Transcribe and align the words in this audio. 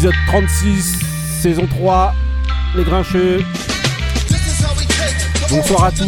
épisode 0.00 0.14
36, 0.28 0.98
saison 1.42 1.66
3, 1.66 2.14
les 2.74 2.84
grincheux. 2.84 3.44
Bonsoir 5.50 5.84
à 5.84 5.92
tous 5.92 6.06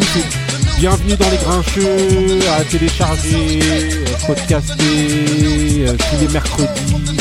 bienvenue 0.79 1.15
dans 1.15 1.29
les 1.29 1.37
grincheux, 1.37 2.39
à 2.57 2.63
télécharger, 2.63 3.59
euh, 3.61 4.05
podcaster 4.25 5.85
euh, 5.85 5.95
tous 5.95 6.21
les 6.21 6.27
mercredis 6.33 7.17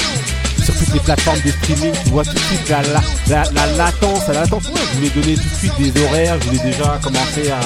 sur 0.64 0.74
toutes 0.78 0.94
les 0.94 1.00
plateformes 1.00 1.40
de 1.44 1.50
streaming. 1.50 1.92
Tu 2.04 2.10
vois 2.10 2.24
tout 2.24 2.32
de 2.32 2.38
suite 2.38 2.66
la, 2.70 2.80
la, 2.80 3.02
la, 3.28 3.50
la 3.52 3.66
latence, 3.76 4.28
la 4.28 4.34
latence. 4.34 4.64
Je 4.64 4.96
voulais 4.96 5.10
donner 5.10 5.34
tout 5.34 5.48
de 5.50 5.54
suite 5.54 5.78
des 5.78 6.02
horaires, 6.04 6.40
je 6.40 6.46
voulais 6.46 6.72
déjà 6.72 6.98
commencer 7.02 7.50
à, 7.50 7.60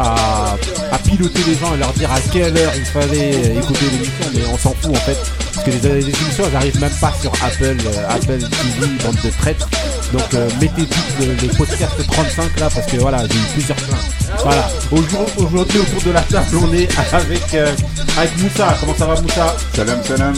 à, 0.00 0.56
à 0.92 0.98
piloter 0.98 1.40
les 1.48 1.56
gens 1.56 1.74
et 1.74 1.78
leur 1.78 1.92
dire 1.94 2.12
à 2.12 2.20
quelle 2.20 2.56
heure 2.56 2.72
il 2.76 2.84
fallait 2.84 3.56
écouter 3.56 3.86
l'émission, 3.90 4.26
mais 4.32 4.42
on 4.52 4.58
s'en 4.58 4.74
fout 4.74 4.92
en 4.92 5.00
fait. 5.00 5.43
Parce 5.64 5.78
que 5.78 5.88
les, 5.88 5.94
les 6.00 6.06
émissions 6.08 6.44
elles 6.46 6.56
arrivent 6.56 6.80
même 6.80 6.92
pas 7.00 7.12
sur 7.20 7.32
Apple, 7.42 7.76
euh, 7.86 8.08
Apple 8.08 8.38
TV, 8.38 8.86
bande 9.02 9.16
de 9.24 9.30
traite. 9.38 9.66
Donc 10.14 10.32
euh, 10.34 10.48
mettez 10.60 10.82
vite 10.82 10.94
le, 11.18 11.26
le 11.26 11.48
podcast 11.54 11.92
35 12.08 12.60
là 12.60 12.68
parce 12.72 12.86
que 12.86 12.96
voilà, 12.98 13.18
j'ai 13.28 13.36
eu 13.36 13.42
plusieurs 13.54 13.76
plaintes. 13.78 14.10
Voilà. 14.44 14.68
Aujourd- 14.92 15.26
Aujourd'hui 15.38 15.78
autour 15.80 16.02
de 16.02 16.10
la 16.12 16.20
table 16.20 16.56
on 16.62 16.72
est 16.72 16.88
avec, 17.12 17.54
euh, 17.54 17.72
avec 18.16 18.38
Moussa. 18.38 18.76
Comment 18.78 18.94
ça 18.96 19.06
va 19.06 19.20
Moussa? 19.20 19.56
Salam 19.74 19.98
salam. 20.04 20.34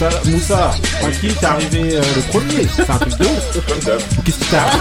Ça 0.00 0.08
va, 0.08 0.18
Moussa, 0.24 0.70
tranquille, 1.00 1.34
t'es 1.38 1.46
arrivé 1.46 1.94
euh, 1.96 2.00
le 2.16 2.22
premier? 2.22 2.66
C'est 2.74 2.90
un 2.90 2.96
truc 2.96 3.18
de 3.18 3.24
ouf. 3.26 3.64
Comme. 3.68 3.98
Qu'est-ce 4.24 4.38
qui 4.38 4.46
t'arrive 4.46 4.80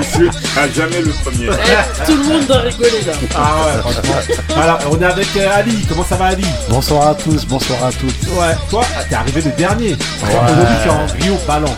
Je 0.00 0.06
suis 0.16 0.28
à 0.58 0.68
jamais 0.68 1.00
le 1.00 1.10
premier. 1.24 1.48
Eh, 1.50 2.04
tout 2.06 2.16
le 2.16 2.22
monde 2.24 2.46
doit 2.46 2.58
rigoler 2.58 3.02
là. 3.06 3.12
Ah 3.34 3.54
ouais, 3.66 3.80
franchement. 3.80 4.36
Voilà, 4.54 4.78
on 4.90 5.00
est 5.00 5.04
avec 5.04 5.28
euh, 5.36 5.48
Ali. 5.58 5.84
Comment 5.88 6.04
ça 6.04 6.14
va 6.16 6.26
Ali? 6.26 6.44
Bonsoir 6.68 7.08
à 7.08 7.14
tous, 7.14 7.44
bonsoir 7.46 7.84
à 7.86 7.90
toutes. 7.92 8.22
Ouais. 8.38 8.54
Toi, 8.70 8.84
ah, 8.96 9.02
t'es 9.08 9.14
arrivé 9.16 9.40
le 9.42 9.50
dernier. 9.52 9.96
Aujourd'hui, 10.22 10.76
tu 10.82 10.88
es 10.88 10.92
en 10.92 11.06
Rio 11.24 11.38
Balance. 11.48 11.72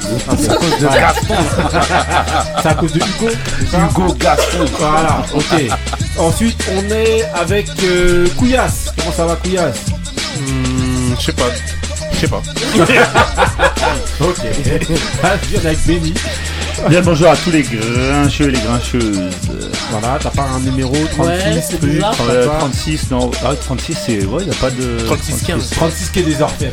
C'est 1.15 1.33
à 1.33 1.45
cause 1.45 1.62
de 1.62 1.69
Gaston. 1.73 2.57
C'est 2.62 2.69
à 2.69 2.75
cause 2.75 2.93
de 2.93 2.99
Hugo 2.99 3.31
Hugo 4.07 4.15
Gaston. 4.19 4.65
Voilà, 4.79 5.23
ok. 5.35 5.62
Ensuite, 6.19 6.65
on 6.75 6.91
est 6.91 7.25
avec 7.35 7.69
euh, 7.85 8.27
Couillasse. 8.37 8.93
Comment 8.99 9.12
ça 9.12 9.27
va, 9.27 9.37
Couillasse? 9.37 9.77
Hmm, 10.39 11.15
je 11.19 11.25
sais 11.25 11.33
pas. 11.33 11.45
Je 12.12 12.19
sais 12.19 12.29
pas. 12.29 12.43
Ok. 14.21 14.37
Je 14.62 15.49
viens 15.51 15.61
avec 15.61 15.87
Benny. 15.87 16.15
Bien 16.89 17.01
bonjour 17.03 17.29
à 17.31 17.37
tous 17.37 17.51
les 17.51 17.62
grincheux 17.62 18.49
et 18.49 18.51
les 18.53 18.61
grincheuses. 18.61 19.21
Voilà, 19.91 20.19
t'as 20.21 20.31
pas 20.31 20.43
un 20.57 20.61
numéro 20.61 20.95
36 21.17 21.19
Ouais, 21.19 22.01
t'as 22.01 22.23
Euh, 22.33 22.47
pas- 22.49 22.57
36, 22.59 23.11
non, 23.11 23.31
ah, 23.45 23.51
36 23.55 23.97
c'est. 24.07 24.25
Ouais, 24.25 24.45
y 24.45 24.51
a 24.51 24.55
pas 24.55 24.71
de. 24.71 24.99
36, 25.07 25.43
15. 25.47 25.71
36 25.71 26.11
qui 26.11 26.19
est 26.21 26.23
des 26.23 26.41
orfèvres. 26.43 26.73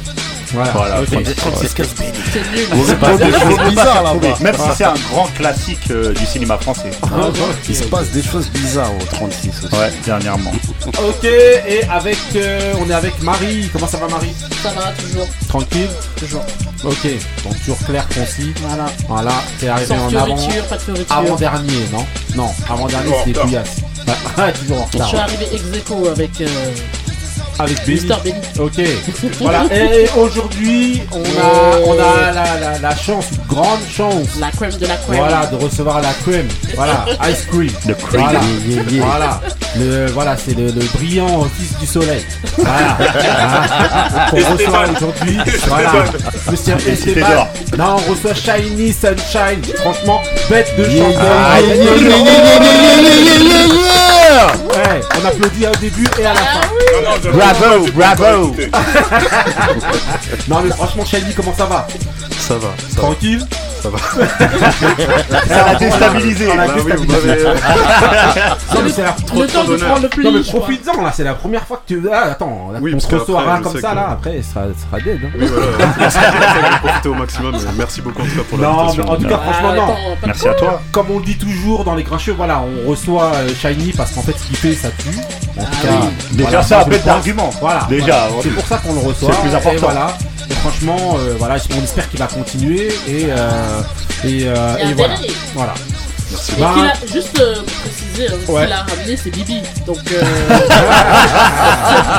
Voilà, 0.53 0.71
Voilà, 0.71 1.01
ok. 1.01 1.07
36, 1.07 1.35
36 1.35 1.73
15 1.73 1.95
béni. 1.95 2.11
C'est 2.31 2.51
nul. 2.51 2.67
C'est 2.85 2.99
pas 2.99 3.17
des 3.17 3.31
choses 3.31 3.69
bizarres 3.69 4.03
là-bas. 4.03 4.27
Même 4.41 4.55
si 4.55 4.69
c'est 4.77 4.83
un 4.83 4.93
grand 5.11 5.25
classique 5.35 5.79
euh, 5.91 6.13
du 6.13 6.25
cinéma 6.25 6.57
français. 6.57 6.91
Ah, 7.03 7.27
ok. 7.27 7.37
Il 7.69 7.75
se 7.75 7.83
passe 7.85 8.09
des 8.11 8.21
choses 8.23 8.49
bizarres 8.49 8.91
au 8.93 9.03
36 9.05 9.49
aussi. 9.65 9.75
Ouais, 9.75 9.91
dernièrement. 10.05 10.51
Ok, 10.85 11.23
et 11.23 11.83
avec, 11.91 12.17
euh, 12.35 12.73
on 12.79 12.89
est 12.89 12.93
avec 12.93 13.21
Marie. 13.23 13.69
Comment 13.73 13.87
ça 13.87 13.97
va, 13.97 14.07
Marie? 14.07 14.33
Ça 14.61 14.69
va 14.71 14.91
toujours. 14.91 15.27
Tranquille? 15.47 15.89
Toujours. 16.17 16.45
Ok, 16.83 17.07
donc 17.45 17.57
toujours 17.59 17.77
clair, 17.85 18.05
concis. 18.09 18.53
Voilà. 18.61 18.85
Voilà, 19.07 19.31
t'es 19.59 19.69
arrivé 19.69 19.87
Sans 19.87 19.95
en 19.95 20.07
avant. 20.07 20.35
fioriture, 20.37 20.63
pas 20.65 20.75
de 20.77 20.81
fioriture. 20.81 21.15
Avant 21.17 21.35
dernier, 21.35 21.87
non? 21.93 22.05
Non, 22.35 22.49
avant 22.69 22.87
dernier 22.87 23.05
Toujours 23.05 23.19
en 23.21 23.25
c'était 23.25 23.39
retard. 23.39 23.45
Couillasse. 23.45 23.75
Ah, 24.37 24.51
toujours 24.59 24.81
en 24.81 24.85
Je 24.91 24.97
suis 24.97 24.99
retard. 25.05 25.19
arrivé 25.21 25.47
ex 25.53 25.63
avec 26.11 26.41
euh, 26.41 26.47
avec 27.59 27.85
Benny. 27.85 28.33
Ok. 28.59 28.81
voilà. 29.39 29.65
Et 29.71 30.09
aujourd'hui, 30.17 31.01
on 31.11 31.21
a, 31.21 31.79
on 31.85 31.93
a 31.93 32.31
la, 32.31 32.79
la, 32.79 32.95
chance, 32.95 33.27
une 33.31 33.45
grande 33.47 33.79
chance. 33.89 34.27
La 34.39 34.51
crème 34.51 34.73
de 34.73 34.87
la 34.87 34.95
crème. 34.95 35.17
Voilà, 35.17 35.45
de 35.47 35.55
recevoir 35.55 36.01
la 36.01 36.13
crème. 36.13 36.47
Voilà, 36.75 37.05
Ice 37.29 37.45
Cream. 37.45 37.71
The 37.85 37.97
cream. 37.97 38.21
Voilà. 38.21 38.41
Voilà. 39.13 39.41
Le, 39.77 40.05
voilà, 40.11 40.35
c'est 40.37 40.57
le, 40.57 40.71
brillant 40.93 41.47
fils 41.57 41.77
du 41.79 41.85
soleil. 41.85 42.25
Voilà. 42.57 42.97
on 44.31 44.35
reçoit 44.35 44.85
aujourd'hui. 44.95 45.37
Voilà. 45.67 45.91
Monsieur 46.51 46.75
Esteban. 46.87 47.47
Non, 47.77 47.95
on 47.97 48.11
reçoit 48.11 48.33
Shiny 48.33 48.93
Sunshine. 48.93 49.63
Franchement, 49.77 50.21
bête 50.49 50.75
de 50.77 50.85
yeah, 50.85 51.05
chanson. 51.05 51.19
Ouais, 54.73 55.01
on 55.21 55.25
applaudit 55.27 55.67
au 55.67 55.75
début 55.79 56.07
et 56.19 56.25
à 56.25 56.33
la 56.33 56.39
fin. 56.39 56.61
Bravo, 57.53 57.85
bravo. 58.15 58.55
Non, 60.47 60.61
mais 60.63 60.69
franchement, 60.71 61.05
Shiny, 61.05 61.33
comment 61.35 61.53
ça 61.53 61.65
va? 61.65 61.85
Ça 62.39 62.55
va, 62.55 62.69
ça 62.89 62.95
va. 62.95 63.01
Tranquille? 63.01 63.45
Ça 63.81 63.89
va. 63.89 63.97
Ça 65.47 65.65
l'a 65.65 65.75
déstabilisé. 65.75 66.47
On 66.51 66.55
l'a 66.55 66.67
Bah 66.67 66.73
oui, 66.75 66.81
vous 66.81 67.05
déstabilisé. 67.05 67.27
m'avez. 67.27 67.43
Non, 68.73 68.81
mais 68.83 68.89
c'est 68.89 69.01
la 69.03 69.15
Le 69.41 69.47
temps 69.47 69.63
de 69.65 69.75
prendre 69.77 70.01
le 70.03 70.09
plus. 70.09 70.23
Non 70.23 70.31
mais 70.31 70.41
profites-en 70.41 71.01
là, 71.01 71.11
c'est 71.13 71.23
la 71.25 71.33
première 71.33 71.65
fois 71.65 71.81
que 71.85 71.93
tu... 71.93 72.01
Ah 72.11 72.31
attends, 72.31 72.69
là, 72.71 72.79
Oui, 72.81 72.93
on 72.95 72.99
se 72.99 73.07
reçoit 73.13 73.43
comme 73.61 73.81
ça 73.81 73.89
que- 73.89 73.95
là, 73.95 74.09
après 74.11 74.41
ça 74.41 74.53
sera, 74.53 74.65
ça 74.91 75.03
dead. 75.03 75.19
hein. 75.23 75.29
Oui, 75.37 75.47
voilà. 75.47 76.09
Profiter 76.83 77.09
au 77.09 77.13
maximum. 77.13 77.55
Merci 77.77 78.01
beaucoup 78.01 78.21
en 78.21 78.25
tout 78.25 78.35
cas 78.37 78.43
pour 78.49 78.57
Non, 78.59 78.71
mais 78.71 78.77
l'invitation. 78.77 79.09
en 79.11 79.15
tout 79.17 79.27
cas, 79.27 79.39
Ah, 79.41 79.51
franchement, 79.51 79.73
non. 79.73 79.87
pas 79.87 79.93
de 79.93 80.27
Merci 80.27 80.47
à 80.47 80.53
toi. 80.53 80.81
Comme 80.91 81.11
on 81.11 81.19
le 81.19 81.25
dit 81.25 81.37
toujours 81.37 81.83
dans 81.83 81.95
les 81.95 82.03
grincheux, 82.03 82.33
voilà, 82.37 82.61
on 82.61 82.89
reçoit 82.89 83.31
euh, 83.35 83.49
Shiny 83.53 83.91
parce 83.91 84.11
qu'en 84.11 84.21
fait, 84.21 84.37
ce 84.37 84.43
qu'il 84.47 84.55
fait, 84.55 84.73
ça 84.75 84.89
tue. 84.97 85.09
En 85.59 85.63
tout 85.65 85.69
Ah 85.83 85.85
cas. 85.85 85.89
Déjà, 86.31 86.49
voilà, 86.49 86.63
c'est 86.63 86.75
moi, 86.75 86.83
d'argument. 87.35 87.49
Voilà. 87.61 87.87
Déjà, 87.89 88.27
voilà. 88.27 88.43
c'est 88.43 88.49
pour 88.49 88.65
ça 88.65 88.77
qu'on 88.77 88.93
le 88.93 88.99
reçoit. 88.99 89.31
C'est 89.33 89.41
plus 89.41 89.55
important. 89.55 89.73
Et 89.73 89.77
voilà. 89.77 90.17
Et 90.49 90.53
franchement, 90.55 91.17
euh, 91.17 91.35
voilà, 91.39 91.55
on 91.77 91.83
espère 91.83 92.09
qu'il 92.09 92.19
va 92.19 92.27
continuer 92.27 92.87
et 93.07 93.27
euh, 93.29 93.81
et, 94.25 94.43
euh, 94.47 94.77
et 94.77 94.83
un 94.83 94.95
voilà. 94.95 95.15
Voilà. 95.55 95.73
Merci. 96.31 96.51
Et 96.57 96.61
Bah, 96.61 96.73
a, 96.75 97.07
juste 97.13 97.39
euh, 97.39 97.55
pour 97.55 97.63
préciser, 97.65 98.27
hein, 98.27 98.51
Ouais. 98.51 98.63
qu'il 98.63 98.73
a 98.73 98.77
ramené 98.83 99.17
c'est 99.17 99.29
Bibi. 99.29 99.61
Donc, 99.85 99.97
euh, 100.11 100.23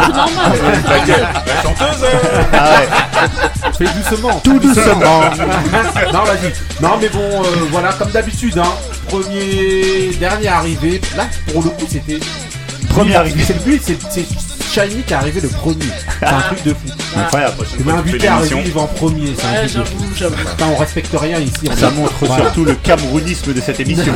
c'est 0.06 0.12
normal. 0.12 0.52
Laquelle 0.88 1.28
La 1.46 1.62
chanteuse 1.62 2.02
euh 2.04 2.42
Ah 2.52 2.70
ouais. 2.70 2.88
Fais 3.76 3.92
doucement. 3.92 4.40
Tout 4.44 4.58
doucement. 4.60 4.94
non, 6.12 6.22
vas-y. 6.24 6.52
Non, 6.80 6.96
mais 7.00 7.08
bon, 7.08 7.42
euh, 7.42 7.46
voilà, 7.70 7.92
comme 7.94 8.10
d'habitude, 8.10 8.56
hein. 8.58 8.72
Premier, 9.08 10.12
dernier 10.20 10.48
arrivé. 10.48 11.00
Là, 11.16 11.26
pour 11.52 11.62
le 11.62 11.70
coup, 11.70 11.86
c'était. 11.88 12.20
Premier 12.90 13.16
arrivé. 13.16 13.42
C'est 13.44 13.54
le 13.54 13.60
but, 13.60 13.82
c'est 13.84 13.98
c'est 14.10 14.24
Shiny 14.74 15.02
qui 15.02 15.12
est 15.12 15.16
arrivé 15.16 15.40
le 15.40 15.48
premier. 15.48 15.84
C'est 16.20 16.26
un 16.26 16.40
truc 16.40 16.64
de 16.64 16.70
fou. 16.70 16.78
Incroyable. 17.16 17.54
À 17.62 18.02
l'émission. 18.02 18.58
arriver 18.58 18.80
en 18.80 18.86
premier. 18.86 19.34
C'est 19.38 19.46
un 19.46 19.50
Ouais, 19.52 19.58
truc 19.68 19.76
de 19.76 19.84
fou. 19.84 19.94
j'avoue, 20.16 20.34
j'avoue. 20.34 20.50
Putain, 20.50 20.66
on 20.72 20.76
respecte 20.76 21.14
rien 21.14 21.38
ici. 21.38 21.70
Ça 21.78 21.90
montre 21.90 22.12
surtout 22.26 22.64
le 22.64 22.74
camerounisme 22.74 23.52
de 23.52 23.60
cette 23.60 23.78
émission. 23.80 24.12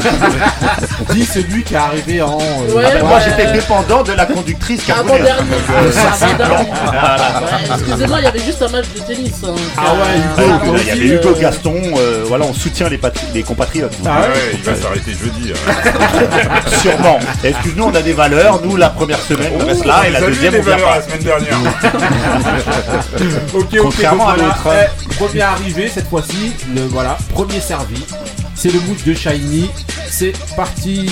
Dis 1.13 1.25
celui 1.25 1.63
qui 1.63 1.75
est 1.75 1.77
arrivé 1.77 2.23
en. 2.23 2.39
euh, 2.41 2.83
Ah 3.01 3.05
moi 3.05 3.19
j'étais 3.25 3.53
dépendant 3.53 4.03
de 4.03 4.13
la 4.13 4.27
conductrice 4.27 4.83
camerounaise. 4.85 5.23
Ouais, 5.23 5.35
Excusez-moi, 7.75 8.19
il 8.21 8.25
y 8.25 8.27
avait 8.27 8.39
juste 8.41 8.63
un 8.63 8.69
match 8.69 8.87
de 8.95 9.01
tennis. 9.01 9.33
hein. 9.45 9.55
Ah 9.77 9.95
ouais, 9.95 10.45
Hugo, 10.45 10.75
Ah, 10.77 10.79
Il 10.81 10.87
y 10.87 10.91
avait 10.91 11.01
Hugo 11.21 11.35
euh, 11.37 11.41
Gaston, 11.41 11.75
euh, 11.97 12.25
voilà, 12.27 12.45
on 12.47 12.53
soutient 12.55 12.89
les, 12.89 12.99
patri- 12.99 13.27
les 13.35 13.43
compatriotes. 13.43 13.97
Ah 14.07 14.21
ouais 14.23 14.27
il 14.55 14.63
va 14.63 14.75
s'arrêter 14.75 15.13
jeudi. 15.13 15.53
hein. 15.53 16.61
Sûrement. 16.83 17.19
Excuse-nous, 17.45 17.85
on 17.85 17.95
a 17.95 18.03
des 18.03 18.13
valeurs. 18.13 18.61
Nous, 18.65 18.77
la 18.77 18.91
première 18.91 19.21
semaine, 19.21 19.53
on 19.61 19.65
reste 19.67 19.85
là 19.85 20.03
et 20.07 20.11
la 20.11 20.21
Salut 20.21 20.35
deuxième, 20.51 20.77
les 20.79 20.83
on 20.83 20.87
valeurs 20.87 20.91
la 20.97 21.03
semaine 21.03 21.23
dernière. 21.23 21.59
Ok, 23.55 23.65
ok. 23.73 23.79
Contrairement 23.83 24.25
donc 24.25 24.33
à 24.33 24.37
voilà, 24.37 24.49
l'autre. 24.49 24.89
eh, 25.11 25.15
premier 25.15 25.41
arrivé 25.43 25.89
cette 25.89 26.09
fois-ci. 26.09 26.53
Le 26.75 26.83
voilà, 26.87 27.17
premier 27.33 27.61
servi. 27.61 28.05
C'est 28.55 28.73
le 28.73 28.81
mood 28.81 28.97
de 29.05 29.15
Shiny. 29.15 29.71
C'est 30.11 30.33
parti. 30.57 31.09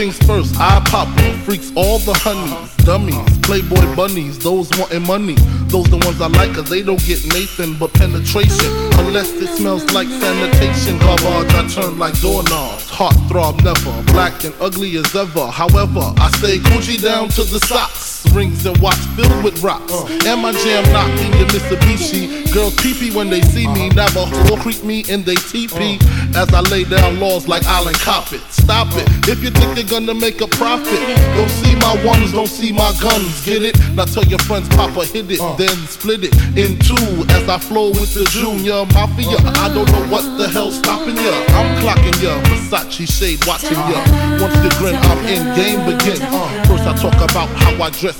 Things 0.00 0.18
first, 0.26 0.54
I 0.58 0.80
pop 0.86 1.08
her. 1.08 1.32
Freaks 1.44 1.72
all 1.76 1.98
the 1.98 2.14
honeys, 2.14 2.74
dummies, 2.86 3.38
playboy 3.40 3.94
bunnies, 3.94 4.38
those 4.38 4.70
wanting 4.78 5.06
money. 5.06 5.34
Those 5.68 5.90
the 5.90 5.98
ones 5.98 6.22
I 6.22 6.28
like, 6.28 6.54
cause 6.54 6.70
they 6.70 6.80
don't 6.80 7.04
get 7.04 7.20
Nathan 7.26 7.76
but 7.78 7.92
penetration. 7.92 8.70
Unless 8.96 9.30
it 9.32 9.48
smells 9.58 9.84
like 9.92 10.08
sanitation. 10.08 10.98
Garbage, 11.00 11.52
I 11.52 11.68
turn 11.68 11.98
like 11.98 12.18
doorknobs. 12.20 12.88
Heart 12.88 13.16
throb 13.28 13.62
never, 13.62 14.02
black 14.12 14.42
and 14.44 14.54
ugly 14.58 14.96
as 14.96 15.14
ever. 15.14 15.46
However, 15.48 16.14
I 16.16 16.30
stay 16.38 16.56
Gucci 16.56 16.96
down 17.02 17.28
to 17.36 17.44
the 17.44 17.60
socks. 17.60 18.09
Rings 18.34 18.64
and 18.64 18.76
watch 18.78 18.98
filled 19.16 19.42
with 19.42 19.62
rocks. 19.62 19.92
And 20.24 20.42
my 20.42 20.52
jam 20.52 20.84
knocking 20.92 21.30
the 21.32 21.46
Mitsubishi. 21.50 22.52
Girls 22.52 22.74
peepee 22.76 23.14
when 23.14 23.28
they 23.28 23.40
see 23.42 23.66
me. 23.66 23.88
Navajo 23.90 24.56
creep 24.56 24.82
me 24.84 25.04
in 25.08 25.22
they 25.24 25.34
teepee. 25.34 25.98
As 26.36 26.52
I 26.54 26.60
lay 26.70 26.84
down 26.84 27.18
laws 27.18 27.48
like 27.48 27.64
Island 27.66 27.96
Coppet. 27.98 28.40
Stop 28.50 28.88
it. 28.94 29.08
If 29.28 29.42
you 29.42 29.50
think 29.50 29.76
you're 29.76 29.86
gonna 29.86 30.14
make 30.14 30.40
a 30.40 30.46
profit, 30.46 31.00
don't 31.34 31.50
see 31.50 31.74
my 31.76 32.04
ones, 32.04 32.32
don't 32.32 32.46
see 32.46 32.72
my 32.72 32.92
guns. 33.00 33.44
Get 33.44 33.62
it? 33.62 33.76
Now 33.94 34.04
tell 34.04 34.24
your 34.24 34.38
friends, 34.40 34.68
Papa 34.70 35.04
hit 35.06 35.30
it, 35.30 35.40
uh. 35.40 35.54
then 35.56 35.76
split 35.88 36.22
it 36.22 36.34
in 36.56 36.78
two 36.78 37.26
as 37.34 37.48
I 37.48 37.58
flow 37.58 37.90
with 37.90 38.14
the 38.14 38.24
Junior 38.30 38.86
Mafia. 38.94 39.38
I 39.58 39.72
don't 39.74 39.90
know 39.90 40.06
what 40.06 40.22
the 40.38 40.48
hell's 40.48 40.78
stopping 40.78 41.16
ya. 41.16 41.34
I'm 41.58 41.82
clocking 41.82 42.22
ya. 42.22 42.40
Versace 42.46 43.10
shade 43.10 43.44
watching 43.46 43.78
ya. 43.90 43.98
Once 44.38 44.54
you 44.62 44.70
grin, 44.78 44.94
I'm 44.94 45.18
in 45.26 45.42
game 45.58 45.82
begin. 45.86 46.22
Uh. 46.22 46.64
First 46.66 46.86
I 46.86 46.94
talk 46.94 47.18
about 47.18 47.48
how 47.58 47.82
I 47.82 47.90
dress 47.90 48.19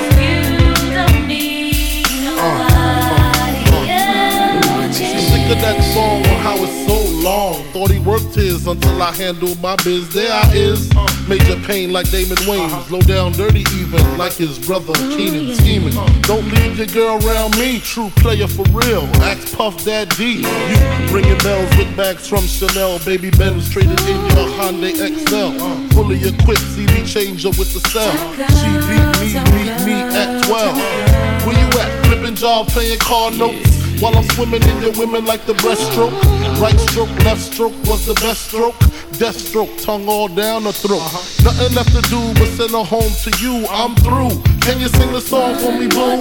Sick 5.51 5.57
of 5.57 5.63
that 5.63 5.83
song 5.93 6.23
on 6.31 6.39
how 6.39 6.55
it's 6.63 6.87
so 6.87 7.11
long. 7.19 7.61
Thought 7.73 7.91
he 7.91 7.99
worked 7.99 8.35
his 8.35 8.65
until 8.67 9.01
I 9.01 9.11
handled 9.11 9.61
my 9.61 9.75
biz. 9.83 10.07
There 10.13 10.31
I 10.31 10.49
is, 10.53 10.87
major 11.27 11.59
pain 11.67 11.91
like 11.91 12.09
Damon 12.09 12.37
Wayans. 12.47 12.71
Uh-huh. 12.71 12.95
Low 12.95 13.01
down, 13.01 13.33
dirty 13.33 13.65
even 13.75 14.17
like 14.17 14.31
his 14.31 14.57
brother 14.65 14.93
mm-hmm. 14.93 15.17
Keenan 15.17 15.55
scheming. 15.55 15.97
Uh-huh. 15.97 16.21
Don't 16.21 16.47
leave 16.55 16.77
your 16.77 16.87
girl 16.87 17.19
around 17.27 17.57
me, 17.59 17.81
true 17.81 18.09
player 18.15 18.47
for 18.47 18.63
real. 18.71 19.03
Ask 19.27 19.57
Puff 19.57 19.83
Dad 19.83 20.07
D. 20.15 20.39
You 20.39 21.13
ringing 21.13 21.37
bells 21.39 21.75
with 21.75 21.91
bags 21.97 22.29
from 22.29 22.47
Chanel. 22.47 22.99
Baby 23.03 23.29
Ben's 23.31 23.69
traded 23.69 23.99
in 24.07 24.19
your 24.31 24.47
Hyundai 24.55 24.95
XL. 24.95 25.35
Uh-huh. 25.35 25.89
Fully 25.89 26.23
equipped 26.23 26.61
CD 26.61 27.03
changer 27.03 27.49
with 27.59 27.73
the 27.75 27.83
cell. 27.91 28.15
She 28.55 28.71
beat 28.87 29.03
me, 29.19 29.35
beat 29.51 29.75
me 29.83 29.99
at 30.15 30.45
12. 30.45 31.43
Where 31.43 31.59
you 31.59 31.67
at? 31.77 32.05
Flipping 32.05 32.35
job, 32.35 32.69
playing 32.69 32.99
car 32.99 33.31
notes. 33.31 33.80
While 34.01 34.17
I'm 34.17 34.27
swimming 34.31 34.63
in 34.63 34.81
your 34.81 34.93
women 34.97 35.25
like 35.25 35.45
the 35.45 35.53
breaststroke. 35.53 36.13
Right 36.59 36.79
stroke, 36.89 37.09
left 37.23 37.41
stroke 37.41 37.73
was 37.85 38.05
the 38.07 38.15
best 38.15 38.47
stroke. 38.47 38.75
Death 39.19 39.37
stroke, 39.37 39.69
tongue 39.77 40.07
all 40.09 40.27
down 40.27 40.63
the 40.63 40.73
throat. 40.73 41.03
Nothing 41.43 41.75
left 41.75 41.91
to 41.95 42.01
do 42.09 42.19
but 42.33 42.47
send 42.57 42.71
her 42.71 42.83
home 42.83 43.11
to 43.25 43.31
you. 43.39 43.65
I'm 43.69 43.93
through. 43.97 44.41
Can 44.61 44.79
you 44.79 44.87
sing 44.89 45.11
the 45.13 45.21
song 45.21 45.55
for 45.59 45.71
me, 45.71 45.87
boo? 45.87 46.17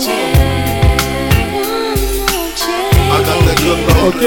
Ok, 4.07 4.23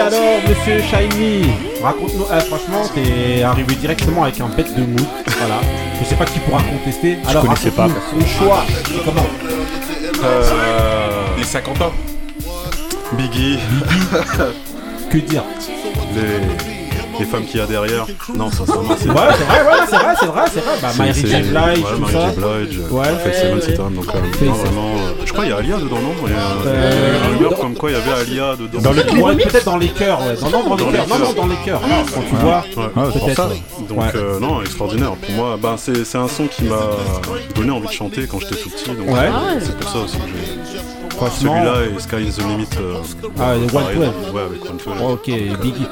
alors 0.00 0.38
monsieur 0.48 0.80
Shiny, 0.82 1.44
raconte-nous, 1.82 2.24
euh, 2.30 2.40
franchement 2.40 2.82
t'es 2.94 3.42
arrivé 3.42 3.74
directement 3.74 4.22
avec 4.24 4.40
un 4.40 4.48
bête 4.48 4.74
de 4.74 4.82
mood, 4.82 5.06
voilà. 5.38 5.60
Je 6.00 6.04
sais 6.08 6.14
pas 6.14 6.24
qui 6.24 6.38
pourra 6.40 6.62
contester. 6.62 7.18
Alors 7.28 7.44
connaissais 7.44 7.70
pas, 7.70 7.88
ton 7.88 8.20
choix, 8.26 8.64
comment 9.04 9.26
Euh, 10.24 11.36
Les 11.36 11.44
50 11.44 11.80
ans. 11.82 11.92
Biggie, 13.12 13.58
Que 15.10 15.18
dire 15.18 15.42
les, 16.14 17.18
les 17.20 17.24
femmes 17.24 17.44
qu'il 17.44 17.60
y 17.60 17.62
a 17.62 17.66
derrière. 17.66 18.06
Non, 18.34 18.50
sincèrement, 18.50 18.96
c'est. 18.98 19.08
Ouais, 19.08 19.14
c'est 19.38 19.44
vrai, 19.44 19.60
ouais, 19.62 19.86
c'est 19.88 19.96
vrai, 19.96 20.14
c'est 20.18 20.26
vrai, 20.26 20.42
c'est 20.52 20.60
vrai. 20.60 20.74
Bah, 20.82 20.88
c'est- 20.92 20.98
Mary 20.98 21.14
c'est- 21.14 21.26
J. 21.26 21.42
Blige, 21.42 21.52
ouais, 21.84 21.98
Mary 22.00 22.12
ça. 22.12 22.30
J. 22.30 22.36
Blige, 22.36 22.78
Ouais. 22.90 23.00
Ouais, 23.00 23.06
ouais. 23.06 23.58
etc. 23.58 23.76
Donc, 23.76 24.06
euh, 24.14 24.44
non, 24.46 24.52
vraiment, 24.52 24.88
euh, 24.96 25.12
je 25.24 25.32
crois 25.32 25.44
qu'il 25.44 25.52
y 25.52 25.54
a 25.54 25.58
Alia 25.58 25.76
dedans, 25.76 25.96
non? 26.00 26.12
Il 26.26 26.32
y 26.32 26.34
a 26.34 26.38
a 26.38 26.66
Euh, 26.66 27.18
une 27.30 27.36
rumeur 27.36 27.58
comme 27.60 27.74
quoi 27.74 27.90
il 27.90 27.96
y 27.96 27.96
avait 27.96 28.20
Alia 28.20 28.56
dedans. 28.56 28.80
Dans 28.80 28.92
le 28.92 29.02
clip. 29.02 29.22
Ouais, 29.24 29.36
peut-être 29.36 29.64
dans 29.64 29.76
les 29.76 29.88
cœurs, 29.88 30.20
ouais. 30.20 30.34
Non, 30.42 30.50
non, 30.50 30.76
dans 30.76 30.90
les 30.90 30.92
cœurs. 30.96 31.08
Non, 31.08 31.18
non, 31.18 31.32
dans 31.32 31.46
les 31.46 31.56
cœurs. 31.64 31.80
Quand 32.14 32.20
tu 32.28 32.34
vois, 32.36 32.64
Ouais. 32.76 32.90
Ah, 32.96 33.00
peut-être. 33.12 33.48
Donc 33.88 33.98
Ouais. 34.00 34.04
euh, 34.14 34.40
non, 34.40 34.62
extraordinaire. 34.62 35.12
Pour 35.12 35.34
moi, 35.34 35.58
ben, 35.60 35.76
c'est 35.76 36.04
c'est 36.04 36.18
un 36.18 36.28
son 36.28 36.46
qui 36.46 36.64
m'a 36.64 36.80
donné 37.54 37.70
envie 37.70 37.86
de 37.88 37.92
chanter 37.92 38.26
quand 38.26 38.40
j'étais 38.40 38.56
tout 38.56 38.70
petit. 38.70 38.88
Donc 38.88 39.06
Ah 39.16 39.30
c'est 39.60 39.76
pour 39.78 39.90
ça 39.90 39.98
aussi 39.98 40.16
que 40.16 40.22
j'ai 40.72 40.75
Franchement. 41.16 41.64
celui-là 41.64 41.96
et 41.96 42.00
Sky 42.00 42.16
in 42.16 42.30
the 42.30 42.38
Limit. 42.48 42.68
euh, 42.80 43.00
Ah, 43.40 43.54
le 43.54 43.60
One 43.62 43.70
pareil. 43.70 43.98
Ouais, 43.98 44.42
avec 44.42 44.64
One 44.70 44.76
Twelve. 44.78 44.98
Oh, 45.02 45.10
ok, 45.12 45.26
Biggie. 45.26 45.86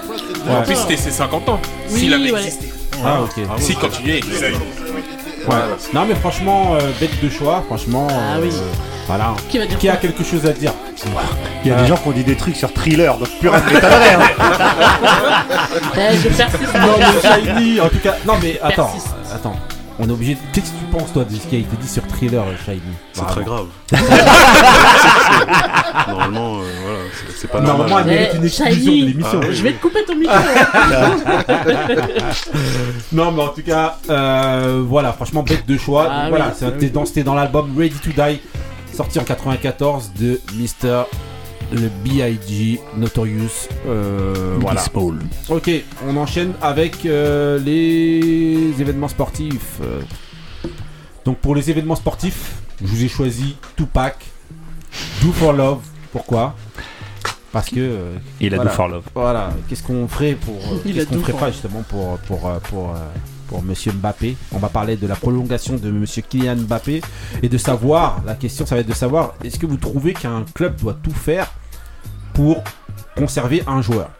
En 0.48 0.58
Ouais. 0.58 0.62
plus, 0.64 0.76
c'était 0.76 0.96
ses 0.96 1.10
50 1.10 1.48
ans. 1.48 1.60
Oui, 1.90 2.00
S'il 2.00 2.14
avait 2.14 2.32
ouais. 2.32 2.42
existé. 2.44 2.68
Ah, 3.04 3.22
ok. 3.22 3.32
S'il 3.58 3.76
continuait. 3.76 4.20
Ouais. 4.22 5.54
Non, 5.92 6.04
mais 6.08 6.14
franchement, 6.14 6.76
euh, 6.80 6.90
bête 7.00 7.22
de 7.22 7.28
choix, 7.28 7.62
franchement. 7.66 8.06
Ah 8.10 8.36
euh, 8.36 8.40
oui. 8.42 8.50
Voilà. 9.06 9.34
Qui 9.50 9.58
va 9.58 9.66
dire 9.66 9.78
Qui 9.78 9.88
a 9.90 9.96
quelque 9.96 10.24
chose 10.24 10.46
à 10.46 10.52
dire 10.52 10.72
Il 11.64 11.70
y 11.70 11.74
a 11.74 11.80
des 11.82 11.86
gens 11.86 11.96
qui 11.96 12.08
ont 12.08 12.12
dit 12.12 12.24
des 12.24 12.36
trucs 12.36 12.56
sur 12.56 12.72
thriller, 12.72 13.18
donc 13.18 13.28
je 13.42 13.48
persiste. 16.28 16.74
Non, 16.74 16.94
mais 16.98 17.54
Shiny, 17.54 17.80
en 17.80 17.88
tout 17.88 17.98
cas. 17.98 18.14
Non, 18.26 18.34
mais 18.42 18.58
attends, 18.62 18.86
Persiste. 18.86 19.08
attends. 19.34 19.56
On 19.98 20.08
est 20.08 20.12
obligé. 20.12 20.34
de- 20.34 20.40
Qu'est-ce 20.52 20.70
que 20.72 20.78
tu 20.78 20.84
penses, 20.90 21.12
toi, 21.12 21.24
de 21.24 21.34
ce 21.34 21.46
qui 21.46 21.54
a 21.56 21.58
été 21.60 21.76
dit 21.80 21.86
sur 21.88 22.04
Thriller, 22.08 22.44
Shiny 22.64 22.80
C'est 23.12 23.26
très 23.26 23.44
grave. 23.48 23.66
Normalement, 26.08 26.58
euh, 26.58 26.62
voilà, 26.84 26.98
c'est- 27.38 27.46
pas 27.48 27.60
Normalement, 27.60 27.96
normal. 27.96 28.04
elle 28.08 28.14
mérite 28.18 28.30
Eh, 28.32 28.36
une 28.38 28.44
exclusion 28.44 28.74
Shiny. 28.92 29.00
de 29.02 29.06
l'émission. 29.06 29.40
Ah, 29.42 29.46
Je 29.52 29.62
vais 29.62 29.72
te 29.72 29.80
couper 29.82 30.04
ton 30.04 30.16
micro. 30.16 30.34
Non, 33.12 33.30
mais 33.32 33.42
en 33.42 33.48
tout 33.48 33.62
cas, 33.62 33.98
euh, 34.10 34.82
voilà, 34.86 35.12
franchement, 35.12 35.42
bête 35.42 35.66
de 35.66 35.76
choix. 35.78 36.08
Ah 36.10 36.20
Donc, 36.22 36.30
voilà, 36.30 36.46
oui, 36.46 36.50
ah 36.54 36.56
c'était 36.58 36.86
oui. 36.86 36.90
dans, 36.90 37.04
c'était 37.06 37.22
dans 37.22 37.34
l'album 37.34 37.72
Ready 37.78 37.96
to 37.98 38.10
Die, 38.10 38.40
sorti 38.92 39.18
en 39.20 39.24
94 39.24 40.10
de 40.18 40.40
Mr. 40.54 41.04
Le 41.72 41.88
B.I.G. 42.04 42.80
Notorious. 42.96 43.68
Euh, 43.86 44.56
voilà. 44.60 44.82
Ok, 45.48 45.70
on 46.06 46.16
enchaîne 46.16 46.52
avec 46.62 47.04
euh, 47.06 47.58
les 47.58 48.72
événements 48.80 49.08
sportifs. 49.08 49.80
Donc 51.24 51.38
pour 51.38 51.54
les 51.54 51.70
événements 51.70 51.96
sportifs, 51.96 52.52
je 52.80 52.86
vous 52.86 53.04
ai 53.04 53.08
choisi 53.08 53.56
Tupac, 53.76 54.16
Do 55.22 55.32
for 55.32 55.52
Love. 55.52 55.80
Pourquoi? 56.12 56.54
Parce 57.50 57.70
que 57.70 57.78
euh, 57.80 58.16
Il 58.40 58.52
a 58.52 58.56
Voilà. 58.56 58.70
do 58.70 58.76
for 58.76 58.88
love. 58.88 59.04
voilà, 59.14 59.50
qu'est-ce 59.68 59.82
qu'on 59.82 60.06
ferait 60.08 60.34
pour 60.34 60.54
euh, 60.56 60.78
Il 60.84 60.94
qu'est-ce 60.94 61.06
a 61.06 61.08
qu'on 61.08 61.14
Do 61.16 61.20
ferait 61.20 61.32
for 61.32 61.40
pas 61.40 61.46
Love. 61.46 61.54
justement 61.54 61.82
pour 61.88 62.18
pour 62.18 62.40
pour 62.68 62.90
euh, 62.90 62.98
pour 63.48 63.62
Monsieur 63.62 63.92
Mbappé. 63.92 64.36
On 64.52 64.58
va 64.58 64.68
parler 64.68 64.96
de 64.96 65.06
la 65.06 65.16
prolongation 65.16 65.76
de 65.76 65.90
Monsieur 65.90 66.22
Kylian 66.22 66.56
Mbappé 66.56 67.00
et 67.42 67.48
de 67.48 67.58
savoir. 67.58 68.22
La 68.26 68.34
question, 68.34 68.66
ça 68.66 68.74
va 68.74 68.80
être 68.80 68.88
de 68.88 68.94
savoir 68.94 69.34
est-ce 69.44 69.58
que 69.58 69.66
vous 69.66 69.76
trouvez 69.76 70.14
qu'un 70.14 70.44
club 70.54 70.76
doit 70.76 70.96
tout 71.02 71.12
faire 71.12 71.52
pour 72.32 72.62
conserver 73.16 73.62
un 73.66 73.82
joueur? 73.82 74.10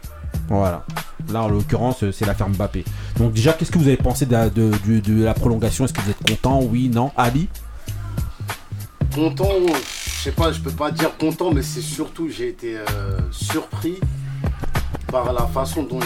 Voilà. 0.49 0.85
Là, 1.31 1.43
en 1.43 1.49
l'occurrence, 1.49 2.03
euh, 2.03 2.13
c'est 2.13 2.27
l'affaire 2.27 2.49
Mbappé. 2.49 2.85
Donc 3.19 3.33
déjà, 3.33 3.53
qu'est-ce 3.53 3.71
que 3.71 3.79
vous 3.79 3.89
avez 3.89 3.97
pensé 3.97 4.27
de 4.27 5.25
la, 5.25 5.35
prolongation? 5.35 5.85
Est-ce 5.85 5.93
que 5.93 6.01
vous 6.01 6.11
êtes 6.11 6.29
content? 6.29 6.61
Oui, 6.63 6.89
non? 6.89 7.13
Ali? 7.17 7.49
Content, 9.15 9.49
je 9.69 10.11
sais 10.11 10.33
pas, 10.33 10.53
je 10.53 10.61
peux 10.61 10.73
pas 10.73 10.91
dire 10.91 11.17
content, 11.17 11.53
mais 11.53 11.63
c'est 11.63 11.81
surtout 11.81 12.29
j'ai 12.29 12.49
été 12.49 12.77
euh, 12.77 13.21
surpris 13.31 14.01
par 15.07 15.33
la 15.33 15.47
façon 15.47 15.85
dont 15.85 16.01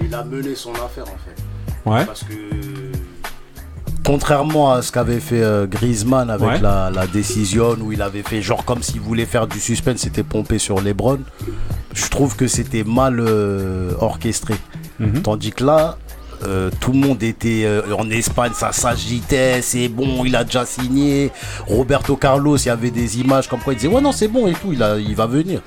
il 0.00 0.14
a 0.14 0.24
mené 0.24 0.54
son 0.54 0.72
affaire 0.74 1.04
en 1.04 1.18
fait. 1.26 1.51
Ouais. 1.84 2.04
Parce 2.06 2.22
que 2.22 2.34
contrairement 4.04 4.72
à 4.72 4.82
ce 4.82 4.90
qu'avait 4.92 5.20
fait 5.20 5.42
euh, 5.42 5.66
Griezmann 5.66 6.30
avec 6.30 6.48
Ouais. 6.48 6.60
la, 6.60 6.90
la 6.90 7.06
décision 7.06 7.76
où 7.80 7.92
il 7.92 8.02
avait 8.02 8.22
fait 8.22 8.42
genre 8.42 8.64
comme 8.64 8.82
s'il 8.82 9.00
voulait 9.00 9.26
faire 9.26 9.46
du 9.46 9.60
suspense, 9.60 9.98
c'était 10.00 10.22
pompé 10.24 10.58
sur 10.58 10.80
Lebron. 10.80 11.20
Je 11.94 12.08
trouve 12.08 12.36
que 12.36 12.46
c'était 12.48 12.84
mal 12.84 13.20
euh, 13.20 13.92
orchestré. 14.00 14.54
Mhm. 14.98 15.22
Tandis 15.22 15.50
que 15.52 15.64
là, 15.64 15.96
euh, 16.44 16.70
tout 16.80 16.92
le 16.92 16.98
monde 16.98 17.22
était 17.22 17.62
euh, 17.64 17.82
en 17.96 18.10
Espagne, 18.10 18.52
ça 18.54 18.72
s'agitait, 18.72 19.62
c'est 19.62 19.88
bon, 19.88 20.24
il 20.24 20.34
a 20.34 20.42
déjà 20.42 20.66
signé. 20.66 21.30
Roberto 21.66 22.16
Carlos, 22.16 22.56
il 22.56 22.66
y 22.66 22.70
avait 22.70 22.90
des 22.90 23.20
images 23.20 23.48
comme 23.48 23.60
quoi 23.60 23.72
il 23.74 23.76
disait 23.76 23.88
ouais 23.88 24.00
non 24.00 24.10
c'est 24.12 24.28
bon 24.28 24.46
et 24.48 24.52
tout, 24.54 24.72
il, 24.72 24.82
a, 24.82 24.98
il 24.98 25.14
va 25.14 25.26
venir. 25.26 25.60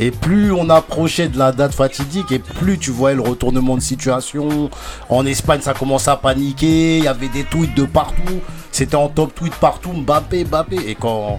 Et 0.00 0.10
plus 0.10 0.52
on 0.52 0.68
approchait 0.70 1.28
de 1.28 1.38
la 1.38 1.52
date 1.52 1.74
fatidique, 1.74 2.32
et 2.32 2.38
plus 2.38 2.78
tu 2.78 2.90
voyais 2.90 3.14
le 3.16 3.22
retournement 3.22 3.76
de 3.76 3.82
situation. 3.82 4.70
En 5.08 5.24
Espagne, 5.26 5.60
ça 5.60 5.74
commençait 5.74 6.10
à 6.10 6.16
paniquer. 6.16 6.98
Il 6.98 7.04
y 7.04 7.08
avait 7.08 7.28
des 7.28 7.44
tweets 7.44 7.74
de 7.76 7.84
partout. 7.84 8.40
C'était 8.72 8.96
en 8.96 9.08
top 9.08 9.34
tweet 9.34 9.54
partout. 9.56 9.92
Mbappé, 9.92 10.44
Mbappé. 10.44 10.76
Et 10.86 10.94
quand. 10.94 11.38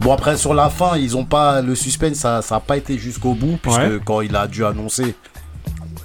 Bon, 0.00 0.12
après, 0.12 0.36
sur 0.36 0.52
la 0.54 0.68
fin, 0.68 0.96
ils 0.96 1.16
ont 1.16 1.24
pas. 1.24 1.60
Le 1.62 1.74
suspense, 1.76 2.16
ça 2.16 2.40
n'a 2.50 2.60
pas 2.60 2.76
été 2.76 2.98
jusqu'au 2.98 3.34
bout. 3.34 3.58
Puisque 3.62 3.78
Ouais. 3.78 4.00
quand 4.04 4.20
il 4.20 4.34
a 4.34 4.46
dû 4.48 4.64
annoncer 4.64 5.14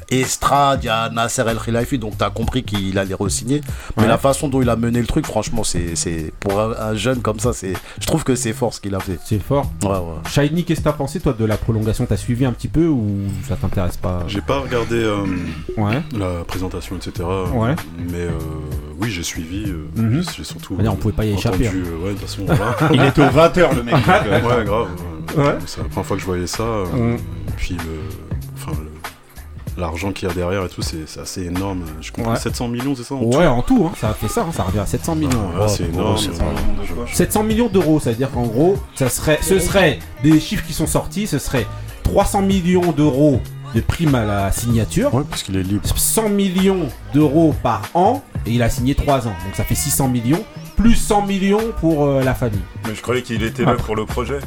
Estrade, 0.10 0.80
il 0.84 0.88
y 0.88 0.90
a 0.90 1.10
Nasser 1.10 1.44
El 1.48 1.58
Khelaifi, 1.58 1.98
donc 2.00 2.18
tu 2.18 2.24
as 2.24 2.30
compris 2.30 2.64
qu'il 2.64 2.98
allait 2.98 3.14
re-signer. 3.14 3.62
Mais 3.98 4.04
Ouais. 4.04 4.10
la 4.10 4.18
façon 4.18 4.48
dont 4.48 4.62
il 4.62 4.70
a 4.70 4.76
mené 4.76 5.00
le 5.00 5.06
truc, 5.08 5.26
franchement, 5.26 5.64
c'est 5.64 5.96
c'est 5.96 6.32
pour 6.40 6.60
un, 6.60 6.72
un 6.80 6.96
jeune 6.96 7.22
comme 7.22 7.40
ça, 7.40 7.54
c'est 7.54 7.74
je 8.00 8.08
trouve 8.08 8.24
que 8.24 8.36
c'est 8.36 8.54
fort 8.54 8.74
ce 8.74 8.80
qu'il 8.82 8.96
a 8.96 9.00
fait. 9.00 9.20
C'est 9.26 9.40
fort. 9.42 9.70
Ouais, 9.84 9.90
ouais. 9.90 10.30
Shiny, 10.30 10.64
qu'est-ce 10.64 10.80
que 10.80 10.86
t'as 10.86 10.94
pensé 10.94 11.20
toi 11.20 11.34
de 11.38 11.46
la 11.46 11.58
prolongation? 11.58 12.06
T'as 12.06 12.18
suivi 12.18 12.46
un 12.46 12.54
petit 12.54 12.68
peu 12.70 12.88
ou 12.88 13.24
ça 13.48 13.56
t'intéresse 13.56 13.98
pas? 13.98 14.24
J'ai 14.28 14.42
pas 14.42 14.60
regardé 14.60 14.96
euh, 14.96 15.26
Ouais. 15.78 16.02
la 16.18 16.44
présentation, 16.46 16.96
etc. 16.96 17.28
Ouais. 17.54 17.76
Mais 18.10 18.22
euh, 18.22 18.32
oui, 19.00 19.10
j'ai 19.12 19.24
suivi. 19.24 19.66
euh, 19.70 19.88
Mhm. 19.96 20.24
J'ai 20.36 20.44
surtout. 20.44 20.78
On 20.80 20.96
pouvait 20.96 21.14
pas 21.14 21.26
y 21.26 21.34
échapper, 21.34 21.68
entendu, 21.68 21.84
euh, 21.86 22.04
ouais, 22.06 22.14
de 22.14 22.20
toute 22.20 22.28
façon, 22.30 22.44
voilà. 22.46 22.76
Il 22.94 23.02
était 23.04 23.22
au 23.22 23.26
20h 23.30 23.76
le 23.76 23.84
mec. 23.84 23.94
donc, 24.06 24.52
ouais, 24.52 24.64
grave. 24.66 24.88
Ouais. 25.36 25.58
C'est 25.66 25.80
la 25.82 25.84
première 25.90 26.06
fois 26.06 26.16
que 26.16 26.22
je 26.22 26.26
voyais 26.26 26.48
ça. 26.48 26.64
et 26.96 27.18
Puis 27.58 27.76
le- 27.76 28.27
L'argent 29.78 30.12
qu'il 30.12 30.28
y 30.28 30.32
a 30.32 30.34
derrière 30.34 30.66
et 30.66 30.70
tout, 30.70 30.82
c'est 30.82 31.08
c'est 31.08 31.20
assez 31.20 31.44
énorme. 31.46 31.84
Je 32.02 32.12
comprends. 32.12 32.32
Ouais. 32.34 32.40
700 32.40 32.68
millions, 32.68 32.96
c'est 32.96 33.04
ça 33.04 33.14
en 33.16 33.20
tout 33.20 33.38
Ouais, 33.38 33.46
en 33.46 33.62
tout, 33.62 33.88
hein, 33.88 33.94
ça 34.00 34.10
a 34.10 34.14
fait 34.14 34.28
ça, 34.28 34.42
hein, 34.42 34.52
ça 34.52 34.64
revient 34.64 34.80
à 34.80 34.86
700 34.88 35.16
millions. 35.16 35.30
Ouais, 35.56 35.64
hein. 35.64 35.68
c'est 35.68 35.84
énorme. 35.86 36.18
c'est- 36.18 36.30
euh, 36.30 37.06
je- 37.08 37.16
700 37.16 37.44
millions 37.44 37.68
d'euros, 37.70 38.00
ça 38.00 38.10
veut 38.10 38.16
dire 38.16 38.32
qu'en 38.32 38.48
gros, 38.48 38.78
ça 38.96 39.10
serait, 39.10 39.38
ce 39.42 39.60
serait 39.60 40.00
des 40.24 40.40
chiffres 40.40 40.66
qui 40.66 40.74
sont 40.74 40.88
sortis, 40.88 41.28
ce 41.28 41.38
serait 41.40 41.68
300 42.04 42.42
millions 42.42 42.92
d'euros 42.92 43.40
de 43.76 43.82
primes 43.82 44.16
à 44.16 44.26
la 44.26 44.52
signature, 44.52 45.14
Ouais, 45.14 45.24
parce 45.30 45.44
qu'il 45.44 45.56
est 45.58 45.64
libre. 45.64 45.82
100 45.96 46.30
millions 46.30 46.88
d'euros 47.14 47.54
par 47.62 47.84
an, 47.94 48.24
et 48.46 48.52
il 48.52 48.64
a 48.64 48.70
signé 48.70 48.96
3 48.96 49.28
ans, 49.28 49.36
donc 49.46 49.56
ça 49.56 49.64
fait 49.64 49.76
600 49.76 50.08
millions, 50.08 50.44
plus 50.76 50.96
100 50.96 51.26
millions 51.28 51.62
pour 51.82 52.06
euh, 52.06 52.24
la 52.24 52.34
famille. 52.34 52.60
Mais 52.88 52.96
je 52.96 53.02
croyais 53.02 53.22
qu'il 53.22 53.44
était 53.44 53.66
là 53.66 53.74
pour 53.76 53.96
le 53.96 54.06
projet. 54.06 54.40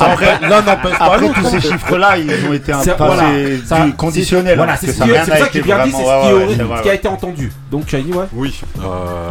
Après, 0.00 0.40
l'un 0.48 0.62
n'empêche 0.62 0.98
pas 0.98 1.04
Après 1.04 1.20
l'autre. 1.20 1.34
tous 1.40 1.46
ces 1.50 1.60
chiffres-là, 1.60 2.16
ils 2.18 2.46
ont 2.48 2.52
été 2.52 2.72
un 2.72 2.80
C'est- 2.82 2.96
peu 2.96 3.04
voilà, 3.04 3.22
c'est 3.32 3.58
ça- 3.66 3.84
du 3.84 3.92
conditionnel. 3.94 4.56
Voilà, 4.56 4.76
c'est 4.76 4.92
ça 4.92 5.04
qui- 5.06 5.10
ça 5.30 5.38
été 5.40 5.50
qu'il 5.50 5.62
vient 5.62 5.84
dit, 5.84 5.92
c'est 5.92 5.98
ce 6.04 6.76
qui, 6.76 6.82
qui 6.82 6.88
a 6.90 6.94
été 6.94 7.08
entendu. 7.08 7.52
Donc 7.70 7.88
Shiny, 7.88 8.12
ouais. 8.12 8.24
Oui, 8.32 8.60
euh, 8.80 9.30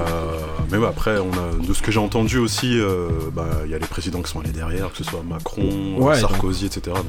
mais 0.71 0.77
ouais, 0.77 0.87
après, 0.87 1.15
on 1.19 1.31
a, 1.33 1.65
de 1.67 1.73
ce 1.73 1.81
que 1.81 1.91
j'ai 1.91 1.99
entendu 1.99 2.37
aussi, 2.37 2.79
euh, 2.79 3.07
bah, 3.33 3.45
il 3.65 3.71
y 3.71 3.75
a 3.75 3.79
les 3.79 3.85
présidents 3.87 4.21
qui 4.21 4.31
sont 4.31 4.39
allés 4.39 4.51
derrière, 4.51 4.91
que 4.91 4.97
ce 4.97 5.03
soit 5.03 5.23
Macron, 5.27 5.95
Ouais, 5.97 6.19
Sarkozy, 6.19 6.65
etc. 6.67 6.81
donc 6.95 7.05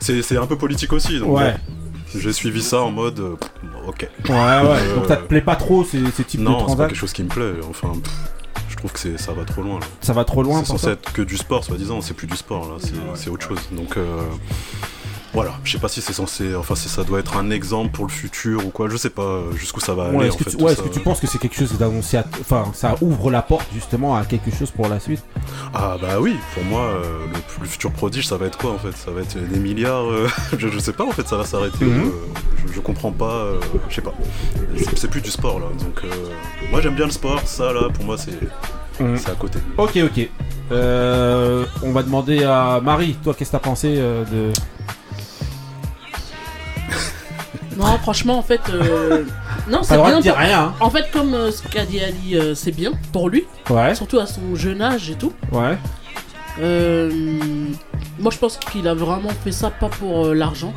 C'est 0.00 0.22
c'est 0.22 0.36
un 0.36 0.46
peu 0.46 0.56
politique 0.56 0.92
aussi. 0.92 1.18
Donc, 1.20 1.36
Ouais. 1.36 1.52
bon, 2.14 2.20
j'ai 2.20 2.32
suivi 2.32 2.62
ça 2.62 2.80
en 2.82 2.90
mode, 2.90 3.20
euh, 3.20 3.36
ok. 3.86 4.08
Ouais, 4.28 4.34
ouais. 4.34 4.94
Donc 4.96 5.06
ça 5.06 5.16
te 5.16 5.22
plaît 5.26 5.40
pas 5.40 5.56
trop 5.56 5.84
ces, 5.84 5.98
ces 6.14 6.24
types 6.24 6.40
de 6.40 6.44
Non, 6.44 6.52
c'est 6.52 6.56
pas 6.58 6.64
transactions 6.64 6.88
quelque 6.88 6.98
chose 6.98 7.12
qui 7.12 7.22
me 7.22 7.28
plaît. 7.28 7.52
Enfin, 7.68 7.92
pff, 8.02 8.12
trouve 8.78 8.92
que 8.92 8.98
c'est- 8.98 9.18
ça 9.18 9.32
va 9.32 9.44
trop 9.44 9.62
loin. 9.62 9.78
là. 9.80 9.86
Ça 10.00 10.12
va 10.12 10.24
trop 10.24 10.42
loin 10.42 10.60
C'est 10.60 10.66
pour 10.72 10.78
censé 10.80 10.84
ça 10.86 10.92
être 10.92 11.12
que 11.12 11.22
du 11.22 11.36
sport, 11.36 11.64
soi-disant. 11.64 12.00
C'est 12.00 12.14
plus 12.14 12.26
du 12.26 12.36
sport, 12.36 12.68
là. 12.68 12.76
C'est 12.80 12.92
c'est 13.14 13.30
autre 13.30 13.46
chose. 13.46 13.60
Donc, 13.72 13.96
euh, 13.96 14.22
voilà. 15.34 15.52
Je 15.64 15.72
sais 15.72 15.78
pas 15.78 15.88
si 15.88 16.00
c'est 16.00 16.12
censé. 16.12 16.54
Enfin, 16.54 16.74
si 16.74 16.88
ça 16.88 17.04
doit 17.04 17.18
être 17.20 17.36
un 17.36 17.50
exemple 17.50 17.90
pour 17.92 18.06
le 18.06 18.10
futur 18.10 18.66
ou 18.66 18.70
quoi. 18.70 18.88
Je 18.88 18.96
sais 18.96 19.10
pas 19.10 19.22
euh, 19.22 19.52
jusqu'où 19.52 19.80
ça 19.80 19.94
va 19.94 20.08
Ouais, 20.10 20.16
aller. 20.18 20.26
est-ce 20.28 20.34
en 20.34 20.38
que, 20.38 20.44
fait, 20.44 20.50
tu, 20.50 20.56
tout 20.56 20.64
ouais, 20.64 20.74
ça. 20.74 20.82
est-ce 20.82 20.88
que 20.88 20.94
tu 20.94 21.00
penses 21.00 21.20
que 21.20 21.26
c'est 21.26 21.38
quelque 21.38 21.56
chose 21.56 21.72
d'annoncé 21.78 22.16
à... 22.16 22.24
Enfin, 22.40 22.64
ça 22.74 22.94
ouvre 23.00 23.30
la 23.30 23.42
porte 23.42 23.66
justement 23.74 24.16
à 24.16 24.24
quelque 24.24 24.50
chose 24.56 24.70
pour 24.70 24.88
la 24.88 24.98
suite? 25.00 25.22
Ah 25.74 25.96
bah 26.00 26.18
oui, 26.20 26.36
pour 26.54 26.64
moi, 26.64 26.80
euh, 26.82 27.02
le, 27.32 27.62
le 27.62 27.68
futur 27.68 27.90
prodige, 27.92 28.26
ça 28.26 28.36
va 28.36 28.46
être 28.46 28.58
quoi 28.58 28.72
en 28.72 28.78
fait? 28.78 28.96
Ça 28.96 29.10
va 29.10 29.20
être 29.20 29.36
des 29.38 29.58
milliards 29.58 30.10
euh, 30.10 30.28
je, 30.58 30.68
je 30.68 30.78
sais 30.78 30.92
pas 30.92 31.04
en 31.04 31.10
fait, 31.12 31.26
ça 31.28 31.36
va 31.36 31.44
s'arrêter. 31.44 31.84
Mhm. 31.84 32.06
euh, 32.06 32.10
je, 32.66 32.72
je 32.74 32.80
comprends 32.80 33.12
pas, 33.12 33.24
euh, 33.32 33.60
je 33.88 33.94
sais 33.96 34.02
pas. 34.02 34.14
C'est 34.96 35.10
plus 35.10 35.20
du 35.20 35.30
sport 35.30 35.60
là, 35.60 35.66
donc 35.78 36.00
euh, 36.04 36.08
moi 36.70 36.80
j'aime 36.80 36.94
bien 36.94 37.04
le 37.06 37.10
sport, 37.12 37.40
ça 37.46 37.72
là, 37.72 37.88
pour 37.92 38.04
moi 38.04 38.16
c'est 38.18 38.32
Mhm. 39.00 39.16
c'est 39.16 39.30
à 39.30 39.34
côté. 39.34 39.60
Ok, 39.76 39.96
ok. 40.02 40.28
On 40.70 41.92
va 41.92 42.02
demander 42.02 42.42
à 42.44 42.80
Marie, 42.82 43.14
toi, 43.22 43.32
qu'est-ce 43.34 43.50
que 43.50 43.56
t'as 43.56 43.62
pensé 43.62 43.94
de... 43.96 44.52
Non, 47.78 47.96
franchement, 47.98 48.38
en 48.38 48.42
fait, 48.42 48.60
euh, 48.70 49.24
non, 49.70 49.82
c'est 49.82 49.94
bien. 49.96 50.20
pour- 50.20 50.36
rien, 50.40 50.60
hein 50.60 50.74
En 50.80 50.90
fait, 50.90 51.10
comme 51.12 51.32
euh, 51.32 51.50
ce 51.52 51.62
qu'a 51.62 51.84
dit 51.84 52.00
Ali, 52.00 52.34
euh, 52.36 52.54
c'est 52.54 52.72
bien 52.72 52.90
pour 53.12 53.28
lui, 53.30 53.44
Ouais, 53.70 53.94
surtout 53.94 54.18
à 54.18 54.26
son 54.26 54.54
jeune 54.54 54.82
âge 54.82 55.08
et 55.10 55.14
tout. 55.14 55.32
ouais. 55.52 55.78
Euh, 56.60 57.08
moi, 58.18 58.32
je 58.32 58.38
pense 58.38 58.56
qu'il 58.56 58.88
a 58.88 58.94
vraiment 58.94 59.28
fait 59.44 59.52
ça 59.52 59.70
pas 59.70 59.88
pour 59.88 60.26
l'argent. 60.34 60.74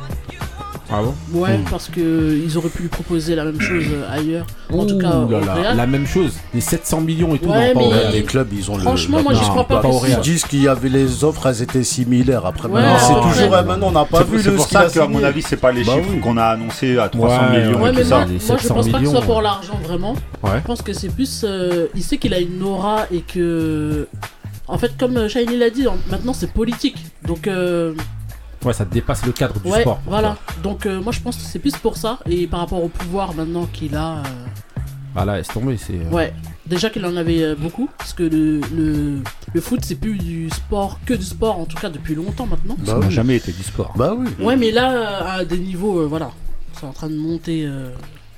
Ah 0.94 1.00
bon 1.02 1.40
Ouais, 1.40 1.56
Mm. 1.58 1.64
parce 1.70 1.88
que 1.88 2.38
ils 2.44 2.58
auraient 2.58 2.68
pu 2.68 2.82
lui 2.82 2.88
proposer 2.88 3.34
la 3.34 3.44
même 3.44 3.60
chose 3.60 3.84
ailleurs. 4.10 4.46
En 4.72 4.84
tout 4.84 4.98
cas, 4.98 5.16
Ouh 5.20 5.30
là 5.30 5.38
au 5.38 5.44
là, 5.44 5.54
Real. 5.54 5.76
la 5.76 5.86
même 5.86 6.06
chose, 6.06 6.32
des 6.52 6.60
700 6.60 7.00
millions 7.00 7.34
et 7.34 7.38
tout, 7.38 7.48
Ouais, 7.48 7.72
non, 7.72 7.80
pas 7.80 7.86
au 7.86 7.90
mais- 7.90 7.96
Real. 7.98 8.12
Les 8.12 8.22
clubs, 8.24 8.48
ils 8.52 8.70
ont 8.70 8.76
le. 8.76 8.82
Franchement, 8.82 9.18
le- 9.18 9.22
moi, 9.24 9.32
j'y 9.34 9.40
crois 9.40 9.64
pas. 9.66 9.80
pas 9.80 9.88
Ils 10.08 10.20
disent 10.20 10.44
qu'il 10.44 10.62
y 10.62 10.68
avait 10.68 10.88
les 10.90 11.24
offres, 11.24 11.46
elles 11.46 11.62
étaient 11.62 11.82
similaires. 11.82 12.44
Après, 12.44 12.68
Ouais, 12.68 12.82
maintenant, 12.82 12.98
c'est 12.98 13.14
toujours. 13.36 13.50
ouais, 13.52 13.62
maintenant, 13.64 13.88
on 13.88 13.92
n'a 13.92 14.04
pas 14.04 14.18
C'est 14.18 14.28
vu 14.28 14.42
c'est 14.42 14.50
le 14.50 14.56
pour 14.56 14.64
ce 14.64 14.68
qu'il 14.68 14.78
a 14.78 14.88
ça 14.88 15.00
qu'à 15.00 15.06
mon 15.08 15.22
avis, 15.24 15.42
c'est 15.42 15.56
pas 15.56 15.72
les 15.72 15.84
Bah 15.84 15.92
chiffres 15.94 16.08
oui. 16.12 16.20
qu'on 16.20 16.36
a 16.36 16.44
annoncés 16.44 16.98
à 16.98 17.08
300 17.08 17.36
Ouais, 17.42 17.50
millions 17.58 17.70
et 17.70 17.72
tout 17.72 17.78
moi, 17.78 18.04
ça. 18.04 18.18
moi, 18.18 18.26
je 18.32 18.38
700 18.38 18.74
pense 18.74 18.88
pas 18.88 18.98
que 18.98 19.04
ce 19.06 19.10
soit 19.10 19.20
pour 19.22 19.42
l'argent 19.42 19.80
vraiment. 19.84 20.14
Je 20.44 20.60
pense 20.66 20.82
que 20.82 20.92
c'est 20.92 21.08
plus. 21.08 21.42
euh, 21.44 21.86
il 21.94 22.02
sait 22.02 22.18
qu'il 22.18 22.34
a 22.34 22.38
une 22.40 22.62
aura 22.62 23.06
et 23.12 23.20
que. 23.20 24.06
En 24.68 24.78
fait, 24.78 24.92
comme 24.98 25.28
Shiny 25.28 25.56
l'a 25.58 25.70
dit, 25.70 25.86
en- 25.86 25.96
maintenant 26.10 26.32
c'est 26.32 26.50
politique. 26.50 26.96
Donc, 27.26 27.46
euh, 27.46 27.92
Ouais, 28.64 28.72
ça 28.72 28.84
dépasse 28.84 29.24
le 29.26 29.32
cadre 29.32 29.58
du 29.60 29.68
ouais, 29.70 29.80
sport. 29.80 30.00
voilà. 30.06 30.36
toi. 30.46 30.54
Donc, 30.62 30.86
euh, 30.86 31.00
moi 31.00 31.12
je 31.12 31.20
pense 31.20 31.36
que 31.36 31.42
c'est 31.42 31.58
plus 31.58 31.76
pour 31.76 31.96
ça. 31.96 32.18
Et 32.26 32.46
par 32.46 32.60
rapport 32.60 32.82
au 32.82 32.88
pouvoir 32.88 33.34
maintenant 33.34 33.66
qu'il 33.66 33.96
a. 33.96 34.18
euh, 34.18 34.22
Bah 35.14 35.24
là, 35.24 35.36
laisse 35.38 35.48
tomber, 35.48 35.76
c'est... 35.76 35.94
euh, 35.94 36.10
Ouais, 36.10 36.32
déjà 36.66 36.88
qu'il 36.90 37.04
en 37.04 37.16
avait 37.16 37.42
euh, 37.42 37.54
beaucoup. 37.56 37.88
Parce 37.98 38.12
que 38.12 38.22
le, 38.22 38.60
le, 38.74 39.18
le 39.52 39.60
foot 39.60 39.80
c'est 39.82 39.96
plus 39.96 40.16
du 40.18 40.48
sport 40.50 41.00
que 41.04 41.14
du 41.14 41.24
sport, 41.24 41.58
en 41.58 41.64
tout 41.64 41.76
cas 41.76 41.90
depuis 41.90 42.14
longtemps 42.14 42.46
maintenant. 42.46 42.76
Bah 42.78 42.86
Ça 42.86 42.98
n'a 42.98 43.06
oui. 43.06 43.12
jamais 43.12 43.36
été 43.36 43.50
du 43.52 43.62
sport. 43.62 43.92
Bah 43.96 44.14
oui. 44.16 44.28
Ouais, 44.40 44.56
mais 44.56 44.70
là, 44.70 44.90
euh, 44.92 45.40
à 45.40 45.44
des 45.44 45.58
niveaux, 45.58 46.00
euh, 46.00 46.06
voilà. 46.06 46.30
C'est 46.78 46.86
en 46.86 46.92
train 46.92 47.08
de 47.10 47.16
monter 47.16 47.64
euh, 47.66 47.90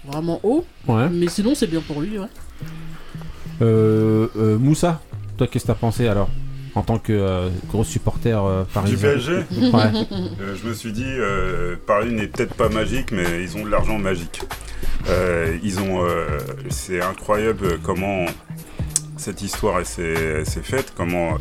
vraiment 0.06 0.40
haut. 0.42 0.64
Ouais. 0.88 1.08
Mais 1.10 1.28
sinon, 1.28 1.54
c'est 1.54 1.66
bien 1.66 1.80
pour 1.80 2.00
lui, 2.00 2.18
ouais. 2.18 2.26
Euh, 3.62 4.26
euh, 4.36 4.58
Moussa, 4.58 5.00
toi, 5.36 5.46
qu'est-ce 5.46 5.64
que 5.64 5.68
t'as 5.68 5.74
pensé 5.78 6.08
alors? 6.08 6.28
En 6.76 6.82
tant 6.82 6.98
que 6.98 7.12
euh, 7.12 7.48
gros 7.68 7.84
supporter 7.84 8.36
euh, 8.44 8.64
Du 8.64 8.70
parisien. 8.72 9.10
PSG 9.12 9.32
Ouais. 9.72 10.06
Euh, 10.40 10.56
je 10.60 10.68
me 10.68 10.74
suis 10.74 10.92
dit, 10.92 11.06
Paris 11.86 12.12
n'est 12.12 12.26
peut-être 12.26 12.54
pas 12.54 12.68
magique, 12.68 13.12
mais 13.12 13.24
ils 13.42 13.56
ont 13.56 13.64
de 13.64 13.70
l'argent 13.70 13.98
magique. 13.98 14.42
Ils 15.62 15.80
ont, 15.80 16.04
c'est 16.70 17.00
incroyable 17.02 17.78
comment 17.82 18.24
cette 19.16 19.42
histoire 19.42 19.84
s'est 19.86 20.44
faite, 20.62 20.92
comment 20.96 21.36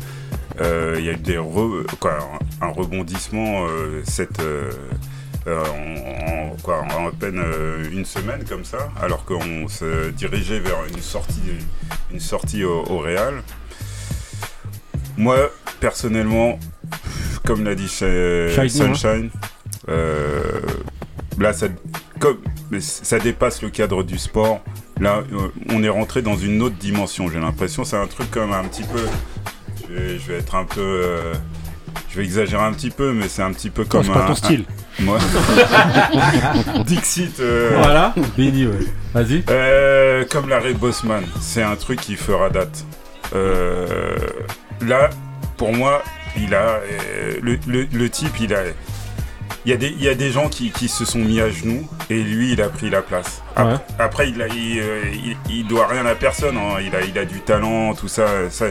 il 0.60 1.04
y 1.04 1.08
a 1.08 1.12
eu 1.12 1.16
des 1.16 1.38
re- 1.38 1.84
quoi, 1.98 2.18
un 2.60 2.68
rebondissement 2.68 3.66
cette, 4.04 4.40
en, 5.46 5.50
en- 5.50 6.56
quoi, 6.62 6.82
en 6.96 7.08
à 7.08 7.12
peine 7.12 7.42
une 7.92 8.04
semaine 8.04 8.44
comme 8.48 8.64
ça, 8.64 8.90
alors 9.00 9.24
qu'on 9.24 9.66
se 9.68 10.10
dirigeait 10.10 10.60
vers 10.60 10.84
une 10.94 11.02
sortie, 11.02 11.40
une 12.12 12.20
sortie 12.20 12.64
au, 12.64 12.84
au 12.88 12.98
Real. 12.98 13.42
Moi, 15.16 15.36
personnellement, 15.80 16.58
comme 17.44 17.64
l'a 17.64 17.74
dit 17.74 17.86
Sh- 17.86 18.54
Shine, 18.54 18.68
Sunshine, 18.68 19.30
euh, 19.88 20.60
là, 21.38 21.52
ça, 21.52 21.66
comme, 22.18 22.38
ça 22.80 23.18
dépasse 23.18 23.62
le 23.62 23.70
cadre 23.70 24.02
du 24.02 24.18
sport. 24.18 24.60
Là, 25.00 25.22
euh, 25.32 25.48
on 25.70 25.82
est 25.82 25.88
rentré 25.88 26.22
dans 26.22 26.36
une 26.36 26.62
autre 26.62 26.76
dimension. 26.76 27.28
J'ai 27.28 27.40
l'impression, 27.40 27.84
c'est 27.84 27.96
un 27.96 28.06
truc 28.06 28.30
comme 28.30 28.52
un 28.52 28.64
petit 28.64 28.84
peu. 28.84 29.00
Je 29.88 29.94
vais, 29.94 30.18
je 30.18 30.32
vais 30.32 30.38
être 30.38 30.54
un 30.54 30.64
peu. 30.64 30.80
euh, 30.80 31.34
je 32.10 32.16
vais 32.18 32.24
exagérer 32.24 32.62
un 32.62 32.72
petit 32.72 32.90
peu, 32.90 33.12
mais 33.12 33.28
c'est 33.28 33.42
un 33.42 33.52
petit 33.52 33.70
peu 33.70 33.84
comme 33.84 34.04
c'est 34.04 34.12
pas 34.12 34.24
un- 34.24 34.28
ton 34.28 34.34
style. 34.36 34.64
un- 35.00 35.02
moi. 35.04 35.18
Dixit. 36.86 37.40
euh, 37.40 37.72
Voilà, 37.76 38.14
béni, 38.36 38.66
ouais. 38.66 38.78
Vas-y. 39.12 39.44
euh, 39.50 40.24
comme 40.30 40.48
l'arrêt 40.48 40.74
Bosman, 40.74 41.24
c'est 41.40 41.62
un 41.62 41.76
truc 41.76 42.00
qui 42.00 42.16
fera 42.16 42.50
date. 42.50 42.84
Euh, 43.34 44.16
là, 44.88 45.10
pour 45.56 45.72
moi, 45.72 46.02
il 46.36 46.54
a 46.54 46.80
euh, 46.80 47.34
le, 47.42 47.58
le- 47.66 47.88
le 47.92 48.10
type, 48.10 48.38
il 48.40 48.54
a. 48.54 48.60
Il 49.66 49.70
y, 49.70 49.72
a 49.72 49.78
des, 49.78 49.88
il 49.88 50.02
y 50.02 50.08
a 50.10 50.14
des 50.14 50.30
gens 50.30 50.50
qui, 50.50 50.70
qui 50.70 50.88
se 50.88 51.06
sont 51.06 51.20
mis 51.20 51.40
à 51.40 51.48
genoux 51.48 51.88
et 52.10 52.22
lui 52.22 52.52
il 52.52 52.60
a 52.60 52.68
pris 52.68 52.90
la 52.90 53.00
place. 53.00 53.40
Après, 53.56 53.78
après, 53.98 54.28
il, 54.28 54.42
a, 54.42 54.46
il, 54.48 54.78
euh, 54.78 55.02
il- 55.14 55.36
il 55.48 55.66
doit 55.66 55.86
rien 55.86 56.04
à 56.04 56.14
personne, 56.14 56.58
hein. 56.58 56.80
il, 56.84 56.94
a, 56.94 57.00
il 57.00 57.16
a 57.18 57.24
du 57.24 57.40
talent, 57.40 57.94
tout 57.94 58.08
ça. 58.08 58.26
ça- 58.50 58.66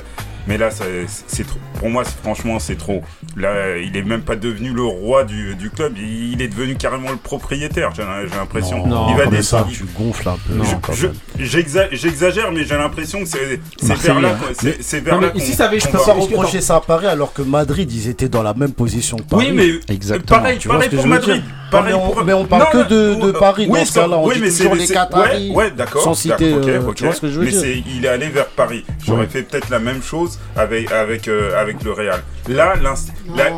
Mais 0.47 0.57
là, 0.57 0.71
ça- 0.71 0.83
c'est 1.27 1.47
trop. 1.47 1.59
Pour 1.79 1.89
moi, 1.89 2.03
franchement, 2.03 2.59
c'est 2.59 2.75
trop. 2.77 3.01
Là, 3.37 3.77
il 3.77 3.95
est 3.95 4.03
même 4.03 4.21
pas 4.21 4.35
devenu 4.35 4.71
le 4.71 4.83
roi 4.83 5.23
du, 5.23 5.55
du 5.55 5.69
club. 5.69 5.93
Il, 5.97 6.33
il 6.33 6.41
est 6.41 6.47
devenu 6.49 6.75
carrément 6.75 7.11
le 7.11 7.17
propriétaire. 7.17 7.91
J'ai 7.95 8.03
l'impression. 8.37 8.85
Non, 8.85 9.07
il 9.11 9.17
va 9.17 9.23
comme 9.25 9.33
des- 9.35 9.41
ça, 9.43 9.65
il- 9.69 9.75
tu 9.77 9.85
gonfles 9.97 10.29
un 10.29 10.37
peu. 10.47 10.93
J'exagère, 11.39 12.51
mais 12.51 12.65
j'ai 12.65 12.75
l'impression 12.77 13.21
que 13.23 13.27
c'est 13.27 13.59
vers 13.81 14.19
là. 14.21 14.29
hein. 14.29 14.53
c'est- 14.81 14.99
vers 14.99 15.15
Non, 15.15 15.21
là. 15.21 15.31
ici, 15.35 15.53
ça 15.53 15.65
avait- 15.65 15.79
je 15.79 15.87
peux 15.87 15.97
pas 15.97 16.13
reprocher 16.13 16.61
ça 16.61 16.75
à 16.77 16.81
Paris 16.81 17.07
alors 17.07 17.33
que 17.33 17.41
Madrid, 17.41 17.91
ils 17.91 18.07
étaient 18.09 18.29
dans 18.29 18.43
la 18.43 18.53
même 18.53 18.73
position 18.73 19.17
que 19.17 19.23
Paris. 19.23 19.47
Oui, 19.51 19.53
mais 19.87 19.93
Exactement. 19.93 20.39
pareil, 20.39 20.57
Tu 20.57 20.67
pareil 20.67 20.89
pour 20.89 21.07
Madrid. 21.07 21.41
Pareil 21.71 21.93
Non, 21.93 21.99
mais 21.99 22.03
on- 22.05 22.11
pour- 22.13 22.23
mais 22.25 22.33
on 22.33 22.45
parle 22.45 22.69
que 22.71 22.87
de- 22.89 23.15
de 23.19 23.29
euh, 23.29 23.33
Paris 23.39 23.65
dans 23.67 23.83
ce 23.83 23.93
cas-là, 23.93 24.17
on 24.17 24.29
dit 24.29 24.39
mais 24.41 24.49
toujours 24.51 24.73
c'est- 24.73 24.79
les 24.79 24.87
Qataris, 24.87 25.49
Ouais, 25.49 25.55
ouais, 25.55 25.71
d'accord. 25.71 26.03
sans 26.03 26.13
citer, 26.13 26.53
euh, 26.53 26.91
tu 26.93 27.03
vois 27.03 27.13
ce 27.15 27.21
que 27.21 27.29
je 27.29 27.39
veux 27.39 27.45
mais 27.45 27.51
dire 27.51 27.83
il 27.95 28.05
est 28.05 28.09
allé 28.09 28.27
vers 28.29 28.45
Paris. 28.47 28.85
J'aurais 29.03 29.21
Ouais. 29.21 29.27
fait 29.27 29.41
peut-être 29.41 29.69
la 29.71 29.79
même 29.79 30.03
chose 30.03 30.32
avec 30.55 30.91
avec 30.91 31.27
euh, 31.27 31.59
avec 31.59 31.83
le 31.83 31.91
Real. 31.91 32.23
Là, 32.47 32.73
la, 32.75 32.89
Moi, 32.91 32.97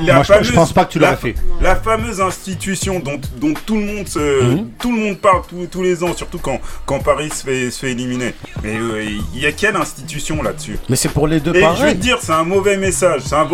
je- 0.01 0.05
je 0.05 0.23
fameuse, 0.23 0.51
pense 0.51 0.73
pas 0.73 0.85
que 0.85 0.91
tu 0.93 0.99
la- 0.99 1.11
l'aurais 1.11 1.21
fait. 1.21 1.35
La 1.61 1.75
fameuse 1.75 2.21
institution 2.21 2.99
dont, 2.99 3.19
dont 3.37 3.53
tout 3.65 3.75
le 3.77 3.81
monde 3.85 4.07
se, 4.07 4.43
Mhm. 4.43 4.69
tout 4.79 4.91
le 4.95 4.97
monde 5.01 5.17
parle 5.17 5.41
tous- 5.49 5.65
tous 5.67 5.81
les 5.83 6.03
ans, 6.03 6.13
surtout 6.15 6.37
quand 6.39 6.59
quand 6.85 6.99
Paris 6.99 7.29
se 7.31 7.43
fait 7.43 7.71
se 7.71 7.79
fait 7.79 7.91
éliminer. 7.91 8.33
Mais 8.63 8.75
euh, 8.77 9.03
il 9.33 9.39
y 9.39 9.45
a 9.45 9.51
quelle 9.51 9.75
institution 9.75 10.41
là-dessus? 10.43 10.77
Mais 10.89 10.95
c'est 10.95 11.09
pour 11.09 11.27
les 11.27 11.39
deux 11.39 11.55
et 11.55 11.61
je 11.61 11.85
te 11.87 11.93
dire, 11.93 12.17
c'est 12.21 12.31
un 12.33 12.43
mauvais 12.43 12.77
message. 12.77 13.21
C'est 13.25 13.35
un, 13.35 13.47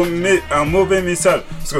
un 0.51 0.65
mauvais 0.65 1.01
message. 1.01 1.41
Parce 1.59 1.73
que 1.73 1.79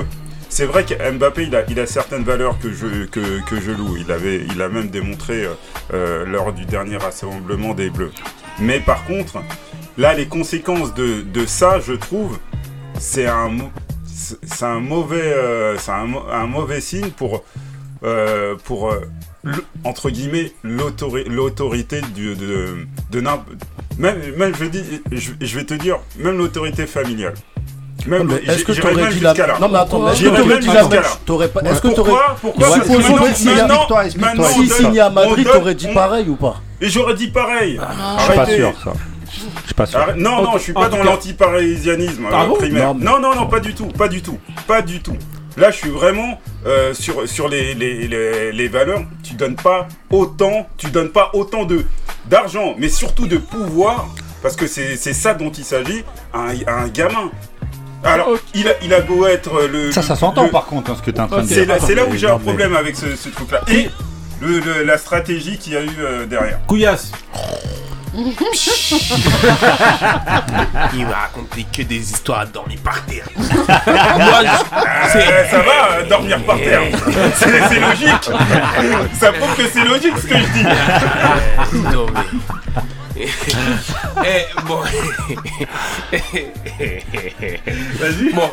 c'est 0.49 0.65
vrai 0.65 0.85
que 0.85 0.93
Mbappé, 1.11 1.43
il 1.43 1.55
a, 1.55 1.63
il 1.69 1.79
a 1.79 1.85
certaines 1.85 2.23
valeurs 2.23 2.57
que 2.59 2.71
je, 2.73 3.05
que, 3.05 3.41
que 3.49 3.59
je 3.61 3.71
loue. 3.71 3.97
Il, 3.97 4.11
avait, 4.11 4.45
il 4.53 4.61
a 4.61 4.69
même 4.69 4.89
démontré 4.89 5.45
euh, 5.93 6.25
lors 6.25 6.53
du 6.53 6.65
dernier 6.65 6.97
rassemblement 6.97 7.73
des 7.73 7.89
Bleus. 7.89 8.11
Mais 8.59 8.79
par 8.79 9.03
contre, 9.05 9.37
là, 9.97 10.13
les 10.13 10.27
conséquences 10.27 10.93
de, 10.93 11.21
de 11.21 11.45
ça, 11.45 11.79
je 11.79 11.93
trouve, 11.93 12.37
c'est 12.99 13.27
un, 13.27 13.51
c'est 14.15 14.65
un 14.65 14.79
mauvais, 14.79 15.21
euh, 15.21 15.77
c'est 15.77 15.91
un, 15.91 16.45
mauvais 16.47 16.81
signe 16.81 17.09
pour, 17.11 17.43
euh, 18.03 18.55
pour 18.65 18.91
euh, 18.91 19.01
le- 19.43 19.63
entre 19.83 20.09
guillemets, 20.09 20.51
l'autori- 20.63 21.27
l'autorité 21.27 22.01
du- 22.15 22.35
de, 22.35 22.87
de, 23.11 23.21
n'im- 23.21 23.43
même, 23.97 24.17
même 24.37 24.53
je, 24.57 24.65
dis, 24.65 24.83
je, 25.11 25.31
je 25.39 25.55
vais 25.57 25.65
te 25.65 25.73
dire, 25.73 25.99
même 26.17 26.37
l'autorité 26.37 26.85
familiale. 26.87 27.33
Même, 28.07 28.27
Mais 28.29 28.51
Est-ce 28.51 28.63
que 28.65 28.71
t'aurais 28.71 28.95
même 28.95 29.13
dit 29.13 29.19
la 29.19 29.33
là. 29.35 29.57
Non 29.61 29.69
mais 29.69 29.77
attends, 29.77 30.09
est-ce 30.11 30.23
que 30.23 30.29
t'aurais 30.29 30.45
même 30.47 30.59
dit 30.59 30.67
la 30.67 30.87
même 30.87 31.03
T'aurais 31.23 31.47
pas 31.49 31.61
Est-ce 31.61 31.81
que 31.81 31.87
t'aurais 31.89 32.11
Pourquoi 32.41 32.67
supposons 32.81 33.13
que 33.17 33.33
s'il 33.35 33.51
y 33.51 33.59
a- 33.59 33.67
Si 34.47 34.67
signé 34.69 34.99
à 35.01 35.09
Madrid, 35.11 35.45
t'aurais 35.53 35.75
dit 35.75 35.87
pareil 35.93 36.27
ou 36.27 36.35
pas 36.35 36.55
Et 36.81 36.89
j'aurais 36.89 37.13
dit 37.13 37.27
pareil. 37.27 37.79
Je 38.17 38.23
suis 38.23 38.33
pas 38.33 38.45
sûr, 38.47 38.73
ça. 38.83 38.93
Je 39.33 39.65
suis 39.65 39.73
pas 39.75 39.85
sûr. 39.85 39.99
Arrête- 39.99 40.15
Non, 40.17 40.41
non, 40.43 40.53
je 40.53 40.59
suis 40.63 40.73
pas 40.73 40.89
dans 40.89 40.97
Ah 42.33 42.43
euh, 42.43 42.55
primaire. 42.57 42.87
Non, 42.87 42.93
mais- 42.99 43.05
Non, 43.05 43.19
non, 43.19 43.35
non, 43.35 43.47
pas 43.47 43.59
du 43.59 43.73
tout, 43.73 43.87
pas 43.87 44.07
du 44.07 44.21
tout, 44.21 44.37
pas 44.67 44.81
du 44.81 45.01
tout. 45.01 45.17
Là, 45.57 45.69
je 45.71 45.77
suis 45.77 45.89
vraiment 45.89 46.39
euh, 46.65 46.93
sur, 46.93 47.27
sur 47.27 47.49
les, 47.49 47.73
les, 47.73 48.07
les, 48.07 48.51
les 48.51 48.67
valeurs. 48.67 49.01
Tu 49.23 49.33
donnes 49.33 49.55
pas 49.57 49.87
autant, 50.09 50.67
tu 50.77 50.87
donnes 50.91 51.09
pas 51.11 51.29
autant 51.33 51.65
de 51.65 51.85
d'argent, 52.25 52.75
mais 52.77 52.87
surtout 52.89 53.27
de 53.27 53.37
pouvoir, 53.37 54.07
parce 54.41 54.55
que 54.55 54.67
c'est 54.67 54.95
c'est 54.95 55.13
ça 55.13 55.33
dont 55.33 55.51
il 55.51 55.63
s'agit, 55.65 56.03
à 56.33 56.39
un, 56.39 56.55
à 56.67 56.81
un 56.83 56.87
gamin. 56.87 57.31
Alors, 58.03 58.29
il 58.55 58.67
a, 58.67 58.71
il 58.81 58.93
a 58.93 59.01
beau 59.01 59.25
être 59.27 59.67
le. 59.71 59.91
Ça, 59.91 60.01
ça 60.01 60.15
s'entend 60.15 60.45
le- 60.45 60.49
par 60.51 60.65
contre, 60.65 60.89
hein, 60.91 60.95
ce 60.97 61.01
que 61.03 61.11
tu 61.11 61.17
es 61.17 61.19
en 61.19 61.27
train 61.27 61.43
de 61.43 61.47
C'est 61.47 61.65
dire. 61.65 61.67
là, 61.67 61.79
c'est 61.79 61.95
là 61.95 62.05
où 62.07 62.15
j'ai 62.15 62.27
un 62.27 62.39
problème 62.39 62.75
avec 62.75 62.95
ce, 62.95 63.15
ce 63.15 63.29
truc-là. 63.29 63.61
Et 63.67 63.89
le, 64.41 64.59
le- 64.59 64.83
la 64.83 64.97
stratégie 64.97 65.57
qu'il 65.57 65.73
y 65.73 65.77
a 65.77 65.83
eu 65.83 65.89
euh, 65.99 66.25
derrière. 66.25 66.59
Couillasse. 66.65 67.11
Il 70.93 71.05
m'a 71.07 71.15
raconté 71.15 71.65
que 71.75 71.81
des 71.83 72.11
histoires 72.11 72.39
à 72.41 72.45
dormir 72.45 72.79
par 72.83 73.01
terre. 73.05 73.25
Moi, 73.37 74.41
je- 74.43 75.17
Euh, 75.17 75.49
ça 75.49 75.57
va, 75.59 75.91
euh, 75.97 76.07
dormir 76.09 76.43
par 76.43 76.57
terre. 76.57 76.81
C'est 77.35 77.69
c'est 77.69 77.79
logique. 77.79 78.29
Ça 79.19 79.31
prouve 79.31 79.55
que 79.55 79.67
c'est 79.71 79.83
logique 79.85 80.17
ce 80.17 80.27
que 80.27 80.37
je 80.37 80.43
dis. 80.53 80.63
Non, 81.93 82.05
mais- 82.13 82.81
Eh, 84.25 84.45
bon. 84.67 84.79
Vas-y. 87.99 88.33
Bon. 88.33 88.49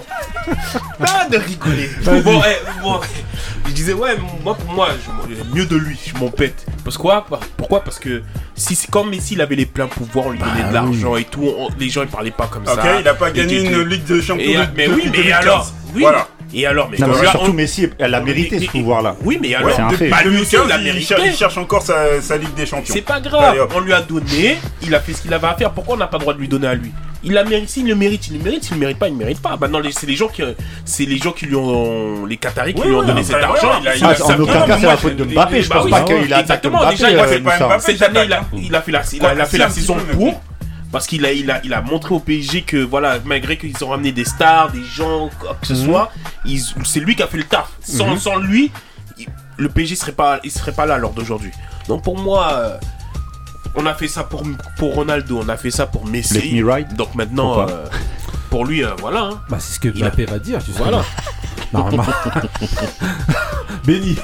Pas 0.98 1.26
de 1.30 1.37
rigoler. 1.38 1.90
Bon, 2.04 2.42
eh, 2.46 2.82
bon. 2.82 3.00
Je 3.66 3.72
disais, 3.72 3.92
ouais, 3.92 4.16
moi, 4.42 4.54
pour 4.54 4.72
moi, 4.72 4.88
je, 5.28 5.34
mieux 5.56 5.66
de 5.66 5.76
lui, 5.76 5.98
je 6.06 6.18
m'en 6.18 6.30
pète. 6.30 6.64
Parce 6.84 6.96
que 6.96 7.02
quoi? 7.02 7.26
Pourquoi? 7.56 7.82
Parce 7.84 7.98
que 7.98 8.22
si 8.54 8.75
c'est 8.75 8.90
comme 8.90 9.10
Messi, 9.10 9.34
il 9.34 9.40
avait 9.42 9.56
les 9.56 9.66
pleins 9.66 9.88
pouvoirs, 9.88 10.26
on 10.26 10.30
lui 10.30 10.38
donnait 10.38 10.68
de 10.68 10.72
l'argent 10.75 11.16
et 11.16 11.25
tout, 11.25 11.44
on- 11.44 11.68
les 11.78 11.90
gens, 11.90 12.02
ils 12.02 12.08
parlaient 12.08 12.30
pas 12.30 12.46
comme 12.46 12.62
Ok, 12.66 12.75
ça. 12.80 13.00
il 13.00 13.06
a 13.06 13.14
pas 13.14 13.30
gagné 13.30 13.62
une 13.64 13.82
Ligue 13.82 14.04
de 14.04 14.20
Champions. 14.20 14.44
Et, 14.44 14.56
de- 14.56 14.66
mais 14.76 14.88
oui, 14.88 15.02
mais 15.04 15.10
2015. 15.10 15.42
alors 15.44 15.72
Oui. 15.94 16.00
Voilà. 16.02 16.28
Et 16.54 16.66
alors, 16.66 16.88
mais, 16.90 16.96
Non, 16.98 17.12
a- 17.12 17.30
surtout 17.30 17.50
on- 17.50 17.52
Messi, 17.52 17.88
elle 17.98 18.14
a 18.14 18.20
mérité 18.20 18.56
mais- 18.58 18.66
ce 18.66 18.70
pouvoir-là. 18.70 19.16
Oui, 19.22 19.38
mais 19.40 19.48
Ouais, 19.48 19.54
alors, 19.56 19.92
fait. 19.92 20.08
bah, 20.08 20.16
lui 20.24 20.40
aussi, 20.40 20.52
2015, 20.56 20.66
il 20.66 20.72
a 20.72 20.78
il, 20.78 20.84
mérité. 20.84 21.14
il 21.26 21.34
cherche 21.37 21.58
encore 21.58 21.82
sa, 21.82 22.22
sa 22.22 22.37
Ligue 22.38 22.54
des 22.54 22.64
Champions. 22.64 22.94
C'est 22.94 23.02
pas 23.02 23.20
grave, 23.20 23.68
on 23.76 23.80
lui 23.80 23.92
a 23.92 24.00
donné, 24.00 24.56
il 24.82 24.94
a 24.94 25.00
fait 25.00 25.12
ce 25.12 25.22
qu'il 25.22 25.34
avait 25.34 25.46
à 25.46 25.54
faire. 25.54 25.72
Pourquoi 25.72 25.94
on 25.96 25.98
n'a 25.98 26.06
pas 26.06 26.16
le 26.16 26.22
droit 26.22 26.34
de 26.34 26.38
lui 26.40 26.48
donner 26.48 26.66
à 26.68 26.74
lui? 26.74 26.90
Il 27.24 27.37
a 27.37 27.42
mérité, 27.44 27.66
s'il 27.66 27.87
le 27.88 27.96
mérite, 27.96 28.28
il 28.28 28.38
le 28.38 28.44
mérite, 28.44 28.62
s'il 28.64 28.74
le 28.74 28.80
mérite 28.80 28.98
pas, 28.98 29.08
il 29.08 29.14
ne 29.14 29.18
mérite 29.18 29.42
pas. 29.42 29.56
Maintenant, 29.61 29.80
les- 29.80 29.90
c'est 29.92 30.06
les 30.06 30.14
gens 30.14 30.28
qui, 30.28 30.40
c'est 30.84 31.04
les 31.04 31.18
gens 31.18 31.32
qui 31.32 31.46
lui 31.46 31.56
ont, 31.56 32.24
les 32.24 32.37
Qataris 32.37 32.72
qui 32.74 32.80
Oui, 32.80 32.87
lui 32.88 32.94
ont 32.94 33.02
donné 33.02 33.22
cet 33.24 33.37
argent. 33.42 33.72
il 33.82 33.88
a- 33.88 33.96
il 33.96 34.04
a- 34.04 34.14
Ah, 34.18 34.24
en 34.32 34.40
aucun 34.40 34.61
cas, 34.62 34.78
c'est 34.80 34.87
la 34.87 34.96
faute 34.96 35.16
de 35.16 35.24
Mbappé. 35.24 35.62
Je 35.62 35.68
bah 35.68 35.74
pense 35.76 35.84
oui, 35.87 35.90
pas 35.90 36.00
qu'il 36.02 36.16
attaque 36.32 36.40
Exactement, 36.40 36.78
Mbappé. 36.78 36.94
déjà, 36.94 37.11
il 37.11 37.18
a 37.18 37.22
euh, 37.22 37.26
fait 37.26 37.40
pas 37.40 37.52
Moussa. 37.52 37.66
Mbappé. 37.66 37.82
Cette 37.82 38.02
année, 38.02 38.20
il 38.24 38.32
a, 38.32 38.40
il 38.56 38.74
a 38.74 38.80
fait 38.82 38.92
la, 38.92 39.02
il 39.12 39.26
a, 39.26 39.34
il 39.34 39.40
a 39.40 39.46
fait 39.46 39.70
saison 39.70 39.96
pour. 40.12 40.40
Parce 40.90 41.07
qu'il 41.07 41.24
a, 41.27 41.33
il 41.33 41.51
a, 41.51 41.61
il 41.64 41.74
a 41.74 41.83
montré 41.83 42.14
au 42.14 42.18
PSG 42.18 42.62
que 42.62 42.79
voilà, 42.79 43.18
malgré 43.24 43.59
qu'ils 43.59 43.85
ont 43.85 43.88
ramené 43.88 44.11
des 44.12 44.24
stars, 44.24 44.70
des 44.72 44.83
gens, 44.85 45.29
quoi 45.38 45.57
que 45.61 45.66
ce 45.66 45.74
Mhm. 45.74 45.85
soit, 45.85 46.11
c'est 46.85 47.01
lui 47.01 47.14
qui 47.14 47.22
a 47.22 47.27
fait 47.27 47.37
le 47.37 47.44
taf. 47.44 47.68
Sans, 47.83 48.16
sans 48.18 48.37
lui, 48.37 48.70
il- 49.18 49.27
le 49.59 49.68
PSG 49.68 49.96
serait 49.96 50.12
pas, 50.12 50.40
il 50.44 50.51
serait 50.51 50.72
pas 50.72 50.87
là 50.87 50.96
lors 50.98 51.12
d'aujourd'hui. 51.12 51.51
Donc 51.88 52.03
pour 52.05 52.18
moi, 52.18 52.53
euh, 52.53 52.77
on 53.74 53.85
a 53.85 53.92
fait 53.94 54.09
ça 54.09 54.24
pour, 54.24 54.42
pour 54.79 54.94
Ronaldo, 54.94 55.40
on 55.44 55.48
a 55.51 55.57
fait 55.59 55.70
ça 55.70 55.87
pour 55.87 56.07
Messi. 56.07 56.35
Let 56.53 56.62
me 56.62 56.72
ride. 56.72 56.94
Donc 56.96 57.14
maintenant, 57.14 57.68
euh, 57.68 57.85
pour 58.48 58.64
lui, 58.64 58.83
euh, 58.83 58.90
voilà. 58.98 59.24
hein. 59.24 59.40
Bah, 59.51 59.59
c'est 59.61 59.74
ce 59.74 59.81
que 59.81 59.88
a- 59.88 59.92
Mbappé 60.09 60.24
va 60.24 60.38
dire, 60.38 60.61
justement. 60.61 60.85
Voilà. 60.87 61.05
Normalement. 61.72 62.05
Béni. 63.85 64.16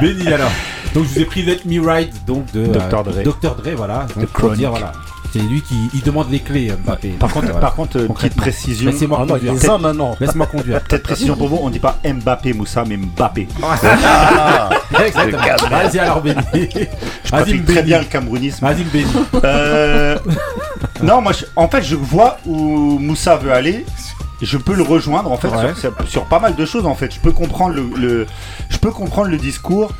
Béni 0.00 0.26
alors. 0.32 0.50
Donc 0.94 1.04
je 1.04 1.08
vous 1.14 1.20
ai 1.20 1.24
pris 1.24 1.42
Let 1.42 1.60
Me 1.64 1.80
Ride 1.80 2.12
donc 2.26 2.50
de 2.52 2.66
Dr. 2.66 3.04
Dre. 3.04 3.22
Dr. 3.22 3.54
Dre 3.56 3.70
voilà. 3.76 4.06
Donc, 4.16 4.26
pour 4.28 4.50
dire 4.52 4.70
voilà. 4.70 4.92
C'est 5.32 5.38
lui 5.38 5.62
qui 5.62 5.88
il 5.94 6.02
demande 6.02 6.30
les 6.30 6.40
clés 6.40 6.72
Mbappé. 6.84 7.08
Par 7.18 7.30
contre, 7.32 7.46
voilà. 7.46 7.60
par 7.60 7.74
contre, 7.74 7.98
petite 8.06 8.34
précision. 8.36 8.90
Laissez-moi 8.90 9.18
Ah 9.22 9.26
conduire. 9.26 9.52
les 9.54 9.66
a 9.70 9.78
maintenant. 9.78 10.14
Laisse-moi 10.20 10.46
conduire. 10.46 10.80
Peut-être 10.82 11.02
précision 11.02 11.36
pour 11.36 11.48
vous, 11.48 11.58
on 11.62 11.70
dit 11.70 11.78
pas 11.78 11.98
Mbappé 12.04 12.52
Moussa, 12.52 12.84
mais 12.86 12.96
Mbappé. 12.98 13.48
Ah, 13.62 14.68
Exactement. 15.06 15.42
Vas-y 15.70 15.98
alors 15.98 16.20
Béni. 16.20 16.36
Je 16.52 16.58
Vas-y 16.58 16.88
pratique 17.30 17.64
très 17.66 17.82
bien 17.82 17.98
le 18.00 18.04
camerounisme. 18.04 18.64
Vas-y 18.66 18.84
Béni. 18.84 19.10
Euh, 19.44 20.18
non, 21.02 21.20
moi, 21.22 21.32
je- 21.32 21.46
en 21.56 21.68
fait, 21.68 21.82
je 21.82 21.96
vois 21.96 22.36
où 22.46 22.98
Moussa 22.98 23.36
veut 23.36 23.52
aller. 23.52 23.86
Je 24.42 24.56
peux 24.58 24.74
le 24.74 24.82
rejoindre 24.82 25.30
en 25.30 25.36
fait 25.36 25.48
Ouais. 25.48 25.72
sur, 25.80 25.92
sur- 25.94 26.08
sur 26.08 26.24
pas 26.24 26.40
mal 26.40 26.56
de 26.56 26.66
choses 26.66 26.84
en 26.84 26.94
fait. 26.96 27.14
Je 27.14 27.20
peux 27.20 27.30
comprendre 27.32 27.74
le, 27.76 27.84
le- 27.96 28.26
je 28.70 28.76
peux 28.76 28.90
comprendre 28.90 29.28
le 29.28 29.36
discours 29.38 29.92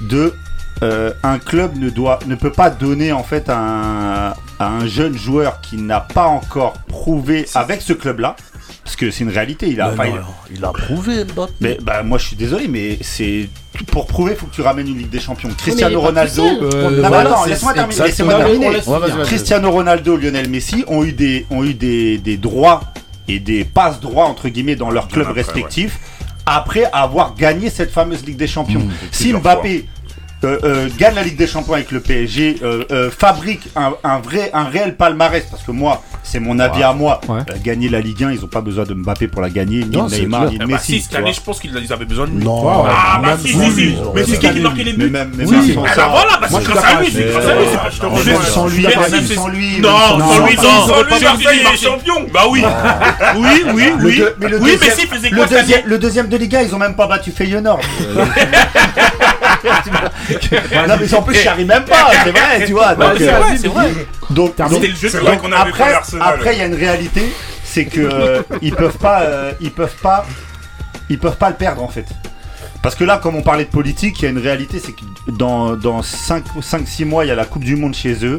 de 0.00 0.34
euh, 0.82 1.12
un 1.22 1.38
club 1.38 1.76
ne 1.78 1.90
doit 1.90 2.18
ne 2.26 2.34
peut 2.34 2.52
pas 2.52 2.70
donner 2.70 3.12
en 3.12 3.22
fait 3.22 3.48
à 3.48 3.58
un, 3.58 4.28
à 4.58 4.68
un 4.68 4.86
jeune 4.86 5.16
joueur 5.16 5.60
qui 5.60 5.76
n'a 5.76 6.00
pas 6.00 6.26
encore 6.26 6.74
prouvé 6.88 7.46
avec 7.54 7.82
ce 7.82 7.92
club 7.92 8.20
là 8.20 8.36
parce 8.82 8.96
que 8.96 9.10
c'est 9.10 9.24
une 9.24 9.30
réalité. 9.30 9.68
Il 9.68 9.80
a, 9.80 9.92
non, 9.92 10.02
il- 10.50 10.56
il 10.56 10.64
a 10.64 10.70
prouvé 10.72 11.24
Mbappé. 11.24 11.52
mais 11.60 11.78
bah 11.82 12.02
moi 12.02 12.16
je 12.18 12.26
suis 12.28 12.36
désolé 12.36 12.66
mais 12.66 12.98
c'est 13.02 13.48
pour 13.88 14.06
prouver 14.06 14.34
faut 14.34 14.46
que 14.46 14.54
tu 14.54 14.62
ramènes 14.62 14.88
une 14.88 14.96
Ligue 14.98 15.10
des 15.10 15.20
Champions. 15.20 15.50
Cristiano 15.56 16.00
il 16.00 16.06
Ronaldo. 16.06 16.44
Euh, 16.44 17.02
Non, 17.02 17.08
voilà, 17.08 17.30
attends, 17.30 17.44
laisse-moi 17.44 17.72
terminer. 17.74 18.00
laisse 18.02 18.86
Ouais. 18.86 19.24
Cristiano 19.24 19.70
Ronaldo, 19.70 20.16
Lionel 20.16 20.48
Messi 20.48 20.84
ont 20.88 21.04
eu 21.04 21.12
des, 21.12 21.46
ont 21.50 21.62
eu 21.64 21.74
des, 21.74 22.18
des 22.18 22.36
droits 22.36 22.80
et 23.28 23.38
des 23.38 23.64
passes 23.64 24.00
droits 24.00 24.24
entre 24.24 24.48
guillemets 24.48 24.76
dans 24.76 24.90
leurs 24.90 25.08
clubs 25.08 25.26
après, 25.28 25.42
respectifs 25.42 25.98
après 26.46 26.84
avoir 26.92 27.34
gagné 27.34 27.70
cette 27.70 27.92
fameuse 27.92 28.24
Ligue 28.24 28.38
des 28.38 28.48
Champions. 28.48 28.82
si 29.12 29.24
plusieurs 29.24 29.40
Mbappé 29.42 29.86
gagne 30.98 31.14
la 31.14 31.22
Ligue 31.22 31.36
des 31.36 31.46
Champions 31.46 31.74
avec 31.74 31.90
le 31.90 32.00
PSG, 32.00 32.56
euh, 32.62 32.84
euh, 32.90 33.10
fabrique 33.10 33.68
un, 33.76 33.92
un 34.04 34.18
vrai, 34.20 34.50
un 34.54 34.64
réel 34.64 34.96
palmarès, 34.96 35.44
parce 35.50 35.62
que 35.62 35.70
moi, 35.70 36.02
c'est 36.22 36.40
mon 36.40 36.58
avis 36.58 36.82
à 36.82 36.92
moi, 36.92 37.20
Ouais. 37.28 37.40
euh, 37.50 37.54
gagner 37.62 37.88
la 37.88 38.00
Ligue 38.00 38.24
1, 38.24 38.32
ils 38.32 38.44
ont 38.44 38.48
pas 38.48 38.60
besoin 38.60 38.84
de 38.84 38.94
Mbappé 38.94 39.28
pour 39.28 39.42
la 39.42 39.50
gagner, 39.50 39.84
ni 39.84 39.96
Non, 39.96 40.06
Neymar, 40.08 40.46
ni 40.50 40.58
de 40.58 40.62
Ah 40.64 40.66
bah 40.66 40.72
Messi. 40.74 40.92
si, 40.92 41.00
cette 41.02 41.14
année, 41.16 41.32
je 41.32 41.40
pense 41.40 41.60
qu'ils 41.60 41.76
avaient 41.92 42.04
besoin 42.04 42.26
de 42.26 42.32
lui. 42.32 42.44
Non. 42.44 42.64
Ah 42.88 43.20
bah 43.22 43.28
même 43.30 43.38
si, 43.38 43.48
si, 43.48 43.70
si. 43.72 43.94
Mais 44.14 44.24
c'est 44.24 44.32
pas 44.40 44.48
qui 44.48 44.54
qui 44.54 44.60
marquait 44.60 44.84
les 44.84 44.92
Mais 44.92 45.04
buts 45.04 45.10
même, 45.10 45.30
même 45.34 45.46
Oui. 45.48 45.74
sans 45.74 45.82
Ah 45.84 45.92
bah 45.96 46.08
voilà, 46.10 46.38
bah 46.40 46.46
Moi, 46.50 46.60
c'est 46.60 46.66
je 46.66 46.70
grâce 46.72 46.84
à 46.84 47.00
lui, 47.00 47.10
c'est 47.12 47.24
grâce 47.32 47.46
à 47.46 47.54
lui. 47.54 47.64
Je 47.90 47.96
te 47.96 48.00
c'est- 48.00 48.06
rejoins. 48.06 48.42
sans 48.44 48.66
lui, 48.68 48.86
Mais 48.86 49.34
sans 49.34 49.48
lui, 49.48 49.80
Non, 49.80 49.88
même 50.18 50.26
sans 50.28 50.46
lui, 50.46 50.56
sans- 50.56 50.62
non, 50.86 51.02
lui, 51.02 51.08
pas 51.10 51.20
Marseille 51.20 51.60
il 51.62 51.74
est 51.74 51.76
champion. 51.76 52.26
Bah 52.32 52.44
oui, 52.50 52.62
oui, 53.36 53.62
oui, 53.74 53.84
oui. 54.02 54.22
mais 54.40 54.76
faisait 55.06 55.30
quoi 55.30 55.44
année 55.44 55.82
le 55.84 55.98
deuxième 55.98 56.28
de 56.28 56.36
Liga, 56.36 56.62
ils 56.62 56.74
ont 56.74 56.78
même 56.78 56.94
pas 56.94 57.06
battu 57.06 57.30
Feyenoord. 57.30 57.80
non 60.88 60.96
mais 61.00 61.14
en 61.14 61.22
plus 61.22 61.34
je 61.34 61.48
arrive 61.48 61.66
même 61.66 61.84
pas, 61.84 62.10
c'est 62.24 62.30
vrai, 62.30 62.64
tu 62.66 62.72
vois. 62.72 62.94
Donc, 62.94 63.20
euh, 63.20 63.42
c'est 63.56 63.68
vrai. 63.68 63.90
dis. 63.90 64.34
donc, 64.34 64.54
le 64.58 64.88
jeu 64.88 65.08
C'est 65.08 65.18
de 65.18 65.22
vrai 65.22 65.32
donc 65.32 65.42
qu'on 65.42 65.52
avait 65.52 65.70
après, 65.70 65.94
après 66.20 66.54
il 66.54 66.58
y 66.58 66.62
a 66.62 66.66
une 66.66 66.74
réalité, 66.74 67.32
c'est 67.64 67.84
que 67.84 68.00
euh, 68.00 68.42
ils 68.62 68.74
peuvent 68.74 68.98
pas, 68.98 69.22
euh, 69.22 69.52
ils 69.60 69.70
peuvent 69.70 69.96
pas, 70.02 70.24
ils 71.08 71.18
peuvent 71.18 71.36
pas 71.36 71.50
le 71.50 71.56
perdre 71.56 71.82
en 71.82 71.88
fait. 71.88 72.06
Parce 72.82 72.94
que 72.94 73.04
là, 73.04 73.18
comme 73.18 73.36
on 73.36 73.42
parlait 73.42 73.66
de 73.66 73.70
politique, 73.70 74.20
il 74.20 74.24
y 74.24 74.28
a 74.28 74.30
une 74.30 74.38
réalité, 74.38 74.78
c'est 74.78 74.92
que 74.92 75.30
dans, 75.30 75.76
dans 75.76 76.00
5-6 76.00 77.04
mois, 77.04 77.26
il 77.26 77.28
y 77.28 77.30
a 77.30 77.34
la 77.34 77.44
Coupe 77.44 77.64
du 77.64 77.76
Monde 77.76 77.94
chez 77.94 78.24
eux. 78.24 78.38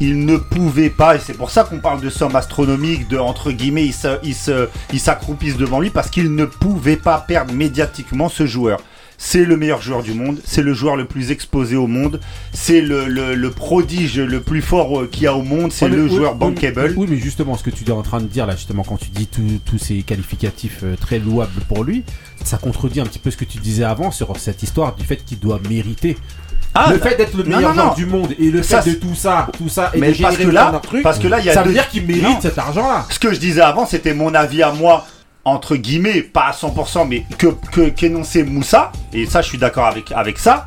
Ils 0.00 0.24
ne 0.24 0.36
pouvaient 0.36 0.90
pas, 0.90 1.16
et 1.16 1.18
c'est 1.18 1.36
pour 1.36 1.50
ça 1.50 1.64
qu'on 1.64 1.78
parle 1.78 2.00
de 2.00 2.10
sommes 2.10 2.34
astronomiques, 2.34 3.08
de 3.08 3.18
entre 3.18 3.52
guillemets, 3.52 3.88
ils 4.22 5.00
s'accroupissent 5.00 5.56
devant 5.56 5.80
lui, 5.80 5.90
parce 5.90 6.10
qu'ils 6.10 6.34
ne 6.34 6.44
pouvaient 6.44 6.96
pas 6.96 7.24
perdre 7.26 7.52
médiatiquement 7.52 8.28
ce 8.28 8.46
joueur. 8.46 8.78
C'est 9.20 9.44
le 9.44 9.56
meilleur 9.56 9.82
joueur 9.82 10.04
du 10.04 10.14
monde, 10.14 10.38
c'est 10.44 10.62
le 10.62 10.72
joueur 10.72 10.94
le 10.94 11.04
plus 11.04 11.32
exposé 11.32 11.74
au 11.74 11.88
monde, 11.88 12.20
c'est 12.52 12.80
le, 12.80 13.06
le- 13.06 13.34
le 13.34 13.50
prodige 13.50 14.20
le 14.20 14.40
plus 14.40 14.62
fort 14.62 15.00
euh, 15.00 15.08
qu'il 15.10 15.24
y 15.24 15.26
a 15.26 15.34
au 15.34 15.42
monde, 15.42 15.72
c'est 15.72 15.86
Ouais, 15.86 15.90
le 15.90 16.04
oui, 16.04 16.08
joueur 16.16 16.32
oui, 16.34 16.38
bankable. 16.38 16.94
Oui, 16.96 17.06
mais 17.10 17.16
justement, 17.16 17.56
ce 17.56 17.64
que 17.64 17.70
tu 17.70 17.84
es 17.84 17.90
en 17.90 18.02
train 18.02 18.20
de 18.20 18.26
dire 18.26 18.46
là, 18.46 18.54
justement, 18.54 18.84
quand 18.84 18.96
tu 18.96 19.08
dis 19.10 19.26
tous 19.26 19.76
ces 19.78 20.02
qualificatifs 20.02 20.80
euh, 20.84 20.94
très 20.94 21.18
louables 21.18 21.60
pour 21.66 21.82
lui, 21.82 22.04
ça 22.44 22.58
contredit 22.58 23.00
un 23.00 23.06
petit 23.06 23.18
peu 23.18 23.32
ce 23.32 23.36
que 23.36 23.44
tu 23.44 23.58
disais 23.58 23.82
avant 23.82 24.12
sur 24.12 24.36
cette 24.38 24.62
histoire 24.62 24.94
du 24.94 25.04
fait 25.04 25.16
qu'il 25.24 25.40
doit 25.40 25.58
mériter. 25.68 26.16
Ah, 26.74 26.92
le 26.92 26.98
fait 26.98 27.16
d'être 27.16 27.36
le 27.36 27.42
meilleur 27.42 27.62
non, 27.70 27.74
joueur 27.74 27.86
non. 27.88 27.94
du 27.94 28.06
monde 28.06 28.34
et 28.38 28.52
le 28.52 28.62
Ça, 28.62 28.82
fait 28.82 28.90
de 28.92 28.96
tout 29.00 29.16
ça, 29.16 29.48
tout 29.58 29.68
ça, 29.68 29.90
et 29.94 29.98
Mais 29.98 30.12
de 30.12 30.22
parce 30.22 30.36
que 30.36 30.46
là- 30.48 30.80
trucs, 30.80 31.02
parce 31.02 31.18
que 31.18 31.26
là, 31.26 31.40
il 31.40 31.46
y 31.46 31.50
a 31.50 31.54
ça 31.54 31.62
deux- 31.64 31.70
veut 31.70 31.74
dire 31.74 31.88
qu'il 31.88 32.06
mérite 32.06 32.40
cet 32.42 32.56
argent-là. 32.56 33.04
Ce 33.10 33.18
que 33.18 33.32
je 33.32 33.40
disais 33.40 33.62
avant, 33.62 33.84
c'était 33.84 34.14
mon 34.14 34.32
avis 34.32 34.62
à 34.62 34.70
moi, 34.70 35.04
entre 35.48 35.76
guillemets, 35.76 36.22
pas 36.22 36.46
à 36.48 36.52
100%, 36.52 37.06
mais 37.08 37.24
que 37.38 37.48
que- 37.72 37.88
qu'énonçait 37.88 38.42
Moussa, 38.44 38.92
et 39.12 39.26
ça, 39.26 39.42
je 39.42 39.48
suis 39.48 39.58
d'accord 39.58 39.86
avec, 39.86 40.12
avec 40.12 40.38
ça. 40.38 40.66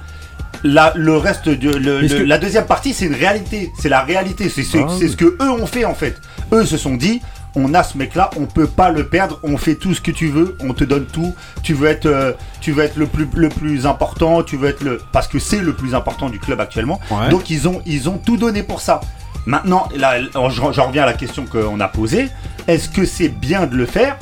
La, 0.63 0.93
le 0.95 1.17
reste 1.17 1.49
de 1.49 1.71
le- 1.71 2.03
Est-ce 2.03 2.13
le- 2.13 2.19
que- 2.19 2.25
la 2.25 2.37
deuxième 2.37 2.65
partie, 2.65 2.93
c'est 2.93 3.05
une 3.05 3.15
réalité, 3.15 3.71
c'est 3.79 3.89
la 3.89 4.01
réalité, 4.01 4.47
c'est 4.49 4.63
c'est- 4.63 4.83
Ah 4.83 4.87
c'est 4.97 5.05
oui. 5.05 5.11
ce 5.11 5.15
que 5.17 5.25
eux 5.41 5.49
ont 5.49 5.65
fait 5.65 5.85
en 5.85 5.95
fait. 5.95 6.15
Eux 6.53 6.65
se 6.65 6.77
sont 6.77 6.95
dit, 6.95 7.19
on 7.55 7.73
a 7.73 7.81
ce 7.83 7.97
mec-là, 7.97 8.29
on 8.37 8.45
peut 8.45 8.67
pas 8.67 8.91
le 8.91 9.07
perdre, 9.07 9.39
on 9.43 9.57
fait 9.57 9.75
tout 9.75 9.93
ce 9.95 10.01
que 10.01 10.11
tu 10.11 10.27
veux, 10.27 10.55
on 10.61 10.73
te 10.73 10.83
donne 10.83 11.05
tout. 11.05 11.33
Tu 11.63 11.73
veux 11.73 11.87
être, 11.89 12.05
euh, 12.05 12.33
tu 12.61 12.71
veux 12.73 12.83
être 12.83 12.95
le 12.97 13.07
plus 13.07 13.27
le 13.33 13.49
plus 13.49 13.87
important, 13.87 14.43
tu 14.43 14.55
veux 14.55 14.69
être 14.69 14.83
le 14.83 15.01
parce 15.11 15.27
que 15.27 15.39
c'est 15.39 15.59
le 15.61 15.73
plus 15.73 15.95
important 15.95 16.29
du 16.29 16.37
club 16.39 16.61
actuellement. 16.61 16.99
Ouais. 17.09 17.29
Donc 17.29 17.49
ils 17.49 17.67
ont 17.67 17.81
ils 17.87 18.07
ont 18.07 18.19
tout 18.23 18.37
donné 18.37 18.61
pour 18.61 18.81
ça. 18.81 19.01
Maintenant, 19.47 19.89
là, 19.97 20.17
j'en 20.49 20.71
j'en 20.71 20.87
reviens 20.87 21.01
à 21.03 21.07
la 21.07 21.13
question 21.13 21.45
qu'on 21.47 21.79
a 21.79 21.87
posée. 21.87 22.29
Est-ce 22.67 22.87
que 22.89 23.05
c'est 23.05 23.29
bien 23.29 23.65
de 23.65 23.75
le 23.75 23.87
faire? 23.87 24.17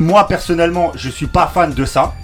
Moi, 0.00 0.26
personnellement, 0.26 0.92
je 0.96 1.08
suis 1.10 1.26
pas 1.26 1.46
fan 1.52 1.72
de 1.72 1.84
ça. 1.84 2.14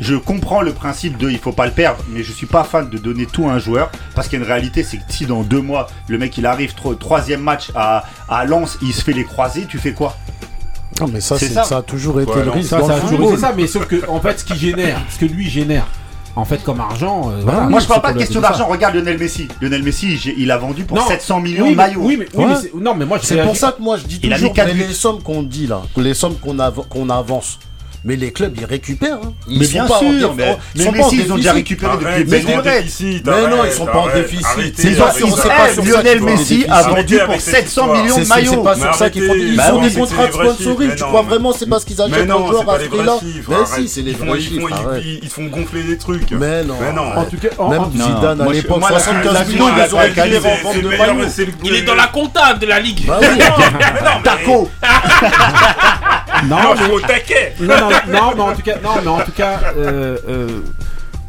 Je 0.00 0.14
comprends 0.14 0.60
le 0.62 0.72
principe 0.72 1.16
de 1.18 1.28
il 1.28 1.38
faut 1.38 1.50
pas 1.52 1.66
le 1.66 1.72
perdre, 1.72 1.98
mais 2.10 2.22
je 2.22 2.32
suis 2.32 2.46
pas 2.46 2.62
fan 2.62 2.88
de 2.88 2.98
donner 2.98 3.26
tout 3.26 3.48
à 3.48 3.52
un 3.52 3.58
joueur 3.58 3.90
parce 4.14 4.28
qu'il 4.28 4.38
y 4.38 4.42
a 4.42 4.44
une 4.44 4.50
réalité, 4.50 4.84
c'est 4.84 4.98
que 4.98 5.02
si 5.08 5.26
dans 5.26 5.42
deux 5.42 5.60
mois 5.60 5.88
le 6.06 6.18
mec 6.18 6.38
il 6.38 6.46
arrive 6.46 6.72
tro- 6.74 6.94
troisième 6.94 7.40
match 7.40 7.72
à, 7.74 8.04
à 8.28 8.44
Lens, 8.44 8.78
il 8.80 8.92
se 8.94 9.02
fait 9.02 9.12
les 9.12 9.24
croisés, 9.24 9.66
tu 9.68 9.78
fais 9.78 9.92
quoi? 9.94 10.16
Non, 11.00 11.08
mais 11.12 11.20
ça, 11.20 11.36
C'est 11.36 11.48
c'est- 11.48 11.54
ça. 11.54 11.64
ça. 11.64 11.76
a 11.78 11.82
toujours 11.82 12.20
été 12.20 12.30
Ouais, 12.30 12.44
le 12.44 12.50
risque. 12.50 12.70
Ça, 12.70 12.78
dans 12.78 12.86
ça 12.86 12.92
a 12.92 12.96
le 12.96 13.02
toujours 13.02 13.16
football. 13.18 13.32
été 13.34 13.40
ça, 13.42 13.52
mais 13.56 13.66
sauf 13.66 13.86
que, 13.86 14.08
en 14.08 14.20
fait, 14.20 14.38
ce 14.38 14.44
qui 14.44 14.56
génère, 14.56 15.00
ce 15.10 15.18
que 15.18 15.24
lui 15.26 15.48
génère, 15.50 15.86
en 16.38 16.44
fait, 16.44 16.62
comme 16.62 16.80
argent, 16.80 17.30
euh, 17.30 17.40
voilà. 17.42 17.62
Moi, 17.62 17.80
je 17.80 17.86
parle 17.86 18.00
pas 18.00 18.12
de 18.12 18.18
question 18.18 18.40
d'argent. 18.40 18.66
Regarde 18.68 18.94
Lionel 18.94 19.18
Messi. 19.18 19.48
Lionel 19.60 19.82
Messi, 19.82 20.18
il 20.36 20.50
a 20.50 20.56
vendu 20.56 20.84
pour 20.84 20.96
Non. 20.96 21.06
700 21.06 21.40
millions 21.40 21.64
Oui, 21.64 21.72
de 21.72 21.76
maillots. 21.76 22.00
Oui, 22.02 22.16
mais, 22.16 22.26
oui, 22.34 22.44
Ouais. 22.44 22.50
mais 22.50 22.60
c'est- 22.60 22.74
non, 22.74 22.94
mais 22.94 23.04
moi, 23.04 23.18
C'est 23.20 23.42
pour 23.42 23.56
ça 23.56 23.72
que 23.72 23.82
moi 23.82 23.96
je 23.96 24.04
dis 24.04 24.20
Il 24.22 24.32
a 24.32 24.36
toujours 24.36 24.54
les 24.54 24.92
sommes 24.94 25.22
qu'on 25.22 25.42
dit 25.42 25.66
là, 25.66 25.82
les 25.96 26.14
sommes 26.14 26.36
qu'on 26.36 26.58
av- 26.60 26.86
qu'on 26.88 27.10
avance. 27.10 27.58
Mais 28.04 28.16
les 28.16 28.32
clubs 28.32 28.54
ils 28.56 28.64
récupèrent. 28.64 29.18
hein. 29.22 29.32
Ils 29.48 29.58
Mais 29.58 29.64
sont 29.64 29.72
bien 29.72 29.86
pas 29.86 29.94
en 29.96 29.98
sûr, 30.00 30.08
déf- 30.10 30.30
mais, 30.36 30.56
ils 30.74 30.78
mais 30.78 30.84
sont 30.84 30.92
pas 30.92 30.98
en 30.98 31.04
Messi, 31.10 31.16
ils 31.24 31.32
ont 31.32 31.36
déjà 31.36 31.52
déficit. 31.52 31.80
récupéré 31.80 31.92
depuis 31.96 32.06
Arrête, 32.06 32.46
en 32.46 32.62
lurette. 32.62 32.82
déficit, 32.84 33.26
Mais 33.26 33.48
non, 33.48 33.56
ils 33.64 33.72
sont 33.72 33.86
pas 33.86 33.98
en 33.98 34.06
déficit. 34.14 34.46
arrêtez, 34.46 34.72
C'est 34.82 34.88
Ils 34.88 35.02
ont, 35.02 35.04
pas 35.04 35.12
sur- 35.12 35.36
c'est 35.38 35.48
pas 35.48 35.54
eh, 35.76 35.82
Lionel 35.88 36.20
Messi 36.22 36.64
a 36.68 36.74
Arrêtez 36.76 37.16
vendu 37.18 37.18
pour 37.26 37.40
cette 37.40 37.54
700 37.54 37.66
histoire. 37.66 37.88
millions 38.02 38.14
C'est 38.14 38.20
de 38.20 38.24
c'est 38.26 38.34
maillots. 38.34 38.62
pas 38.62 38.74
Mais 38.76 38.82
sur 38.82 38.94
ça 38.94 39.10
qu'ils 39.10 39.22
font. 39.24 39.30
arrêtez. 39.30 39.46
Ils 39.48 39.56
Bah 39.56 39.74
ont 39.74 39.82
des 39.82 39.90
c'est 39.90 39.98
contrats 40.00 40.26
de 40.26 40.32
sponsoring. 40.32 40.88
mais 40.90 40.94
Tu 40.96 41.02
crois 41.04 41.22
vraiment 41.22 41.52
c'est 41.52 41.68
parce 41.68 41.84
qu'ils 41.84 41.96
Mais 41.96 42.02
achètent 42.04 42.30
un 42.30 42.36
joueur 42.38 42.58
c'est 42.60 42.64
pas 42.66 42.74
à 42.74 42.80
ce 42.80 42.84
prix-là. 42.86 43.16
Mais 43.48 43.56
si, 43.82 43.88
c'est 43.88 44.02
les 44.02 44.10
Ils 44.12 44.16
font- 44.16 44.24
vrais 44.26 44.38
ils 44.38 44.60
font- 44.60 44.68
chiffres. 44.68 45.00
ils- 45.22 45.28
font 45.28 45.44
gonfler 45.46 45.82
des 45.82 45.98
trucs. 45.98 46.30
Mais 46.30 46.62
non. 46.64 46.74
Mais. 46.80 46.88
En 47.20 47.24
tout 47.24 47.36
cas, 47.36 47.48
en- 47.58 47.68
Même 47.68 47.80
en- 47.82 47.90
Zidane 47.90 48.40
à 48.40 48.52
l'époque, 48.52 48.78
moi, 48.80 48.90
la- 48.90 48.98
75 49.00 49.32
la- 49.34 49.44
millions, 49.44 49.68
ils 49.68 49.74
les 49.74 49.76
la- 49.78 50.38
revendre 50.38 50.72
c'est 50.72 50.82
de 50.82 50.88
maillots. 50.88 51.28
c'est 51.28 51.46
Il 51.64 51.74
est 51.74 51.82
dans 51.82 51.94
la 51.94 52.06
comptable 52.06 52.58
de 52.60 52.66
la 52.66 52.78
ligue. 52.80 53.06
Bah. 53.06 53.18
Taco 54.24 54.70
non, 56.44 56.56
Non, 56.56 56.70
mais- 56.72 56.76
je 56.78 56.82
suis 56.84 56.92
au 56.92 57.00
taquet. 57.00 57.54
non, 57.60 57.74
non, 57.76 57.88
non, 58.08 58.32
mais 58.36 58.40
en 58.42 58.54
tout 58.54 58.62
cas, 58.62 58.74
non, 58.82 58.90
mais 59.02 59.08
en 59.08 59.20
tout 59.20 59.32
cas, 59.32 59.60
euh, 59.76 60.16
euh, 60.28 60.60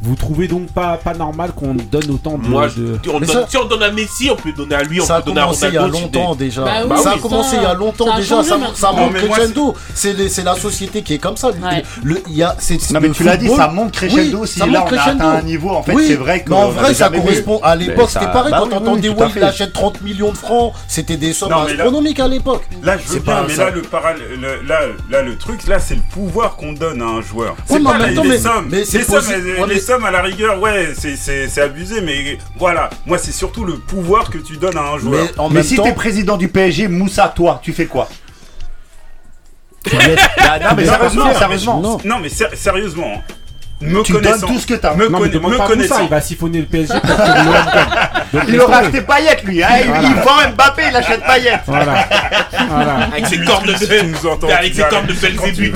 vous 0.01 0.15
trouvez 0.15 0.47
donc 0.47 0.67
pas, 0.71 0.97
pas 0.97 1.13
normal 1.13 1.51
qu'on 1.55 1.73
donne 1.73 2.09
autant 2.11 2.37
de. 2.37 2.47
Moi, 2.47 2.67
de- 2.69 2.99
on 3.11 3.19
donne- 3.19 3.27
ça- 3.27 3.45
si 3.49 3.57
on 3.57 3.65
donne 3.65 3.83
à 3.83 3.91
Messi, 3.91 4.29
on 4.31 4.35
peut 4.35 4.51
donner 4.53 4.75
à 4.75 4.83
lui, 4.83 5.01
on 5.01 5.05
Ça 5.05 5.15
a 5.17 5.21
peut 5.21 5.27
donner 5.31 5.41
à 5.41 5.43
commencé 5.43 5.67
il 5.67 5.73
y 5.73 5.77
a 5.77 5.87
longtemps 5.87 6.35
déjà. 6.35 6.63
Bah 6.63 6.71
oui, 6.89 6.97
ça 7.03 7.11
a 7.11 7.17
commencé 7.17 7.49
ça- 7.51 7.61
il 7.61 7.63
y 7.63 7.65
a 7.65 7.73
longtemps 7.73 8.05
ça 8.07 8.13
a 8.13 8.17
déjà. 8.17 8.35
changé 8.35 8.49
Ça, 8.49 8.57
ça 8.75 8.91
moi, 8.93 9.09
crescendo. 9.13 9.75
C'est 9.93 10.43
la 10.43 10.55
société 10.55 11.01
qui 11.01 11.15
est 11.15 11.17
comme 11.17 11.37
ça. 11.37 11.49
Ouais. 11.49 11.83
Le- 12.03 12.21
il 12.27 12.35
y 12.37 12.43
a- 12.43 12.55
Non 12.91 12.99
mais 13.01 13.09
tu 13.11 13.23
l'as 13.23 13.37
dit, 13.37 13.49
ça 13.49 13.67
monte 13.67 13.91
crescendo 13.91 14.39
Oui, 14.41 14.47
si 14.47 14.59
ça 14.59 14.65
là 14.67 14.85
on 14.89 14.95
a 14.95 15.01
atteint 15.01 15.29
un 15.29 15.41
niveau 15.41 15.69
en 15.69 15.83
fait 15.83 15.93
Oui, 15.93 16.05
c'est 16.07 16.15
vrai 16.15 16.43
que 16.43 16.49
mais 16.49 16.55
en 16.55 16.67
on 16.67 16.69
vrai, 16.69 16.93
ça 16.93 17.09
correspond. 17.09 17.59
À 17.63 17.75
l'époque, 17.75 18.09
ça- 18.09 18.19
c'était 18.21 18.31
pareil. 18.31 18.51
bah 18.51 18.59
quand 18.69 18.77
oui, 18.93 19.01
tout 19.01 19.21
à 19.21 19.25
Will, 19.25 19.33
il 19.35 19.43
achète 19.43 19.73
30 19.73 20.01
millions 20.01 20.31
de 20.31 20.37
francs, 20.37 20.73
c'était 20.87 21.17
des 21.17 21.33
sommes 21.33 21.51
astronomiques 21.53 22.19
à 22.19 22.27
l'époque. 22.27 22.63
Là, 22.83 22.97
je 22.97 23.03
veux 23.07 23.13
C'est 23.15 23.23
bien, 23.23 23.33
pas 23.35 23.43
mais 23.47 23.53
ça. 23.53 23.65
là, 23.65 23.71
le, 23.71 23.81
paral- 23.81 24.17
le- 24.39 24.67
là, 24.67 24.79
là, 25.09 25.21
le 25.21 25.37
truc, 25.37 25.67
là, 25.67 25.79
c'est 25.79 25.95
le 25.95 26.01
pouvoir 26.13 26.55
qu'on 26.55 26.73
donne 26.73 27.01
à 27.01 27.05
un 27.05 27.21
joueur. 27.21 27.55
C'est 27.65 27.83
pas 27.83 27.97
même 27.97 28.09
les, 28.23 28.37
sommes. 28.39 28.69
les, 28.71 28.85
sommes 28.85 29.23
sommes, 29.89 30.05
à 30.05 30.11
la 30.11 30.21
rigueur, 30.21 30.59
ouais, 30.61 30.89
c'est- 30.97 31.15
c'est 31.15 31.47
c'est 31.49 31.61
abusé, 31.61 32.01
mais 32.01 32.37
voilà. 32.57 32.89
Moi, 33.05 33.17
c'est 33.17 33.31
surtout 33.31 33.65
le 33.65 33.73
pouvoir 33.77 34.29
que 34.29 34.37
tu 34.37 34.57
donnes 34.57 34.77
à 34.77 34.81
un 34.93 34.97
joueur. 34.97 35.23
Mais 35.33 35.39
en 35.39 35.49
Mais 35.49 35.55
même 35.55 35.63
si 35.63 35.75
temps, 35.75 35.83
t'es 35.83 35.93
président 35.93 36.37
du 36.37 36.47
PSG, 36.47 36.87
Moussa, 36.87 37.31
toi, 37.35 37.59
tu 37.63 37.73
fais 37.73 37.85
quoi? 37.87 38.07
Bah, 39.91 40.59
Non 40.59 40.75
mais 40.75 40.85
sérieusement, 40.85 41.33
sérieusement. 41.33 41.79
non. 41.81 41.97
Non, 42.03 42.19
mais 42.19 42.29
ser- 42.29 42.55
sérieusement, 42.55 43.23
me 43.81 44.01
Tu 44.03 44.11
donnes 44.13 44.21
connaissant, 44.23 44.47
tout 44.47 44.59
ce 44.59 44.67
que 44.67 44.73
t'as. 44.73 44.93
me, 44.95 45.07
Non, 45.07 45.19
mais 45.21 45.29
demande 45.29 45.51
me 45.53 45.57
pas 45.57 45.63
tout 45.65 45.69
ça, 45.71 45.75
connaissant, 45.75 45.99
il 46.03 46.09
va 46.09 46.21
siphonner 46.21 46.59
le 46.59 46.65
PSG 46.65 46.93
que. 46.99 47.07
Donc, 48.31 48.43
Il 48.47 48.59
aura 48.61 48.77
acheté 48.77 49.01
Payet 49.01 49.37
lui, 49.43 49.63
hein, 49.63 49.67
il- 49.81 49.87
Voilà. 49.87 50.07
il 50.07 50.13
vend 50.15 50.51
Mbappé, 50.53 50.83
il 50.91 50.95
achète 50.95 51.23
Payet. 51.25 51.59
Voilà. 51.65 52.05
voilà. 52.69 52.93
Avec 53.11 53.25
ses 53.25 53.39
cornes 53.43 53.65
de 53.65 54.01
nous 54.03 54.27
entends, 54.29 54.47
avec 54.49 54.75
ses 54.75 54.83
cornes 54.83 55.07
de 55.07 55.13
Belzébuth. 55.13 55.75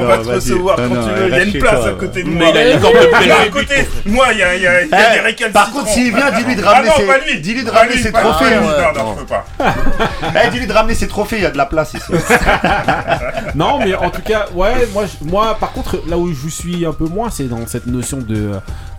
On 0.00 0.04
va 0.04 0.18
te 0.18 0.28
recevoir 0.28 0.76
quand 0.76 0.88
tu 0.88 0.94
veux. 1.20 1.26
Il 1.28 1.34
y 1.34 1.34
a 1.34 1.42
une 1.42 1.52
place 1.58 1.86
à 1.86 1.90
côté 1.92 2.22
de 2.22 2.28
Mais 2.28 2.34
moi. 2.36 2.48
il 2.54 2.58
a 2.58 2.64
les 2.64 2.78
cornes 2.78 2.94
de 2.94 2.98
à 3.14 3.18
Belzébuth. 3.18 3.50
côté, 3.52 3.88
moi, 4.06 4.26
il 4.32 4.38
y 4.38 4.42
a, 4.42 4.54
il 4.54 4.62
y 4.62 4.66
a, 4.68 4.82
il 4.82 4.88
y 4.88 4.94
a 4.94 4.98
Eh, 5.10 5.14
des 5.14 5.20
récalcitrants. 5.20 5.52
Par 5.52 5.72
contre, 5.72 5.88
s'il 5.88 6.14
vient, 6.14 6.30
dis-lui 6.30 6.54
de 6.56 6.62
Ah 6.64 6.70
ramener 6.74 6.90
ses, 6.96 7.02
pas 7.06 7.18
lui. 7.18 7.40
dis-lui 7.40 7.64
de 7.64 7.70
Pas 7.70 7.78
ramener 7.78 7.94
lui, 7.96 8.02
ses 8.02 8.12
trophées. 8.12 8.44
Ah, 8.54 8.92
non, 8.96 9.04
non, 9.04 9.14
je 9.16 9.20
peux 9.20 9.26
pas. 9.26 9.46
Eh, 10.44 10.50
dis-lui 10.50 10.66
de 10.68 10.72
ramener 10.72 10.94
ses 10.94 11.08
trophées, 11.08 11.36
il 11.38 11.42
y 11.42 11.46
a 11.46 11.50
de 11.50 11.58
la 11.58 11.66
place 11.66 11.94
ici. 11.94 12.12
Non, 13.56 13.78
mais 13.84 13.94
en 13.96 14.10
tout 14.10 14.22
cas, 14.22 14.46
ouais, 14.54 14.88
moi, 15.22 15.56
par 15.58 15.72
contre, 15.72 16.00
là 16.08 16.16
où 16.16 16.32
je 16.32 16.48
suis 16.48 16.86
un 16.86 16.92
peu 16.92 17.06
moins, 17.06 17.29
c'est 17.30 17.44
dans 17.48 17.66
cette 17.66 17.86
notion 17.86 18.18
de, 18.18 18.52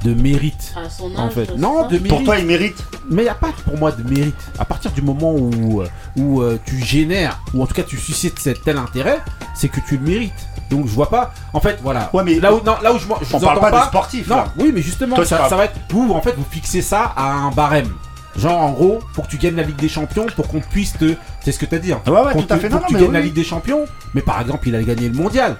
de 0.04 0.13
mérite. 0.13 0.74
À 0.76 0.89
son 0.89 1.12
âge, 1.12 1.20
En 1.20 1.30
fait, 1.30 1.56
non, 1.58 1.88
de 1.88 1.94
mérite. 1.94 2.08
Pour 2.08 2.24
toi, 2.24 2.39
il 2.39 2.46
mérite. 2.46 2.84
Mais 3.10 3.22
il 3.24 3.26
n'y 3.26 3.30
a 3.30 3.36
pas 3.36 3.50
pour 3.65 3.78
moi 3.78 3.91
de 3.91 4.04
mérite. 4.10 4.36
À 4.60 4.65
partir 4.65 4.91
du 4.91 5.02
moment 5.02 5.34
où, 5.34 5.82
euh, 5.82 5.88
où 6.17 6.41
euh, 6.41 6.58
tu 6.65 6.78
génères, 6.84 7.39
ou 7.54 7.62
en 7.62 7.65
tout 7.67 7.74
cas 7.74 7.84
tu 7.84 7.98
suscites 7.98 8.39
cet 8.39 8.63
tel 8.63 8.78
intérêt, 8.78 9.20
c'est 9.56 9.67
que 9.70 9.80
tu 9.88 9.98
le 9.98 10.04
mérites. 10.08 10.34
Donc 10.70 10.88
je 10.88 10.91
vois 10.94 11.10
pas. 11.10 11.34
En 11.54 11.60
fait, 11.60 11.80
voilà. 11.84 12.10
Ouais, 12.13 12.24
mais 12.24 12.39
là 12.39 12.54
où, 12.54 12.62
non, 12.65 12.76
là 12.82 12.94
où 12.94 12.98
je, 12.98 13.06
je 13.06 13.12
on 13.36 13.38
vous 13.39 13.46
parle 13.46 13.58
entends 13.58 13.70
pas 13.72 13.82
de 13.82 13.86
sportif, 13.88 14.28
Non, 14.30 14.38
là. 14.38 14.54
oui, 14.58 14.72
mais 14.74 14.82
justement, 14.82 15.15
Toi, 15.17 15.26
ça, 15.26 15.50
ça 15.50 15.56
va 15.58 15.65
être. 15.65 15.76
Vous, 15.89 16.12
en 16.13 16.22
fait, 16.22 16.34
vous 16.38 16.46
fixez 16.50 16.82
ça 16.82 17.13
à 17.17 17.32
un 17.34 17.52
barème. 17.52 17.89
Genre, 18.38 18.58
en 18.58 18.72
gros, 18.72 19.00
faut 19.13 19.24
que 19.24 19.28
tu 19.28 19.38
gagnes 19.38 19.58
la 19.58 19.63
Ligue 19.63 19.76
des 19.76 19.89
Champions 19.89 20.26
pour 20.34 20.48
qu'on 20.48 20.62
puisse 20.62 20.94
te. 20.94 21.15
C'est 21.44 21.52
ce 21.52 21.60
que 21.60 21.65
t'as 21.65 21.80
dit. 21.80 21.91
Hein. 21.91 22.00
Ouais, 22.08 22.13
ouais, 22.22 22.32
Pour 22.32 22.48
tout 22.48 22.54
à 22.54 22.56
que- 22.56 22.62
fait. 22.62 22.70
pour 22.70 22.80
Non, 22.80 22.84
que 22.84 22.88
tu 22.88 22.94
mais 22.96 23.02
gagnes 23.02 23.12
la. 23.12 23.20
Ligue 23.20 23.34
des 23.34 23.44
Champions. 23.44 23.84
Mais 24.13 24.22
par 24.22 24.39
exemple, 24.39 24.70
il 24.70 24.76
a 24.78 24.82
gagné 24.82 25.10
le 25.10 25.15
mondial. 25.15 25.58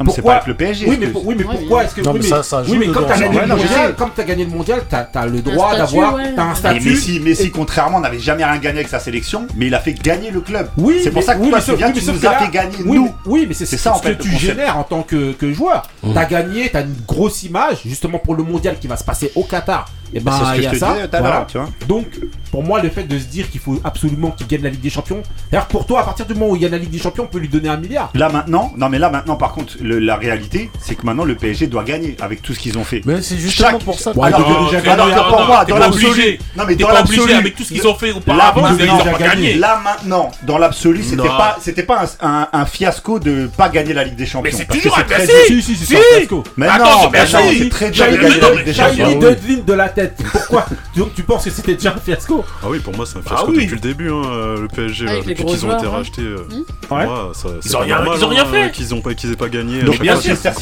Non, 0.00 0.06
mais 0.06 0.12
c'est 0.12 0.22
Pourquoi 0.22 0.32
pas 0.32 0.36
avec 0.38 0.48
le 0.48 0.54
PSG. 0.54 0.86
Oui, 0.88 0.96
mais, 0.98 1.08
oui, 1.14 1.36
pourquoi 1.44 1.84
est-ce 1.84 1.94
que. 1.94 2.00
Non, 2.00 2.12
oui, 2.12 2.20
mais 2.22 2.28
ça- 2.28 2.42
ça 2.42 2.62
oui, 2.66 2.78
mais 2.78 2.86
comme 2.86 3.04
t'as 3.06 3.18
gagné 3.18 3.36
Ouais, 3.36 3.42
le 3.42 3.48
non, 3.48 3.56
je 3.58 3.62
mondial, 3.64 3.88
sais. 3.90 3.94
comme 3.96 4.10
t'as 4.16 4.22
gagné 4.24 4.44
le 4.46 4.50
mondial, 4.50 4.80
t'as 4.88 5.06
as 5.14 5.26
le 5.26 5.42
droit 5.42 5.76
d'avoir. 5.76 6.14
ouais. 6.14 6.32
T'as 6.34 6.42
un 6.42 6.52
Et 6.52 6.56
statut. 6.56 6.88
Messi, 6.90 7.20
Messi, 7.20 7.50
contrairement, 7.50 8.00
n'avait 8.00 8.18
jamais 8.18 8.42
rien 8.42 8.56
gagné 8.56 8.78
avec 8.78 8.88
sa 8.88 8.98
sélection, 8.98 9.46
mais 9.56 9.66
il 9.66 9.74
a 9.74 9.80
fait 9.80 9.92
gagner 9.92 10.30
le 10.30 10.40
club. 10.40 10.70
Oui, 10.78 11.00
c'est 11.04 11.10
pour 11.10 11.20
mais- 11.20 11.26
ça 11.26 11.34
que 11.34 11.42
oui, 11.42 11.50
toi, 11.50 11.60
tu 11.60 11.70
nous 11.72 11.76
que 12.18 12.26
as 12.26 12.38
fait 12.38 12.48
gagner, 12.50 12.76
oui, 12.86 12.96
nous. 12.96 13.12
Oui, 13.26 13.44
mais 13.46 13.52
c'est 13.52 13.66
C'est 13.66 13.76
ce 13.76 13.82
ça, 13.82 13.94
en 13.94 13.98
que 13.98 14.08
fait, 14.08 14.16
tu 14.16 14.30
génères 14.38 14.78
en 14.78 14.84
tant 14.84 15.02
que, 15.02 15.32
que 15.32 15.52
joueur. 15.52 15.82
T'as 16.14 16.24
gagné, 16.24 16.70
t'as 16.70 16.80
une 16.80 16.94
grosse 17.06 17.42
image, 17.42 17.80
justement 17.84 18.18
pour 18.18 18.34
le 18.34 18.42
mondial 18.42 18.78
qui 18.80 18.86
va 18.86 18.96
se 18.96 19.04
passer 19.04 19.30
au 19.34 19.42
Qatar. 19.44 19.84
Et 20.12 20.20
bah, 20.20 20.54
il 20.56 20.62
y 20.62 20.66
a 20.66 20.74
ça. 20.74 20.96
Tu 21.48 21.58
vois. 21.58 21.68
Donc, 21.88 22.06
pour 22.50 22.64
moi, 22.64 22.82
le 22.82 22.90
fait 22.90 23.04
de 23.04 23.18
se 23.18 23.26
dire 23.26 23.48
qu'il 23.48 23.60
faut 23.60 23.80
absolument 23.84 24.30
qu'il 24.32 24.46
gagne 24.46 24.62
la 24.62 24.70
Ligue 24.70 24.80
des 24.80 24.90
Champions. 24.90 25.22
D'ailleurs, 25.50 25.66
pour 25.66 25.86
toi, 25.86 26.00
à 26.00 26.04
partir 26.04 26.26
du 26.26 26.34
moment 26.34 26.50
où 26.50 26.56
il 26.56 26.62
gagne 26.62 26.72
la 26.72 26.78
Ligue 26.78 26.90
des 26.90 26.98
Champions, 26.98 27.24
on 27.24 27.26
peut 27.32 27.38
lui 27.38 27.48
donner 27.48 27.68
un 27.68 27.76
milliard. 27.76 28.10
Là 28.14 28.28
maintenant, 28.28 28.72
non, 28.76 28.88
mais 28.88 28.98
là 28.98 29.08
maintenant, 29.10 29.36
par 29.36 29.52
contre, 29.52 29.76
la 29.80 30.16
réalité, 30.16 30.70
c'est 30.80 30.96
que 30.96 31.06
maintenant, 31.06 31.24
le 31.24 31.36
PSG 31.36 31.68
doit 31.68 31.84
gagner 31.84 32.16
avec 32.20 32.42
tout 32.42 32.52
ce 32.52 32.58
qu'ils 32.58 32.76
ont 32.76 32.84
fait. 32.84 33.02
Mais 33.04 33.22
c'est 33.22 33.36
justement 33.36 33.78
pour 33.78 33.98
ça. 33.98 34.12
Ouais, 34.16 34.28
alors, 34.28 34.40
non, 34.40 34.72
euh, 34.72 34.90
alors, 34.90 35.06
alors, 35.06 35.28
pour 35.28 35.46
moi, 35.46 35.64
dans 35.64 35.78
l'absolu, 35.78 36.38
non 36.56 36.64
mais 36.66 36.74
dans 36.74 36.88
l'absolu, 36.88 37.32
avec 37.32 37.54
tout 37.54 37.62
ce 37.62 37.72
qu'ils 37.72 37.86
ont 37.86 37.94
fait 37.94 38.12
auparavant, 38.12 38.62
là, 38.62 38.72
ils 38.78 39.12
pas 39.12 39.18
gagné. 39.18 39.54
Là 39.54 39.80
maintenant, 39.82 40.30
dans 40.42 40.58
l'absolu, 40.58 41.02
c'était 41.02 41.22
pas, 41.28 41.56
c'était 41.60 41.82
pas 41.84 42.04
un, 42.20 42.66
fiasco 42.66 43.18
de 43.18 43.48
pas 43.56 43.68
gagner 43.68 43.92
la 43.92 44.04
Ligue 44.04 44.16
des 44.16 44.26
Champions. 44.26 44.50
Mais 44.52 44.56
c'est 44.56 44.66
toujours 44.66 44.98
un 44.98 45.04
fiasco. 45.04 45.32
Si, 45.46 45.62
si, 45.62 45.76
si, 45.76 45.86
c'est 45.86 45.96
un 45.96 46.18
fiasco. 46.18 46.42
Mais 46.56 46.66
non, 46.66 47.10
c'est 47.12 47.68
très 47.68 47.90
dur 47.90 48.06
de 48.10 48.16
gagner 48.16 48.40
la 48.40 48.50
Ligue 48.50 48.64
des 48.64 48.74
Champions. 48.74 49.20
Pourquoi 50.08 50.66
Donc 50.96 51.14
tu 51.14 51.22
penses 51.22 51.44
que 51.44 51.50
c'était 51.50 51.74
déjà 51.74 51.94
un 51.94 52.00
fiasco 52.00 52.44
Ah 52.62 52.66
oui, 52.68 52.78
pour 52.78 52.94
moi 52.96 53.06
c'est 53.06 53.18
un 53.18 53.22
ah 53.26 53.28
fiasco 53.28 53.52
depuis 53.52 53.66
le 53.66 53.76
début, 53.78 54.10
hein, 54.10 54.22
euh, 54.26 54.60
le 54.62 54.68
PSG, 54.68 55.04
là, 55.04 55.12
depuis 55.24 55.44
qu'ils 55.44 55.66
ont 55.66 55.76
été 55.76 55.86
rachetés. 55.86 56.22
Ouais. 56.90 57.06
Ils, 57.64 57.76
ont 57.76 57.80
rien, 57.80 57.98
ils 58.16 58.24
ont 58.24 58.28
rien 58.28 58.44
fait. 58.46 58.70
Qu'ils 58.72 58.94
n'aient 58.94 59.00
pas, 59.00 59.14
qu 59.14 59.36
pas, 59.36 59.48
gagné. 59.48 59.82
Donc, 59.82 59.96
euh, 59.96 59.98
bien 59.98 60.16
sûr, 60.20 60.36
c'est 60.36 60.48
un 60.48 60.52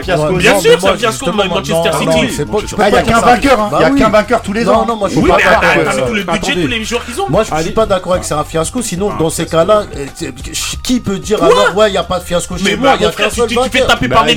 fiasco. 0.00 0.36
Bien 0.36 0.60
sûr, 0.60 0.78
c'est 0.80 0.88
un 0.88 0.96
fiasco 0.96 1.30
de 1.30 1.36
Manchester 1.36 1.90
City. 1.98 2.44
Il 2.78 2.92
n'y 2.92 2.98
a 2.98 3.02
qu'un 3.02 3.20
vainqueur, 3.20 3.60
hein. 3.60 3.68
bah 3.70 3.78
il 3.80 3.94
n'y 3.94 4.02
a 4.02 4.04
qu'un 4.04 4.10
vainqueur 4.10 4.42
tous 4.42 4.52
les 4.52 4.68
ans. 4.68 4.80
Non, 4.80 4.86
non, 4.86 4.96
moi 4.96 5.08
je 5.08 5.18
suis 5.18 5.28
pas 5.28 5.36
d'accord. 5.36 6.14
le 6.14 6.24
budget, 6.24 6.54
tous 6.54 6.66
les 6.66 6.84
joueurs 6.84 7.04
qu'ils 7.04 7.20
ont. 7.20 7.28
Moi 7.28 7.44
je 7.44 7.62
suis 7.62 7.72
pas 7.72 7.86
d'accord 7.86 8.12
avec 8.12 8.24
c'est 8.24 8.34
un 8.34 8.44
fiasco, 8.44 8.82
sinon 8.82 9.16
dans 9.16 9.30
ces 9.30 9.46
cas-là, 9.46 9.84
ah, 9.92 9.96
euh, 9.96 10.30
qui 10.82 11.00
peut 11.00 11.18
dire 11.18 11.42
alors 11.42 11.76
ouais, 11.76 11.88
il 11.88 11.92
n'y 11.92 11.98
a 11.98 12.04
pas 12.04 12.18
de 12.18 12.24
fiasco 12.24 12.56
chez 12.56 12.76
moi, 12.76 12.90
bah, 12.90 12.96
il 12.98 13.02
y 13.02 13.06
a 13.06 13.10
qu'un 13.10 13.30
seul. 13.30 13.48
Tu 13.48 13.56
fais 13.70 13.86
taper 13.86 14.08
par 14.08 14.24
bah, 14.24 14.32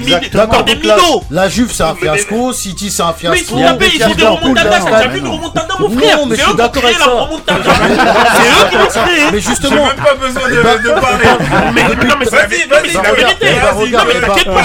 des 0.64 0.76
minots. 0.76 1.24
La 1.30 1.50
Juve 1.50 1.72
c'est 1.72 1.84
un 1.84 1.96
fiasco, 1.96 2.54
City 2.54 2.90
c'est 2.90 3.04
un 3.04 3.14
fiasco. 3.14 3.56
Mais 3.56 3.88
ils 3.96 4.04
ont 4.04 4.16
des 4.16 4.24
c'est 4.58 4.92
déjà 4.92 5.08
vu 5.08 5.20
une 5.20 5.28
remontada, 5.28 5.76
mon 5.80 5.90
frère. 5.90 6.18
Non, 6.18 6.26
mais 6.26 6.36
je 6.36 6.56
d'accord. 6.56 6.84
C'est 6.84 7.62
eux 7.62 8.70
qui 8.70 8.76
l'ont 8.78 9.04
créé. 9.04 9.32
Mais 9.32 9.40
justement. 9.40 9.76
J'ai 9.76 9.96
même 9.96 10.06
pas 10.06 10.16
besoin 10.16 10.50
de 10.50 10.62
bah, 10.62 11.02
parler. 11.02 11.26
Bah, 11.26 11.38
bah, 11.40 11.72
mais 11.74 11.84
non, 11.84 12.16
mais 12.20 12.26
c'est 12.26 12.36
la 12.36 12.48
vérité. 12.48 12.70
Non, 12.72 14.00
mais 14.08 14.20
t'inquiète 14.20 14.46
pas, 14.46 14.62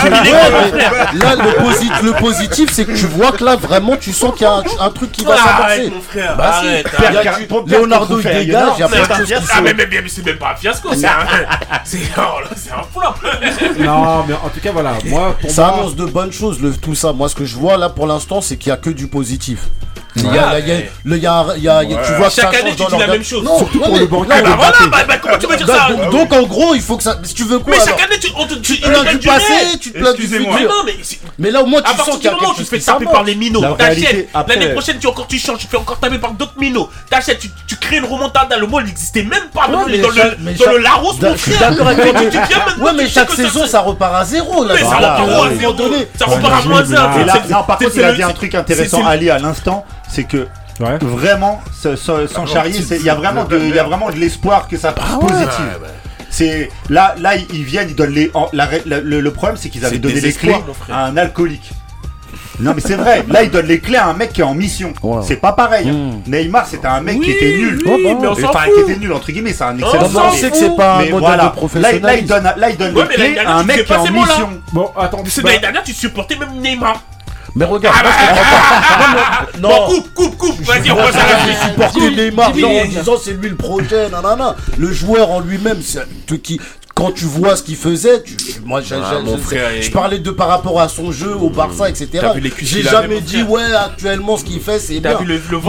Là, 1.14 1.34
le 2.02 2.12
positif, 2.12 2.70
c'est 2.72 2.84
que 2.84 2.92
tu 2.92 3.06
vois 3.06 3.32
que 3.32 3.44
là, 3.44 3.56
vraiment, 3.56 3.96
tu 3.96 4.12
sens 4.12 4.32
qu'il 4.34 4.42
y 4.42 4.50
a 4.50 4.62
un 4.80 4.90
truc 4.90 5.12
qui 5.12 5.24
va 5.24 5.36
s'avancer. 5.36 5.92
Bah, 6.36 6.62
si. 6.62 7.72
Leonardo, 7.72 8.20
il 8.20 8.24
dégage. 8.24 8.72
Il 8.76 8.80
y 8.80 8.82
a 8.82 8.88
plein 8.88 9.18
de 9.18 9.26
choses 9.26 9.48
Ah, 9.52 9.60
mais 9.60 9.74
c'est 10.08 10.24
même 10.24 10.36
pas 10.38 10.52
un 10.52 10.56
fiasco. 10.56 10.90
Oh, 12.18 12.40
c'est 12.56 12.72
un 12.72 12.82
flop. 12.92 13.84
Non, 13.84 14.24
mais 14.26 14.34
en 14.34 14.48
tout 14.48 14.60
cas, 14.60 14.72
voilà. 14.72 14.94
Moi, 15.04 15.36
pour 15.40 15.50
ça 15.50 15.68
annonce 15.68 15.94
de 15.94 16.04
bonnes 16.04 16.32
choses, 16.32 16.60
le, 16.60 16.72
tout 16.72 16.94
ça. 16.94 17.12
Moi, 17.12 17.28
ce 17.28 17.34
que 17.34 17.44
je 17.44 17.56
vois 17.56 17.76
là 17.76 17.88
pour 17.88 18.06
l'instant, 18.06 18.40
c'est 18.40 18.56
qu'il 18.56 18.70
n'y 18.70 18.74
a 18.74 18.80
que 18.80 18.90
du 18.90 19.06
positif. 19.06 19.60
Il 20.16 20.34
y 20.34 20.38
a, 20.38 20.58
il 20.58 20.68
y 20.68 21.26
a, 21.26 21.54
il 21.56 21.62
y 21.62 21.68
a, 21.68 21.84
tu 21.84 22.12
vois 22.14 22.30
Chaque 22.30 22.54
ça 22.54 22.60
année, 22.60 22.74
tu 22.76 22.84
dis 22.84 22.98
la 22.98 23.06
même 23.06 23.24
chose. 23.24 23.44
Non, 23.44 23.58
surtout 23.58 23.78
non, 23.78 23.86
pour 23.86 23.98
le 23.98 24.06
banquier. 24.06 24.28
Bah, 24.28 24.42
bah 24.42 24.56
voilà, 24.56 24.78
bah, 24.90 25.04
bah, 25.06 25.16
comment 25.18 25.38
tu 25.38 25.46
vas 25.46 25.56
dire 25.56 25.66
bah, 25.66 25.88
ça 25.88 26.10
Donc, 26.10 26.28
ah 26.30 26.40
en 26.40 26.42
gros, 26.44 26.74
il 26.74 26.80
faut 26.80 26.96
que 26.96 27.02
ça. 27.02 27.18
Si 27.22 27.34
tu 27.34 27.44
veux 27.44 27.58
quoi 27.58 27.74
Mais 27.76 27.84
chaque 27.84 28.00
année, 28.00 28.18
tu, 28.18 28.28
on 28.36 28.46
te, 28.46 28.54
tu 28.54 28.76
plains 28.76 29.04
du 29.04 29.18
passé, 29.18 29.78
tu 29.80 29.92
te 29.92 29.98
plains 29.98 30.14
du 30.14 30.22
futur. 30.22 30.52
Mais 30.54 30.64
non, 30.64 30.84
mais. 30.84 30.94
Mais 31.38 31.50
là, 31.50 31.62
au 31.62 31.66
moins, 31.66 31.82
tu 31.82 31.96
sens 31.96 32.16
qu'il 32.16 32.24
y 32.24 32.28
a. 32.28 32.32
À 32.32 32.34
partir 32.34 32.36
du 32.36 32.40
moment 32.40 32.52
où 32.52 32.56
tu 32.56 32.64
te 32.64 32.68
fais 32.68 32.78
taper 32.80 33.04
par 33.04 33.24
les 33.24 33.34
minots, 33.34 33.74
t'achètes. 33.76 34.28
L'année 34.48 34.68
prochaine, 34.70 34.98
tu 34.98 35.06
encore, 35.06 35.26
tu 35.26 35.38
changes, 35.38 35.58
tu 35.58 35.66
fais 35.66 35.76
encore 35.76 35.98
taper 35.98 36.18
par 36.18 36.32
d'autres 36.32 36.58
minots. 36.58 36.88
T'achètes, 37.10 37.40
tu 37.66 37.76
crées 37.76 37.98
une 37.98 38.04
remontada. 38.04 38.56
Le 38.56 38.66
mot 38.66 38.80
il 38.80 38.86
n'existait 38.86 39.22
même 39.22 39.48
pas. 39.52 39.68
Dans 39.68 39.84
le 39.84 40.78
Larousse, 40.78 41.20
mon 41.20 41.36
frère. 41.36 41.72
Ouais, 42.80 42.92
mais 42.96 43.08
chaque 43.08 43.30
saison, 43.32 43.66
ça 43.66 43.80
repart 43.80 44.14
à 44.14 44.24
zéro. 44.24 44.64
Là, 44.64 44.76
ça 44.78 44.96
repart 44.96 45.20
à 45.20 45.54
zéro. 45.54 45.76
Ça 46.18 46.24
repart 46.26 46.64
à 46.64 46.68
moins 46.68 46.82
1. 46.82 47.62
Par 47.62 47.78
contre, 47.78 47.92
il 47.96 48.04
a 48.04 48.12
dit 48.12 48.22
un 48.22 48.32
truc 48.32 48.54
intéressant, 48.54 49.04
Ali, 49.04 49.30
à 49.30 49.38
l'instant 49.38 49.84
c'est 50.08 50.24
que 50.24 50.46
Vraiment, 50.80 51.62
sans 51.72 52.46
charrier, 52.46 52.80
il 52.90 53.02
y 53.02 53.10
a 53.10 53.14
vraiment 53.14 53.44
de, 53.44 54.18
l'espoir 54.18 54.68
que 54.68 54.76
ça 54.76 54.94
ah 54.96 55.18
positive. 55.20 55.78
C'est 56.28 56.68
là, 56.90 57.14
là, 57.18 57.36
ils 57.36 57.64
viennent, 57.64 57.88
ils 57.88 57.96
donnent 57.96 58.12
les. 58.12 58.30
Le, 58.52 59.30
problème, 59.30 59.56
c'est 59.56 59.68
qu'ils 59.68 59.84
avaient 59.84 59.98
donné 59.98 60.20
les 60.20 60.32
clés 60.32 60.56
à 60.90 61.06
un 61.06 61.16
alcoolique. 61.16 61.70
Non 62.58 62.72
mais 62.74 62.80
c'est 62.80 62.94
vrai, 62.94 63.22
là 63.28 63.42
il 63.42 63.50
donne 63.50 63.66
les 63.66 63.80
clés 63.80 63.98
à 63.98 64.06
un 64.06 64.14
mec 64.14 64.32
qui 64.32 64.40
est 64.40 64.44
en 64.44 64.54
mission. 64.54 64.94
C'est 65.22 65.36
pas 65.36 65.52
pareil. 65.52 65.90
Hein. 65.90 66.20
Hmm. 66.26 66.30
Neymar 66.30 66.66
c'était 66.66 66.86
un 66.86 67.02
mec 67.02 67.20
qui 67.20 67.30
était 67.32 67.58
nul. 67.58 67.82
Oui, 67.84 68.06
oh, 68.06 68.18
mais 68.18 68.28
on 68.28 68.32
enfin 68.32 68.64
qui 68.74 68.80
était 68.80 68.98
nul 68.98 69.12
entre 69.12 69.30
guillemets, 69.30 69.52
c'est 69.52 69.64
un 69.64 69.76
excellent. 69.76 70.08
On 70.14 70.32
sait 70.32 70.50
que 70.50 70.56
c'est 70.56 70.74
pas 70.74 70.94
un 70.94 70.98
modèle 71.00 71.18
voilà. 71.18 71.50
professionnel. 71.50 72.00
Là, 72.00 72.08
là, 72.08 72.16
il 72.70 72.78
donne, 72.78 72.94
là 72.94 73.06
les 73.10 73.14
clés 73.14 73.38
à 73.44 73.56
un 73.56 73.62
mec 73.62 73.84
qui 73.84 73.92
est 73.92 73.96
en 73.96 74.10
mission. 74.10 74.48
Bon 74.72 74.90
attends, 74.96 75.22
c'est 75.26 75.42
l'année 75.42 75.58
dernière 75.58 75.82
bah- 75.82 75.86
tu 75.86 75.92
supportais 75.92 76.36
même 76.36 76.54
Neymar. 76.62 77.02
Mais 77.56 77.64
regarde, 77.64 77.96
parce 78.02 79.52
que- 79.54 79.60
non, 79.60 79.86
coupe, 79.86 80.14
coupe, 80.14 80.36
coupe. 80.36 80.60
Vas-y, 80.62 80.90
on 80.90 80.96
passe 80.96 81.14
à 81.16 81.26
la 81.46 81.68
supporter 81.68 82.10
Neymar 82.10 82.52
en 82.82 82.84
disant 82.84 83.14
c'est 83.22 83.32
lui 83.32 83.48
le 83.48 83.56
projet, 83.56 84.08
nanana. 84.10 84.54
Le 84.78 84.92
joueur 84.92 85.30
en 85.30 85.40
lui-même, 85.40 85.80
c'est 85.82 86.06
qui. 86.42 86.60
Quand 86.94 87.10
tu 87.12 87.24
vois 87.26 87.56
ce 87.56 87.62
qu'il 87.62 87.76
faisait, 87.76 88.22
tu, 88.22 88.34
moi 88.64 88.80
j'ai- 88.80 88.94
Ah, 88.94 89.20
je 89.82 89.90
parlais 89.90 90.18
de 90.18 90.30
par 90.30 90.48
rapport 90.48 90.80
à 90.80 90.88
son 90.88 91.12
jeu 91.12 91.34
au 91.36 91.50
Barça, 91.50 91.88
etc. 91.90 92.08
J'ai 92.66 92.82
jamais 92.90 93.20
dit 93.20 93.42
ouais 93.42 93.74
actuellement 93.74 94.36
ce 94.38 94.44
qu'il 94.44 94.60
fait 94.60 94.78
c'est 94.78 94.94
bien. 95.00 95.18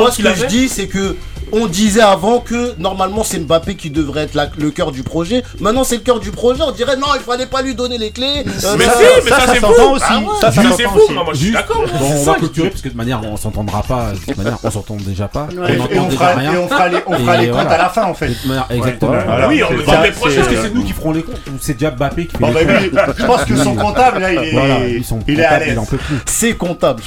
moi 0.04 0.12
ce 0.12 0.18
que 0.18 0.24
je 0.36 0.46
dis 0.48 0.70
c'est 0.70 0.88
que 0.88 1.18
on 1.52 1.68
disait 1.68 2.02
avant 2.02 2.40
que 2.40 2.74
normalement 2.80 3.24
c'est 3.24 3.40
Mbappé 3.40 3.76
qui 3.76 3.90
devrait 3.90 4.24
être 4.24 4.38
le 4.58 4.72
cœur 4.72 4.92
du 4.92 5.04
projet. 5.04 5.44
Maintenant 5.60 5.84
c'est 5.84 5.96
le 5.98 6.02
cœur 6.02 6.20
du 6.20 6.32
projet. 6.32 6.62
On 6.62 6.72
dirait 6.72 6.96
non, 6.98 7.08
il 7.16 7.22
fallait 7.22 7.46
pas 7.46 7.62
lui 7.62 7.76
donner 7.76 7.98
les 7.98 8.12
clés. 8.12 8.44
Euh, 8.46 8.76
mais, 8.78 8.86
ça, 8.86 8.94
si, 8.94 9.04
mais 9.24 9.30
ça, 9.30 9.40
ça, 9.40 9.44
ah 9.44 9.48
ça 9.48 9.54
c'est 9.54 9.60
fou. 9.60 9.92
aussi. 9.94 10.04
Ah 10.10 10.52
c'est 10.52 10.84
fou. 10.84 11.14
Moi, 11.14 11.26
je 11.34 11.38
suis 11.38 11.52
d'accord. 11.52 11.84
On 12.02 12.24
va 12.24 12.34
clôturer 12.36 12.70
parce 12.70 12.82
que 12.82 12.90
de 12.90 12.98
manière 12.98 13.22
on 13.24 13.38
s'entendra 13.38 13.84
pas. 13.84 14.12
De 14.28 14.34
manière 14.36 14.58
on 14.64 14.72
s'entend 14.72 14.96
déjà 14.96 15.28
pas. 15.28 15.48
Ouais. 15.56 15.78
On 15.80 15.94
et 15.94 16.00
on 16.00 16.10
fera, 16.10 16.34
rien. 16.36 16.60
On 16.60 16.68
fera 16.68 16.88
les, 16.88 16.98
on 17.06 17.18
fera 17.18 17.38
les 17.38 17.50
comptes 17.50 17.68
à 17.68 17.78
la 17.78 17.90
fin 17.90 18.04
en 18.04 18.14
fait. 18.14 18.32
Manière, 18.46 18.68
exactement. 18.70 19.14
Oui, 19.48 19.62
on 19.64 19.92
va 19.92 20.04
les 20.04 20.12
prochains. 20.12 20.42
Est-ce 20.42 20.50
que 20.50 20.62
c'est 20.62 20.74
nous 20.74 20.84
qui 20.84 20.94
ferons 20.94 21.12
les 21.12 21.24
comptes 21.24 21.38
c'est 21.62 21.74
déjà 21.74 21.92
Mbappé 21.92 22.28
qui 22.28 22.38
fait 22.38 22.44
ah 22.46 22.80
les 22.82 22.90
bah 22.90 23.06
comptes 23.06 23.16
Je 23.18 23.26
pense 23.26 23.46
que 23.46 23.56
son 23.56 23.76
comptable 23.76 24.20
là, 24.20 24.34
il 24.34 24.40
est, 24.40 25.02
il 25.28 25.40
est 25.40 25.46
à 25.46 25.60
l'aise. 25.60 25.80
C'est 26.26 26.54
comptable. 26.54 27.02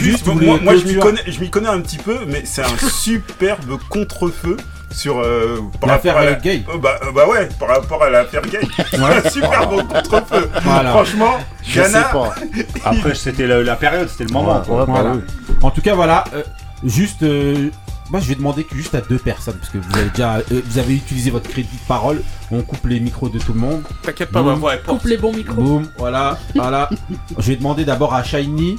Juste 0.00 0.26
moi, 0.26 0.74
je 0.76 1.40
m'y 1.40 1.50
connais 1.50 1.68
un 1.68 1.80
petit 1.80 1.98
peu, 1.98 2.18
mais 2.26 2.42
c'est 2.44 2.62
un 2.62 2.81
superbe 2.88 3.78
contre-feu 3.88 4.56
sur 4.92 5.20
euh, 5.20 5.60
l'affaire 5.86 6.22
la, 6.22 6.34
gay. 6.34 6.62
Oh, 6.72 6.78
bah, 6.78 6.98
euh, 7.02 7.12
bah, 7.12 7.26
ouais, 7.26 7.48
par 7.58 7.68
rapport 7.68 8.02
à 8.02 8.10
l'affaire 8.10 8.42
gay. 8.42 8.60
Ouais. 8.98 9.30
Super 9.30 9.68
bon 9.68 9.84
contre-feu. 9.84 10.48
Franchement, 10.60 11.38
je 11.62 11.82
sais 11.82 12.02
pas. 12.12 12.34
Après 12.84 13.14
c'était 13.14 13.46
la, 13.46 13.76
période, 13.76 14.08
c'était 14.08 14.24
le 14.24 14.32
moment. 14.32 14.62
Bah 14.68 15.16
en 15.62 15.70
tout 15.70 15.80
cas, 15.80 15.94
voilà, 15.94 16.24
euh, 16.34 16.42
juste 16.84 17.22
euh, 17.22 17.70
moi 18.10 18.20
je 18.20 18.28
vais 18.28 18.34
demander 18.34 18.66
juste 18.72 18.94
à 18.94 19.00
deux 19.00 19.18
personnes 19.18 19.56
parce 19.56 19.70
que 19.70 19.78
vous 19.78 19.96
avez 19.96 20.10
déjà 20.10 20.40
vous 20.50 20.78
avez 20.78 20.94
utilisé 20.94 21.30
votre 21.30 21.48
crédit 21.48 21.76
de 21.76 21.88
parole, 21.88 22.22
on 22.50 22.62
coupe 22.62 22.86
les 22.86 23.00
micros 23.00 23.28
de 23.28 23.38
tout 23.38 23.52
le 23.52 23.60
monde. 23.60 23.82
T'inquiète 24.02 24.30
pas, 24.30 24.42
Boom. 24.42 24.60
ma 24.60 24.76
Coupe 24.76 25.04
les 25.04 25.16
bons 25.16 25.32
micros. 25.32 25.54
Boum, 25.54 25.88
voilà, 25.98 26.38
voilà. 26.54 26.90
je 27.38 27.48
vais 27.48 27.56
demander 27.56 27.84
d'abord 27.84 28.14
à 28.14 28.22
Shiny 28.22 28.76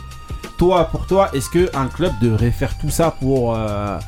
toi, 0.57 0.85
pour 0.85 1.07
toi, 1.07 1.29
est-ce 1.33 1.49
qu'un 1.49 1.87
club 1.87 2.13
devrait 2.21 2.51
faire 2.51 2.77
tout 2.77 2.89
ça 2.89 3.11
pour, 3.19 3.55
euh, 3.55 3.99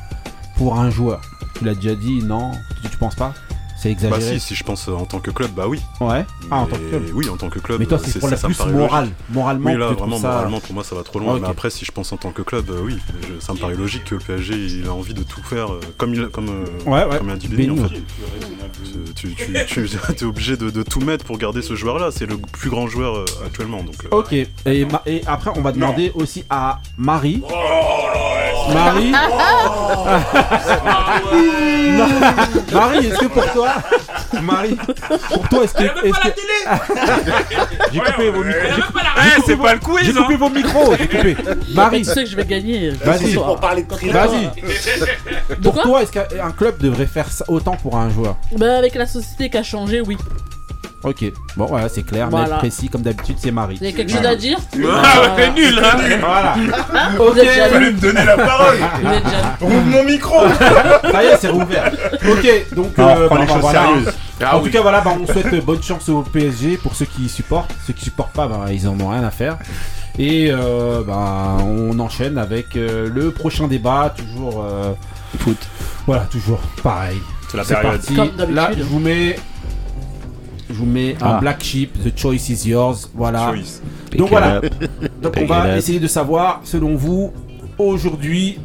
un 0.74 0.90
joueur? 0.90 1.20
Tu 1.54 1.64
l'as 1.64 1.74
déjà 1.74 1.94
dit, 1.94 2.22
non? 2.22 2.52
Tu, 2.82 2.90
tu 2.90 2.96
penses 2.96 3.14
pas? 3.14 3.32
c'est. 3.76 3.94
Bah 4.08 4.20
si, 4.20 4.40
si 4.40 4.54
je 4.54 4.64
pense 4.64 4.88
euh, 4.88 4.92
en 4.92 5.04
tant 5.04 5.20
que 5.20 5.30
club, 5.30 5.50
bah 5.52 5.66
oui. 5.68 5.80
Ouais. 6.00 6.24
Ah, 6.50 6.60
en 6.60 6.66
tant 6.66 6.76
que 6.76 6.88
club. 6.88 7.10
Oui, 7.14 7.28
en 7.28 7.36
tant 7.36 7.48
que 7.48 7.58
club. 7.58 7.78
Mais 7.78 7.86
toi, 7.86 7.98
c'est 8.02 8.16
euh, 8.16 8.20
pour 8.20 8.28
la 8.30 8.36
plus 8.36 8.72
morale, 8.72 9.10
moralement. 9.30 9.70
Oui, 9.70 9.78
là, 9.78 9.88
vraiment, 9.88 10.18
moralement, 10.18 10.60
pour 10.60 10.74
moi, 10.74 10.84
ça 10.84 10.94
va 10.94 11.02
trop 11.02 11.18
loin. 11.18 11.34
Ah, 11.36 11.40
Mais 11.42 11.48
après, 11.48 11.70
si 11.70 11.84
je 11.84 11.92
pense 11.92 12.12
en 12.12 12.16
tant 12.16 12.30
que 12.30 12.42
club, 12.42 12.70
euh, 12.70 12.80
oui, 12.82 12.98
ça 13.40 13.52
me 13.52 13.58
paraît 13.58 13.74
logique 13.74 14.04
que 14.04 14.14
le 14.14 14.20
PSG, 14.20 14.54
il 14.54 14.86
a 14.86 14.92
envie 14.92 15.14
de 15.14 15.22
tout 15.22 15.42
faire 15.42 15.72
euh, 15.72 15.80
comme 15.98 16.14
il, 16.14 16.28
comme, 16.28 16.64
comme 16.84 16.94
a 17.30 17.36
dit 17.36 17.48
Benny. 17.48 17.80
En 17.80 17.88
fait. 17.88 18.02
Tu, 19.14 19.34
tu, 19.34 19.52
tu, 19.66 19.84
es 20.14 20.24
obligé 20.24 20.56
de, 20.56 20.82
tout 20.82 21.00
mettre 21.00 21.24
pour 21.24 21.38
garder 21.38 21.62
ce 21.62 21.74
joueur-là. 21.74 22.10
C'est 22.10 22.26
le 22.26 22.38
plus 22.38 22.70
grand 22.70 22.86
joueur 22.86 23.24
actuellement. 23.44 23.82
Donc. 23.82 23.96
ok. 24.10 24.32
Et, 24.32 24.48
et, 25.06 25.22
après, 25.26 25.50
on 25.54 25.60
va 25.60 25.72
demander 25.72 26.12
aussi 26.14 26.44
à 26.48 26.80
Marie. 26.96 27.42
Oh, 27.44 28.72
Marie. 28.72 29.12
Oh, 29.12 30.06
Marie, 32.72 33.06
est-ce 33.06 33.18
que 33.18 33.26
pour 33.26 33.52
toi 33.52 33.65
Marie, 34.42 34.76
pour 35.28 35.48
toi, 35.48 35.64
est-ce 35.64 35.74
que. 35.74 35.82
Est 35.82 36.10
pas 36.10 36.20
la 36.24 36.30
télé 36.30 36.46
J'ai 37.92 38.00
coupé 38.00 38.30
vos 38.30 38.44
micros. 38.44 38.62
Eh, 39.16 39.42
c'est 39.46 39.56
pas 39.56 39.74
le 39.74 39.80
quiz 39.80 40.04
J'ai 40.04 40.12
coupé 40.12 40.34
hein. 40.34 40.36
vos 40.38 40.50
micros, 40.50 40.94
j'ai 40.98 41.08
coupé. 41.08 41.36
Marie. 41.74 42.02
Tu 42.02 42.04
sais 42.04 42.24
que 42.24 42.30
je 42.30 42.36
vais 42.36 42.44
gagner. 42.44 42.90
Vas-y. 42.90 43.34
Pour 43.34 43.60
parler 43.60 43.82
de 43.82 43.88
prix. 43.88 44.10
Vas-y. 44.10 44.50
Pour 45.62 45.80
toi, 45.80 46.02
est-ce 46.02 46.12
qu'un 46.12 46.50
club 46.52 46.78
devrait 46.78 47.06
faire 47.06 47.28
autant 47.48 47.76
pour 47.76 47.96
un 47.96 48.10
joueur? 48.10 48.36
Bah, 48.56 48.78
avec 48.78 48.94
la 48.94 49.06
société 49.06 49.50
qui 49.50 49.58
a 49.58 49.62
changé, 49.62 50.00
oui. 50.00 50.16
Ok, 51.04 51.24
bon 51.56 51.66
voilà, 51.66 51.88
c'est 51.88 52.02
clair, 52.02 52.28
mais 52.32 52.56
précis, 52.58 52.88
comme 52.88 53.02
d'habitude, 53.02 53.36
c'est 53.38 53.50
Marie. 53.50 53.78
Il 53.80 53.86
y 53.86 53.92
a 53.92 53.92
quelque 53.92 54.10
chose 54.10 54.26
à 54.26 54.34
dire 54.34 54.58
Ah, 54.88 55.02
ah 55.04 55.28
t'es 55.36 55.50
nul, 55.52 55.78
hein 55.78 55.96
Voilà, 56.20 56.54
hein 56.54 57.10
Vous 57.18 57.38
êtes 57.38 57.54
jaloux. 57.54 57.74
Fallait 57.74 57.92
me 57.92 58.00
donner 58.00 58.24
la 58.24 58.36
parole 58.36 58.76
Rouvre 59.60 59.84
mon 59.84 60.04
micro 60.04 60.36
ça 61.12 61.22
y 61.22 61.26
est, 61.26 61.36
c'est 61.38 61.48
rouvert. 61.48 61.92
Ok, 62.28 62.74
donc 62.74 62.98
euh, 62.98 63.02
on 63.02 63.20
euh, 63.20 63.26
prend 63.26 63.36
bah, 63.36 63.44
bah, 63.46 63.54
choses 63.60 63.70
sérieuses. 63.70 64.12
Ah 64.40 64.56
en 64.56 64.60
tout 64.60 64.70
cas, 64.70 64.82
voilà, 64.82 65.00
bah, 65.00 65.12
on 65.20 65.26
souhaite 65.26 65.64
bonne 65.64 65.82
chance 65.82 66.08
au 66.08 66.22
PSG 66.22 66.76
pour 66.78 66.94
ceux 66.94 67.06
qui 67.06 67.28
supportent. 67.28 67.74
Ceux 67.86 67.92
qui 67.92 68.04
supportent 68.04 68.32
pas, 68.34 68.48
bah, 68.48 68.66
ils 68.70 68.88
en 68.88 68.98
ont 69.00 69.08
rien 69.08 69.24
à 69.24 69.30
faire. 69.30 69.58
Et 70.18 70.50
euh, 70.50 71.02
bah, 71.06 71.58
on 71.60 71.98
enchaîne 71.98 72.38
avec 72.38 72.76
euh, 72.76 73.08
le 73.12 73.30
prochain 73.30 73.68
débat, 73.68 74.14
toujours. 74.16 74.64
euh, 74.64 74.92
Foot. 75.38 75.58
Voilà, 76.06 76.22
toujours 76.24 76.60
pareil. 76.82 77.18
C'est 77.48 77.56
la 77.56 77.64
période. 77.64 78.00
parti. 78.00 78.52
Là, 78.52 78.70
je 78.76 78.82
vous 78.82 78.98
mets 78.98 79.36
je 80.68 80.74
vous 80.74 80.86
mets 80.86 81.14
un 81.22 81.36
Ah. 81.36 81.38
black 81.40 81.62
sheep. 81.62 81.92
The 82.04 82.18
choice 82.18 82.48
is 82.50 82.68
yours. 82.68 83.10
Voilà. 83.14 83.52
Choice. 83.54 83.80
Donc 84.16 84.30
voilà. 84.30 84.60
Donc 85.22 85.34
on 85.40 85.46
va 85.46 85.76
essayer 85.76 86.00
de 86.00 86.06
savoir, 86.06 86.60
selon 86.64 86.94
vous, 86.96 87.32
aujourd'hui, 87.78 88.58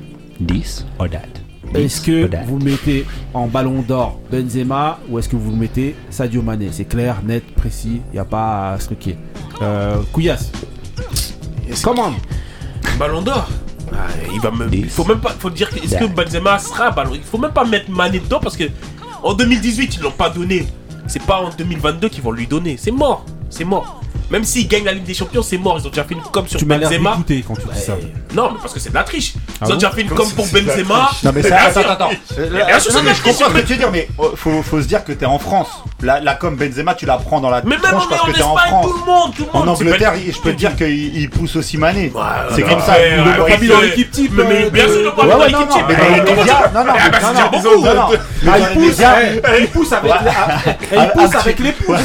This 0.47 0.85
or 0.99 1.07
that? 1.09 1.79
est-ce 1.79 2.01
que 2.01 2.29
vous 2.45 2.57
mettez 2.59 3.05
en 3.33 3.47
ballon 3.47 3.81
d'or 3.81 4.19
Benzema 4.31 4.99
ou 5.09 5.19
est-ce 5.19 5.29
que 5.29 5.35
vous 5.35 5.55
mettez 5.55 5.95
Sadio 6.09 6.41
Mané? 6.41 6.69
C'est 6.71 6.85
clair, 6.85 7.21
net, 7.25 7.43
précis, 7.55 8.01
il 8.09 8.13
n'y 8.13 8.19
a 8.19 8.25
pas 8.25 8.73
à 8.73 8.79
se 8.79 8.85
truquer. 8.87 9.17
Euh, 9.61 9.97
Couillasse, 10.11 10.51
comment 11.83 12.11
Ballon 12.99 13.21
d'or. 13.21 13.47
Ah, 13.93 14.07
il 14.33 14.39
va 14.39 14.51
me. 14.51 14.67
Il 14.73 14.89
faut 14.89 15.03
même 15.05 15.19
pas. 15.19 15.31
Faut 15.37 15.49
dire. 15.49 15.69
que- 15.69 15.77
Est-ce 15.83 15.97
que 15.97 16.05
Benzema 16.05 16.57
sera 16.59 16.91
ballon 16.91 17.11
Il 17.13 17.21
faut 17.21 17.37
même 17.37 17.51
pas 17.51 17.65
mettre 17.65 17.89
Mané 17.91 18.19
dedans 18.19 18.39
parce 18.41 18.55
que 18.55 18.63
en 19.21 19.33
2018 19.33 19.95
ils 19.97 20.01
l'ont 20.01 20.11
pas 20.11 20.29
donné. 20.29 20.65
C'est 21.11 21.23
pas 21.23 21.41
en 21.41 21.49
2022 21.49 22.07
qu'ils 22.07 22.23
vont 22.23 22.31
lui 22.31 22.47
donner. 22.47 22.77
C'est 22.77 22.89
mort. 22.89 23.25
C'est 23.49 23.65
mort. 23.65 24.01
Même 24.31 24.43
s'ils 24.45 24.67
gagnent 24.67 24.85
la 24.85 24.93
Ligue 24.93 25.03
des 25.03 25.13
Champions, 25.13 25.43
c'est 25.43 25.57
mort. 25.57 25.77
Ils 25.79 25.85
ont 25.85 25.89
déjà 25.89 26.03
fait 26.05 26.13
une 26.13 26.21
com 26.21 26.47
sur 26.47 26.57
Tu 26.57 26.65
m'as 26.65 26.77
Benzema. 26.77 27.17
quand 27.17 27.23
tu 27.27 27.33
dis 27.73 27.79
ça. 27.79 27.93
Non, 28.33 28.51
mais 28.53 28.59
parce 28.61 28.73
que 28.73 28.79
c'est 28.79 28.89
de 28.89 28.95
la 28.95 29.03
triche. 29.03 29.33
Ils 29.35 29.41
Ah 29.61 29.69
ont 29.71 29.73
déjà 29.75 29.91
fait 29.91 30.01
une 30.01 30.07
Comme 30.07 30.17
com 30.19 30.29
pour 30.35 30.47
Benzema. 30.47 31.09
Non 31.23 31.31
mais 31.35 31.43
ça, 31.43 31.57
attends, 31.65 31.81
attends, 31.81 32.07
bien 32.09 32.17
sûr, 32.79 32.91
c'est 32.93 33.01
de 33.01 33.05
la 33.07 33.13
je 33.13 33.21
comprends 33.21 33.45
ce 33.47 33.51
triche. 33.51 33.61
que 33.63 33.67
tu 33.67 33.73
veux 33.73 33.79
dire, 33.79 33.91
mais 33.91 34.07
oh, 34.17 34.31
faut, 34.35 34.63
faut 34.63 34.81
se 34.81 34.87
dire 34.87 35.03
que 35.03 35.11
t'es 35.11 35.25
en 35.25 35.37
France. 35.37 35.67
La, 36.01 36.19
la 36.21 36.35
com 36.35 36.55
Benzema, 36.55 36.95
tu 36.95 37.05
la 37.05 37.17
prends 37.17 37.41
dans 37.41 37.49
la 37.49 37.61
Mais 37.63 37.71
même 37.71 37.81
tronche 37.81 38.05
en, 38.05 38.07
parce 38.07 38.21
que 38.23 38.31
t'es 38.31 38.41
en 38.41 38.55
France. 38.55 38.85
tout 38.85 38.93
le 38.99 39.05
monde, 39.05 39.35
tout 39.35 39.45
le 39.53 39.59
monde. 39.59 39.69
En 39.69 39.73
Angleterre, 39.73 40.13
pas- 40.13 40.17
je 40.31 40.39
peux 40.39 40.51
te 40.53 40.57
dire 40.57 40.75
qu'il 40.77 41.17
il 41.17 41.29
pousse 41.29 41.57
aussi 41.57 41.77
Mané. 41.77 42.11
c'est 42.55 42.61
comme 42.63 42.79
ça. 42.81 42.95
le 42.99 43.23
ouais, 43.23 43.37
Brésil, 43.37 43.69
ouais, 43.69 43.75
dans 43.75 43.81
l'équipe 43.81 44.11
type. 44.11 44.31
Mais- 44.33 44.43
euh, 44.65 44.69
bien 44.69 44.87
sûr, 44.87 44.95
le 45.01 45.07
Ouais, 45.09 45.13
Brésil 45.13 45.29
dans 45.31 45.39
ouais, 45.39 45.47
l'équipe 45.47 45.59
non, 45.59 45.65
non, 45.65 45.73
type. 45.75 45.85
mais 45.89 45.95
dans 45.95 46.01
Eh, 46.01 46.15
les 46.29 46.35
médias, 46.35 46.71
non, 46.73 46.83
non, 46.85 46.93
Eh, 46.95 47.01
mais 47.03 47.09
bah, 47.11 47.19
Ah, 47.21 47.33
dans 47.33 48.57
il 48.57 48.77
pousse, 48.77 48.97
eh, 48.97 49.01
eh, 49.01 49.05
avec, 49.05 49.21
les- 49.21 49.37
eh, 49.37 49.41
Ah, 49.43 49.57
il 49.59 49.67
pousse 49.67 51.35
avec 51.35 51.59
les 51.59 51.71
pouces. 51.73 51.99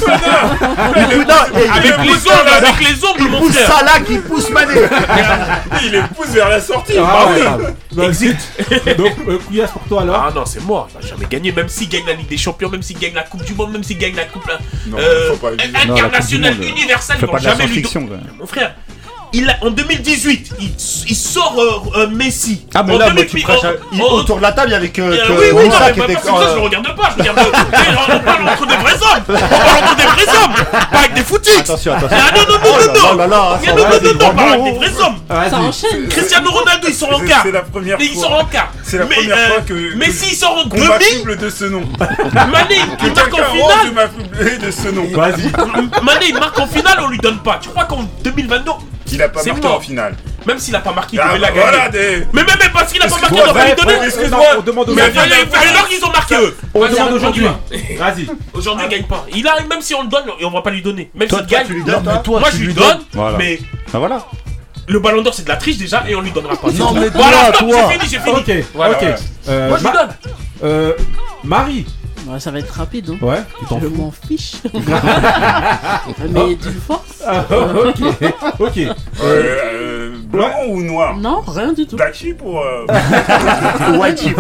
Avec 1.75 1.99
les 2.17 2.31
ongles, 2.31 2.49
avec 2.49 2.89
les 2.89 3.05
ongles, 3.05 3.31
mon 3.31 3.39
pousse 3.41 3.57
frère. 3.57 3.79
Salah 3.79 4.01
qui 4.01 4.19
pousse 4.19 4.51
Mané. 4.51 4.75
Il 5.83 5.93
les 5.93 6.03
pousse 6.15 6.29
vers 6.29 6.49
la 6.49 6.61
sortie. 6.61 6.95
Ah, 6.99 7.27
bah 7.27 7.33
oui. 7.35 7.41
grave. 7.41 7.75
Donc, 7.93 8.97
donc 8.97 9.13
euh, 9.29 9.39
Couillasse 9.39 9.71
pour 9.71 9.83
toi 9.83 10.03
alors 10.03 10.27
Ah 10.29 10.33
non, 10.35 10.45
c'est 10.45 10.63
mort, 10.63 10.89
il 10.91 11.01
va 11.01 11.07
jamais 11.07 11.27
gagner. 11.27 11.53
Même 11.53 11.69
s'il 11.69 11.89
gagne 11.89 12.07
la 12.07 12.15
Ligue 12.15 12.29
des 12.29 12.37
Champions, 12.37 12.69
même 12.69 12.83
s'il 12.83 12.99
gagne 12.99 13.15
la 13.15 13.23
Coupe 13.23 13.45
du 13.45 13.55
Monde, 13.55 13.73
même 13.73 13.85
s'il 13.85 13.99
gagne 13.99 14.15
la 14.17 14.25
Coupe 14.25 14.47
là, 14.47 14.59
Non, 14.87 14.99
euh, 14.99 15.31
faut 15.31 15.37
pas 15.37 15.49
abuser. 15.49 15.69
Non, 15.69 15.73
la 15.73 15.81
Coupe 15.81 15.87
du 15.87 16.01
internationale, 16.03 16.63
universelle, 16.63 17.17
ils 17.21 17.27
pas 17.27 17.33
vont 17.33 17.39
jamais 17.39 17.67
lui 17.67 17.83
donner. 17.83 18.09
Mon 18.39 18.47
frère, 18.47 18.75
il 19.33 19.49
a, 19.51 19.57
en 19.63 19.71
2018, 19.71 20.51
il, 20.61 20.71
il 21.09 21.17
sort 21.17 21.55
euh, 21.59 22.01
euh, 22.01 22.07
Messi. 22.09 22.67
Ah 22.75 22.83
mais 22.83 22.95
En 22.95 22.99
là, 22.99 23.05
moi, 23.07 23.15
2000 23.23 23.27
tu 23.31 23.41
prêches 23.41 23.65
à- 23.65 23.69
en- 23.69 23.73
il- 23.93 24.03
en- 24.03 24.07
autour 24.13 24.37
de 24.39 24.43
la 24.43 24.53
table, 24.53 24.69
il 24.71 24.73
y 24.73 24.77
avait 24.77 24.89
que, 24.91 25.03
Euh, 25.03 25.17
que 25.27 25.33
oui, 25.33 25.47
oui, 25.53 25.69
non, 25.69 25.75
mais 25.81 25.93
qui 25.93 25.99
pas 25.99 26.05
était. 26.05 26.15
parce 26.15 26.27
que 26.27 26.33
ça, 26.33 26.49
je 26.51 26.55
le 26.55 26.61
regarde 26.61 26.97
pas, 26.97 27.11
je 27.17 27.23
regarde. 27.23 27.39
Mais 27.73 28.15
on 28.15 28.21
parle 28.21 28.49
entre 28.49 28.67
des 28.67 28.77
vrais 28.77 28.95
hommes 28.95 29.23
On 29.29 29.33
parle 29.33 29.85
entre 29.85 29.97
des 29.97 30.03
vrais 30.05 30.37
hommes 30.45 30.55
Pas 30.71 30.99
avec 30.99 31.15
des 31.15 31.23
footix 31.23 31.59
Attention, 31.61 31.93
attention. 31.95 32.17
Ah 32.21 32.35
non, 32.37 32.43
non, 32.43 32.59
non, 32.59 32.67
Oh 32.67 32.87
non, 32.87 32.93
non 32.93 33.17
Non, 33.17 33.29
non, 33.29 33.29
non, 33.29 34.35
non, 34.35 34.53
avec 34.53 34.65
des 34.65 34.73
vrais 34.79 35.03
hommes. 35.05 35.17
Ça 35.51 35.59
enchaîne. 35.59 36.09
Cristiano 36.09 36.51
Ronaldo, 36.51 36.89
il 36.89 36.95
sort 36.95 37.15
en 37.15 37.21
quart 37.21 37.41
C'est 37.43 37.53
la 37.53 37.63
première 37.63 37.99
Mais 37.99 38.07
il 38.07 38.15
fois. 38.15 38.23
sort 38.23 38.39
en 38.41 38.45
quart 38.45 38.73
C'est 38.83 38.99
la 38.99 39.07
première 39.07 39.37
euh, 39.37 39.49
fois 39.49 39.61
que. 39.67 39.97
Messi, 39.97 40.27
il 40.33 40.37
sort 40.37 40.57
en 40.65 40.69
demi 40.69 41.37
de 41.37 41.51
ce 41.51 41.65
nom. 41.67 41.83
Mané, 42.33 42.77
il 43.03 43.13
marque 43.13 43.35
en 43.35 43.45
finale 43.53 44.59
de 44.61 44.71
ce 44.71 44.89
nom. 44.89 45.07
Vas-y. 45.13 45.53
Mané, 46.05 46.27
il 46.29 46.35
marque 46.35 46.59
en 46.59 46.67
finale, 46.67 46.99
on 47.03 47.09
lui 47.09 47.19
donne 47.19 47.39
pas 47.39 47.59
Tu 47.61 47.69
crois 47.69 47.85
qu'en 47.85 48.09
2022, 48.25 48.71
Il 49.13 49.23
a 49.23 49.29
pas 49.29 49.41
C'est 49.41 49.51
marqué 49.51 49.67
mort. 49.69 49.77
en 49.77 49.81
finale. 49.81 50.15
même 50.47 50.59
s'il 50.59 50.75
a 50.75 50.81
pas 50.81 50.93
marqué, 50.93 51.17
il 51.17 51.21
Ah, 51.21 51.29
devait 51.29 51.39
la 51.39 51.49
bah, 51.49 51.55
gagner 51.55 51.71
voilà 51.71 51.89
des. 51.91 52.27
Mais 52.33 52.43
même 52.45 52.57
parce 52.73 52.93
qu'il 52.93 53.03
a 53.03 53.07
pas 53.09 53.19
marqué, 53.21 53.41
on 53.49 53.53
va 53.53 53.65
lui 53.67 53.75
donner 53.75 54.07
excuse-moi. 54.07 54.41
on 54.59 54.63
demande 54.63 54.89
aux 54.91 54.95
Mais 54.95 55.03
falloir 55.11 55.89
qu'ils 55.89 56.05
ont 56.05 56.11
marqué 56.13 56.35
eux 56.37 56.57
On 56.75 56.81
Vas-y, 56.81 56.91
demande 56.95 57.13
aujourd'hui. 57.13 57.47
Vas-y. 57.99 58.27
Aujourd'hui, 58.55 58.87
il 58.87 58.91
gagne 58.91 59.05
pas. 59.07 59.25
Il 59.35 59.47
a, 59.47 59.61
même 59.69 59.81
si 59.81 59.95
on 59.95 60.03
le 60.03 60.09
donne, 60.09 60.25
on 60.43 60.51
va 60.51 60.63
pas 60.63 60.71
lui 60.71 60.83
donner. 60.83 61.11
Même 61.15 61.29
Toi, 61.29 61.39
s'il 61.39 61.47
toi, 61.49 61.59
gagne, 61.59 61.67
tu 61.67 61.73
lui 61.75 61.85
donnes, 61.85 62.03
toi 62.25 62.41
moi 62.41 62.49
je 62.53 62.59
lui 62.59 62.75
donne, 62.75 62.99
Voilà. 63.13 63.39
mais 63.39 63.59
Ah 63.95 63.99
voilà. 63.99 64.25
le 64.89 64.99
ballon 65.01 65.23
d'or 65.23 65.35
c'est 65.35 65.45
de 65.45 65.49
la 65.49 65.57
triche 65.57 65.79
déjà 65.79 66.05
et 66.09 66.15
on 66.15 66.21
lui 66.21 66.31
donnera 66.33 66.57
pas. 66.57 66.69
Non, 66.73 66.93
mais 66.93 67.09
voilà, 67.09 67.53
toi, 67.53 67.69
j'ai 67.69 67.99
fini, 67.99 68.09
j'ai 68.11 68.19
fini. 68.21 68.37
Ok, 68.63 68.67
Voilà, 68.75 68.93
ok. 68.99 69.05
voilà. 69.05 69.17
Euh, 69.49 69.69
Moi 69.69 69.79
je 69.79 69.85
lui 69.85 69.93
donne. 69.93 70.09
euh, 70.65 70.93
Marie. 71.45 71.87
Ouais, 72.27 72.41
ça 72.41 72.51
va 72.51 72.59
être 72.59 72.73
rapide. 72.73 73.11
Hein. 73.11 73.25
Ouais, 73.25 73.39
tu 73.59 73.65
t'en 73.67 73.79
Je 73.81 73.87
fous. 73.87 73.95
m'en 73.95 74.11
fiche. 74.11 74.55
Mais 76.31 76.55
d'une 76.57 76.73
force. 76.87 77.23
Ah, 77.27 77.45
ok, 77.51 78.03
ok. 78.59 78.79
Euh, 78.79 78.93
euh, 79.25 80.11
Blanc 80.25 80.51
ou 80.69 80.83
noir? 80.83 81.17
Non, 81.17 81.41
rien 81.47 81.73
du 81.73 81.87
tout. 81.87 81.97
Black 81.97 82.15
sheep 82.15 82.43
ou. 82.45 82.59
euh, 82.59 82.87
White 83.99 84.21
Chip. 84.23 84.39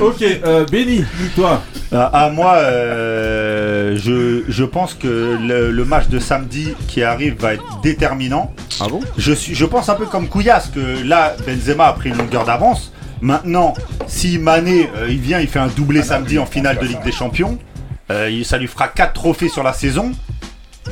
Ok, 0.00 0.22
euh, 0.22 0.64
Benny, 0.70 1.04
toi. 1.34 1.60
Ah, 1.92 2.10
ah, 2.12 2.30
moi, 2.30 2.54
euh, 2.54 3.96
je, 3.96 4.42
je 4.48 4.64
pense 4.64 4.94
que 4.94 5.36
le, 5.40 5.70
le 5.70 5.84
match 5.84 6.08
de 6.08 6.18
samedi 6.18 6.74
qui 6.88 7.02
arrive 7.02 7.36
va 7.38 7.54
être 7.54 7.80
déterminant. 7.82 8.52
Ah 8.80 8.86
bon? 8.88 9.00
Je, 9.18 9.32
suis, 9.32 9.54
je 9.54 9.64
pense 9.66 9.88
un 9.88 9.94
peu 9.94 10.06
comme 10.06 10.28
Couillasse 10.28 10.68
que 10.74 11.06
là, 11.06 11.34
Benzema 11.46 11.86
a 11.88 11.92
pris 11.92 12.08
une 12.10 12.18
longueur 12.18 12.44
d'avance. 12.44 12.92
Maintenant, 13.20 13.74
si 14.06 14.38
Mané, 14.38 14.90
euh, 14.96 15.06
il 15.08 15.18
vient, 15.20 15.40
il 15.40 15.48
fait 15.48 15.58
un 15.58 15.68
doublé 15.68 16.02
samedi 16.02 16.38
en 16.38 16.46
finale 16.46 16.78
de 16.78 16.84
Ligue 16.86 17.02
des 17.02 17.12
Champions, 17.12 17.58
euh, 18.10 18.42
ça 18.44 18.58
lui 18.58 18.66
fera 18.66 18.88
4 18.88 19.12
trophées 19.12 19.48
sur 19.48 19.62
la 19.62 19.72
saison. 19.72 20.12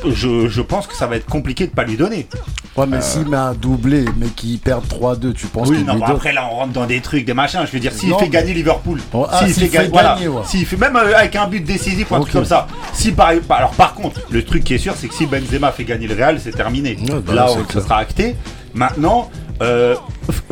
Je, 0.05 0.49
je 0.49 0.61
pense 0.61 0.87
que 0.87 0.93
ça 0.95 1.07
va 1.07 1.15
être 1.15 1.25
compliqué 1.25 1.67
de 1.67 1.71
pas 1.71 1.85
lui 1.85 1.95
donner. 1.95 2.27
Ouais, 2.75 2.85
mais 2.85 2.99
s'il 2.99 3.29
met 3.29 3.37
un 3.37 3.53
doublé, 3.53 4.03
mais 4.17 4.27
qu'il 4.27 4.59
perd 4.59 4.83
3-2, 4.85 5.31
tu 5.31 5.47
penses 5.47 5.69
Oui, 5.69 5.77
qu'il 5.77 5.85
non, 5.85 5.93
donne 5.93 6.03
après 6.03 6.33
là 6.33 6.49
on 6.51 6.55
rentre 6.55 6.73
dans 6.73 6.85
des 6.85 6.99
trucs, 6.99 7.23
des 7.23 7.33
machins. 7.33 7.61
Je 7.65 7.71
veux 7.71 7.79
dire, 7.79 7.93
s'il 7.93 8.09
Non, 8.09 8.17
fait 8.19 8.25
mais- 8.25 8.31
gagner 8.31 8.53
Liverpool, 8.53 8.99
Oh, 9.13 9.25
ah, 9.31 9.47
s'il 9.47 9.69
fait, 9.69 9.87
voilà, 9.87 10.15
gagner, 10.15 10.27
ouais. 10.27 10.41
s'il 10.45 10.65
fait 10.65 10.75
même 10.75 10.97
euh, 10.97 11.15
avec 11.15 11.37
un 11.37 11.47
but 11.47 11.61
décisif 11.63 12.11
ou 12.11 12.15
un 12.15 12.19
truc 12.19 12.33
comme 12.33 12.43
ça. 12.43 12.67
Si 12.91 13.13
par, 13.13 13.29
alors 13.49 13.71
par 13.71 13.93
contre, 13.93 14.19
le 14.29 14.43
truc 14.43 14.65
qui 14.65 14.73
est 14.73 14.77
sûr, 14.79 14.95
c'est 14.97 15.07
que 15.07 15.13
si 15.13 15.25
Benzema 15.25 15.71
fait 15.71 15.85
gagner 15.85 16.07
le 16.07 16.15
Real, 16.15 16.41
c'est 16.41 16.51
terminé. 16.51 16.97
Ouais, 17.09 17.21
bah, 17.25 17.33
là, 17.33 17.47
ça 17.71 17.81
sera 17.81 17.99
acté. 17.99 18.35
Maintenant, 18.73 19.29
euh, 19.61 19.95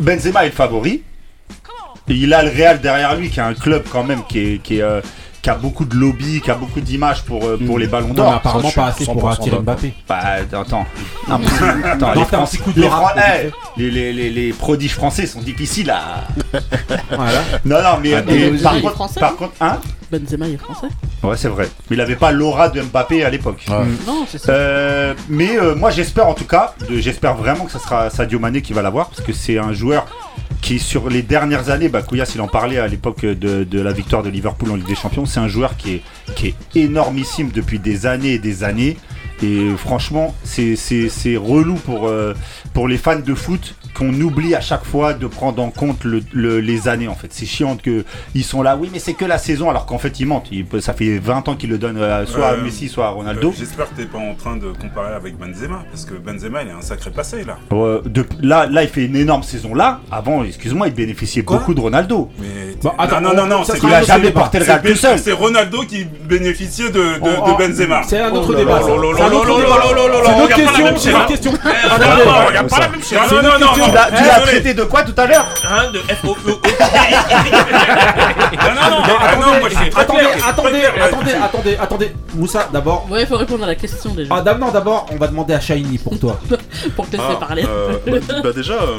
Benzema 0.00 0.44
est 0.44 0.48
le 0.48 0.54
favori. 0.54 1.02
Il 2.08 2.34
a 2.34 2.42
le 2.42 2.50
Real 2.50 2.80
derrière 2.80 3.14
lui, 3.16 3.30
qui 3.30 3.40
est 3.40 3.42
un 3.42 3.54
club 3.54 3.84
quand 3.90 4.04
même 4.04 4.22
qui 4.28 4.38
est, 4.38 4.58
qui 4.62 4.78
est, 4.78 4.82
euh, 4.82 5.00
qui 5.40 5.48
a 5.50 5.54
beaucoup 5.54 5.84
de 5.84 5.94
lobby, 5.94 6.40
qui 6.42 6.50
a 6.50 6.54
beaucoup 6.54 6.80
d'images 6.80 7.22
pour, 7.22 7.44
euh, 7.44 7.58
pour 7.66 7.78
les 7.78 7.86
ballons 7.86 8.08
Non, 8.08 8.14
mais 8.14 8.20
d'or. 8.22 8.32
apparemment 8.34 8.70
ça, 8.70 8.80
pas 8.82 8.86
assez 8.88 9.04
pour 9.04 9.16
100% 9.30 9.32
attirer. 9.32 9.58
Mbappé. 9.58 9.94
Bah 10.08 10.20
attends, 10.52 10.86
les, 12.14 12.24
Français- 12.24 12.58
les, 12.76 12.86
eh, 12.86 13.50
les, 13.76 13.90
les, 13.90 14.12
les, 14.12 14.30
les 14.30 14.52
prodiges 14.52 14.94
français 14.94 15.26
sont 15.26 15.40
difficiles 15.40 15.90
à. 15.90 16.24
Voilà. 17.10 17.40
Non, 17.64 17.76
non, 17.82 17.98
mais, 18.02 18.14
Ah, 18.14 18.22
par, 18.62 18.80
contre, 18.80 18.94
français, 18.94 19.20
par 19.20 19.36
contre, 19.36 19.52
hein 19.60 19.78
Benzema, 20.10 20.46
il 20.48 20.54
est 20.54 20.58
français. 20.58 20.88
Ouais, 21.22 21.36
c'est 21.36 21.48
vrai. 21.48 21.68
Mais 21.88 21.96
il 21.96 22.00
avait 22.00 22.16
pas 22.16 22.32
l'aura 22.32 22.68
de 22.68 22.80
Mbappé 22.82 23.24
à 23.24 23.30
l'époque. 23.30 23.64
Ouais. 23.68 23.76
Non, 24.06 24.26
c'est 24.28 24.38
ça. 24.38 24.52
Euh, 24.52 25.14
mais 25.28 25.58
euh, 25.58 25.74
moi, 25.74 25.90
j'espère 25.90 26.26
en 26.28 26.34
tout 26.34 26.44
cas, 26.46 26.74
j'espère 26.90 27.34
vraiment 27.34 27.64
que 27.64 27.72
ça 27.72 27.78
sera 27.78 28.10
Sadio 28.10 28.38
Mané 28.38 28.62
qui 28.62 28.72
va 28.72 28.82
l'avoir 28.82 29.08
parce 29.08 29.20
que 29.22 29.32
c'est 29.32 29.58
un 29.58 29.72
joueur 29.72 30.06
qui, 30.64 30.78
sur 30.78 31.10
les 31.10 31.20
dernières 31.20 31.68
années, 31.68 31.90
bah, 31.90 32.00
Couillasse, 32.00 32.34
il 32.34 32.40
en 32.40 32.48
parlait 32.48 32.78
à 32.78 32.88
l'époque 32.88 33.26
de, 33.26 33.80
la 33.80 33.92
victoire 33.92 34.22
de 34.22 34.30
Liverpool 34.30 34.70
en 34.70 34.76
Ligue 34.76 34.86
des 34.86 34.94
Champions. 34.94 35.26
C'est 35.26 35.38
un 35.38 35.46
joueur 35.46 35.76
qui 35.76 35.96
est, 35.96 36.02
qui 36.34 36.54
énormissime 36.74 37.50
depuis 37.50 37.78
des 37.78 38.06
années 38.06 38.32
et 38.32 38.38
des 38.38 38.64
années. 38.64 38.96
Et 39.42 39.68
franchement, 39.76 40.34
c'est 40.42 41.36
relou 41.36 41.78
euh, 41.90 42.32
pour 42.72 42.88
les 42.88 42.96
fans 42.96 43.18
de 43.18 43.34
foot 43.34 43.74
qu'on 43.94 44.12
oublie 44.20 44.54
à 44.54 44.60
chaque 44.60 44.84
fois 44.84 45.14
de 45.14 45.26
prendre 45.26 45.62
en 45.62 45.70
compte 45.70 46.04
le- 46.04 46.22
le- 46.32 46.60
les 46.60 46.88
années 46.88 47.08
en 47.08 47.14
fait. 47.14 47.28
C'est 47.30 47.46
chiant 47.46 47.76
que 47.76 48.04
ils 48.34 48.44
sont 48.44 48.62
là, 48.62 48.76
oui 48.76 48.90
mais 48.92 48.98
c'est 48.98 49.14
que 49.14 49.24
la 49.24 49.38
saison 49.38 49.70
alors 49.70 49.86
qu'en 49.86 49.98
fait 49.98 50.18
ils 50.20 50.26
mentent. 50.26 50.50
Ça 50.80 50.92
fait 50.92 51.18
20 51.18 51.48
ans 51.48 51.54
qu'ils 51.54 51.70
le 51.70 51.78
donnent 51.78 51.98
euh, 51.98 52.26
soit 52.26 52.48
à 52.48 52.52
Euh, 52.54 52.62
Messi 52.62 52.88
soit 52.88 53.06
à 53.06 53.10
euh, 53.10 53.12
Ronaldo. 53.12 53.54
J'espère 53.56 53.88
que 53.90 53.94
t'es 53.96 54.04
pas 54.06 54.18
en 54.18 54.34
train 54.34 54.56
de 54.56 54.66
comparer 54.80 55.14
avec 55.14 55.38
Benzema, 55.38 55.84
parce 55.90 56.04
que 56.04 56.14
Benzema 56.14 56.62
il 56.62 56.70
a 56.70 56.76
un 56.76 56.80
sacré 56.82 57.10
passé 57.10 57.44
là. 57.44 57.56
Euh, 57.72 58.02
de- 58.04 58.26
là, 58.42 58.66
là, 58.66 58.82
il 58.82 58.88
fait 58.88 59.04
une 59.04 59.16
énorme 59.16 59.42
saison 59.42 59.74
là. 59.74 60.00
Avant, 60.10 60.44
excuse-moi, 60.44 60.88
il 60.88 60.94
bénéficiait 60.94 61.42
Quoi 61.44 61.58
beaucoup 61.58 61.74
de 61.74 61.80
Ronaldo. 61.80 62.30
Mais 62.38 62.74
Bon, 62.82 62.92
attends, 62.98 63.20
non, 63.20 63.34
non, 63.34 63.46
non, 63.46 63.64
ça 63.64 63.74
c'est 63.80 63.86
Il 63.86 63.94
a 63.94 64.02
jamais 64.02 64.30
porté 64.30 64.58
le 64.58 64.64
Real 64.64 64.80
tout 64.82 64.88
Ben- 64.88 64.96
seul. 64.96 65.18
c'est 65.18 65.32
Ronaldo 65.32 65.82
qui 65.82 66.04
bénéficiait 66.04 66.90
de, 66.90 66.98
de, 66.98 67.20
Oh, 67.22 67.26
de 67.26 67.52
oh, 67.52 67.56
Benzema. 67.58 68.02
C'est 68.02 68.20
un 68.20 68.30
autre 68.32 68.48
Oh 68.50 68.54
débat. 68.54 68.80
C'est 68.82 68.90
une 68.92 69.04
autre 69.04 70.48
question. 70.48 70.86
chaîne, 70.86 70.96
C'est 70.98 71.10
une 71.10 71.16
hein. 71.16 71.24
question. 71.28 71.52
Eh, 71.54 71.86
Attendez. 71.86 72.24
non, 72.26 72.46
regarde 72.46 72.68
pas 72.70 72.80
la 72.80 72.88
même 72.88 73.02
chaîne. 73.02 73.18
Non, 73.86 73.92
non, 73.92 73.92
non, 73.92 73.92
non, 73.92 73.92
Tu 73.92 73.92
non. 73.92 73.94
l'as 73.94 74.06
tu 74.06 74.12
l'as 74.12 74.34
Désolé. 74.38 74.52
traité 74.52 74.74
de 74.74 74.84
quoi 74.84 75.02
tout 75.02 75.14
à 75.20 75.26
l'heure 75.26 75.46
Hein, 75.68 75.90
de 75.92 75.98
F 76.00 76.24
O 76.24 76.36
E 76.46 76.50
O. 76.52 76.60
Non, 78.54 78.90
non, 78.90 78.98
non, 79.06 79.14
ah, 79.20 79.36
non, 79.36 79.60
moi 79.60 79.68
je 79.68 79.76
suis 79.76 79.90
très 79.90 80.00
Attendez, 80.02 80.18
clair, 80.20 80.48
attendez, 80.48 80.84
attendez, 80.84 81.32
attendez, 81.42 81.76
attendez. 81.80 82.12
Moussa, 82.34 82.68
d'abord. 82.72 83.06
Ouais, 83.10 83.22
il 83.22 83.26
faut 83.26 83.36
répondre 83.36 83.64
à 83.64 83.66
la 83.66 83.74
question 83.74 84.14
déjà. 84.14 84.34
Ah, 84.36 84.40
d'ab- 84.42 84.58
non, 84.60 84.70
d'abord, 84.70 85.06
on 85.10 85.16
va 85.16 85.26
demander 85.28 85.54
à 85.54 85.60
Shiny 85.60 85.98
pour 85.98 86.18
toi. 86.18 86.38
Pour 86.96 87.06
te 87.08 87.12
laisser 87.16 87.24
Ah, 87.30 87.36
parler. 87.36 87.64
euh, 87.68 87.98
bah, 88.28 88.34
bah 88.42 88.52
déjà, 88.54 88.74
euh, 88.74 88.98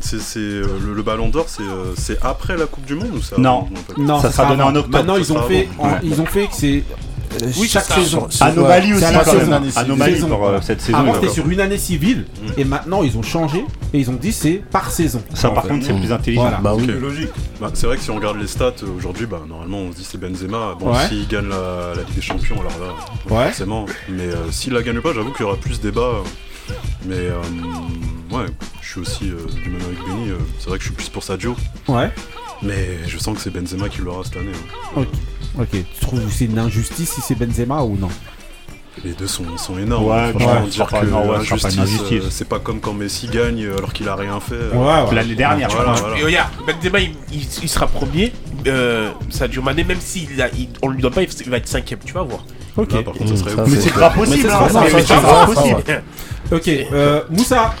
c'est 0.00 0.20
c'est, 0.20 0.38
euh, 0.38 0.66
le, 0.84 0.94
le 0.94 1.02
Ballon 1.02 1.28
d'Or, 1.28 1.46
c'est 1.48 1.62
euh, 1.62 1.92
c'est 1.96 2.18
après 2.24 2.56
la 2.56 2.66
Coupe 2.66 2.84
du 2.84 2.94
Monde 2.94 3.10
ou 3.14 3.22
ça 3.22 3.36
Non. 3.38 3.50
en 3.50 3.66
fait 3.66 3.92
Ça 3.96 4.02
Non, 4.02 4.20
sera 4.20 4.46
donné 4.46 4.62
en 4.62 4.74
octobre, 4.74 4.96
Maintenant, 4.98 5.16
ils 5.16 5.32
ont 5.32 5.42
fait, 5.42 5.68
en- 5.78 5.88
ils 6.02 6.20
ont 6.20 6.26
fait 6.26 6.46
que 6.46 6.54
c'est 6.54 6.84
Oui, 7.58 7.68
chaque 7.68 7.84
saison. 7.84 8.28
Anomalie 8.40 8.92
C'est 8.98 9.16
aussi. 9.16 9.78
Anomalie 9.78 10.20
pour 10.20 10.46
euh, 10.46 10.60
cette 10.62 10.80
saison. 10.80 10.98
Avant, 10.98 11.12
euh, 11.12 11.14
c'était 11.20 11.32
sur 11.32 11.48
une 11.48 11.60
année 11.60 11.78
civile, 11.78 12.26
et 12.56 12.64
maintenant, 12.64 13.02
ils 13.02 13.16
ont 13.16 13.22
changé, 13.22 13.64
et 13.92 13.98
ils 13.98 14.10
ont 14.10 14.14
dit 14.14 14.32
c'est 14.32 14.62
par 14.70 14.90
saison. 14.90 15.22
Ça, 15.34 15.50
par 15.50 15.64
contre, 15.64 15.86
c'est 15.86 15.94
plus 15.94 16.12
intelligent. 16.12 16.42
Voilà. 16.42 16.58
Bah 16.58 16.74
oui. 16.74 16.84
C'est 16.86 17.00
logique. 17.00 17.30
Bah, 17.60 17.70
c'est 17.74 17.86
vrai 17.86 17.96
que 17.96 18.02
si 18.02 18.10
on 18.10 18.16
regarde 18.16 18.38
les 18.38 18.46
stats 18.46 18.72
euh, 18.82 18.96
aujourd'hui, 18.96 19.26
bah, 19.26 19.40
normalement 19.48 19.78
on 19.78 19.92
se 19.92 19.96
dit 19.96 20.04
c'est 20.04 20.18
Benzema. 20.18 20.74
Bon, 20.78 20.92
s'il 21.08 21.26
gagne 21.28 21.48
la, 21.48 21.94
Ligue 21.96 22.14
des 22.14 22.22
Champions, 22.22 22.56
alors 22.60 22.78
là, 22.78 23.44
forcément. 23.44 23.86
Mais 24.08 24.24
euh, 24.24 24.50
s'il 24.50 24.72
la 24.72 24.82
gagne 24.82 25.00
pas, 25.00 25.12
j'avoue 25.14 25.32
qu'il 25.32 25.42
y 25.42 25.48
aura 25.48 25.56
plus 25.56 25.80
de 25.80 25.90
débat. 25.90 26.22
Mais 27.04 27.14
euh, 27.14 27.40
ouais, 28.32 28.46
je 28.80 28.88
suis 28.88 29.00
aussi 29.00 29.30
euh, 29.30 29.36
du 29.62 29.70
même 29.70 29.82
avec 29.82 29.98
Benny. 30.06 30.30
euh, 30.30 30.38
c'est 30.58 30.68
vrai 30.68 30.78
que 30.78 30.84
je 30.84 30.88
suis 30.88 30.96
plus 30.96 31.08
pour 31.08 31.22
Sadio. 31.22 31.56
Ouais. 31.88 32.10
Mais 32.62 32.98
je 33.06 33.18
sens 33.18 33.36
que 33.36 33.40
c'est 33.42 33.50
Benzema 33.50 33.88
qui 33.88 34.00
l'aura 34.00 34.24
cette 34.24 34.36
année. 34.36 34.52
hein. 34.96 35.04
Ok. 35.58 35.68
Tu 35.72 36.00
trouves 36.00 36.24
que 36.24 36.30
c'est 36.32 36.46
une 36.46 36.58
injustice 36.58 37.12
si 37.14 37.20
c'est 37.20 37.34
Benzema 37.34 37.82
ou 37.82 37.96
non? 37.96 38.08
Les 39.04 39.12
deux 39.12 39.26
sont, 39.26 39.44
sont 39.58 39.78
énormes. 39.78 40.06
Ouais, 40.06 40.30
Franchement, 40.30 40.62
ouais, 40.62 40.68
dire 40.68 40.86
que 40.86 40.94
ouais, 40.94 41.00
pas 41.60 41.68
euh, 42.14 42.28
c'est 42.30 42.48
pas 42.48 42.58
comme 42.58 42.80
quand 42.80 42.94
Messi 42.94 43.26
gagne 43.28 43.62
euh, 43.62 43.76
alors 43.76 43.92
qu'il 43.92 44.08
a 44.08 44.16
rien 44.16 44.40
fait. 44.40 44.54
euh, 44.54 44.72
Ouais, 44.72 45.08
ouais. 45.08 45.14
L'année 45.14 45.34
dernière, 45.34 45.68
Voilà, 45.68 45.92
voilà. 45.92 46.18
Et 46.18 46.24
regarde, 46.24 46.48
Benzema, 46.66 47.00
il, 47.00 47.10
il- 47.30 47.46
il 47.62 47.68
sera 47.68 47.86
premier. 47.88 48.32
Euh, 48.66 49.10
Sadio 49.28 49.60
Mané, 49.60 49.84
même 49.84 49.98
a, 50.40 50.48
il- 50.56 50.70
on 50.82 50.88
lui 50.88 51.02
donne 51.02 51.12
pas, 51.12 51.22
il 51.22 51.50
va 51.50 51.58
être 51.58 51.68
cinquième. 51.68 52.00
Tu 52.06 52.14
vas 52.14 52.22
voir. 52.22 52.40
Ok. 52.78 52.92
Là, 52.92 53.02
par 53.02 53.12
contre, 53.14 53.30
ça 53.30 53.36
serait 53.36 53.54
Ça, 53.54 53.62
ouf. 53.64 53.70
Mais 53.70 53.80
c'est 53.80 53.92
pas 53.94 54.10
possible. 54.10 54.36
Mais 54.36 54.42
c'est 54.42 54.54
hein. 54.54 54.58
pas 54.72 55.00
c'est 55.00 55.20
pas 55.20 55.46
possible. 55.46 56.02
Ok. 56.52 56.68
Euh, 56.92 57.22
Moussa. 57.30 57.74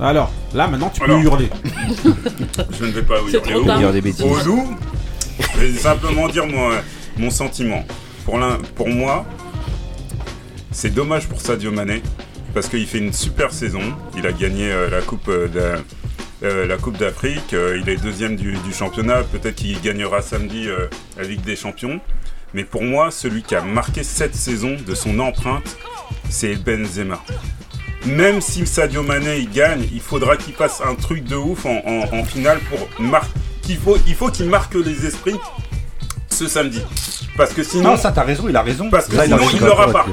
Alors, 0.00 0.30
là, 0.54 0.66
maintenant, 0.66 0.90
tu 0.90 1.00
peux 1.00 1.06
Alors. 1.06 1.20
hurler. 1.22 1.50
Je 2.78 2.84
ne 2.84 2.90
vais 2.90 3.02
pas 3.02 3.16
C'est 3.30 3.36
hurler 3.36 3.52
trop 3.52 3.60
au, 3.60 3.64
tard. 3.64 3.78
Dire 3.78 3.92
des 3.92 4.00
bêtises. 4.00 4.22
au 4.22 4.36
loup. 4.44 4.76
Je 5.54 5.60
vais 5.60 5.72
simplement 5.78 6.28
dire 6.28 6.46
mon, 6.46 6.70
mon 7.16 7.30
sentiment. 7.30 7.84
Pour, 8.24 8.38
l'un- 8.38 8.58
pour 8.74 8.88
moi, 8.88 9.24
c'est 10.72 10.92
dommage 10.92 11.26
pour 11.28 11.40
Sadio 11.40 11.70
Mané 11.70 12.02
parce 12.54 12.68
qu'il 12.68 12.86
fait 12.86 12.98
une 12.98 13.12
super 13.12 13.52
saison. 13.52 13.82
Il 14.16 14.26
a 14.26 14.32
gagné 14.32 14.70
euh, 14.72 14.90
la 14.90 15.00
coupe 15.00 15.28
euh, 15.28 15.48
de- 15.48 15.84
euh, 16.46 16.66
la 16.66 16.76
Coupe 16.76 16.98
d'Afrique. 16.98 17.54
euh, 17.54 17.78
il 17.80 17.88
est 17.88 17.96
deuxième 17.96 18.36
du, 18.36 18.52
du 18.52 18.72
championnat. 18.72 19.22
Peut-être 19.22 19.54
qu'il 19.54 19.80
gagnera 19.80 20.20
samedi 20.22 20.68
euh, 20.68 20.88
la 21.16 21.22
Ligue 21.24 21.40
des 21.42 21.56
Champions. 21.56 22.00
Mais 22.52 22.64
pour 22.64 22.82
moi, 22.82 23.10
celui 23.10 23.42
qui 23.42 23.54
a 23.54 23.62
marqué 23.62 24.02
cette 24.04 24.34
saison 24.34 24.76
de 24.86 24.94
son 24.94 25.18
empreinte, 25.20 25.76
c'est 26.28 26.54
Benzema. 26.56 27.20
Même 28.06 28.40
si 28.40 28.66
Sadio 28.66 29.02
Mané 29.02 29.38
il 29.38 29.50
gagne, 29.50 29.86
il 29.92 30.00
faudra 30.00 30.36
qu'il 30.36 30.54
fasse 30.54 30.80
un 30.86 30.94
truc 30.94 31.24
de 31.24 31.36
ouf 31.36 31.64
en, 31.66 31.80
en- 31.86 32.18
en 32.20 32.24
finale 32.24 32.58
pour 32.70 32.86
marquer. 33.00 33.28
Il 33.68 33.78
faut, 33.78 33.96
il 34.06 34.14
faut 34.14 34.28
qu'il 34.28 34.46
marque 34.46 34.74
les 34.74 35.06
esprits 35.06 35.36
ce 36.28 36.46
samedi. 36.48 36.80
Parce 37.36 37.52
que 37.52 37.62
sinon, 37.64 37.92
Non, 37.92 37.96
ça, 37.96 38.12
t'as 38.12 38.22
raison, 38.22 38.44
il 38.48 38.54
a 38.56 38.62
raison. 38.62 38.90
parce 38.90 39.06
que 39.08 39.16
Là, 39.16 39.24
sinon, 39.24 39.38
il 39.52 39.60
l'aura 39.60 39.90
pas. 39.90 40.06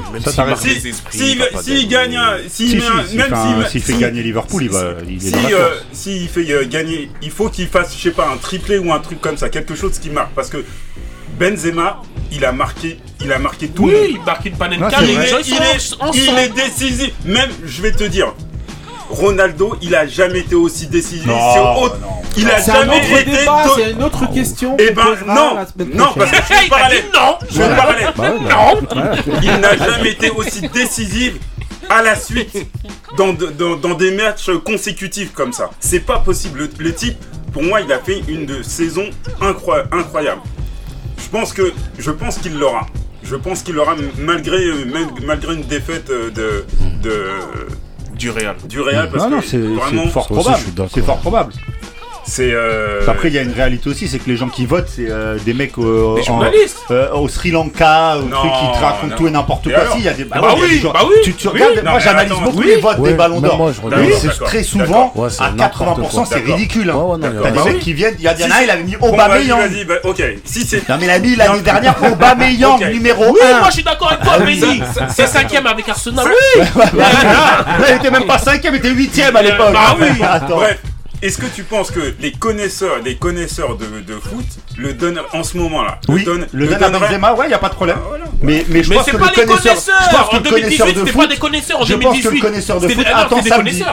S'il 2.47 2.71
gagne, 2.79 3.17
même 3.17 3.29
fait 3.63 3.69
s'il 3.69 3.81
fait 3.81 3.93
gagner 3.99 4.23
Liverpool, 4.23 4.63
il 4.63 4.69
va- 4.69 4.79
euh, 5.53 5.75
s'il 5.91 6.27
fait 6.29 6.49
euh, 6.51 6.65
gagner, 6.67 7.11
il 7.21 7.29
faut 7.29 7.49
qu'il 7.49 7.67
fasse, 7.67 7.95
je 7.95 8.01
sais 8.01 8.11
pas, 8.11 8.27
un 8.31 8.37
triplé 8.37 8.79
ou 8.79 8.91
un 8.93 8.99
truc 8.99 9.19
comme 9.21 9.37
ça, 9.37 9.49
quelque 9.49 9.75
chose 9.75 9.99
qui 9.99 10.09
marque. 10.09 10.31
Parce 10.33 10.49
que 10.49 10.63
Benzema, 11.41 12.01
il 12.31 12.45
a 12.45 12.51
marqué, 12.51 12.99
il 13.19 13.31
a 13.33 13.39
marqué 13.39 13.67
tout 13.69 13.87
le 13.87 13.93
monde. 13.93 14.01
Oui, 14.03 14.15
il 14.19 14.23
marque 14.23 14.45
une 14.45 14.51
Non, 14.53 14.57
panenka. 14.59 15.01
les 15.01 15.13
Il 15.13 15.19
est, 15.19 15.47
il 15.47 15.53
est- 15.55 15.93
ensemble. 15.99 16.15
il 16.17 16.37
est 16.39 16.49
décisif. 16.49 17.11
Même, 17.25 17.49
je 17.65 17.81
vais 17.81 17.91
te 17.91 18.03
dire, 18.03 18.33
Ronaldo, 19.09 19.75
il 19.81 19.95
a 19.95 20.05
jamais 20.07 20.39
été 20.39 20.53
aussi 20.55 20.85
décisif. 20.87 21.25
Non, 21.25 21.37
C'est 21.53 21.59
autre- 21.83 21.97
non. 21.99 22.07
Il 22.37 22.49
a 22.49 22.59
C'est 22.61 22.71
un 22.71 22.75
jamais 22.75 22.97
autre 22.97 23.19
été. 23.19 23.31
débat, 23.31 23.63
de- 23.65 23.69
c'est 23.75 23.91
une 23.91 24.03
autre 24.03 24.31
question. 24.31 24.77
Eh 24.79 24.91
ben 24.91 25.03
non, 25.27 25.57
non, 25.95 26.13
parce 26.15 26.31
que 26.31 26.37
je 26.37 26.65
a 26.65 26.69
parler. 26.69 27.01
dit 27.01 27.07
non. 27.13 27.37
Je 27.51 27.61
vais 27.61 27.75
parler. 27.75 28.05
Bah 28.15 28.33
bah, 28.39 28.55
Non. 28.95 29.37
Il 29.41 29.51
n'a 29.59 29.75
jamais 29.77 30.11
été 30.11 30.29
aussi 30.29 30.61
décisif 30.69 31.33
à 31.89 32.01
la 32.03 32.15
suite 32.15 32.55
dans, 33.17 33.33
de- 33.33 33.47
dans, 33.47 33.75
dans 33.75 33.95
des 33.95 34.11
matchs 34.11 34.49
consécutifs 34.63 35.33
comme 35.33 35.51
ça. 35.51 35.71
C'est 35.79 35.99
pas 35.99 36.19
possible. 36.19 36.59
Le, 36.59 36.69
le 36.85 36.93
type, 36.93 37.17
pour 37.51 37.63
moi, 37.63 37.81
il 37.81 37.91
a 37.91 37.99
fait 37.99 38.21
une 38.29 38.63
saison 38.63 39.09
incroy- 39.41 39.83
incroyable. 39.91 40.41
Je 41.23 41.29
pense 41.29 41.53
que 41.53 41.71
je 41.97 42.11
pense 42.11 42.37
qu'il 42.37 42.57
l'aura. 42.57 42.85
Je 43.23 43.35
pense 43.35 43.61
qu'il 43.63 43.75
l'aura 43.75 43.95
malgré 44.19 44.59
malgré 45.25 45.53
une 45.53 45.63
défaite 45.63 46.09
euh, 46.09 46.29
de, 46.31 46.65
de 47.03 47.27
Du 48.17 48.29
Real. 48.29 48.55
du 48.67 48.81
Real 48.81 49.09
parce 49.09 49.23
Non, 49.25 49.29
non, 49.29 49.39
que 49.41 49.45
c'est 49.47 49.57
vraiment 49.59 50.03
c'est 50.05 50.09
fort 50.11 50.27
probable. 50.27 50.63
C'est 50.93 51.01
fort 51.05 51.17
probable. 51.19 51.53
C'est 52.33 52.51
euh, 52.53 53.01
Après, 53.09 53.27
il 53.27 53.33
y 53.33 53.37
a 53.37 53.41
une 53.41 53.51
réalité 53.51 53.89
aussi, 53.89 54.07
c'est 54.07 54.17
que 54.19 54.29
les 54.29 54.37
gens 54.37 54.47
qui 54.47 54.65
votent, 54.65 54.87
c'est 54.87 55.09
euh, 55.09 55.37
des 55.45 55.53
mecs 55.53 55.73
Des 55.77 56.23
journalistes. 56.23 56.77
euh, 56.91 57.11
au 57.13 57.27
Sri 57.27 57.51
Lanka, 57.51 58.17
au 58.19 58.21
Non, 58.23 58.37
truc 58.37 58.51
qui 58.53 58.79
te 58.79 58.83
racontent 58.83 59.07
non. 59.07 59.15
tout 59.17 59.27
et 59.27 59.31
n'importe 59.31 59.63
quoi. 59.65 59.83
Si, 59.91 59.99
il 59.99 60.05
y 60.05 60.07
a 60.07 60.13
des 60.13 60.23
Bah 60.23 60.39
ouais, 60.41 60.47
il 60.55 60.59
y 60.59 60.61
a 60.61 60.63
oui, 60.63 60.69
des 60.75 60.79
gens- 60.79 60.93
bah 60.93 60.99
oui, 61.05 61.15
Tu, 61.25 61.33
tu 61.33 61.47
oui. 61.49 61.53
regardes, 61.55 61.83
Non, 61.85 61.91
moi 61.91 61.99
j'analyse 61.99 62.31
beaucoup 62.41 62.59
oui. 62.59 62.65
les 62.67 62.75
votes 62.77 62.97
Ouais, 62.99 63.09
des 63.11 63.15
ballons 63.17 63.41
d'or. 63.41 63.71
Oui, 63.83 64.13
très 64.45 64.63
souvent. 64.63 65.11
Ouais, 65.15 65.27
à 65.39 65.51
n'importe 65.51 65.99
80%, 65.99 66.09
quoi. 66.11 66.25
c'est 66.29 66.39
ridicule. 66.39 66.89
hein. 66.89 66.95
Ouais, 66.95 67.11
ouais, 67.11 67.17
non, 67.17 67.27
il 67.29 67.35
y 67.35 67.37
a 67.37 67.41
T'as 67.41 67.51
des 67.51 67.57
Bah 67.57 67.63
mecs 67.65 67.73
oui. 67.75 67.79
qui 67.79 67.93
viennent, 67.93 68.15
il 68.17 68.23
y 68.23 68.29
en 68.29 68.31
a 68.31 68.63
il 68.63 68.69
avait 68.69 68.83
mis 68.83 68.95
vas-y, 68.95 69.09
Aubameyang. 69.11 69.85
bah, 69.87 69.93
ok. 70.05 70.23
Si 70.45 70.65
c'est 70.65 70.87
Non 70.87 70.95
mais 70.99 71.05
il 71.07 71.09
a 71.11 71.19
mis 71.19 71.35
l'année 71.35 71.59
dernière 71.59 71.95
Aubameyang 72.01 72.79
numéro 72.91 73.25
Oui, 73.33 73.39
1. 73.43 73.59
moi 73.59 73.67
je 73.69 73.73
suis 73.73 73.83
d'accord 73.83 74.11
avec 74.11 74.23
toi, 74.23 74.39
Benny. 74.39 74.81
C'est 75.13 75.27
cinquième 75.27 75.67
avec 75.67 75.89
Arsenal. 75.89 76.25
Oui. 76.27 76.63
il 77.89 77.95
était 77.95 78.11
même 78.11 78.25
pas 78.25 78.37
5ème, 78.37 78.69
il 78.71 78.75
était 78.75 78.89
8ème 78.91 79.35
à 79.35 79.41
l'époque. 79.41 79.73
Bah 79.73 79.95
oui. 79.99 80.07
Attends. 80.23 80.55
Bref, 80.57 80.77
est-ce 81.21 81.37
que 81.37 81.45
tu 81.45 81.63
penses 81.63 81.91
que 81.91 82.13
les 82.19 82.31
connaisseurs, 82.31 82.97
les 83.03 83.15
connaisseurs 83.15 83.77
de, 83.77 83.85
de 84.01 84.19
foot 84.19 84.45
le 84.77 84.93
donnent 84.93 85.21
en 85.33 85.43
ce 85.43 85.57
moment-là 85.57 85.99
Oui, 86.07 86.23
donnent- 86.23 86.47
le 86.51 86.67
donne 86.67 86.75
à 86.83 86.89
donneraient- 86.89 87.07
Benzema, 87.09 87.33
ouais, 87.33 87.49
y 87.49 87.53
a 87.53 87.59
pas 87.59 87.69
de 87.69 87.75
problème. 87.75 87.97
Ah, 87.99 88.05
voilà. 88.09 88.25
Mais, 88.41 88.65
mais 88.69 88.83
je 88.83 88.89
Mais 88.89 88.95
pense 88.95 89.05
que 89.05 89.17
pas 89.17 89.25
le 89.25 89.41
les 89.41 89.45
connaisseur, 89.45 89.59
je 89.61 89.67
pense 89.69 89.85
connaisseurs. 89.85 90.29
que 90.29 90.35
En 90.35 90.37
le 90.39 90.49
connaisseur 90.49 90.51
2018, 90.87 90.93
de 90.93 90.99
c'était 90.99 91.11
foot, 91.11 91.21
pas 91.21 91.27
des 91.27 91.37
connaisseurs. 91.39 91.81
En 91.81 91.85
je 91.85 91.93
pense 91.93 92.01
que 92.03 92.07
le 92.07 92.11
2018. 92.23 92.39
connaisseur 92.41 92.79
de 92.79 92.87
foot 92.89 93.05
attend 93.13 93.41
samedi. 93.43 93.83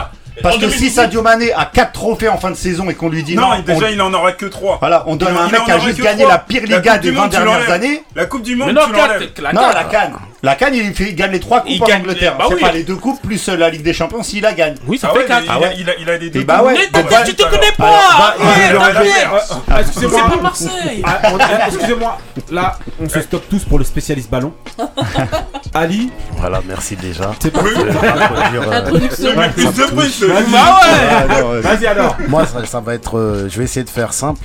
Parce 0.41 0.55
En 0.55 0.59
que 0.59 0.65
si 0.69 0.71
2018, 0.71 0.89
Sadio 0.95 1.21
Mané 1.21 1.51
a 1.51 1.65
4 1.65 1.91
trophées 1.91 2.29
en 2.29 2.37
fin 2.37 2.49
de 2.49 2.55
saison 2.55 2.89
et 2.89 2.93
qu'on 2.93 3.09
lui 3.09 3.23
dit 3.23 3.35
Non, 3.35 3.49
non, 3.49 3.59
déjà 3.59 3.87
on- 3.87 3.89
il 3.89 3.97
n'en 3.97 4.13
aura 4.13 4.31
que 4.31 4.45
3. 4.45 4.77
voilà, 4.79 5.03
on 5.05 5.17
donne 5.17 5.33
Il 5.33 5.37
à 5.37 5.41
un 5.41 5.47
en 5.47 5.49
mec 5.49 5.63
qui 5.65 5.71
a 5.71 5.79
juste 5.79 5.99
gagné 6.01 6.21
trois. 6.23 6.31
la 6.31 6.39
pire 6.39 6.61
Liga 6.63 6.97
des 6.97 7.09
du 7.09 7.15
20 7.15 7.21
Monde, 7.23 7.31
tu 7.31 7.37
dernières 7.37 7.69
années. 7.71 8.03
La 8.15 8.25
Coupe 8.25 8.43
du 8.43 8.55
Monde, 8.55 8.71
non, 8.71 8.81
tu 8.85 8.93
l'enlèves. 8.93 9.29
Non, 9.53 9.61
la 9.73 9.83
Cannes. 9.83 10.13
La 10.41 10.55
Cannes, 10.55 10.73
il, 10.73 10.93
fait, 10.93 11.09
il 11.09 11.15
gagne 11.15 11.31
les 11.31 11.39
3 11.41 11.63
Il 11.67 11.79
coupes 11.79 11.87
en 11.87 11.91
gagne- 11.91 12.01
Angleterre. 12.01 12.35
bah 12.37 12.45
c'est 12.47 12.55
oui. 12.55 12.61
pas 12.61 12.71
les 12.71 12.83
deux 12.83 12.95
coupes 12.95 13.21
plus 13.21 13.49
euh, 13.49 13.57
la 13.57 13.69
Ligue 13.69 13.83
des 13.83 13.91
Champions 13.93 14.23
s'il 14.23 14.41
la 14.43 14.53
gagne. 14.53 14.75
Oui, 14.87 14.97
ça 14.97 15.09
Ah 15.11 15.13
fait 15.13 15.19
ouais, 15.19 15.25
mais 15.27 15.45
4. 15.45 15.59
il, 15.59 15.65
a, 15.65 15.73
il, 15.73 15.89
a, 15.89 15.93
il 15.99 16.09
a 16.09 16.17
des 16.17 16.29
deux 16.29 16.39
Et 16.39 16.43
bah 16.45 16.63
ouais. 16.63 16.75
Mais 16.93 17.01
va- 17.01 17.23
tu 17.23 17.35
te 17.35 17.43
connais 17.43 17.71
bah, 17.77 17.85
pas 17.89 18.17
bah, 18.17 18.35
Ouais, 18.39 18.73
bah, 18.73 18.91
bah, 18.93 19.03
mère. 19.03 19.31
Ah, 19.69 19.81
Excusez-moi. 19.81 20.21
C'est 20.23 20.35
pas 20.35 20.41
Marseille 20.41 21.01
Ah, 21.03 21.19
ah, 21.23 21.67
Excusez-moi, 21.67 22.17
là, 22.51 22.79
on 23.01 23.09
se 23.09 23.19
stoppe 23.21 23.49
tous 23.49 23.65
pour 23.65 23.79
le 23.79 23.83
spécialiste 23.83 24.29
ballon. 24.29 24.53
Ali, 25.73 26.09
Voilà, 26.37 26.61
merci 26.65 26.95
déjà. 26.95 27.31
c'est 27.41 27.51
pas. 27.51 27.59
Euh, 27.69 28.81
Introduction. 28.85 29.35
Bah 29.35 29.47
ouais 29.47 31.27
Ah, 31.29 31.43
ouais. 31.45 31.61
Vas-y 31.61 31.85
alors. 31.87 32.15
Moi, 32.27 32.45
ça, 32.45 32.65
ça 32.65 32.79
va 32.79 32.93
être. 32.95 33.17
euh, 33.17 33.47
je 33.49 33.57
vais 33.57 33.65
essayer 33.65 33.83
de 33.83 33.89
faire 33.89 34.13
simple. 34.13 34.41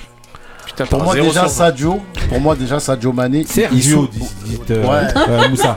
Putain, 0.76 0.86
Pour 0.86 1.04
moi, 1.04 1.14
zéro 1.14 1.28
déjà. 1.28 1.48
Sadio. 1.48 2.00
Pour 2.28 2.40
moi, 2.40 2.56
déjà, 2.56 2.80
Sadio 2.80 3.12
Mané. 3.12 3.40
il 3.40 3.46
Sergio, 3.48 4.02
sou- 4.02 4.08
dit, 4.08 4.18
dit, 4.44 4.60
euh, 4.70 4.82
Ouais. 4.84 5.08
euh, 5.28 5.48
Moussa. 5.48 5.74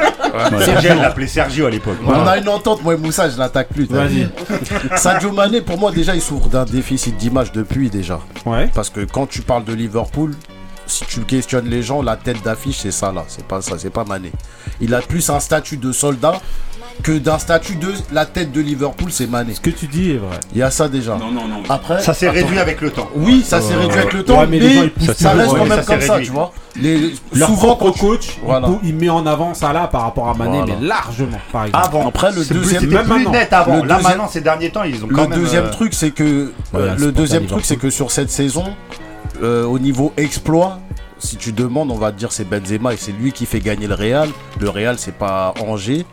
Sergio, 0.60 0.96
l'appelait 0.96 1.28
Sergio 1.28 1.66
à 1.68 1.70
l'époque. 1.70 1.98
On 2.06 2.26
a 2.28 2.38
une 2.38 2.50
entente, 2.50 2.84
moi 2.84 2.94
et 2.94 2.98
Moussa, 2.98 3.30
je 3.30 3.38
l'attaque 3.38 3.70
plus. 3.70 3.86
Vas-y. 3.86 4.30
Sadio 4.96 5.32
Mané, 5.32 5.62
pour 5.62 5.78
moi, 5.78 5.92
déjà, 5.92 6.16
il 6.16 6.22
souffre 6.22 6.48
d'un 6.48 6.66
déficit 6.66 7.16
d'image 7.18 7.52
depuis 7.52 7.90
déjà. 7.90 8.20
Ouais. 8.46 8.70
Parce 8.74 8.90
que 8.90 9.02
quand 9.02 9.28
tu 9.28 9.42
parles 9.42 9.66
de 9.66 9.74
Liverpool, 9.74 10.34
si 10.86 11.06
tu 11.06 11.20
questionnes 11.22 11.68
les 11.70 11.84
gens, 11.84 12.02
la 12.02 12.16
tête 12.16 12.42
d'affiche, 12.44 12.78
c'est 12.80 12.92
ça 12.92 13.12
là. 13.12 13.24
C'est 13.28 13.46
pas 13.46 13.62
ça, 13.62 13.76
c'est 13.78 13.90
pas 13.90 14.04
Mané. 14.06 14.32
Il 14.82 14.94
a 14.94 15.02
plus 15.02 15.30
un 15.30 15.40
statut 15.40 15.78
de 15.78 15.92
soldat 15.92 16.40
que 17.04 17.12
d'un 17.12 17.38
statut 17.38 17.76
de 17.76 17.90
la 18.12 18.26
tête 18.26 18.52
de 18.52 18.60
Liverpool, 18.60 19.12
c'est 19.12 19.28
Mané. 19.28 19.54
Ce 19.54 19.62
que 19.62 19.70
tu 19.70 19.86
dis 19.86 20.12
est 20.12 20.18
vrai. 20.18 20.40
Il 20.54 20.58
y 20.60 20.64
a 20.64 20.72
ça 20.72 20.88
déjà. 20.88 21.16
Non, 21.16 21.32
non, 21.32 21.48
non. 21.48 21.62
Après, 21.70 22.02
Ça 22.02 22.14
s'est 22.16 22.30
réduit 22.30 22.58
avec 22.58 22.82
le 22.82 22.90
temps. 22.90 23.08
oui, 23.16 23.44
ça 23.46 23.62
s'est 23.62 23.74
Euh, 23.76 23.80
réduit 23.82 24.00
avec 24.00 24.14
le 24.14 24.24
temps, 24.24 24.40
ouais, 24.40 24.48
mais 24.48 24.58
mais, 24.60 24.68
les 24.68 24.74
gens, 24.74 24.84
ils 24.84 24.90
poussent 24.92 25.16
ça, 25.16 25.32
reste 25.34 25.50
quand 25.52 25.66
même 25.66 25.86
comme 25.86 26.02
ça, 26.02 26.20
tu 26.20 26.32
vois. 26.32 26.52
Les, 26.76 27.14
Leur 27.34 27.50
souvent, 27.50 27.76
propre 27.76 27.92
coach, 28.00 28.38
il 28.42 28.46
Voilà. 28.46 28.68
pou- 28.68 28.80
il, 28.84 28.96
met 28.96 29.10
en 29.10 29.26
avant 29.28 29.54
ça 29.54 29.74
là 29.74 29.88
par 29.88 30.02
rapport 30.04 30.28
à 30.30 30.34
Mané, 30.34 30.58
Voilà. 30.60 30.74
mais 30.80 30.88
largement, 30.88 31.40
par 31.52 31.66
exemple. 31.66 31.86
Avant. 31.88 32.08
Après, 32.08 32.32
le 32.32 32.44
C'est 32.44 32.54
plus- 32.54 32.64
deuxième- 32.64 32.88
plus 32.88 32.90
maintenant. 32.96 33.32
net 33.32 33.54
avant. 33.54 33.82
Le 33.84 33.88
Là 33.88 34.00
maintenant, 34.00 34.28
ces 34.28 34.42
derniers 34.42 34.70
temps, 34.72 34.84
ils 34.84 35.04
ont 35.04 35.08
quand 35.08 35.24
Le 35.24 35.30
même. 35.30 35.40
deuxième 35.40 35.66
euh, 35.66 35.72
truc, 35.72 35.94
c'est 35.94 36.12
que 36.12 36.24
Ouais, 36.74 36.82
euh, 36.82 36.96
le 36.98 37.12
deuxième 37.12 37.46
truc, 37.46 37.64
c'est 37.66 37.78
que 37.78 37.90
sur 37.92 38.12
cette 38.12 38.30
saison, 38.32 38.66
euh, 39.44 39.66
au 39.66 39.78
niveau 39.80 40.14
exploit, 40.18 40.80
si 41.20 41.38
tu 41.38 41.52
demandes, 41.52 41.92
on 41.92 41.98
va 41.98 42.12
te 42.12 42.18
dire 42.18 42.32
c'est 42.32 42.46
Benzema 42.46 42.94
et 42.94 42.98
c'est 42.98 43.12
lui 43.12 43.32
qui 43.32 43.46
fait 43.46 43.60
gagner 43.60 43.88
le 43.88 43.96
Real. 43.96 44.30
Le 44.60 44.70
Real, 44.70 44.98
c'est 44.98 45.16
pas 45.18 45.54
Angers. 45.66 46.06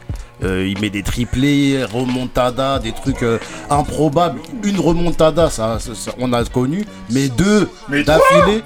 Euh, 0.43 0.67
il 0.67 0.81
met 0.81 0.91
des 0.91 1.03
triplés, 1.03 1.85
remontada, 1.85 2.79
des 2.81 2.93
trucs 2.93 3.23
euh, 3.23 3.39
improbables. 3.71 4.41
Une 4.65 4.81
remontada, 4.81 5.49
ça, 5.49 5.79
ça- 5.79 5.95
ça, 5.95 6.13
on 6.19 6.33
a 6.33 6.45
connu, 6.45 6.85
mais 7.11 7.29
deux 7.29 7.69
d'affilée. 8.05 8.63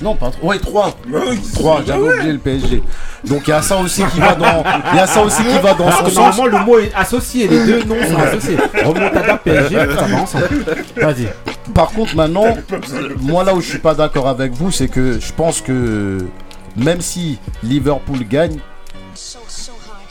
Non, 0.00 0.16
pas 0.16 0.30
trois. 0.30 0.50
Ouais, 0.50 0.58
trois. 0.58 0.96
Trois, 1.54 1.82
j'avais 1.86 2.02
oublié 2.02 2.32
le 2.32 2.38
PSG. 2.38 2.82
Donc 3.24 3.42
il 3.46 3.50
y 3.50 3.52
a 3.52 3.62
ça 3.62 3.78
aussi 3.78 4.04
qui 4.12 4.20
va 4.20 4.34
dans. 4.34 4.64
Il 4.92 4.96
y 4.96 5.00
a 5.00 5.06
ça 5.06 5.22
aussi 5.22 5.42
qui 5.42 5.58
va 5.58 5.74
dans 5.74 5.84
Parce 5.84 5.98
son 5.98 6.04
que 6.04 6.14
normalement, 6.14 6.58
le 6.58 6.64
mot 6.64 6.78
est 6.78 6.92
associé, 6.94 7.48
les 7.48 7.64
deux 7.64 7.84
noms 7.84 8.02
sont 8.10 8.18
associés. 8.18 8.56
Remontada 8.84 9.36
PSG, 9.36 9.76
ça 9.76 10.02
va 10.06 10.16
ensemble. 10.16 10.48
Vas-y. 10.96 11.28
Par 11.72 11.88
contre, 11.92 12.14
maintenant, 12.16 12.56
moi 13.20 13.44
là 13.44 13.54
où 13.54 13.60
je 13.60 13.68
suis 13.68 13.78
pas 13.78 13.94
d'accord 13.94 14.28
avec 14.28 14.52
vous, 14.52 14.70
c'est 14.70 14.88
que 14.88 15.18
je 15.20 15.32
pense 15.32 15.60
que 15.60 16.26
même 16.76 17.00
si 17.00 17.38
Liverpool 17.62 18.26
gagne, 18.28 18.58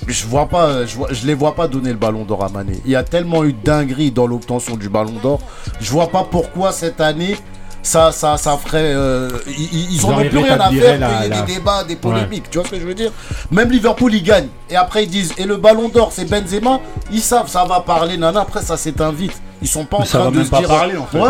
je 0.08 0.26
vois 0.26 0.48
pas, 0.48 0.86
je, 0.86 0.96
vois, 0.96 1.10
je 1.12 1.26
les 1.26 1.34
vois 1.34 1.56
pas 1.56 1.68
donner 1.68 1.92
le 1.92 1.98
ballon 1.98 2.24
d'or 2.26 2.44
à 2.44 2.50
Mané. 2.50 2.82
Il 2.86 2.92
y 2.92 2.96
a 2.96 3.04
tellement 3.04 3.44
eu 3.44 3.54
de 3.54 3.64
dingueries 3.64 4.12
dans 4.12 4.28
l'obtention 4.28 4.76
du 4.76 4.90
ballon 4.90 5.14
d'or. 5.22 5.40
Je 5.80 5.92
vois 5.92 6.08
pas 6.08 6.26
pourquoi 6.30 6.72
cette 6.72 7.02
année. 7.02 7.38
Ça, 7.84 8.12
ça, 8.14 8.38
ça 8.38 8.58
ferait. 8.58 8.94
euh, 8.96 9.30
ils- 9.46 9.70
ils, 9.74 9.94
ils 9.96 10.06
en 10.06 10.14
ont 10.14 10.18
plus 10.22 10.38
rien 10.38 10.58
à 10.60 10.70
faire 10.72 10.98
la- 11.00 11.08
qu'il 11.10 11.22
y 11.22 11.26
ait 11.26 11.30
la- 11.30 11.42
des 11.42 11.54
débats, 11.54 11.84
des 11.84 11.96
polémiques. 11.98 12.50
Tu 12.50 12.58
vois 12.58 12.66
ce 12.66 12.72
que 12.72 12.80
je 12.80 12.86
veux 12.86 12.94
dire? 12.94 13.12
Même 13.52 13.70
Liverpool, 13.72 14.14
ils 14.14 14.24
gagnent. 14.24 14.48
Et 14.70 14.76
après, 14.78 15.04
ils 15.04 15.10
disent 15.10 15.34
Et 15.38 15.44
le 15.44 15.58
ballon 15.58 15.90
d'or, 15.90 16.12
c'est 16.14 16.24
Benzema? 16.26 16.80
Ils 17.12 17.20
savent, 17.22 17.50
ça 17.50 17.66
va 17.66 17.82
parler, 17.82 18.16
nana. 18.18 18.40
Après, 18.42 18.62
ça 18.62 18.78
s'éteint 18.78 19.12
vite. 19.12 19.40
Ils 19.62 19.68
sont 19.68 19.84
pas 19.86 19.98
en 19.98 20.06
ça 20.06 20.20
train 20.20 20.32
de 20.32 20.44
se 20.44 20.50
dire. 20.50 20.68
parler, 20.68 20.96
en 20.98 21.06
fait. 21.06 21.20
Ouais. 21.20 21.30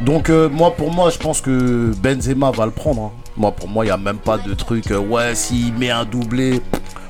Donc, 0.00 0.30
euh, 0.30 0.48
moi, 0.48 0.74
pour 0.74 0.90
moi, 0.90 1.10
je 1.10 1.18
pense 1.18 1.40
que 1.42 1.92
Benzema 2.02 2.50
va 2.50 2.64
le 2.64 2.72
prendre. 2.72 3.02
hein. 3.02 3.10
Moi, 3.36 3.52
pour 3.52 3.68
moi, 3.68 3.84
il 3.84 3.88
n'y 3.88 3.92
a 3.92 3.96
même 3.98 4.16
pas 4.18 4.38
de 4.38 4.54
truc. 4.54 4.90
euh, 4.90 4.98
ouais, 4.98 5.34
s'il 5.34 5.74
met 5.74 5.90
un 5.90 6.04
doublé. 6.06 6.62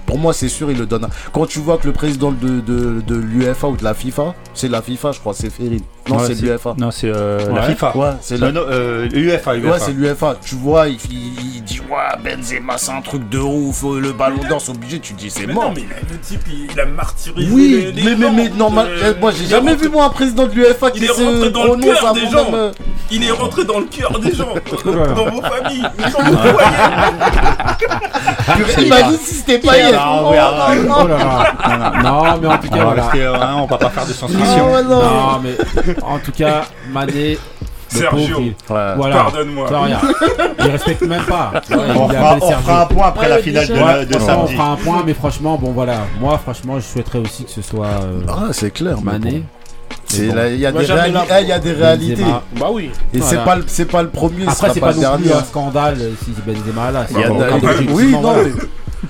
Pour 0.06 0.18
moi, 0.18 0.32
c'est 0.32 0.48
sûr, 0.48 0.70
il 0.72 0.78
le 0.78 0.86
donne. 0.86 1.08
Quand 1.32 1.46
tu 1.46 1.58
vois 1.60 1.78
que 1.78 1.86
le 1.86 1.92
président 1.92 2.30
de, 2.32 2.60
de, 2.60 3.00
de 3.00 3.14
l'UEFA 3.16 3.68
ou 3.68 3.76
de 3.76 3.82
la 3.84 3.94
FIFA, 3.94 4.34
c'est 4.54 4.68
la 4.68 4.82
FIFA, 4.82 5.12
je 5.12 5.20
crois, 5.20 5.34
c'est 5.34 5.50
Ferrin. 5.50 5.78
Non, 6.08 6.16
Ouais, 6.18 6.26
c'est 6.26 6.40
l'UEFA. 6.40 6.74
Non, 6.78 6.90
c'est 6.90 7.08
euh, 7.08 7.52
la. 7.52 7.62
FIFA. 7.62 7.96
Ouais, 7.96 8.08
c'est 8.20 8.38
la- 8.38 8.52
Non, 8.52 8.60
non, 8.60 8.66
euh, 8.70 9.08
UEFA, 9.12 9.54
Ouais, 9.56 9.78
c'est 9.78 9.92
l'UEFA. 9.92 10.36
Tu 10.44 10.54
vois, 10.54 10.88
il, 10.88 10.98
il- 11.10 11.56
il 11.56 11.62
dit 11.64 11.80
Ouais, 11.90 12.16
Benzema, 12.36 12.78
c'est 12.78 12.92
un 12.92 13.00
truc 13.00 13.28
de 13.28 13.38
ouf. 13.38 13.82
euh, 13.84 14.00
Le 14.00 14.12
ballon 14.12 14.38
d'or, 14.48 14.60
c'est 14.60 14.70
obligé. 14.70 15.00
Tu 15.00 15.12
dis 15.14 15.30
C'est 15.30 15.46
mort. 15.46 15.64
non, 15.64 15.72
mais 15.74 15.82
le 16.10 16.18
type, 16.18 16.40
il, 16.48 16.68
il 16.72 16.80
a 16.80 16.86
martyrisé 16.86 17.50
Oui, 17.52 17.92
les, 17.94 18.02
les 18.02 18.16
mais, 18.16 18.30
mais, 18.30 18.48
normal. 18.50 18.88
Euh, 19.02 19.14
moi, 19.20 19.32
j'ai 19.36 19.46
jamais 19.46 19.72
rentré- 19.72 19.86
vu 19.86 19.90
moi 19.90 20.04
un 20.04 20.10
président 20.10 20.46
de 20.46 20.52
l'UEFA 20.52 20.90
qui 20.90 20.98
Il 20.98 21.04
est 21.04 21.08
se 21.08 21.22
rentré 21.22 21.50
dans 21.50 21.64
le 21.64 21.68
prononce 21.70 22.00
cœur 22.00 22.12
des 22.14 22.26
gens. 22.28 22.46
euh, 22.54 22.70
Il 23.10 23.24
est 23.26 23.30
rentré 23.30 23.64
dans 23.64 23.78
le 23.78 23.86
cœur 23.86 24.18
des 24.18 24.34
gens, 24.34 24.48
dans 24.84 25.30
vos 25.30 25.42
familles, 25.42 25.82
dans 25.82 26.30
vos 26.30 26.36
foyers. 26.36 26.56
Imagine 28.86 29.18
si 29.18 29.34
c'était 29.34 29.58
pas 29.58 29.72
Ah, 29.72 29.76
hier. 29.78 30.00
ah. 30.00 30.20
Non, 32.02 32.22
mais 32.40 32.48
en 32.48 32.58
tout 32.58 32.68
cas, 32.68 32.74
On 32.74 32.78
va 32.78 32.84
voilà. 32.84 33.02
rester, 33.04 33.24
hein, 33.26 33.56
on 33.58 33.66
va 33.66 33.78
pas 33.78 33.90
faire 33.90 34.06
de 34.06 34.12
Ah, 34.22 34.82
non. 34.82 35.02
Non, 35.02 35.40
mais 35.42 35.56
en 36.02 36.18
tout 36.18 36.32
cas, 36.32 36.64
Mané. 36.92 37.38
le 37.92 37.98
Sergio. 38.00 38.10
pauvre, 38.36 38.40
il- 38.40 38.74
Ouais. 38.74 38.94
Voilà. 38.96 39.14
Pardonne-moi. 39.16 39.68
Il 40.64 40.70
respecte 40.70 41.02
même 41.02 41.22
pas. 41.24 41.52
Ouais, 41.70 41.76
On 41.76 42.08
il 42.10 42.16
fera, 42.16 42.36
on 42.40 42.50
fera 42.50 42.82
un 42.82 42.86
point 42.86 43.06
après 43.06 43.22
Ouais, 43.26 43.28
la 43.28 43.38
finale 43.38 43.66
de, 43.68 43.72
déjà- 43.74 43.86
la- 43.96 44.04
de 44.04 44.12
Franchement, 44.18 44.34
on 44.34 44.46
samedi. 44.46 44.54
fera 44.56 44.68
un 44.72 44.76
point, 44.76 45.02
mais 45.06 45.14
franchement, 45.14 45.56
bon 45.56 45.70
voilà. 45.72 45.98
Moi, 46.20 46.36
franchement, 46.38 46.80
je 46.80 46.84
souhaiterais 46.84 47.20
aussi 47.20 47.44
que 47.44 47.50
ce 47.50 47.62
soit 47.62 47.86
euh, 47.86 48.20
Ah, 48.28 48.48
c'est 48.52 48.70
clair. 48.72 48.96
mais 49.04 49.12
Mané. 49.12 49.30
bon. 49.38 49.42
C'est 50.08 50.28
bon. 50.28 50.34
là, 50.34 50.48
il 50.48 50.60
y 50.60 50.64
réali- 50.64 51.12
là. 51.12 51.24
eh, 51.30 51.42
il 51.42 51.48
y 51.48 51.52
a 51.52 51.58
des 51.60 51.72
réalités. 51.72 52.22
Benzema. 52.22 52.42
Bah 52.58 52.66
oui. 52.72 52.90
Et 53.14 53.20
c'est 53.20 53.36
Voilà. 53.36 53.42
pas 53.44 53.56
le- 53.56 53.64
c'est 53.66 53.84
pas 53.90 54.02
le 54.02 54.08
premier, 54.08 54.46
Après, 54.48 54.70
c'est 54.72 54.80
pas 54.80 54.86
pas 54.88 54.92
le 54.92 55.00
non 55.02 55.16
plus 55.16 55.24
dernier. 55.26 55.40
un 55.40 55.44
scandale 55.44 55.96
euh, 56.00 56.10
si 56.24 56.30
Benzema 56.44 56.90
là. 56.90 57.06
Il 57.10 57.18
y 57.20 57.22
a 57.22 57.26
C'est 57.28 57.32
de- 57.34 57.38
pas- 57.86 57.92
oui, 57.92 58.10
non, 58.12 58.20
voilà. 58.20 58.42
mais 58.44 58.50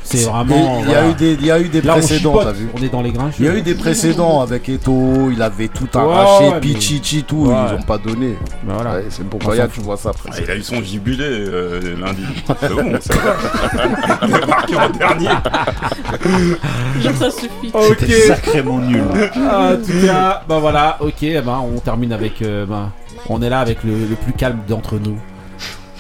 C'est 0.05 0.24
vraiment. 0.24 0.82
il 0.84 0.90
y 0.90 0.94
a 0.94 1.09
eu 1.11 1.14
des, 1.14 1.32
il 1.34 1.47
y 1.47 1.51
a 1.51 1.61
eu 1.61 1.68
des 1.68 1.80
Là, 1.82 1.94
précédents, 1.94 2.38
t'as 2.42 2.53
vu 2.53 2.68
On 2.78 2.82
est 2.82 2.88
dans 2.88 3.03
les 3.03 3.12
grains. 3.12 3.30
Il 3.38 3.44
y 3.44 3.49
a 3.49 3.55
eu 3.55 3.62
des 3.62 3.74
précédents 3.74 4.40
avec 4.40 4.68
Eto, 4.68 5.30
il 5.32 5.40
avait 5.42 5.68
tout 5.68 5.88
arraché, 5.94 6.49
ouais, 6.51 6.61
Pichichi, 6.61 7.24
tout, 7.24 7.47
Ouais. 7.47 7.55
ils 7.70 7.74
ont 7.74 7.82
pas 7.82 7.99
donné. 7.99 8.36
Ben 8.64 8.74
voilà. 8.74 8.97
Ouais, 8.97 9.05
c'est 9.11 9.24
pour 9.28 9.38
que 9.40 9.66
tu 9.68 9.80
vois 9.80 9.97
ça 9.97 10.11
après. 10.11 10.30
Ah, 10.32 10.38
il 10.42 10.51
a 10.51 10.57
eu 10.57 10.62
son 10.62 10.82
jubilé 10.82 11.24
euh, 11.24 11.97
lundi. 12.01 12.22
C'est 12.61 12.68
bon, 12.74 12.92
ça 13.01 13.14
va. 13.14 14.18
Il 14.28 14.34
a 14.34 14.47
marqué 14.47 14.76
en 14.76 14.88
dernier. 14.90 15.28
Ça 17.18 17.30
suffit. 17.30 17.70
Ok. 17.72 18.05
Sacrément 18.26 18.78
nul. 18.78 19.03
Ah, 19.49 19.72
en 19.72 19.76
tout 19.76 20.07
cas, 20.07 20.42
bah 20.49 20.59
voilà, 20.59 20.97
ok, 21.01 21.20
ben, 21.20 21.61
on 21.74 21.78
termine 21.80 22.12
avec. 22.12 22.42
euh, 22.42 22.66
ben, 22.66 22.90
on 23.28 23.40
est 23.42 23.49
là 23.51 23.61
avec 23.61 23.82
le, 23.84 23.92
le 23.92 24.14
plus 24.16 24.32
calme 24.32 24.61
d'entre 24.68 24.97
nous. 24.99 25.18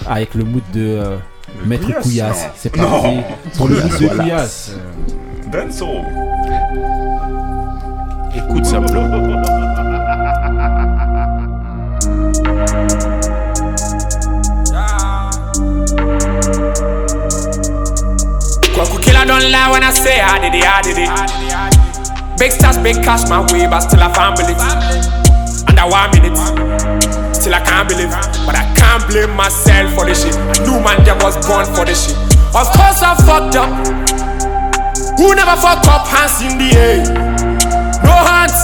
Avec 0.08 0.34
le 0.34 0.44
mood 0.44 0.62
de 0.72 0.80
euh, 0.80 1.16
Maître 1.64 2.00
Couillasse. 2.00 2.46
C'est 2.56 2.70
parti 2.76 3.20
pour 3.56 3.68
le 3.68 3.76
mood 3.76 3.98
de 4.00 4.08
Couillasse. 4.08 4.72
Benzo. 5.50 5.88
Écoute 8.34 8.66
ça, 8.66 8.80
Flo. 8.86 9.00
Kwaku 18.74 18.98
killer 19.00 19.24
don't 19.26 19.42
lie 19.42 19.70
when 19.72 19.82
I 19.82 19.90
say 19.90 20.20
I 20.20 20.38
did 20.38 20.54
it, 20.54 20.64
I 20.66 20.82
did 20.82 20.98
it. 20.98 21.10
Big 22.38 22.52
stars, 22.52 22.76
big 22.78 23.02
cash 23.02 23.26
my 23.30 23.40
way, 23.50 23.66
but 23.66 23.80
still 23.80 24.02
I 24.02 24.12
can't 24.12 24.36
believe. 24.36 24.60
Under 25.68 25.86
one 25.88 26.10
minute, 26.12 26.36
still 27.46 27.54
I 27.54 27.62
can't 27.62 27.88
believe. 27.88 28.10
But 28.42 28.58
I 28.58 28.66
can't 28.74 29.06
blame 29.06 29.30
myself 29.30 29.94
for 29.94 30.04
this 30.04 30.26
shit. 30.26 30.34
I 30.34 30.58
knew 30.66 30.82
man 30.82 30.98
them 31.06 31.18
was 31.22 31.38
born 31.46 31.62
for 31.78 31.86
this 31.86 32.10
shit. 32.10 32.18
Of 32.50 32.66
course 32.74 32.98
I 33.06 33.14
fucked 33.22 33.54
up. 33.54 33.70
Who 35.14 35.30
never 35.38 35.54
fuck 35.54 35.86
up? 35.86 36.10
Hands 36.10 36.42
in 36.42 36.58
the 36.58 36.74
air. 36.74 36.98
No 38.02 38.10
hands. 38.10 38.58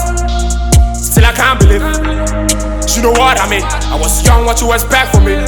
Still 0.99 1.27
I 1.27 1.33
can't 1.33 1.63
believe. 1.63 1.87
You 2.99 3.07
know 3.07 3.15
what 3.15 3.39
I 3.39 3.47
mean? 3.49 3.63
I 3.63 3.95
was 3.95 4.27
young, 4.27 4.45
what 4.45 4.61
you 4.61 4.73
expect 4.73 5.15
from 5.15 5.31
me? 5.31 5.39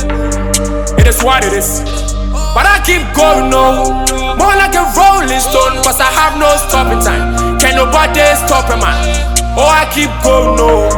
It 1.03 1.07
is 1.07 1.23
what 1.23 1.45
it 1.45 1.53
is. 1.53 1.83
But 2.55 2.71
I 2.71 2.79
keep 2.87 3.03
going 3.19 3.51
no 3.51 3.83
More 4.39 4.55
like 4.55 4.75
a 4.79 4.87
rolling 4.95 5.43
stone 5.43 5.83
Cause 5.83 5.99
I 5.99 6.07
have 6.07 6.39
no 6.39 6.55
stopping 6.57 7.03
time 7.03 7.59
Can 7.59 7.75
nobody 7.75 8.23
stop 8.47 8.71
a 8.71 8.77
man 8.79 9.34
Oh 9.57 9.71
I 9.71 9.87
keep 9.95 10.11
going 10.27 10.59
no. 10.59 10.91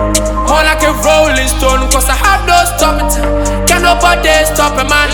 More 0.48 0.64
like 0.64 0.80
a 0.80 0.92
rolling 1.04 1.48
stone 1.48 1.84
Cause 1.92 2.08
I 2.08 2.16
have 2.16 2.48
no 2.48 2.56
stopping 2.72 3.12
Can 3.68 3.82
nobody 3.82 4.32
stop 4.48 4.80
a 4.80 4.84
man? 4.88 5.12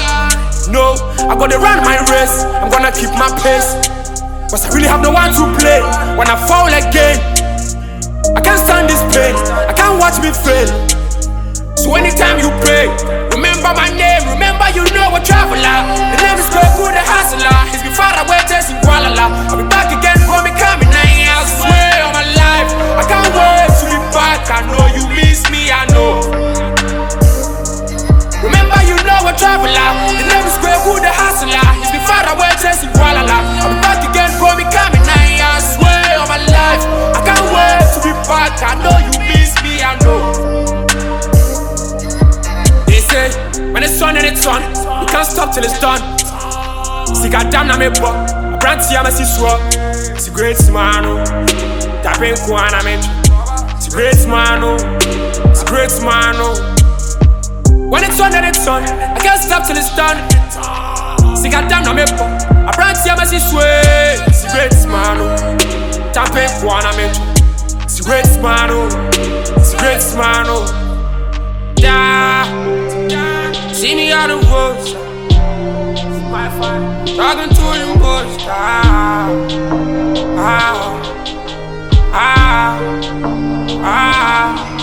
No. 0.71 0.95
I'm 1.27 1.39
gonna 1.39 1.59
run 1.59 1.83
my 1.83 1.99
race. 2.11 2.45
I'm 2.63 2.71
gonna 2.71 2.93
keep 2.93 3.11
my 3.19 3.31
pace. 3.43 3.75
Cause 4.51 4.65
I 4.65 4.75
really 4.75 4.87
have 4.87 5.03
no 5.03 5.11
one 5.11 5.31
to 5.35 5.45
play. 5.59 5.83
When 6.15 6.29
I 6.31 6.37
fall 6.47 6.71
again 6.71 7.19
I 8.37 8.41
can't 8.41 8.61
stand 8.63 8.89
this 8.89 9.03
pain. 9.11 9.35
I 9.35 9.73
can't 9.75 9.99
watch 9.99 10.23
me 10.23 10.31
fail 10.31 11.02
so 11.77 11.95
anytime 11.95 12.39
you 12.39 12.51
pray, 12.65 12.89
remember 13.33 13.73
my 13.75 13.89
name, 13.95 14.23
remember 14.29 14.67
you 14.75 14.85
know 14.93 15.15
a 15.17 15.21
traveler. 15.21 15.79
The 16.13 16.19
name 16.21 16.39
is 16.39 16.49
Goku 16.53 16.89
the 16.93 17.03
hustler. 17.03 17.59
He's 17.73 17.83
been 17.83 17.95
far 17.97 18.13
away 18.23 18.41
chasing 18.49 18.79
Kuala 18.85 19.13
I'll 19.17 19.57
be 19.57 19.67
back 19.69 19.91
again 19.93 20.19
for 20.29 20.41
me 20.45 20.53
coming 20.57 20.91
nine 20.91 21.27
I 21.27 21.43
swear 21.49 21.95
on 22.07 22.13
my 22.13 22.27
life. 22.37 22.71
I 23.01 23.05
can't 23.09 23.31
wait 23.33 23.71
to 23.81 23.85
be 23.89 23.99
back. 24.13 24.47
I 24.53 24.61
know 24.69 24.87
you 24.95 25.05
miss 25.17 25.43
me, 25.51 25.71
I 25.73 25.85
know. 25.91 26.21
Remember 28.45 28.79
you 28.87 28.97
know 29.07 29.29
a 29.29 29.33
traveler. 29.35 29.91
The 30.19 30.25
name 30.29 30.47
is 30.47 30.59
Goku 30.61 31.01
the 31.01 31.11
hustler. 31.11 31.67
He's 31.81 31.91
been 31.91 32.05
far 32.07 32.25
away 32.31 32.53
chasing 32.61 32.93
Kuala 32.95 33.25
I'll 33.27 33.73
be 33.73 33.79
back 33.81 34.01
again 34.07 34.31
for 34.39 34.53
me 34.55 34.65
coming 34.69 35.03
nine 35.09 35.41
I 35.41 35.59
swear 35.59 36.21
on 36.21 36.29
my 36.29 36.41
life. 36.47 36.83
I 37.17 37.21
can't 37.25 37.47
wait 37.51 37.85
to 37.97 37.99
be 38.05 38.13
back. 38.29 38.55
I 38.61 38.77
know 38.85 38.97
you 39.09 39.15
miss 39.31 39.57
me, 39.65 39.81
I 39.83 39.97
know. 40.05 40.52
When 43.73 43.83
it's 43.83 44.01
on 44.03 44.17
and 44.17 44.27
it's 44.27 44.47
on, 44.47 44.63
you 44.63 45.09
can't 45.09 45.27
stop 45.27 45.55
till 45.55 45.65
it's 45.65 45.79
done. 45.79 46.01
See, 47.15 47.29
goddamn, 47.29 47.69
na 47.69 47.77
me 47.77 47.89
bo. 47.89 48.09
I 48.09 48.57
brand 48.59 48.81
tia, 48.81 49.03
me 49.05 49.11
see 49.11 49.25
swap. 49.25 49.61
It's 50.17 50.29
a 50.29 50.31
great 50.31 50.59
man, 50.71 51.05
oh. 51.05 51.25
Tapping 52.03 52.35
kuana, 52.47 52.83
me. 52.85 52.97
It's 53.77 53.89
a 53.89 53.91
great 53.91 54.27
man, 54.27 54.63
oh. 54.65 54.77
It's 55.51 55.63
a 55.63 55.67
great 55.67 55.93
man, 56.03 56.37
oh. 56.39 56.57
When 57.91 58.05
it's 58.05 58.21
on 58.21 58.33
and 58.35 58.47
it's 58.47 58.67
on, 58.67 58.83
I 58.85 59.19
can't 59.21 59.41
stop 59.41 59.67
till 59.67 59.77
it's 59.77 59.95
done. 59.95 60.17
See, 61.37 61.51
goddamn, 61.51 61.85
na 61.85 61.93
me 61.93 62.05
bo. 62.17 62.25
I 62.25 62.73
brand 62.75 62.97
tia, 63.05 63.17
me 63.17 63.25
see 63.27 63.39
swap. 63.39 63.65
It's 64.29 64.45
a 64.45 64.51
great 64.53 64.75
man, 64.89 65.19
oh. 65.21 65.37
Tapping 66.13 66.49
kuana, 66.61 66.93
me. 66.97 67.07
It's 67.85 68.01
a 68.01 68.03
great 68.05 68.27
man, 68.43 68.71
oh. 68.71 68.89
It's 69.59 69.75
a 69.75 69.79
great 69.79 70.03
man, 70.17 70.47
Yeah. 71.83 73.53
See 73.73 73.97
me 73.97 74.13
on 74.13 74.29
the 74.29 74.37
road. 74.37 74.79
Talking 77.17 77.49
to 77.49 77.61
them 77.61 77.99
boys. 77.99 78.37
Ah. 78.47 79.29
Ah. 80.39 80.93
Ah. 82.13 82.79
Ah. 83.83 84.82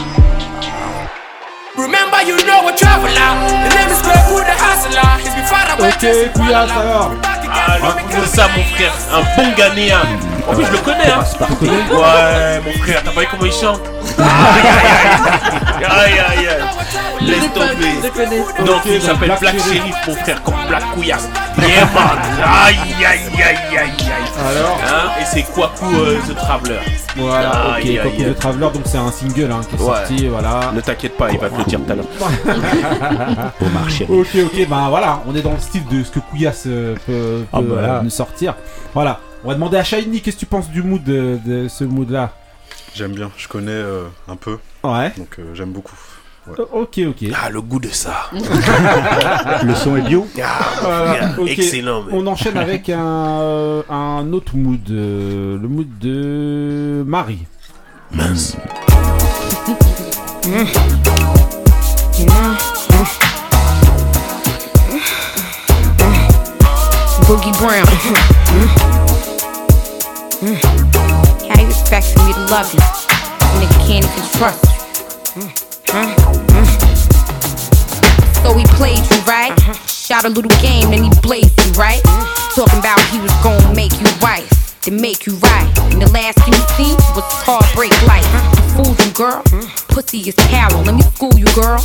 Remember, 1.79 2.21
you 2.27 2.35
know 2.45 2.67
a 2.67 2.75
traveler. 2.75 3.31
The 3.63 3.71
name 3.71 3.87
is 3.87 4.01
Greg 4.03 4.19
Wood, 4.27 4.43
the 4.43 4.51
hustler. 4.51 4.99
He's 5.23 5.33
been 5.33 5.47
far 5.47 5.63
away. 5.79 5.87
Ok, 5.95 6.33
Couillasse 6.35 6.71
alors. 6.71 7.13
Ah, 7.51 7.77
je 8.11 8.27
ça, 8.27 8.49
mon 8.55 8.63
frère. 8.75 8.91
Un 9.13 9.21
bon 9.37 9.49
Ghanéen. 9.55 10.01
En 10.47 10.55
plus, 10.55 10.65
je 10.65 10.71
le 10.71 10.77
connais, 10.79 11.09
hein. 11.09 11.23
Ouais, 11.39 12.59
mon 12.65 12.83
frère, 12.83 13.01
t'as 13.03 13.11
pas 13.11 13.21
vu 13.21 13.27
comment 13.31 13.45
il 13.45 13.53
chante? 13.53 13.81
Aïe, 14.17 14.65
aïe, 15.89 16.19
aïe, 16.19 16.47
aïe. 16.47 16.63
Laisse 17.21 17.53
tomber. 17.53 18.65
Donc, 18.65 18.81
il 18.85 19.01
s'appelle 19.01 19.35
Black 19.39 19.55
Sheriff. 19.59 19.95
Mon 20.05 20.15
frère, 20.15 20.43
comme 20.43 20.55
Black 20.67 20.83
Couillasse. 20.93 21.29
Yeah, 21.59 21.85
man. 21.95 22.19
Aïe, 22.43 22.75
aïe, 22.97 23.19
aïe, 23.35 23.77
aïe, 23.77 23.77
aïe. 23.77 24.11
Alors? 24.49 24.77
Hein? 24.85 25.11
Et 25.21 25.25
c'est 25.25 25.43
Kwaku 25.43 25.85
euh, 25.95 26.19
The 26.27 26.35
Traveler. 26.35 26.79
Voilà, 27.19 27.49
ok, 27.69 27.75
Aïe, 27.75 27.99
aïe, 27.99 28.03
Coco 28.03 28.21
aïe. 28.23 28.33
the 28.33 28.39
Traveler, 28.39 28.67
donc 28.73 28.83
c'est 28.85 28.97
un 28.97 29.11
single 29.11 29.51
hein, 29.51 29.61
qui 29.67 29.75
est 29.75 29.79
Ouais. 29.79 29.85
sorti, 29.95 30.27
voilà. 30.27 30.71
Ne 30.73 30.81
t'inquiète 30.81 31.17
pas, 31.17 31.31
il 31.31 31.39
va 31.39 31.49
te 31.49 31.57
le 31.57 31.63
dire 31.65 31.79
tout 31.85 31.91
à 31.91 31.95
l'heure. 31.95 32.05
Omar 33.61 33.89
Chéri. 33.89 34.11
Ok, 34.13 34.27
ok, 34.45 34.67
bah 34.69 34.85
voilà, 34.89 35.21
on 35.27 35.35
est 35.35 35.41
dans 35.41 35.53
le 35.53 35.59
style 35.59 35.85
de 35.87 36.03
ce 36.03 36.11
que 36.11 36.19
Couillasse 36.19 36.63
euh, 36.67 36.95
peut, 37.05 37.43
Ah, 37.53 37.59
peut, 37.59 37.65
bah 37.65 37.81
là. 37.81 37.95
euh, 37.97 38.01
nous 38.01 38.09
sortir. 38.09 38.55
Voilà, 38.93 39.19
On 39.43 39.47
va 39.49 39.53
demander 39.55 39.77
à 39.77 39.83
Shiny, 39.83 40.21
qu'est-ce 40.21 40.35
que 40.35 40.39
tu 40.41 40.45
penses 40.45 40.69
du 40.69 40.81
mood 40.83 41.03
de, 41.03 41.39
de 41.45 41.67
ce 41.67 41.83
mood-là? 41.83 42.31
J'aime 42.95 43.13
bien, 43.13 43.29
je 43.37 43.47
connais 43.47 43.71
euh, 43.71 44.03
un 44.27 44.35
peu. 44.35 44.57
Ouais. 44.83 45.11
Donc 45.17 45.35
euh, 45.39 45.53
j'aime 45.53 45.71
beaucoup. 45.71 45.95
Ouais. 46.57 46.65
Ok, 46.73 46.99
ok. 47.09 47.29
Ah, 47.35 47.49
le 47.49 47.61
goût 47.61 47.79
de 47.79 47.89
ça. 47.89 48.25
Le 49.63 49.75
son 49.75 49.95
est 49.97 50.01
bio 50.01 50.27
Voilà, 50.81 51.29
ok. 51.37 51.49
Excellent, 51.49 52.03
mais- 52.03 52.13
On 52.17 52.25
enchaîne 52.27 52.57
avec 52.57 52.89
un, 52.89 52.99
euh, 53.41 53.81
un 53.89 54.31
autre 54.33 54.55
mood, 54.55 54.79
euh, 54.89 55.57
le 55.61 55.67
mood 55.67 55.87
de 55.99 57.03
Marie. 57.05 57.45
Mince. 58.11 58.55
Boogie 67.27 67.51
Brown. 67.59 67.83
Mm. 70.41 70.55
How 71.49 71.61
you 71.61 71.67
expect 71.69 72.07
for 72.07 72.23
me 72.25 72.33
to 72.33 72.39
love 72.51 72.73
you? 72.73 72.79
Nigga 73.59 73.77
can't 73.87 74.05
even 74.05 74.23
trust 74.37 74.63
you. 75.35 75.43
Mm. 75.43 75.49
Huh? 75.89 76.07
Mm. 76.15 76.38
So 78.43 78.57
he 78.57 78.65
played 78.77 78.99
you, 78.99 79.19
right? 79.27 79.53
Shot 79.87 80.25
a 80.25 80.29
little 80.29 80.51
game 80.61 80.91
and 80.91 81.03
he 81.03 81.11
blazed 81.21 81.53
you, 81.65 81.71
right? 81.73 82.01
Talking 82.55 82.79
about 82.79 82.99
he 83.11 83.19
was 83.19 83.31
gonna 83.43 83.73
make 83.75 83.93
you 83.99 84.07
wife, 84.21 84.49
then 84.81 84.99
make 84.99 85.25
you 85.27 85.35
right. 85.37 85.69
And 85.91 86.01
the 86.01 86.09
last 86.11 86.39
thing 86.43 86.53
you 86.53 86.65
seen 86.79 86.95
was 87.13 87.27
heartbreak 87.45 87.93
life. 88.07 88.25
Fooled 88.73 88.97
you, 89.05 89.11
girl. 89.13 89.43
Pussy 89.89 90.19
is 90.29 90.35
power. 90.49 90.81
Let 90.83 90.95
me 90.95 91.03
school 91.13 91.37
you, 91.37 91.45
girl. 91.53 91.83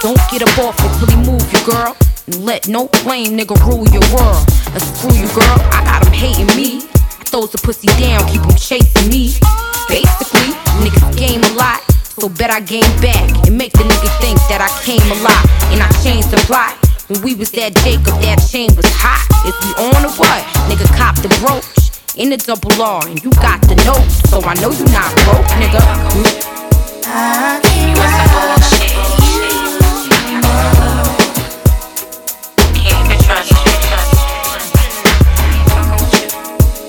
Don't 0.00 0.18
get 0.32 0.42
up 0.42 0.58
off 0.58 0.76
it 0.80 0.90
till 0.98 1.08
he 1.12 1.16
move 1.28 1.44
you, 1.52 1.60
girl. 1.64 1.96
And 2.26 2.44
let 2.44 2.66
no 2.68 2.88
blame 3.04 3.36
nigga 3.36 3.54
rule 3.66 3.86
your 3.92 4.06
world. 4.16 4.42
And 4.72 4.82
screw 4.82 5.12
you, 5.14 5.28
girl. 5.36 5.56
I 5.70 5.84
got 5.84 6.06
him 6.06 6.12
hating 6.12 6.50
me. 6.56 6.88
I 7.20 7.24
throws 7.28 7.52
the 7.52 7.58
pussy 7.58 7.88
down, 8.00 8.26
keep 8.26 8.42
him 8.42 8.56
chasing 8.56 9.08
me. 9.10 9.36
Basically, 9.88 10.56
niggas 10.80 11.18
game 11.18 11.42
a 11.44 11.52
lot. 11.54 11.89
So 12.20 12.28
bet 12.28 12.50
I 12.50 12.60
game 12.60 12.84
back 13.00 13.48
and 13.48 13.56
make 13.56 13.72
the 13.72 13.80
nigga 13.80 14.20
think 14.20 14.36
that 14.52 14.60
I 14.60 14.68
came 14.84 15.00
a 15.00 15.16
lot. 15.24 15.40
And 15.72 15.80
I 15.80 15.88
changed 16.04 16.28
the 16.30 16.36
plot. 16.44 16.76
When 17.08 17.22
we 17.22 17.34
was 17.34 17.50
that 17.52 17.74
Jacob, 17.80 18.12
that 18.20 18.44
chain 18.44 18.68
was 18.76 18.84
hot. 18.92 19.24
If 19.48 19.56
we 19.64 19.72
on 19.80 20.04
or 20.04 20.12
what? 20.20 20.44
Nigga 20.68 20.84
cop 21.00 21.16
the 21.24 21.32
brooch. 21.40 21.64
In 22.20 22.28
the 22.28 22.36
double 22.36 22.76
R, 22.76 23.08
and 23.08 23.24
you 23.24 23.30
got 23.40 23.62
the 23.62 23.74
note. 23.88 24.04
So 24.28 24.42
I 24.44 24.52
know 24.60 24.68
you 24.68 24.84
not 24.92 25.08
broke, 25.24 25.48
nigga. 25.56 25.80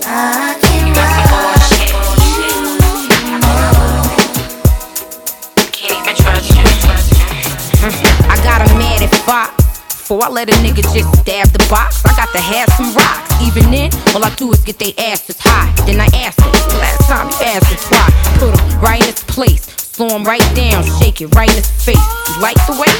I 0.03 0.50
Fox. 9.31 9.55
Before 9.87 10.25
I 10.25 10.27
let 10.27 10.49
a 10.49 10.57
nigga 10.59 10.83
just 10.91 11.07
stab 11.21 11.47
the 11.55 11.65
box, 11.69 12.03
I 12.03 12.11
got 12.19 12.27
to 12.35 12.41
have 12.41 12.67
some 12.75 12.91
rocks. 12.93 13.31
Even 13.47 13.71
then, 13.71 13.89
all 14.13 14.25
I 14.25 14.29
do 14.35 14.51
is 14.51 14.59
get 14.59 14.77
they 14.77 14.93
asses 14.97 15.37
high. 15.39 15.71
Then 15.85 16.01
I 16.01 16.07
ask 16.19 16.35
him, 16.35 16.51
last 16.83 17.07
time 17.07 17.31
you 17.31 17.37
asked 17.47 17.71
us 17.71 17.87
why. 17.87 18.11
Put 18.43 18.59
him 18.59 18.81
right 18.81 18.99
in 18.99 19.07
his 19.07 19.23
place, 19.23 19.71
slow 19.91 20.07
him 20.07 20.23
right 20.23 20.43
down, 20.55 20.83
shake 20.99 21.21
it 21.21 21.27
right 21.35 21.49
in 21.49 21.55
his 21.57 21.69
face. 21.83 22.07
You 22.29 22.41
like 22.41 22.57
the 22.65 22.73
way? 22.79 22.91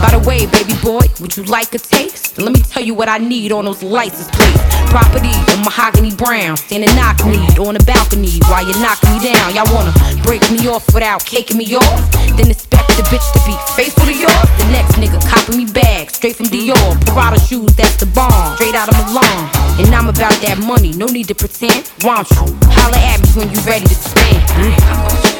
By 0.00 0.16
the 0.16 0.22
way, 0.26 0.46
baby 0.48 0.72
boy, 0.82 1.04
would 1.20 1.36
you 1.36 1.44
like 1.44 1.74
a 1.74 1.78
taste? 1.78 2.38
Let 2.38 2.52
me 2.52 2.60
tell 2.62 2.82
you 2.82 2.94
what 2.94 3.08
I 3.08 3.18
need 3.18 3.52
on 3.52 3.66
those 3.66 3.82
license 3.82 4.28
plates. 4.32 4.58
Property 4.88 5.30
on 5.52 5.60
mahogany 5.62 6.14
brown, 6.16 6.56
standing 6.56 6.90
knock 6.96 7.20
me 7.26 7.38
on 7.60 7.74
the 7.76 7.84
balcony 7.84 8.40
while 8.48 8.66
you 8.66 8.72
knock 8.80 8.98
me 9.04 9.20
down. 9.20 9.54
Y'all 9.54 9.68
wanna 9.74 9.92
break 10.24 10.40
me 10.50 10.66
off 10.68 10.82
without 10.94 11.24
caking 11.24 11.58
me 11.58 11.76
off? 11.76 12.00
Then 12.34 12.50
expect 12.50 12.88
the 12.96 13.04
bitch 13.12 13.28
to 13.36 13.40
be 13.44 13.54
faithful 13.76 14.06
to 14.08 14.14
yours. 14.16 14.48
The 14.58 14.66
next 14.72 14.96
nigga 14.96 15.20
copping 15.28 15.58
me 15.58 15.66
bags 15.70 16.14
straight 16.14 16.36
from 16.36 16.46
Dior. 16.46 16.96
Prada 17.12 17.38
shoes, 17.38 17.70
that's 17.76 17.96
the 17.96 18.06
bomb, 18.06 18.56
straight 18.56 18.74
out 18.74 18.88
of 18.88 18.96
Milan. 18.96 19.50
And 19.78 19.94
I'm 19.94 20.08
about 20.08 20.34
that 20.42 20.58
money, 20.64 20.92
no 20.92 21.06
need 21.06 21.28
to 21.28 21.34
pretend. 21.34 21.92
Want 22.02 22.30
you? 22.30 22.48
Holla 22.72 22.96
at 22.96 23.20
me 23.20 23.28
when 23.36 23.52
you 23.52 23.60
ready 23.68 23.86
to 23.86 23.94
spend. 23.94 25.39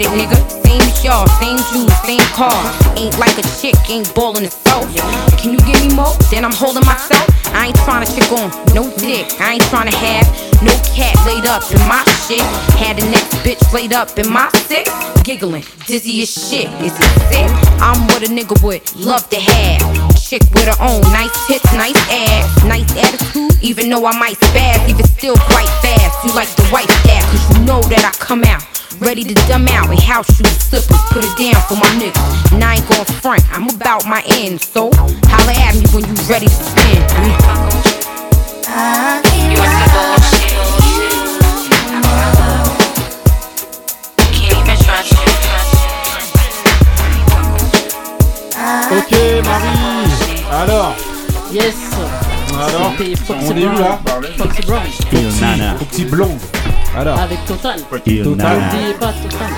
it, 0.00 0.08
nigga. 0.16 0.38
Same 0.62 0.80
as 0.80 1.04
y'all, 1.04 1.26
same 1.42 1.58
juice, 1.70 1.92
same 2.02 2.24
car. 2.32 2.54
Ain't 2.96 3.18
like 3.18 3.36
a 3.36 3.44
chick, 3.60 3.74
ain't 3.90 4.08
ballin' 4.14 4.44
herself. 4.44 4.88
Can 5.38 5.52
you 5.52 5.58
give 5.66 5.80
me 5.84 5.94
more? 5.94 6.14
Then 6.30 6.44
I'm 6.44 6.52
holding 6.54 6.84
myself. 6.86 7.28
I 7.52 7.66
ain't 7.66 7.76
tryna 7.84 8.08
chick 8.14 8.30
on 8.32 8.48
no 8.74 8.88
dick. 8.96 9.28
I 9.40 9.54
ain't 9.54 9.62
tryna 9.68 9.92
have 9.92 10.24
no 10.62 10.72
cat 10.96 11.14
laid 11.26 11.44
up 11.44 11.62
in 11.70 11.80
my 11.90 12.02
shit. 12.24 12.40
Had 12.80 12.96
the 12.96 13.04
next 13.10 13.34
bitch 13.44 13.60
laid 13.72 13.92
up 13.92 14.16
in 14.18 14.30
my 14.30 14.48
six. 14.70 14.88
Giggling, 15.22 15.64
dizzy 15.86 16.22
as 16.22 16.30
shit. 16.32 16.70
Is 16.80 16.96
it 16.96 17.12
sick? 17.28 17.50
I'm 17.82 18.00
what 18.08 18.22
a 18.22 18.30
nigga 18.30 18.56
would 18.62 18.82
love 18.96 19.28
to 19.30 19.36
have. 19.38 20.16
Chick 20.16 20.42
with 20.54 20.64
her 20.64 20.80
own 20.80 21.02
nice 21.12 21.34
tits, 21.46 21.70
nice 21.74 21.98
ass, 22.08 22.64
nice 22.64 22.88
attitude. 22.96 23.52
Even 23.62 23.90
though 23.90 24.06
I 24.06 24.18
might 24.18 24.36
spaz, 24.36 24.88
even 24.88 25.04
still 25.06 25.36
quite 25.36 25.68
fast. 25.82 26.24
You 26.24 26.32
like 26.34 26.48
the 26.56 26.64
white 26.68 26.90
staff, 27.02 27.24
cause 27.30 27.58
you 27.58 27.64
know 27.64 27.82
that 27.82 28.04
I 28.04 28.12
come 28.18 28.44
out. 28.44 28.62
Ready 29.02 29.24
to 29.24 29.34
dumb 29.48 29.66
out 29.66 29.90
in 29.90 29.98
house 29.98 30.32
shoes, 30.36 30.46
slippers, 30.46 30.96
put 31.10 31.24
it 31.24 31.36
down 31.36 31.60
for 31.66 31.74
my 31.74 31.90
niggas. 31.98 32.52
And 32.52 32.62
I 32.62 32.76
ain't 32.76 32.88
gon' 32.88 33.04
front, 33.04 33.42
I'm 33.50 33.68
about 33.68 34.06
my 34.06 34.22
end. 34.28 34.60
So, 34.60 34.90
holla 34.94 35.52
at 35.58 35.74
me 35.74 35.82
when 35.90 36.04
you 36.06 36.14
ready 36.30 36.46
to 36.46 36.52
spin. 36.52 37.02
Ok, 48.92 49.12
Marie 49.44 50.44
Alors 50.48 50.94
Yes. 51.50 51.91
Alors 52.68 52.92
C'était 52.98 53.16
Foxy 53.16 53.46
On 53.48 53.56
est 53.56 53.66
où 53.66 53.70
Brown. 53.70 53.80
là 53.80 53.98
Foxy 54.38 54.62
Brown. 54.62 54.82
Nana. 55.40 55.74
Foxy 55.78 56.04
Blonde. 56.04 56.38
Alors 56.96 57.18
Avec 57.20 57.44
Total. 57.46 57.80
Total. 57.80 58.02
N'oubliez 58.14 58.94
pas 59.00 59.12
Total. 59.12 59.48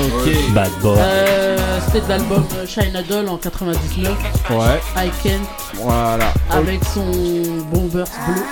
Ok. 0.00 0.52
Bad 0.54 0.70
boy. 0.80 0.96
Euh, 0.98 1.56
C'était 1.86 2.00
de 2.00 2.08
l'album 2.08 2.44
euh, 2.56 2.66
Shine 2.66 2.96
a 2.96 3.02
Doll 3.02 3.28
en 3.28 3.36
99. 3.36 4.12
Ouais. 4.50 4.56
I 4.96 5.10
Can. 5.22 5.40
Voilà. 5.82 6.32
Avec 6.50 6.80
son 6.94 7.04
Bombers 7.70 8.06
bleu. 8.26 8.42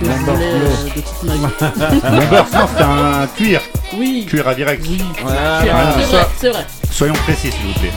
Que 0.00 0.04
je 0.04 0.10
Bombers 0.10 0.34
voulais 0.34 0.58
bleu. 0.58 0.66
euh, 0.66 0.84
de 0.96 1.00
toute 1.00 1.22
ma 1.22 1.34
vie. 1.34 2.10
Mon 2.20 2.26
beurre, 2.26 2.46
non, 2.52 2.66
c'était 2.68 2.82
un 2.82 3.26
cuir. 3.36 3.60
Oui. 3.96 4.26
Cuir 4.28 4.48
à 4.48 4.54
direct. 4.54 4.84
Oui. 4.88 5.00
Voilà. 5.22 5.60
C'est 5.62 6.06
vrai, 6.16 6.26
c'est 6.38 6.48
vrai. 6.50 6.66
Soyons 6.90 7.14
précis, 7.24 7.52
s'il 7.52 7.66
vous 7.72 7.78
plaît. 7.80 7.92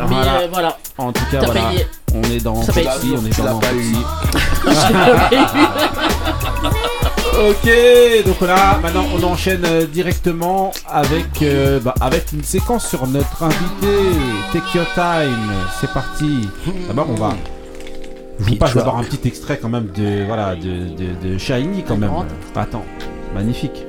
Mais 0.00 0.06
Voilà. 0.14 0.32
euh, 0.40 0.48
voilà. 0.52 0.78
En 0.98 1.12
tout 1.12 1.24
cas, 1.30 1.38
T'as 1.40 1.46
voilà. 1.46 1.60
payé. 1.70 1.86
On 2.14 2.22
est 2.24 2.40
dans 2.42 2.62
Ça 2.62 2.72
paye. 2.72 2.84
Foxy, 2.84 3.14
on 3.16 3.26
est 3.26 3.30
Tu 3.30 3.42
l'as 3.42 3.50
dans 3.50 3.58
pas 3.58 3.66
Foxy. 3.68 3.96
Ok, 7.40 7.70
donc 8.26 8.40
là, 8.42 8.78
maintenant 8.82 9.04
on 9.16 9.22
enchaîne 9.22 9.64
euh, 9.64 9.86
directement 9.86 10.72
avec, 10.86 11.40
euh, 11.42 11.80
bah, 11.80 11.94
avec 12.00 12.32
une 12.32 12.42
séquence 12.44 12.86
sur 12.86 13.06
notre 13.06 13.42
invité. 13.42 13.96
Take 14.52 14.76
your 14.76 14.86
time, 14.94 15.50
c'est 15.80 15.90
parti. 15.92 16.48
D'abord, 16.86 17.06
on 17.08 17.14
va. 17.14 17.32
Je 18.40 18.44
vous 18.44 18.56
passe 18.56 18.74
d'abord 18.74 18.98
un 18.98 19.04
petit 19.04 19.26
extrait 19.28 19.58
quand 19.60 19.68
même 19.70 19.86
de 19.96 20.24
voilà 20.26 20.54
de, 20.54 20.62
de, 20.62 21.28
de 21.28 21.38
Shiny 21.38 21.82
quand 21.86 21.96
même. 21.96 22.10
Attends, 22.54 22.84
magnifique. 23.34 23.86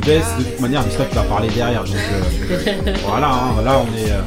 Baisse. 0.00 0.26
De 0.38 0.44
toute 0.44 0.60
manière, 0.60 0.82
Mister 0.84 1.04
va 1.12 1.22
parler 1.22 1.48
derrière. 1.48 1.84
Donc, 1.84 1.94
euh, 1.96 2.94
voilà, 3.06 3.28
hein, 3.28 3.62
là, 3.64 3.78
on 3.78 3.96
est. 3.96 4.10
euh. 4.10 4.20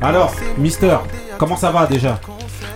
Alors, 0.00 0.34
Mister, 0.58 0.96
comment 1.38 1.56
ça 1.56 1.70
va 1.70 1.86
déjà? 1.86 2.18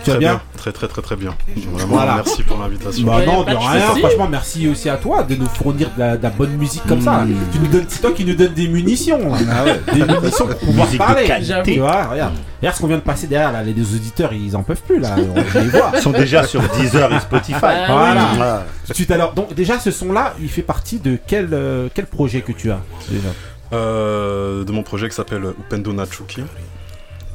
Tu 0.03 0.09
vas 0.11 0.17
Très 0.17 0.17
bien? 0.19 0.41
Très 0.61 0.71
très 0.71 0.87
très 0.87 1.01
très 1.01 1.15
bien. 1.15 1.33
Vraiment, 1.71 1.95
Voilà. 1.95 2.15
merci 2.17 2.43
pour 2.43 2.59
l'invitation. 2.59 3.07
Bah 3.07 3.25
non, 3.25 3.41
de 3.41 3.49
rien. 3.49 3.79
Franchement, 3.95 4.27
merci 4.29 4.67
aussi 4.67 4.89
à 4.89 4.97
toi 4.97 5.23
de 5.23 5.33
nous 5.33 5.47
fournir 5.47 5.89
de 5.95 5.99
la, 5.99 6.17
de 6.17 6.21
la 6.21 6.29
bonne 6.29 6.51
musique 6.51 6.85
comme 6.85 7.01
ça. 7.01 7.21
Mmh. 7.25 7.33
Tu 7.51 7.57
nous 7.57 7.67
donnes, 7.67 7.85
c'est 7.87 7.99
toi 7.99 8.11
qui 8.11 8.23
nous 8.25 8.35
donne 8.35 8.53
des 8.53 8.67
munitions. 8.67 9.19
Ah 9.51 9.63
ouais. 9.63 9.81
Des 9.91 10.05
munitions 10.05 10.45
pour 10.45 10.57
pouvoir 10.59 10.85
Musique 10.85 11.01
de 11.01 11.05
parler. 11.05 11.25
qualité. 11.25 11.73
Tu 11.73 11.79
vois, 11.79 12.03
regarde. 12.05 12.33
Regarde 12.59 12.75
ce 12.75 12.81
qu'on 12.81 12.87
vient 12.87 12.97
de 12.97 13.01
passer 13.01 13.25
derrière 13.25 13.51
là. 13.51 13.63
Les 13.63 13.73
deux 13.73 13.95
auditeurs, 13.95 14.33
ils 14.33 14.55
en 14.55 14.61
peuvent 14.61 14.83
plus 14.83 14.99
là. 14.99 15.15
On 15.17 15.59
les 15.59 15.67
voit. 15.69 15.91
Ils 15.95 15.99
sont 16.01 16.11
déjà 16.11 16.43
sur 16.43 16.61
Deezer 16.77 17.11
et 17.11 17.19
Spotify. 17.21 17.55
Voilà. 17.59 17.87
Voilà. 18.35 18.63
Tout 18.85 18.91
de 18.91 18.95
suite 18.95 19.09
alors. 19.09 19.33
Donc 19.33 19.55
déjà, 19.55 19.79
ce 19.79 19.89
son-là, 19.89 20.35
il 20.39 20.47
fait 20.49 20.61
partie 20.61 20.99
de 20.99 21.17
quel 21.25 21.49
euh, 21.53 21.87
quel 21.91 22.05
projet 22.05 22.41
que 22.41 22.51
tu 22.51 22.69
as? 22.69 22.81
Déjà 23.09 23.29
Euh, 23.73 24.63
de 24.63 24.71
mon 24.71 24.83
projet 24.83 25.09
qui 25.09 25.15
s'appelle 25.15 25.43
Upendo 25.59 25.91
Nachuki. 25.91 26.41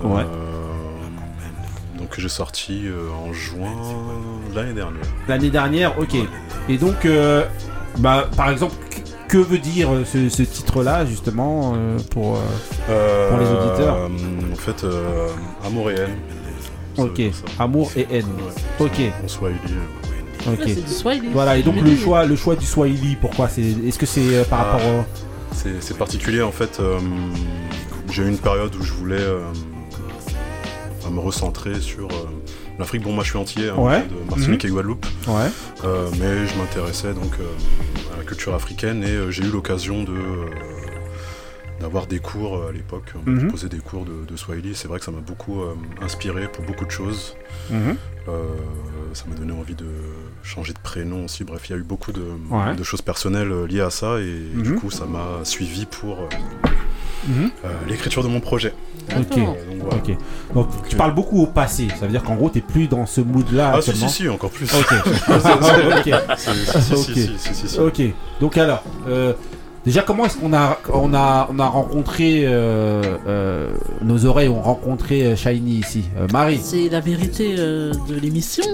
Ouais. 0.00 0.20
Euh, 0.22 0.65
donc 2.07 2.14
j'ai 2.20 2.28
sorti 2.28 2.82
euh, 2.86 3.09
en 3.11 3.32
juin 3.32 3.72
l'année 4.54 4.72
dernière. 4.74 5.02
L'année 5.26 5.50
dernière, 5.50 5.98
ok. 5.98 6.14
Et 6.68 6.78
donc, 6.78 7.04
euh, 7.04 7.44
bah, 7.98 8.28
par 8.36 8.50
exemple, 8.50 8.74
que- 9.28 9.32
que 9.32 9.38
veut 9.38 9.59
dire 9.59 9.92
euh, 9.92 10.04
ce, 10.04 10.28
ce 10.28 10.42
titre-là, 10.44 11.04
justement, 11.04 11.72
euh, 11.74 11.98
pour, 12.12 12.38
euh, 12.88 13.28
pour 13.30 13.38
les 13.40 13.46
auditeurs 13.46 13.96
Euh, 13.96 14.52
en 14.52 14.57
fait, 14.57 14.84
euh, 14.84 15.28
amour 15.66 15.90
et 15.90 15.94
haine. 15.94 16.16
Ok, 16.96 17.20
amour 17.59 17.90
et 17.96 18.07
haine. 18.11 18.26
Ouais. 18.26 18.86
Ok. 18.86 19.00
En 19.24 19.28
Swahili. 19.28 19.59
Ok. 20.46 21.04
Ouais. 21.04 21.20
Voilà, 21.32 21.59
et 21.59 21.62
donc 21.64 21.74
le 21.80 21.96
choix, 21.96 22.24
le 22.24 22.36
choix 22.36 22.54
du 22.54 22.64
Swahili, 22.66 23.16
pourquoi 23.16 23.48
c'est, 23.48 23.62
Est-ce 23.62 23.98
que 23.98 24.07
c'est 24.07 24.32
euh, 24.36 24.44
par 24.44 24.61
Ah, 24.61 24.72
rapport 24.74 24.86
au. 25.00 25.04
C'est 25.52 25.82
c'est 25.82 25.98
particulier 25.98 26.42
en 26.42 26.52
fait. 26.52 26.78
euh, 26.78 27.00
j'ai 28.12 28.22
eu 28.22 28.28
une 28.28 28.38
période 28.38 28.72
où 28.76 28.82
je 28.84 28.92
voulais 28.92 29.16
euh, 29.18 29.40
à 31.07 31.11
me 31.11 31.20
recentrer 31.20 31.80
sur 31.80 32.09
euh, 32.09 32.26
l'Afrique. 32.78 33.02
Bon, 33.02 33.12
moi 33.12 33.22
je 33.24 33.30
suis 33.30 33.38
entier 33.38 33.68
hein, 33.68 33.76
Ouais. 33.76 34.02
de 34.07 34.28
Martinique 34.30 34.64
Mhm. 34.64 34.70
et 34.70 34.72
Guadeloupe. 34.72 35.07
Ouais. 35.28 35.48
Euh, 35.84 36.09
mais 36.18 36.46
je 36.46 36.59
m'intéressais 36.59 37.12
donc 37.14 37.32
euh, 37.40 38.14
à 38.14 38.18
la 38.18 38.24
culture 38.24 38.54
africaine 38.54 39.02
et 39.04 39.30
j'ai 39.32 39.44
eu 39.44 39.50
l'occasion 39.50 40.02
de 40.04 40.14
d'avoir 41.78 42.07
des 42.07 42.20
cours 42.20 42.64
à 42.68 42.72
l'époque. 42.72 43.12
On 43.14 43.30
m'a 43.30 43.36
Mhm. 43.36 43.42
proposé 43.48 43.68
des 43.68 43.78
cours 43.80 44.07
de, 44.07 44.24
de 44.26 44.34
Swahili. 44.36 44.74
C'est 44.74 44.88
vrai 44.88 44.98
que 44.98 45.04
ça 45.04 45.11
m'a 45.11 45.20
beaucoup 45.20 45.61
euh, 45.61 45.74
inspiré 46.00 46.48
pour 46.48 46.64
beaucoup 46.64 46.86
de 46.86 46.90
choses. 46.90 47.36
Mhm. 47.70 47.96
Euh, 48.28 48.44
ça 49.12 49.24
m'a 49.28 49.34
donné 49.34 49.52
envie 49.52 49.74
de 49.74 49.84
changer 50.42 50.72
de 50.72 50.78
prénom 50.78 51.26
aussi. 51.26 51.44
Bref, 51.44 51.68
il 51.68 51.72
y 51.72 51.74
a 51.74 51.78
eu 51.78 51.82
beaucoup 51.84 52.12
de, 52.12 52.24
Ouais. 52.50 52.74
de 52.74 52.82
choses 52.82 53.02
personnelles 53.02 53.52
liées 53.66 53.82
à 53.82 53.90
ça 53.90 54.18
et 54.20 54.24
Mhm. 54.54 54.62
du 54.62 54.74
coup, 54.76 54.90
ça 54.90 55.04
m'a 55.04 55.44
suivi 55.44 55.84
pour 55.84 56.20
euh, 56.20 56.28
Mhm. 57.28 57.50
euh, 57.64 57.68
l'écriture 57.88 58.22
de 58.22 58.28
mon 58.28 58.40
projet. 58.40 58.72
Ok. 59.10 59.38
Euh, 59.38 59.40
donc, 59.44 59.56
voilà. 59.80 59.96
Ok. 59.96 60.16
Donc 60.54 60.68
tu 60.88 60.96
parles 60.96 61.14
beaucoup 61.14 61.42
au 61.42 61.46
passé. 61.46 61.88
Ça 61.98 62.06
veut 62.06 62.12
dire 62.12 62.22
qu'en 62.22 62.34
gros, 62.36 62.48
t'es 62.48 62.60
plus 62.60 62.88
dans 62.88 63.06
ce 63.06 63.20
mood-là. 63.20 63.72
Ah, 63.76 63.82
si, 63.82 63.94
si, 63.96 64.08
si, 64.08 64.28
encore 64.28 64.50
plus. 64.50 64.68
Ok. 64.74 66.08
ok. 67.78 68.02
Donc 68.40 68.56
alors, 68.58 68.82
euh, 69.08 69.32
déjà 69.84 70.02
comment 70.02 70.26
est-ce 70.26 70.36
qu'on 70.36 70.52
a, 70.52 70.78
on 70.92 71.14
a, 71.14 71.48
on 71.52 71.58
a 71.58 71.66
rencontré 71.66 72.42
euh, 72.46 73.02
euh, 73.26 73.70
nos 74.02 74.24
oreilles 74.26 74.48
ont 74.48 74.62
rencontré 74.62 75.22
euh, 75.24 75.36
Shiny 75.36 75.78
ici, 75.80 76.04
Euh, 76.18 76.26
Marie. 76.32 76.60
C'est 76.62 76.88
la 76.88 77.00
vérité 77.00 77.54
euh, 77.58 77.92
de 78.08 78.14
l'émission. 78.14 78.64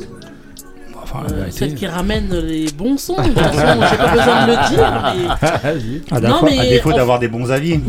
Enfin, 1.15 1.27
Euh, 1.35 1.47
celle 1.51 1.75
qui 1.75 1.87
ramène 1.87 2.35
les 2.35 2.67
bons 2.73 2.97
sons. 2.97 3.17
De 3.17 3.23
toute 3.29 3.39
façon, 3.39 3.81
j'ai 3.91 3.97
pas 3.97 4.09
besoin 4.13 4.47
de 4.47 4.51
le 4.51 4.69
dire. 4.75 5.03
mais-. 5.03 6.13
À, 6.17 6.21
Non, 6.21 6.29
défaut- 6.41 6.47
mais 6.47 6.59
à 6.59 6.65
défaut 6.67 6.91
on- 6.93 6.97
d'avoir 6.97 7.19
des 7.19 7.29
bons 7.29 7.51
avis. 7.51 7.81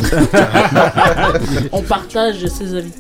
on 1.72 1.82
partage 1.82 2.46
ses 2.48 2.76
avis. 2.76 2.92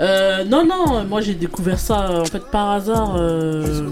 Euh, 0.00 0.44
non, 0.44 0.64
non, 0.66 1.04
moi 1.04 1.20
j'ai 1.20 1.34
découvert 1.34 1.78
ça 1.78 2.10
euh, 2.10 2.20
en 2.22 2.24
fait 2.24 2.42
par 2.50 2.70
hasard. 2.72 3.14
euh, 3.16 3.88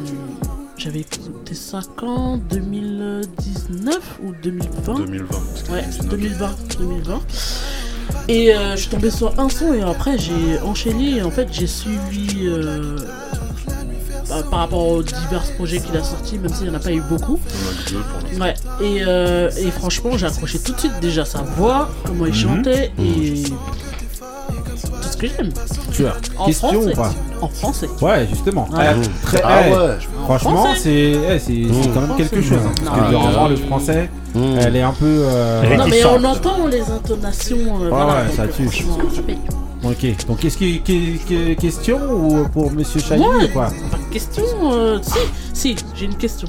J'avais 0.76 1.00
écouté 1.00 1.54
ça 1.54 1.80
quand? 1.96 2.38
2019 2.50 3.98
ou 4.24 4.32
2020 4.42 4.94
2020. 4.94 5.26
parce 5.30 5.62
que 5.62 5.72
Ouais, 5.72 5.84
2019. 6.10 6.50
2020. 6.78 6.78
2020. 6.78 7.20
Et 8.28 8.52
euh, 8.54 8.72
je 8.74 8.80
suis 8.80 8.88
tombé 8.90 9.10
sur 9.10 9.38
un 9.38 9.48
son 9.48 9.72
et 9.74 9.82
après 9.82 10.18
j'ai 10.18 10.58
enchaîné 10.64 11.18
et 11.18 11.22
en 11.22 11.30
fait 11.30 11.48
j'ai 11.52 11.66
suivi 11.68 12.48
euh, 14.30 14.40
bah, 14.42 14.46
par 14.50 14.58
rapport 14.60 14.86
aux 14.88 15.02
divers 15.02 15.42
projets 15.56 15.80
qu'il 15.80 15.96
a 15.96 16.02
sortis, 16.04 16.38
même 16.38 16.52
s'il 16.52 16.68
n'y 16.68 16.74
en 16.74 16.78
a 16.78 16.82
pas 16.82 16.92
eu 16.92 17.00
beaucoup. 17.02 17.38
Ouais, 18.40 18.54
et, 18.80 19.02
euh, 19.06 19.50
et 19.58 19.70
franchement, 19.70 20.16
j'ai 20.16 20.26
accroché 20.26 20.58
tout 20.58 20.72
de 20.72 20.78
suite 20.80 20.98
déjà 21.00 21.24
sa 21.24 21.38
voix, 21.42 21.88
comment 22.06 22.26
il 22.26 22.32
Mhm. 22.32 22.38
chantait 22.38 22.92
et 22.98 23.42
tout 23.44 25.08
ce 25.10 25.16
que 25.16 25.26
j'aime. 25.26 25.50
Tu 25.92 26.06
as 26.06 26.14
En 26.38 26.46
question 26.46 26.68
français. 26.72 26.92
ou 26.92 26.96
pas 26.96 27.10
En 27.42 27.48
français. 27.48 27.88
Ouais, 28.00 28.26
justement. 28.30 28.68
Ouais. 28.72 28.94
Eh, 28.96 29.26
très- 29.26 29.42
Ah 29.44 29.60
eh, 29.66 29.70
ouais. 29.72 29.98
Franchement, 30.24 30.66
c'est 30.76 30.90
eh, 30.92 31.38
c'est 31.38 31.66
c'est 31.82 31.88
quand 31.92 32.00
même 32.02 32.16
quelque 32.16 32.40
chose. 32.40 32.58
hein, 32.64 32.72
parce 32.84 33.10
que 33.10 33.16
Ah, 33.38 33.48
le 33.48 33.56
français, 33.56 34.10
Mmh. 34.34 34.40
elle 34.60 34.76
est 34.76 34.82
un 34.82 34.92
peu. 34.92 35.04
euh, 35.06 35.76
Non 35.76 35.86
mais 35.88 36.04
on 36.06 36.24
entend 36.24 36.66
les 36.68 36.80
intonations. 36.82 37.56
euh, 37.58 37.84
Ouais, 37.84 37.88
voilà, 37.90 38.14
ouais, 38.22 38.26
donc, 38.28 38.34
ça 38.36 38.46
tue. 38.48 38.64
franchement, 38.68 38.98
ça 39.14 39.22
paye. 39.22 39.38
Ok. 39.84 40.26
Donc, 40.26 40.44
est-ce 40.44 40.56
qu'il 40.58 40.76
y 41.30 41.52
a 41.52 41.54
question 41.56 41.98
ou 42.12 42.48
pour 42.48 42.70
Monsieur 42.72 43.00
Ouais. 43.10 43.44
ou 43.44 43.48
quoi? 43.48 43.72
Pas 43.90 43.98
de 43.98 44.12
question. 44.12 44.44
euh, 44.72 44.98
si, 45.02 45.18
si, 45.74 45.76
j'ai 45.94 46.04
une 46.06 46.16
question. 46.16 46.48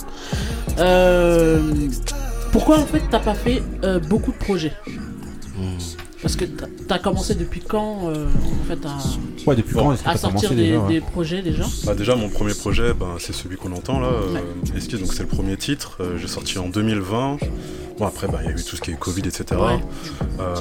Euh, 0.80 1.60
pourquoi 2.52 2.80
en 2.80 2.86
fait 2.86 3.02
t'as 3.10 3.20
pas 3.20 3.34
fait 3.36 3.62
euh, 3.84 4.00
beaucoup 4.00 4.32
de 4.32 4.38
projets? 4.38 4.74
Parce 6.22 6.36
que 6.38 6.46
t'as- 6.88 7.00
commencé 7.00 7.36
depuis 7.36 7.60
quand 7.60 8.08
euh, 8.08 8.28
en 8.28 8.66
fait 8.68 8.86
à, 8.86 8.96
Ouais, 9.46 9.56
depuis 9.58 9.74
quand 9.76 9.92
est-ce 9.92 10.04
que 10.04 10.08
à 10.10 10.14
t'as 10.14 10.18
sortir 10.20 10.52
des, 10.52 10.56
déjà 10.56 10.80
ouais 10.80 10.94
des 10.94 11.02
projets 11.02 11.42
déjà 11.42 11.66
Bah 11.86 11.96
déjà 11.96 12.16
mon 12.16 12.30
premier 12.30 12.54
projet 12.54 12.94
ben, 12.94 13.16
c'est 13.20 13.34
celui 13.34 13.58
qu'on 13.58 13.74
entend 13.74 14.00
là, 14.00 14.08
euh, 14.08 14.38
Esquisse, 14.78 15.00
donc 15.02 15.12
c'est 15.14 15.24
le 15.24 15.28
premier 15.28 15.58
titre, 15.58 15.98
Euh, 16.00 16.18
j'ai 16.18 16.28
sorti 16.30 16.58
en 16.60 16.70
2020. 16.70 17.38
Bon 18.00 18.08
après 18.08 18.28
bah, 18.28 18.40
il 18.42 18.46
y 18.46 18.48
a 18.50 18.52
eu 18.52 18.64
tout 18.64 18.76
ce 18.76 18.82
qui 18.82 18.90
est 18.92 18.96
Covid 18.96 19.22
etc. 19.22 19.46
Ouais. 19.52 19.80
Euh, 20.40 20.56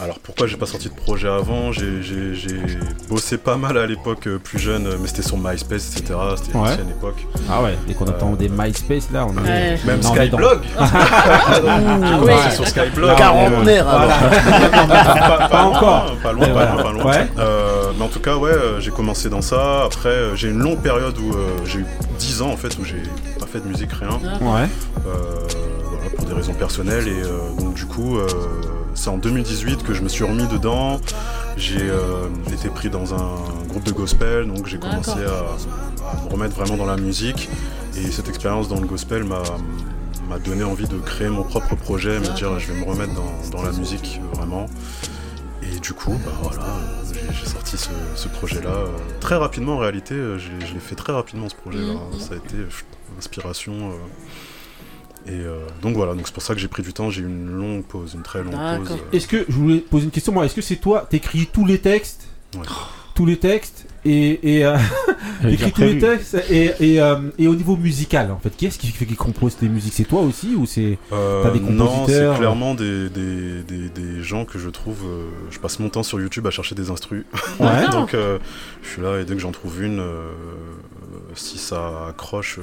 alors 0.00 0.20
pourquoi 0.20 0.46
j'ai 0.46 0.56
pas 0.56 0.66
sorti 0.66 0.88
de 0.88 0.94
projet 0.94 1.28
avant? 1.28 1.72
J'ai 1.72 2.00
bossé 3.08 3.38
pas 3.38 3.56
mal 3.56 3.76
à 3.76 3.86
l'époque 3.86 4.28
euh, 4.28 4.38
plus 4.38 4.58
jeune, 4.60 4.86
euh, 4.86 4.96
mais 5.00 5.08
c'était 5.08 5.22
sur 5.22 5.36
MySpace 5.36 5.90
etc. 5.96 6.14
C'était 6.36 6.56
Ouais. 6.56 6.68
l'ancienne 6.68 6.90
époque. 6.90 7.26
Ah 7.50 7.62
ouais, 7.62 7.76
dès 7.88 7.94
qu'on 7.94 8.06
entend 8.06 8.32
des 8.34 8.48
MySpace 8.48 9.10
là, 9.12 9.26
on 9.26 9.36
est. 9.44 9.48
Ouais. 9.48 9.80
Même 9.84 10.00
on 10.04 10.14
est 10.14 10.28
dans- 10.28 10.38
Skyblog 10.38 10.60
Ah 10.78 12.20
ouais. 12.22 12.50
Sur 12.54 12.68
Skyblog 12.68 13.16
Quarantenaire, 13.16 13.88
euh, 13.88 13.98
alors. 13.98 15.38
pas, 15.38 15.48
Pas 15.48 15.62
encore. 15.64 16.16
Pas 16.22 16.32
loin, 16.32 16.46
Mais 16.46 16.52
pas 16.52 16.66
voilà. 16.66 16.72
loin, 16.74 16.82
pas 16.82 16.92
loin. 16.92 17.04
Ouais. 17.12 17.28
Euh, 17.38 17.90
mais 17.98 18.04
en 18.04 18.08
tout 18.08 18.20
cas, 18.20 18.36
ouais, 18.36 18.50
euh, 18.52 18.80
j'ai 18.80 18.90
commencé 18.92 19.28
dans 19.28 19.42
ça. 19.42 19.84
Après, 19.84 20.08
euh, 20.08 20.36
j'ai 20.36 20.48
une 20.48 20.58
longue 20.60 20.80
période 20.80 21.18
où 21.18 21.32
euh, 21.32 21.48
j'ai 21.64 21.80
eu 21.80 21.86
10 22.18 22.42
ans 22.42 22.50
en 22.52 22.56
fait 22.56 22.78
où 22.78 22.84
j'ai 22.84 23.02
pas 23.40 23.46
fait 23.46 23.58
de 23.60 23.66
musique, 23.66 23.90
rien. 23.92 24.10
Ouais. 24.40 24.68
Euh, 25.06 25.10
voilà, 25.58 25.59
des 26.30 26.36
raisons 26.36 26.54
personnelles. 26.54 27.08
Et 27.08 27.22
euh, 27.22 27.38
donc, 27.58 27.74
du 27.74 27.86
coup, 27.86 28.16
euh, 28.18 28.26
c'est 28.94 29.10
en 29.10 29.18
2018 29.18 29.82
que 29.82 29.92
je 29.94 30.02
me 30.02 30.08
suis 30.08 30.24
remis 30.24 30.46
dedans. 30.46 31.00
J'ai 31.56 31.80
euh, 31.90 32.28
été 32.52 32.68
pris 32.68 32.88
dans 32.88 33.14
un 33.14 33.34
groupe 33.68 33.84
de 33.84 33.92
gospel, 33.92 34.46
donc 34.46 34.66
j'ai 34.66 34.78
commencé 34.78 35.10
à, 35.10 36.14
à 36.16 36.24
me 36.24 36.30
remettre 36.32 36.54
vraiment 36.56 36.76
dans 36.76 36.86
la 36.86 36.96
musique. 36.96 37.48
Et 37.96 38.10
cette 38.10 38.28
expérience 38.28 38.68
dans 38.68 38.80
le 38.80 38.86
gospel 38.86 39.24
m'a 39.24 39.42
m'a 40.28 40.38
donné 40.38 40.62
envie 40.62 40.86
de 40.86 40.96
créer 40.98 41.28
mon 41.28 41.42
propre 41.42 41.74
projet, 41.74 42.20
me 42.20 42.28
dire 42.36 42.56
je 42.60 42.72
vais 42.72 42.78
me 42.78 42.84
remettre 42.84 43.12
dans, 43.14 43.50
dans 43.58 43.62
la 43.64 43.72
musique 43.72 44.20
vraiment. 44.34 44.66
Et 45.60 45.80
du 45.80 45.92
coup, 45.92 46.12
bah 46.24 46.30
voilà, 46.40 46.62
j'ai- 47.32 47.50
sorti 47.50 47.76
ce, 47.76 47.88
ce 48.14 48.28
projet-là 48.28 48.70
euh, 48.70 48.86
très 49.18 49.34
rapidement 49.34 49.74
en 49.74 49.78
réalité. 49.78 50.14
j'ai- 50.38 50.64
Je 50.68 50.74
l'ai 50.74 50.78
fait 50.80 50.94
très 50.94 51.12
rapidement 51.12 51.48
ce 51.48 51.56
projet-là. 51.56 51.94
Mhm. 52.12 52.20
Ça 52.20 52.34
a 52.34 52.36
été 52.36 52.54
inspiration. 53.18 53.72
euh, 53.72 53.94
et 55.26 55.30
euh, 55.32 55.60
donc 55.82 55.96
voilà, 55.96 56.14
donc 56.14 56.26
c'est 56.26 56.32
pour 56.34 56.42
ça 56.42 56.54
que 56.54 56.60
j'ai 56.60 56.68
pris 56.68 56.82
du 56.82 56.92
temps. 56.92 57.10
J'ai 57.10 57.22
eu 57.22 57.26
une 57.26 57.50
longue 57.50 57.84
pause, 57.84 58.14
une 58.14 58.22
très 58.22 58.42
longue 58.42 58.52
pause. 58.78 58.90
euh, 58.92 59.16
Est-ce 59.16 59.26
que 59.28 59.44
je 59.48 59.54
voulais 59.54 59.78
poser 59.78 60.04
une 60.06 60.10
question 60.10 60.32
moi 60.32 60.44
Est-ce 60.46 60.54
que 60.54 60.62
c'est 60.62 60.76
toi 60.76 61.06
T'écris 61.10 61.48
tous 61.52 61.64
les 61.66 61.78
textes, 61.78 62.28
Ouais. 62.56 62.62
tous 63.14 63.26
les 63.26 63.38
textes 63.38 63.86
et 64.04 64.56
et 64.56 64.64
euh, 64.64 64.76
déjà 65.44 65.70
tous 65.70 65.82
les 65.82 65.98
textes 65.98 66.36
et 66.50 66.72
et, 66.80 67.00
euh, 67.02 67.16
et 67.38 67.46
au 67.48 67.54
niveau 67.54 67.76
musical 67.76 68.30
en 68.32 68.38
fait, 68.38 68.50
qui 68.56 68.66
est-ce 68.66 68.78
qui 68.78 68.88
fait 68.88 69.04
qui 69.06 69.14
compose 69.14 69.56
tes 69.56 69.68
musiques? 69.68 69.92
C'est 69.92 70.04
toi 70.04 70.22
aussi 70.22 70.54
ou 70.56 70.64
c'est 70.66 70.98
Euh, 71.12 71.42
T'as 71.42 71.50
des 71.50 71.60
non, 71.60 71.86
compositeurs, 71.86 72.32
c'est 72.34 72.38
clairement 72.38 72.74
des, 72.74 73.10
des, 73.10 73.62
des, 73.62 73.88
des 73.90 74.22
gens 74.22 74.44
que 74.46 74.58
je 74.58 74.70
trouve. 74.70 75.02
euh, 75.06 75.28
je 75.50 75.58
passe 75.58 75.78
mon 75.78 75.90
temps 75.90 76.02
sur 76.02 76.18
YouTube 76.18 76.46
à 76.46 76.50
chercher 76.50 76.74
des 76.74 76.90
instrus. 76.90 77.24
Ouais. 77.60 77.88
Donc 77.92 78.14
euh, 78.14 78.38
je 78.82 78.88
suis 78.88 79.02
là 79.02 79.20
et 79.20 79.24
dès 79.24 79.34
que 79.34 79.40
j'en 79.40 79.52
trouve 79.52 79.82
une, 79.82 80.00
euh, 80.00 80.32
si 81.34 81.58
ça 81.58 82.06
accroche, 82.08 82.58
euh, 82.58 82.62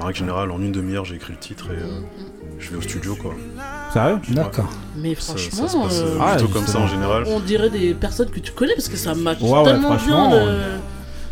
en 0.00 0.06
règle 0.06 0.18
générale, 0.18 0.50
en 0.50 0.60
une 0.60 0.72
demi-heure, 0.72 1.04
j'ai 1.04 1.16
écrit 1.16 1.32
le 1.32 1.38
titre 1.38 1.66
et 1.70 1.76
euh, 1.76 2.00
je 2.58 2.70
vais 2.70 2.76
au 2.76 2.82
studio 2.82 3.14
quoi. 3.16 3.34
sérieux 3.92 4.18
D'accord. 4.30 4.70
Mais 4.96 5.14
franchement, 5.14 5.68
ça 5.68 5.72
se 5.72 5.76
passe 5.78 5.98
euh, 6.00 6.16
euh, 6.16 6.18
Ah, 6.20 6.36
plutôt 6.36 6.52
comme 6.52 6.66
ça 6.66 6.78
en 6.78 6.86
général. 6.86 7.24
on 7.26 7.40
dirait 7.40 7.70
des 7.70 7.94
personnes 7.94 8.30
que 8.30 8.40
tu 8.40 8.52
connais 8.52 8.74
parce 8.74 8.88
que 8.88 8.96
ça 8.96 9.14
match 9.14 9.40
Ouais, 9.40 9.50
ouais, 9.50 9.64
tellement 9.64 9.94
bien. 9.96 10.30
Le... 10.30 10.58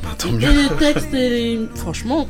Bah, 0.02 0.08
tant 0.18 0.28
Et 0.28 0.32
mieux. 0.32 0.48
les 0.62 0.76
textes 0.76 1.12
et 1.14 1.28
les... 1.30 1.68
Franchement, 1.74 2.28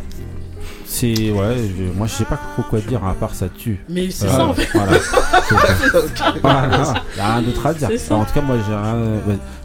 C'est 0.91 1.31
ouais, 1.31 1.55
je- 1.77 1.97
moi 1.99 2.07
je 2.07 2.13
sais 2.13 2.25
pas 2.25 2.39
trop 2.55 2.63
quoi 2.63 2.81
dire 2.81 3.05
à 3.05 3.13
part 3.13 3.35
ça 3.35 3.49
tue. 3.51 3.79
Mais 3.91 4.11
c'est 4.11 4.27
ça, 4.27 4.47
en 4.47 4.55
fait. 4.55 4.67
Voilà. 4.73 4.93
C'est- 5.49 6.41
voilà. 6.43 6.95
Y 7.17 7.21
a 7.21 7.33
rien 7.35 7.43
d'autre 7.43 7.67
à 7.67 7.75
dire. 7.75 7.91
En 8.11 8.25
tout 8.25 8.33
cas, 8.35 8.41
moi 8.41 8.57
j'ai 8.67 8.75
rien. 8.75 8.95
euh, 8.97 9.19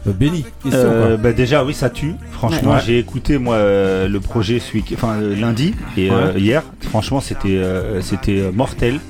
euh, 0.06 0.12
Benny, 0.12 0.42
question 0.62 0.80
Euh, 0.80 1.16
bah 1.16 1.32
déjà 1.32 1.64
oui 1.64 1.72
ça 1.72 1.88
tue. 1.88 2.14
Franchement 2.30 2.72
Ouais. 2.74 2.80
j'ai 2.84 2.98
écouté 2.98 3.38
moi 3.38 3.56
euh, 3.56 4.06
le 4.06 4.20
projet 4.20 4.58
ce 4.60 4.74
week- 4.74 4.92
enfin 4.94 5.14
euh, 5.20 5.34
lundi 5.34 5.74
et 5.96 6.10
Ouais. 6.10 6.16
euh, 6.16 6.32
hier. 6.38 6.62
Franchement 6.90 7.20
c'était 7.20 7.56
euh, 7.56 8.02
c'était 8.02 8.40
euh, 8.40 8.52
mortel. 8.52 9.00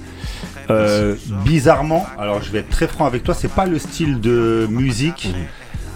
Euh, 0.70 1.14
bizarrement, 1.44 2.06
alors 2.18 2.42
je 2.42 2.50
vais 2.50 2.60
être 2.60 2.70
très 2.70 2.86
franc 2.88 3.04
avec 3.04 3.22
toi, 3.22 3.34
c'est 3.34 3.50
pas 3.52 3.66
le 3.66 3.78
style 3.78 4.20
de 4.20 4.66
musique 4.70 5.28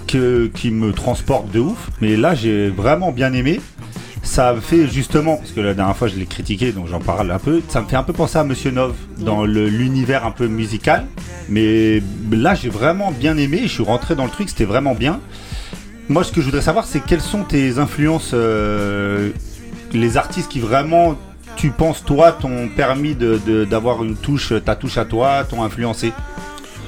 que, 0.06 0.46
qui 0.52 0.70
me 0.70 0.92
transporte 0.92 1.50
de 1.52 1.60
ouf, 1.60 1.88
mais 2.02 2.16
là 2.16 2.34
j'ai 2.34 2.68
vraiment 2.68 3.10
bien 3.10 3.32
aimé. 3.32 3.60
Ça 4.28 4.52
me 4.52 4.60
fait 4.60 4.86
justement, 4.86 5.36
parce 5.38 5.52
que 5.52 5.60
la 5.60 5.72
dernière 5.74 5.96
fois 5.96 6.06
je 6.06 6.16
l'ai 6.16 6.26
critiqué, 6.26 6.70
donc 6.72 6.86
j'en 6.86 7.00
parle 7.00 7.30
un 7.30 7.38
peu, 7.38 7.62
ça 7.68 7.80
me 7.80 7.88
fait 7.88 7.96
un 7.96 8.02
peu 8.02 8.12
penser 8.12 8.36
à 8.38 8.44
Monsieur 8.44 8.70
Nov 8.70 8.92
dans 9.16 9.44
l'univers 9.44 10.26
un 10.26 10.30
peu 10.30 10.46
musical. 10.48 11.06
Mais 11.48 12.02
là 12.30 12.54
j'ai 12.54 12.68
vraiment 12.68 13.10
bien 13.10 13.36
aimé, 13.38 13.60
je 13.64 13.68
suis 13.68 13.82
rentré 13.82 14.14
dans 14.14 14.24
le 14.24 14.30
truc, 14.30 14.50
c'était 14.50 14.66
vraiment 14.66 14.94
bien. 14.94 15.18
Moi 16.10 16.24
ce 16.24 16.30
que 16.30 16.40
je 16.40 16.46
voudrais 16.46 16.60
savoir 16.60 16.84
c'est 16.84 17.00
quelles 17.00 17.22
sont 17.22 17.42
tes 17.42 17.78
influences, 17.78 18.30
euh, 18.34 19.30
les 19.92 20.16
artistes 20.18 20.50
qui 20.50 20.60
vraiment 20.60 21.16
tu 21.56 21.70
penses 21.70 22.04
toi 22.04 22.30
t'ont 22.30 22.68
permis 22.68 23.14
de- 23.14 23.40
de- 23.44 23.64
d'avoir 23.64 24.04
une 24.04 24.14
touche, 24.14 24.52
ta 24.64 24.76
touche 24.76 24.98
à 24.98 25.04
toi, 25.06 25.42
t'ont 25.48 25.62
influencé? 25.64 26.12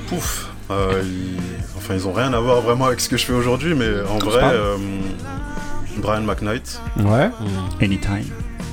Pouf. 0.08 0.46
Euh, 0.70 1.02
ils... 1.02 1.40
Enfin, 1.78 1.94
ils 1.94 2.06
ont 2.06 2.12
rien 2.12 2.32
à 2.34 2.38
voir 2.38 2.60
vraiment 2.60 2.84
avec 2.84 3.00
ce 3.00 3.08
que 3.08 3.16
je 3.16 3.24
fais 3.24 3.32
aujourd'hui, 3.32 3.74
mais 3.74 3.88
en 4.08 4.18
vrai, 4.18 4.42
euh, 4.44 4.76
Brian 6.00 6.22
McKnight. 6.22 6.80
Ouais. 6.98 7.30
Anytime. 7.82 8.24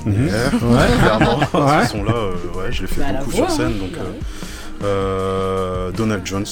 Mhm. 0.06 0.28
Yeah, 0.28 0.34
Ouais. 0.62 0.88
clairement. 1.00 1.40
Ouais. 1.40 1.86
Ce 1.86 1.92
son-là, 1.92 2.14
euh, 2.16 2.34
ouais, 2.58 2.72
je 2.72 2.82
l'ai 2.84 2.88
fait 2.88 3.02
Bah, 3.02 3.20
beaucoup 3.20 3.32
voix, 3.32 3.48
sur 3.50 3.56
scène. 3.58 3.74
hein. 3.76 3.80
Donc, 3.80 3.98
euh, 3.98 4.84
euh, 4.84 5.92
Donald 5.92 6.26
Jones. 6.26 6.46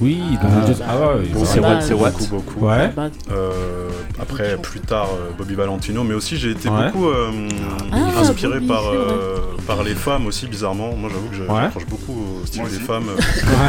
Oui, 0.00 0.20
Donald 0.42 0.66
Jones. 0.66 0.86
Ah 0.88 0.98
ouais, 1.16 1.24
c'est 1.44 1.60
what, 1.60 1.80
c'est 1.80 1.94
what. 1.94 2.10
beaucoup, 2.10 2.26
beaucoup. 2.26 2.66
Ouais. 2.66 2.90
Euh, 3.30 3.88
après, 4.20 4.56
plus 4.58 4.80
tard, 4.80 5.08
Bobby 5.36 5.54
Valentino, 5.54 6.04
mais 6.04 6.14
aussi 6.14 6.36
j'ai 6.36 6.50
été 6.52 6.68
Ouais. 6.68 6.86
beaucoup 6.92 7.08
euh, 7.08 7.30
Ah, 7.92 8.20
inspiré 8.20 8.54
Bobby, 8.54 8.66
par, 8.68 8.82
euh, 8.88 9.38
par 9.68 9.82
les 9.84 9.94
femmes 9.94 10.26
aussi, 10.26 10.46
bizarrement. 10.48 10.96
Moi, 10.96 11.10
j'avoue 11.12 11.28
que 11.28 11.36
je- 11.36 11.42
Ouais. 11.42 11.60
j'accroche 11.64 11.86
beaucoup 11.86 12.40
au 12.42 12.46
style 12.46 12.62
Moi 12.62 12.70
des 12.70 12.78
femmes. 12.78 13.10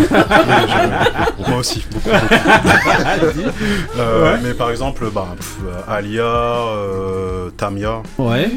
Je- 0.09 1.49
Moi 1.49 1.59
aussi, 1.59 1.85
beaucoup. 1.91 2.09
beaucoup. 2.09 3.49
Euh, 3.97 4.33
Ouais. 4.33 4.39
Mais 4.43 4.53
par 4.53 4.71
exemple, 4.71 5.05
bah, 5.13 5.27
pff, 5.37 5.57
Alia, 5.87 6.23
euh, 6.23 7.49
Tamia. 7.51 8.01
Ouais. 8.17 8.49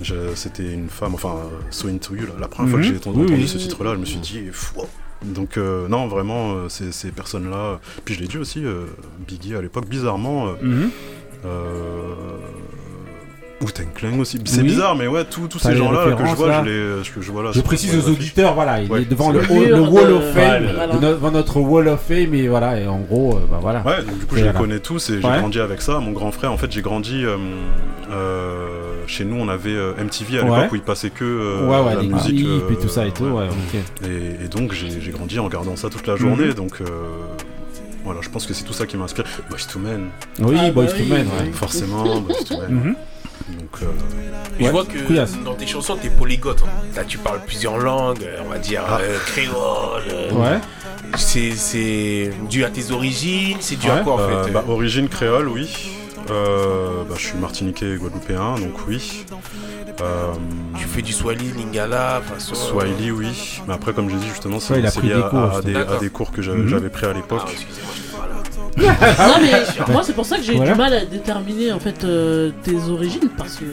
Je- 0.00 0.34
C'était 0.34 0.72
une 0.72 0.88
femme, 0.88 1.14
enfin, 1.14 1.34
euh, 1.44 1.58
So 1.70 1.88
Into 1.88 2.14
You, 2.14 2.26
là. 2.26 2.32
la 2.40 2.48
première 2.48 2.70
fois 2.70 2.78
Mhm. 2.78 2.84
que 2.86 2.90
j'ai 2.92 2.96
entendu, 2.98 3.18
Oui, 3.18 3.24
entendu 3.26 3.42
oui. 3.42 3.48
ce 3.48 3.58
titre-là, 3.58 3.92
je 3.94 3.98
me 4.00 4.04
suis 4.06 4.18
dit, 4.20 4.40
wow. 4.76 4.86
Donc, 5.22 5.58
euh, 5.58 5.86
non, 5.88 6.06
vraiment, 6.06 6.52
euh, 6.52 6.68
ces, 6.70 6.92
ces 6.92 7.10
personnes-là. 7.10 7.80
Puis 8.06 8.14
je 8.14 8.20
l'ai 8.20 8.26
dit 8.28 8.38
aussi, 8.38 8.64
euh, 8.64 8.86
Biggie 9.26 9.54
à 9.56 9.60
l'époque, 9.60 9.86
bizarrement. 9.86 10.46
euh, 10.46 10.52
Mhm. 10.62 10.90
euh, 11.44 12.14
Wu-Tang 13.60 13.86
Clan 13.94 14.18
aussi. 14.18 14.38
C'est 14.44 14.58
Oui. 14.62 14.68
bizarre, 14.68 14.96
mais 14.96 15.06
ouais, 15.06 15.24
tous 15.24 15.48
ces 15.58 15.76
gens-là 15.76 16.04
que 16.04 16.10
je 16.10 16.14
références, 16.16 16.36
vois, 16.38 16.48
là. 16.48 16.62
je 16.64 16.70
les. 16.70 17.10
que 17.14 17.20
je, 17.20 17.30
voilà, 17.30 17.48
Je 17.50 17.54
sur- 17.54 17.62
précise 17.64 17.94
aux 17.96 18.08
auditeurs, 18.10 18.54
voilà, 18.54 18.80
il 18.80 18.90
Ouais, 18.90 19.02
est 19.02 19.04
devant 19.04 19.30
le, 19.30 19.40
Wall 19.40 20.06
de- 20.08 20.12
of 20.14 20.32
Fame, 20.34 20.64
voilà. 20.74 20.94
no- 20.94 20.98
devant 21.00 21.30
notre 21.30 21.60
Wall 21.60 21.88
of 21.88 22.00
Fame, 22.00 22.34
et 22.34 22.48
voilà, 22.48 22.80
et 22.80 22.86
en 22.86 22.98
gros, 23.00 23.36
euh, 23.36 23.40
bah 23.50 23.58
voilà. 23.60 23.82
Ouais, 23.86 24.02
donc 24.02 24.18
du 24.18 24.26
coup, 24.26 24.36
Et 24.36 24.40
je 24.40 24.44
les 24.46 24.52
connais 24.52 24.78
tous 24.80 25.10
et 25.10 25.20
j'ai 25.20 25.26
Ouais. 25.28 25.38
grandi 25.38 25.60
avec 25.60 25.82
ça. 25.82 25.98
Mon 25.98 26.12
grand 26.12 26.32
frère, 26.32 26.52
en 26.52 26.56
fait, 26.56 26.70
j'ai 26.72 26.82
grandi. 26.82 27.24
euh, 27.24 27.36
euh, 28.10 28.66
chez 29.06 29.24
nous, 29.24 29.36
on 29.36 29.48
avait 29.48 29.70
euh, 29.70 29.92
MTV 29.98 30.38
à 30.38 30.44
Ouais. 30.44 30.50
l'époque 30.56 30.72
où 30.72 30.76
il 30.76 30.82
passait 30.82 31.10
que 31.10 31.24
euh, 31.24 31.66
ouais, 31.66 31.80
ouais, 31.88 31.94
la 31.96 32.02
les 32.02 32.08
musique. 32.08 32.40
et 32.40 32.46
euh, 32.46 32.60
tout 32.80 32.88
ça 32.88 33.06
et 33.06 33.10
tout, 33.12 33.24
ouais, 33.24 33.46
ok. 33.48 34.08
Et, 34.08 34.44
et 34.44 34.48
donc, 34.48 34.72
j'ai 34.72 35.10
grandi 35.10 35.38
en 35.38 35.44
regardant 35.44 35.76
ça 35.76 35.88
toute 35.90 36.06
la 36.06 36.16
journée. 36.16 36.46
Mhm. 36.46 36.54
Donc, 36.54 36.80
euh, 36.80 36.84
voilà, 38.04 38.20
je 38.22 38.28
pense 38.30 38.46
que 38.46 38.54
c'est 38.54 38.64
tout 38.64 38.72
ça 38.72 38.86
qui 38.86 38.96
m'inspire. 38.96 39.24
Boys 39.50 39.58
to 39.72 39.78
Men. 39.78 40.08
Oui, 40.40 40.56
Ah, 40.58 40.70
Boys 40.70 40.86
bah 40.86 40.92
to 40.92 40.96
oui, 41.02 41.08
Men, 41.08 41.26
ouais. 41.26 41.52
Forcément, 41.52 42.20
Boys 42.20 42.34
to 42.48 42.54
Men. 42.58 42.94
Donc, 43.48 43.82
euh, 43.82 43.86
Je 44.60 44.68
vois 44.68 44.84
que 44.84 44.98
couillasse. 45.06 45.36
dans 45.44 45.54
tes 45.54 45.66
chansons, 45.66 45.96
t'es 45.96 46.10
polyglotte. 46.10 46.62
hein. 46.64 46.70
Là, 46.96 47.04
tu 47.04 47.18
parles 47.18 47.40
plusieurs 47.46 47.78
langues, 47.78 48.26
on 48.44 48.48
va 48.48 48.58
dire 48.58 48.82
Ah. 48.86 48.98
euh, 49.00 49.18
créole. 49.26 50.02
euh, 50.12 50.30
Ouais. 50.32 50.58
C'est 51.16 51.52
c'est 51.52 52.30
dû 52.48 52.64
à 52.64 52.70
tes 52.70 52.92
origines, 52.92 53.56
c'est 53.60 53.76
dû 53.76 53.90
à 53.90 53.96
quoi 53.98 54.14
en 54.14 54.18
Euh, 54.20 54.44
fait 54.44 54.52
bah, 54.52 54.64
origine 54.68 55.08
créole, 55.08 55.48
oui. 55.48 55.90
Euh, 56.30 57.02
bah, 57.08 57.16
je 57.18 57.26
suis 57.26 57.38
martiniquais 57.38 57.94
et 57.94 57.96
guadeloupéen, 57.96 58.54
donc 58.56 58.74
oui. 58.86 59.24
Euh, 60.00 60.28
Tu 60.78 60.86
fais 60.86 61.02
du 61.02 61.12
Swahili, 61.12 61.50
Lingala, 61.52 62.22
façon. 62.24 62.54
Swahili, 62.54 63.10
oui. 63.10 63.60
Mais 63.66 63.74
après, 63.74 63.92
comme 63.92 64.08
j'ai 64.08 64.16
dit, 64.16 64.28
justement, 64.28 64.60
c'est 64.60 64.76
lié 64.76 64.82
des 64.82 65.12
à, 65.14 65.22
cours, 65.22 65.38
à 65.56 65.60
des, 65.62 65.74
à 65.74 65.96
des 65.98 66.08
cours 66.10 66.30
que 66.30 66.40
j'a- 66.42 66.52
Mhm. 66.52 66.68
j'avais 66.68 66.88
pris 66.90 67.06
à 67.06 67.12
l'époque. 67.12 67.42
Ah, 67.44 67.50
Non 68.76 69.34
mais 69.42 69.52
moi 69.92 70.02
c'est 70.04 70.12
pour 70.14 70.24
ça 70.26 70.36
que 70.36 70.42
j'ai 70.42 70.52
eu 70.54 70.56
Voilà. 70.56 70.72
du 70.72 70.78
mal 70.78 70.94
à 70.94 71.04
déterminer 71.04 71.72
en 71.72 71.80
fait 71.80 72.04
euh, 72.04 72.50
tes 72.62 72.76
origines 72.88 73.28
parce 73.36 73.56
que 73.56 73.64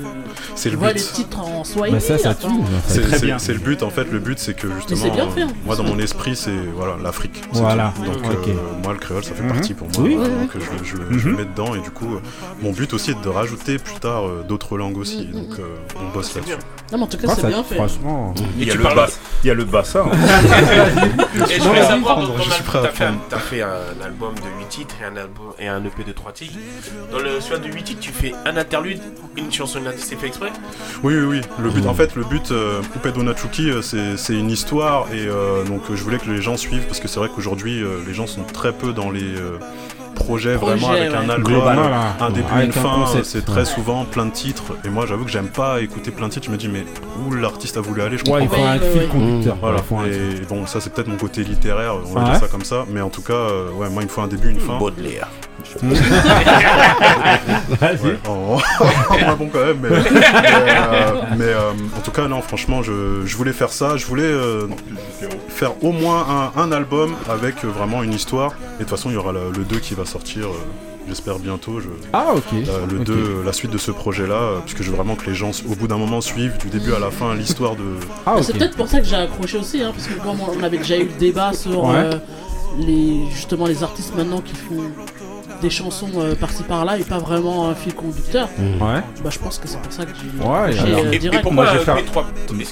C'est 0.55 0.69
tu 0.69 0.75
le 0.75 0.79
vois 0.79 0.89
but. 0.89 0.95
les 0.97 1.01
titres 1.03 1.39
en 1.39 1.63
Swahili. 1.63 1.95
Bah 1.95 1.99
ça, 1.99 2.17
ça 2.17 2.33
tue. 2.35 2.47
C'est 2.87 3.01
très 3.01 3.19
bien. 3.19 3.37
c'est 3.39 3.53
le 3.53 3.59
but 3.59 3.83
en 3.83 3.89
fait. 3.89 4.05
Le 4.11 4.19
but 4.19 4.39
c'est 4.39 4.53
que 4.55 4.67
justement, 4.75 4.99
c'est 5.03 5.09
bien 5.11 5.29
fait, 5.29 5.41
hein. 5.43 5.47
moi 5.65 5.75
dans 5.75 5.83
mon 5.83 5.99
esprit 5.99 6.35
c'est 6.35 6.51
voilà 6.75 6.95
l'Afrique. 7.01 7.41
Voilà. 7.51 7.93
tout. 7.95 8.03
Donc 8.05 8.47
euh, 8.47 8.53
moi 8.83 8.93
le 8.93 8.99
créole 8.99 9.23
ça 9.23 9.33
fait 9.33 9.43
Mhm. 9.43 9.51
partie 9.53 9.73
pour 9.73 9.87
moi. 9.87 9.97
Oui. 9.99 10.15
voilà, 10.15 10.33
Oui, 10.33 10.41
donc 10.47 10.55
euh, 10.55 10.59
je, 10.83 10.85
je, 10.85 10.95
je 11.19 11.27
Mhm. 11.27 11.31
le 11.31 11.37
mets 11.37 11.45
dedans 11.45 11.75
et 11.75 11.79
du 11.79 11.91
coup 11.91 12.17
mon 12.61 12.71
but 12.71 12.91
aussi 12.93 13.11
est 13.11 13.21
de 13.23 13.29
rajouter 13.29 13.77
plus 13.77 13.95
tard 13.99 14.27
euh, 14.27 14.43
d'autres 14.47 14.77
langues 14.77 14.97
aussi. 14.97 15.27
Mhm. 15.31 15.41
Donc 15.47 15.59
euh, 15.59 15.63
on 15.99 16.13
bosse 16.13 16.35
là-dessus. 16.35 16.53
Non 16.91 16.97
mais 16.99 17.03
en 17.03 17.07
tout 17.07 17.17
cas 17.17 17.27
Ah, 17.29 17.33
c'est 17.35 17.47
bien 17.47 17.63
fait. 17.63 17.75
Franchement. 17.75 18.33
Il 18.57 18.67
y 18.67 18.71
a 18.71 18.75
le 18.75 18.83
bas- 18.83 19.07
il 19.43 19.47
y 19.47 19.51
a 19.51 19.53
le 19.53 19.65
bassa. 19.65 20.05
hein. 20.05 20.11
Et 21.49 21.59
je 21.59 21.63
voulais 21.63 21.83
savoir, 21.83 22.19
t'as 23.29 23.37
fait 23.39 23.61
un 23.61 24.03
album 24.03 24.33
de 24.35 24.59
8 24.59 24.69
titres 24.69 24.86
et 25.59 25.67
un, 25.67 25.83
EP 25.83 26.03
de 26.03 26.11
3 26.11 26.31
titres. 26.31 26.53
Dans 27.11 27.19
le 27.19 27.39
celui 27.39 27.69
de 27.69 27.73
8 27.73 27.83
titres, 27.83 27.99
tu 27.99 28.11
fais 28.11 28.33
un 28.45 28.57
interlude, 28.57 28.99
une 29.35 29.51
chanson, 29.51 29.79
une 29.79 29.91
c'est 29.97 30.15
fait 30.15 30.27
exprès? 30.27 30.51
Oui, 31.03 31.13
oui, 31.15 31.25
oui. 31.25 31.41
Le 31.59 31.69
but, 31.69 31.85
en 31.85 31.93
fait, 31.93 32.15
le 32.15 32.23
but, 32.23 32.51
euh, 32.51 32.81
Coupé 32.93 33.11
Donachuki, 33.11 33.69
euh, 33.69 33.81
c'est 33.81 34.33
une 34.33 34.49
histoire 34.49 35.07
et 35.13 35.25
euh, 35.27 35.63
donc 35.63 35.81
euh, 35.89 35.95
je 35.95 36.03
voulais 36.03 36.17
que 36.17 36.29
les 36.29 36.41
gens 36.41 36.57
suivent 36.57 36.85
parce 36.85 36.99
que 36.99 37.07
c'est 37.07 37.19
vrai 37.19 37.29
qu'aujourd'hui, 37.33 37.83
les 38.05 38.13
gens 38.13 38.27
sont 38.27 38.43
très 38.43 38.71
peu 38.71 38.93
dans 38.93 39.11
les 39.11 39.35
projets 40.17 40.55
vraiment 40.55 40.87
Projet, 40.87 41.01
avec 41.07 41.13
un 41.15 41.29
album, 41.29 41.43
Global, 41.43 41.77
voilà. 41.77 42.15
un 42.19 42.29
début, 42.29 42.45
Avec 42.51 42.75
une 42.75 42.79
un 42.81 42.83
fin. 43.05 43.05
C'est 43.23 43.45
très 43.45 43.59
ouais. 43.59 43.65
souvent 43.65 44.05
plein 44.05 44.25
de 44.25 44.31
titres 44.31 44.63
et 44.85 44.89
moi, 44.89 45.05
j'avoue 45.05 45.25
que 45.25 45.31
j'aime 45.31 45.47
pas 45.49 45.81
écouter 45.81 46.11
plein 46.11 46.27
de 46.27 46.33
titres. 46.33 46.45
Je 46.47 46.51
me 46.51 46.57
dis, 46.57 46.67
mais 46.67 46.83
où 47.27 47.33
l'artiste 47.33 47.77
a 47.77 47.81
voulu 47.81 48.01
aller 48.01 48.17
Je 48.17 48.23
comprends 48.23 48.37
Ouais, 48.39 48.43
il 48.43 48.49
pas. 48.49 48.55
faut 48.57 48.63
un 48.63 48.79
fil 48.99 49.07
conducteur. 49.09 49.57
Voilà. 49.61 49.77
Il 49.77 49.83
faut 49.83 49.97
un- 49.97 50.05
Et 50.05 50.45
bon, 50.49 50.65
ça 50.65 50.81
c'est 50.81 50.91
peut-être 50.93 51.07
mon 51.07 51.17
côté 51.17 51.43
littéraire, 51.43 51.95
on 51.95 52.13
va 52.13 52.19
Ouais. 52.23 52.29
dire 52.31 52.39
ça 52.39 52.47
comme 52.47 52.63
ça. 52.63 52.85
Mais 52.89 53.01
en 53.01 53.09
tout 53.09 53.21
cas, 53.21 53.33
euh, 53.33 53.71
ouais, 53.71 53.89
moi 53.89 54.01
il 54.03 54.05
me 54.05 54.11
faut 54.11 54.21
un 54.21 54.27
début, 54.27 54.49
une 54.49 54.59
fin. 54.59 54.77
Baudelaire. 54.77 55.27
Vas-y. 57.79 57.97
Ouais, 58.03 58.17
moins 59.25 59.35
bon 59.37 59.49
quand 59.51 59.65
même, 59.65 59.77
mais, 59.81 59.89
mais, 59.89 60.21
euh, 60.21 61.13
mais, 61.37 61.43
euh, 61.45 61.71
en 61.97 62.01
tout 62.03 62.11
cas 62.11 62.27
non, 62.27 62.41
franchement, 62.41 62.81
je, 62.83 63.25
je 63.25 63.37
voulais 63.37 63.53
faire 63.53 63.71
ça, 63.71 63.97
je 63.97 64.05
voulais 64.05 64.23
euh, 64.23 64.67
faire 65.49 65.71
au 65.83 65.91
moins 65.91 66.51
un, 66.55 66.61
un 66.61 66.71
album 66.71 67.15
avec 67.29 67.63
euh, 67.63 67.67
vraiment 67.67 68.03
une 68.03 68.13
histoire. 68.13 68.51
Et 68.51 68.79
de 68.79 68.83
toute 68.83 68.89
façon, 68.89 69.09
il 69.09 69.13
y 69.13 69.17
aura 69.17 69.31
le, 69.31 69.51
le 69.55 69.63
2 69.63 69.77
qui 69.79 69.93
va 69.93 70.05
sortir, 70.05 70.45
euh, 70.47 70.51
j'espère 71.07 71.39
bientôt. 71.39 71.79
Je, 71.79 71.87
Ah, 72.13 72.27
ok. 72.35 72.43
euh, 72.53 72.85
le 72.89 72.97
Ok. 72.99 73.03
2, 73.03 73.13
euh, 73.13 73.43
la 73.45 73.53
suite 73.53 73.71
de 73.71 73.77
ce 73.77 73.91
projet-là, 73.91 74.35
euh, 74.35 74.59
puisque 74.65 74.83
je 74.83 74.89
veux 74.89 74.95
vraiment 74.97 75.15
que 75.15 75.25
les 75.25 75.35
gens, 75.35 75.51
au 75.69 75.75
bout 75.75 75.87
d'un 75.87 75.97
moment, 75.97 76.21
suivent 76.21 76.57
du 76.57 76.67
début 76.69 76.93
à 76.93 76.99
la 76.99 77.11
fin 77.11 77.35
l'histoire 77.35 77.75
de. 77.75 77.83
Ah, 78.25 78.31
Mais 78.35 78.39
ok. 78.39 78.43
C'est 78.45 78.53
peut-être 78.57 78.75
pour 78.77 78.87
ça 78.87 78.99
que 78.99 79.05
j'ai 79.05 79.15
accroché 79.15 79.57
aussi, 79.57 79.81
hein, 79.83 79.91
parce 79.95 80.07
que 80.07 80.13
comme 80.21 80.37
on 80.41 80.63
avait 80.63 80.77
déjà 80.77 80.97
eu 80.97 81.05
le 81.05 81.19
débat 81.19 81.53
sur 81.53 81.83
Ouais. 81.85 81.95
euh, 81.95 82.13
les 82.79 83.21
justement 83.33 83.65
les 83.65 83.81
artistes 83.83 84.13
maintenant 84.15 84.39
qui 84.41 84.53
font 84.53 84.83
des 85.61 85.69
chansons 85.69 86.09
euh, 86.17 86.35
par-ci 86.35 86.63
par-là 86.63 86.97
et 86.97 87.03
pas 87.03 87.17
vraiment 87.17 87.69
un 87.69 87.75
fil 87.75 87.93
conducteur. 87.93 88.47
Ouais. 88.59 89.01
Bah 89.23 89.29
je 89.29 89.39
pense 89.39 89.57
que 89.57 89.67
c'est 89.67 89.79
pour 89.81 89.91
ça 89.91 90.03
que 90.05 90.11
j'ai 90.15 90.47
Ouais, 90.47 90.55
alors. 90.89 91.05
euh, 91.05 91.11
Et, 91.11 91.19
pourquoi 91.29 91.51
Moi, 91.51 91.65
je 91.67 91.71
vais 91.73 91.79
un 91.79 91.83
faire- 91.83 91.97
P3 91.97 92.23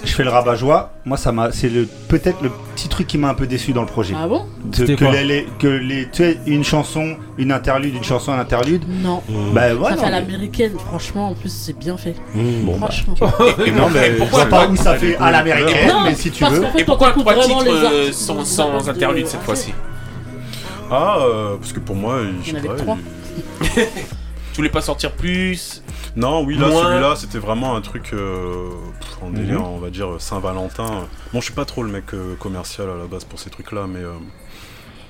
Je 0.04 0.12
fais 0.14 0.24
le 0.24 0.30
rabat-joie. 0.30 0.92
Moi, 1.06 1.18
ça 1.18 1.32
m'a. 1.32 1.52
C'est 1.52 1.70
le 1.70 1.88
peut-être 2.08 2.42
le 2.42 2.52
petit 2.76 2.88
truc 2.90 3.08
qui 3.08 3.18
m'a 3.18 3.30
un 3.30 3.34
peu 3.34 3.48
déçu 3.48 3.74
dans 3.74 3.82
le 3.82 3.88
projet. 3.88 4.14
Ah 4.22 4.28
bon 4.28 4.46
De- 4.66 4.76
C'était 4.76 4.96
que, 4.96 5.06
quoi 5.06 5.14
les, 5.14 5.24
les- 5.24 5.48
que 5.60 5.68
les, 5.68 6.06
tu 6.06 6.24
sais, 6.24 6.38
une 6.48 6.64
chanson, 6.64 7.16
une 7.38 7.52
interlude, 7.52 7.96
une 7.96 8.04
chanson, 8.04 8.32
un 8.32 8.40
interlude. 8.40 8.84
Non. 9.02 9.22
Bah 9.54 9.70
ça 9.70 9.76
voilà. 9.76 9.98
fait 9.98 10.06
à 10.06 10.10
l'américaine, 10.12 10.74
franchement, 10.88 11.30
en 11.30 11.34
plus 11.36 11.52
c'est 11.52 11.78
bien 11.78 11.98
fait. 11.98 12.16
Bon, 12.34 12.78
bah, 12.78 12.88
Franchement. 12.90 13.16
Et 13.66 13.72
non, 13.72 13.90
mais 13.94 14.14
je 14.14 14.18
pourquoi 14.18 14.46
pas 14.46 14.68
où 14.68 14.76
ça 14.76 14.96
fait 14.96 15.16
à 15.18 15.32
l'américaine, 15.32 15.88
Non, 15.90 16.04
mais 16.06 16.16
si 16.16 16.32
tu 16.32 16.42
parce 16.42 16.54
veux. 16.56 16.62
qu'en 16.62 16.72
fait, 16.72 16.82
Et 16.82 16.84
pourquoi 16.86 17.12
trois 17.12 17.34
vraiment 17.36 17.60
titres 17.60 17.74
euh, 17.94 18.12
sans, 18.12 18.88
interlude 18.90 19.24
de- 19.26 19.30
cette 19.30 19.42
fois-ci? 19.44 19.74
Ah, 20.92 21.18
euh, 21.20 21.58
parce 21.58 21.74
que 21.74 21.80
pour 21.80 21.96
moi, 21.96 22.20
il, 22.24 22.44
je 22.44 22.52
Il 22.52 22.56
y 22.56 22.60
en 22.60 22.62
sais 22.64 22.70
avait 22.70 22.78
pas, 22.78 22.84
trois. 22.84 22.98
Tu 24.54 24.62
voulais 24.62 24.70
pas 24.70 24.82
sortir 24.82 25.12
plus 25.12 25.84
Non, 26.16 26.44
oui, 26.46 26.58
là, 26.58 26.70
Moins. 26.70 26.84
celui-là, 26.86 27.16
c'était 27.18 27.40
vraiment 27.40 27.76
un 27.76 27.82
truc 27.82 28.12
euh, 28.14 28.70
pff, 29.02 29.18
en 29.22 29.30
délire, 29.30 29.60
Mhm. 29.60 29.66
on 29.66 29.78
va 29.80 29.90
dire 29.90 30.08
Saint-Valentin. 30.20 31.08
Bon, 31.34 31.40
je 31.42 31.46
suis 31.46 31.54
pas 31.54 31.66
trop 31.66 31.84
le 31.84 31.92
mec 31.92 32.06
euh, 32.14 32.36
commercial 32.36 32.90
à 32.90 32.96
la 32.96 33.06
base 33.06 33.26
pour 33.26 33.38
ces 33.38 33.50
trucs-là, 33.50 33.86
mais 33.88 34.00
euh, 34.00 34.14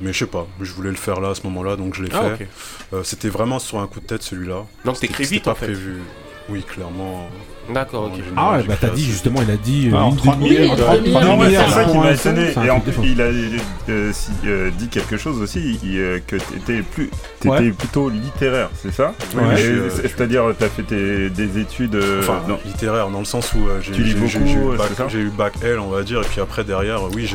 mais 0.01 0.13
je 0.13 0.17
sais 0.19 0.25
pas. 0.25 0.47
Je 0.59 0.71
voulais 0.73 0.89
le 0.89 0.95
faire 0.95 1.19
là 1.21 1.29
à 1.29 1.35
ce 1.35 1.43
moment-là, 1.43 1.75
donc 1.75 1.93
je 1.93 2.01
l'ai 2.03 2.09
Ah, 2.13 2.35
fait. 2.35 2.43
ok. 2.45 2.47
Euh, 2.93 3.03
c'était 3.03 3.29
vraiment 3.29 3.59
sur 3.59 3.77
un 3.79 3.85
coup 3.87 3.99
de 3.99 4.05
tête 4.07 4.23
celui-là. 4.23 4.65
Donc 4.83 4.95
C'était- 4.95 5.07
t'écris 5.09 5.25
c'était 5.25 5.35
vite 5.35 5.43
pas 5.45 5.51
en 5.51 5.55
fait. 5.55 5.65
prévu. 5.67 6.01
Oui, 6.47 6.63
clairement. 6.63 7.27
D'accord, 7.73 8.03
ok. 8.13 8.21
Ah 8.37 8.57
ouais, 8.57 8.63
bah 8.67 8.75
t'as 8.79 8.89
dit 8.89 9.03
justement, 9.03 9.41
il 9.41 9.49
a 9.49 9.57
dit 9.57 9.89
euh, 9.91 9.95
Ah, 9.97 10.05
en 10.05 10.11
une 10.11 10.17
30 10.17 10.39
demi-heure. 10.39 10.61
minutes, 10.61 10.71
en 10.87 10.91
ouais. 10.91 11.11
30 11.11 11.23
Non, 11.23 11.37
mais 11.37 11.45
demi-heure, 11.45 11.63
c'est 11.67 11.73
ça 11.73 11.85
qui 11.85 11.97
m'a 11.97 12.11
étonné. 12.11 12.53
Et 12.63 12.69
en 12.69 12.79
plus, 12.79 12.93
il 13.03 13.19
a 13.21 13.25
euh, 13.25 14.11
si- 14.13 14.29
euh, 14.45 14.69
dit 14.77 14.87
quelque 14.89 15.17
chose 15.17 15.41
aussi, 15.41 15.79
il, 15.83 15.97
euh, 15.97 16.19
que 16.27 16.35
t'étais 16.35 16.83
plus, 16.83 17.09
t'étais 17.39 17.49
Ouais. 17.49 17.71
plutôt 17.71 18.09
littéraire, 18.09 18.69
c'est 18.79 18.93
ça? 18.93 19.15
Oui, 19.35 19.41
Et 19.53 19.55
je 19.57 19.61
suis, 19.61 19.71
euh, 19.71 19.89
c'est- 19.89 20.01
C'est-à-dire, 20.09 20.43
t'as 20.59 20.69
fait 20.69 20.83
tes- 20.83 21.31
des 21.31 21.59
études. 21.59 21.95
euh, 21.95 22.19
Enfin, 22.19 22.41
dans- 22.47 22.59
littéraire, 22.63 23.09
dans 23.09 23.17
le 23.19 23.25
sens 23.25 23.51
où 23.55 23.67
euh, 23.67 23.79
j'ai 23.81 23.91
eu 23.97 24.15
euh, 24.15 25.17
eu 25.17 25.29
bac 25.35 25.53
L, 25.63 25.79
on 25.79 25.89
va 25.89 26.03
dire, 26.03 26.21
et 26.21 26.25
puis 26.25 26.41
après, 26.41 26.63
derrière, 26.63 27.07
euh, 27.07 27.09
oui, 27.15 27.27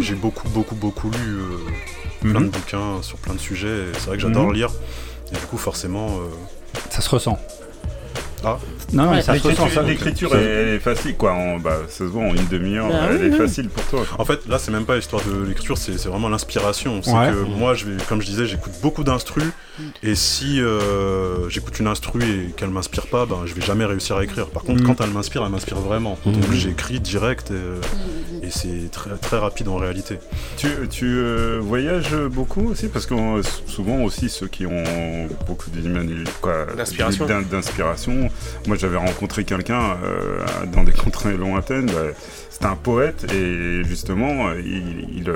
j'ai 0.00 0.14
beaucoup, 0.14 0.48
beaucoup, 0.50 0.76
beaucoup 0.76 1.10
lu 1.10 1.18
euh, 1.18 2.30
plein 2.30 2.38
Mhm. 2.40 2.46
de 2.46 2.50
bouquins 2.52 3.02
sur 3.02 3.16
plein 3.18 3.34
de 3.34 3.40
sujets, 3.40 3.66
et 3.68 3.92
c'est 3.94 4.06
vrai 4.06 4.16
que 4.18 4.22
j'adore 4.22 4.46
Mhm. 4.46 4.54
lire, 4.54 4.70
et 5.32 5.34
du 5.34 5.42
coup, 5.46 5.58
forcément. 5.58 6.06
euh, 6.10 6.78
Ça 6.90 7.00
se 7.00 7.08
ressent. 7.10 7.38
Ah, 8.46 8.58
Non, 8.94 9.10
Ouais. 9.10 9.22
ça 9.22 9.36
se 9.38 9.42
ressent. 9.46 9.48
L'écriture, 9.64 9.70
ça. 9.74 9.82
l'écriture 9.82 10.30
Ça- 10.30 10.36
est, 10.40 10.44
elle 10.44 10.68
est 10.68 10.78
facile, 10.78 11.14
quoi. 11.16 11.32
En, 11.32 11.58
bah, 11.58 11.78
ça 11.88 11.98
se 11.98 12.04
voit 12.04 12.22
en 12.24 12.34
une 12.34 12.46
demi-heure, 12.50 12.88
Bah 12.88 12.94
elle 13.10 13.16
oui, 13.16 13.26
est 13.26 13.30
oui. 13.30 13.36
facile 13.38 13.68
pour 13.68 13.84
toi. 13.84 14.06
En 14.18 14.24
fait, 14.24 14.46
là, 14.48 14.58
c'est 14.58 14.70
même 14.70 14.84
pas 14.84 14.96
l'histoire 14.96 15.22
de 15.24 15.44
l'écriture, 15.46 15.76
c'est 15.78 15.92
vraiment 16.06 16.28
l'inspiration. 16.28 17.00
C'est 17.02 17.12
Ouais. 17.12 17.30
que 17.30 17.44
moi, 17.58 17.74
je 17.74 17.86
vais, 17.86 18.02
comme 18.08 18.20
je 18.22 18.26
disais, 18.26 18.46
j'écoute 18.46 18.72
beaucoup 18.82 19.04
d'instrus, 19.04 19.44
et 20.02 20.14
si 20.14 20.60
euh, 20.60 21.48
j'écoute 21.50 21.78
une 21.80 21.88
instru 21.88 22.20
et 22.22 22.50
qu'elle 22.56 22.70
m'inspire 22.70 23.06
pas, 23.08 23.26
ben, 23.26 23.38
je 23.46 23.54
vais 23.54 23.60
jamais 23.62 23.84
réussir 23.84 24.16
à 24.16 24.24
écrire. 24.24 24.46
Par 24.46 24.62
contre, 24.62 24.80
Mhm. 24.82 24.86
quand 24.94 25.00
elle 25.04 25.10
m'inspire, 25.10 25.42
elle 25.44 25.50
m'inspire 25.52 25.78
vraiment. 25.78 26.18
Donc, 26.24 26.52
j'écris 26.52 27.00
direct, 27.00 27.50
et, 27.50 28.46
et 28.46 28.50
c'est 28.50 28.90
très, 28.90 29.10
très 29.16 29.38
rapide 29.38 29.68
en 29.68 29.76
réalité. 29.76 30.18
Tu, 30.56 30.68
tu 30.90 31.06
euh, 31.18 31.58
voyages 31.60 32.14
beaucoup 32.30 32.68
aussi? 32.70 32.88
Parce 32.88 33.06
que 33.06 33.14
euh, 33.14 33.42
souvent 33.66 34.02
aussi 34.02 34.28
ceux 34.28 34.46
qui 34.46 34.66
ont 34.66 34.84
beaucoup 35.46 35.70
d'inspiration. 37.50 38.30
Moi 38.66 38.76
j'avais 38.84 38.98
rencontré 38.98 39.44
quelqu'un 39.44 39.96
euh, 40.04 40.44
dans 40.66 40.84
des 40.84 40.92
contrées 40.92 41.38
lointaines. 41.38 41.86
bah, 41.86 42.12
C'était 42.50 42.66
un 42.66 42.76
poète 42.76 43.24
et 43.32 43.82
justement 43.84 44.48
euh, 44.48 44.60
il, 44.60 45.08
il, 45.16 45.30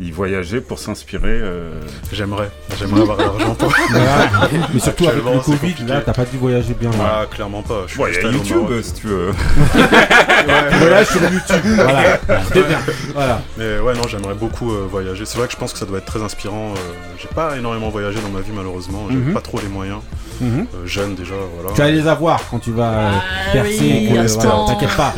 euh, 0.00 0.04
il 0.04 0.12
voyageait 0.12 0.60
pour 0.60 0.78
s'inspirer. 0.78 1.22
euh, 1.28 1.72
J'aimerais, 2.12 2.50
j'aimerais 2.78 3.02
avoir 3.02 3.16
l'argent 3.18 3.54
pour. 3.54 3.72
Voilà. 3.90 4.48
Mais 4.72 4.80
surtout 4.80 5.08
avec 5.08 5.22
le 5.24 5.40
Covid, 5.40 5.74
là, 5.86 6.00
t'as 6.04 6.12
pas 6.12 6.24
dû 6.24 6.36
voyager 6.36 6.74
bien. 6.74 6.90
là. 6.90 6.96
Ah, 7.22 7.26
clairement 7.30 7.62
pas. 7.62 7.84
Je 7.86 7.94
il 7.94 8.00
y 8.00 8.18
a 8.26 8.30
YouTube 8.30 8.56
Maroc. 8.62 8.84
si 8.84 8.92
tu 8.94 9.06
veux. 9.06 9.30
Voyages 10.78 11.06
sur 11.08 11.22
YouTube. 11.22 11.74
Voilà. 11.76 12.18
Bien. 12.52 12.78
Voilà. 13.14 13.40
Mais 13.56 13.78
ouais, 13.78 13.94
non, 13.94 14.02
j'aimerais 14.08 14.34
beaucoup 14.34 14.72
euh, 14.72 14.86
voyager. 14.90 15.24
C'est 15.24 15.38
vrai 15.38 15.46
que 15.46 15.52
je 15.52 15.58
pense 15.58 15.72
que 15.72 15.78
ça 15.78 15.86
doit 15.86 15.98
être 15.98 16.06
très 16.06 16.22
inspirant. 16.22 16.72
euh, 16.72 16.92
j'ai 17.20 17.28
pas 17.28 17.56
énormément 17.56 17.88
voyagé 17.88 18.18
dans 18.20 18.28
ma 18.30 18.40
vie, 18.40 18.52
malheureusement. 18.54 19.06
J'ai 19.10 19.16
Mhm. 19.16 19.32
pas 19.32 19.40
trop 19.40 19.58
les 19.60 19.68
moyens. 19.68 20.00
Euh, 20.42 20.64
jeune 20.84 21.14
déjà, 21.14 21.34
voilà. 21.54 21.74
Tu 21.74 21.80
vas 21.80 21.90
les 21.90 22.08
avoir 22.08 22.40
quand 22.50 22.58
tu 22.58 22.72
vas 22.72 22.90
euh, 22.90 23.10
Ah 23.14 23.52
percer. 23.52 23.78
oui, 23.80 24.08
voilà, 24.08 24.66
T'inquiète 24.66 24.96
pas. 24.96 25.14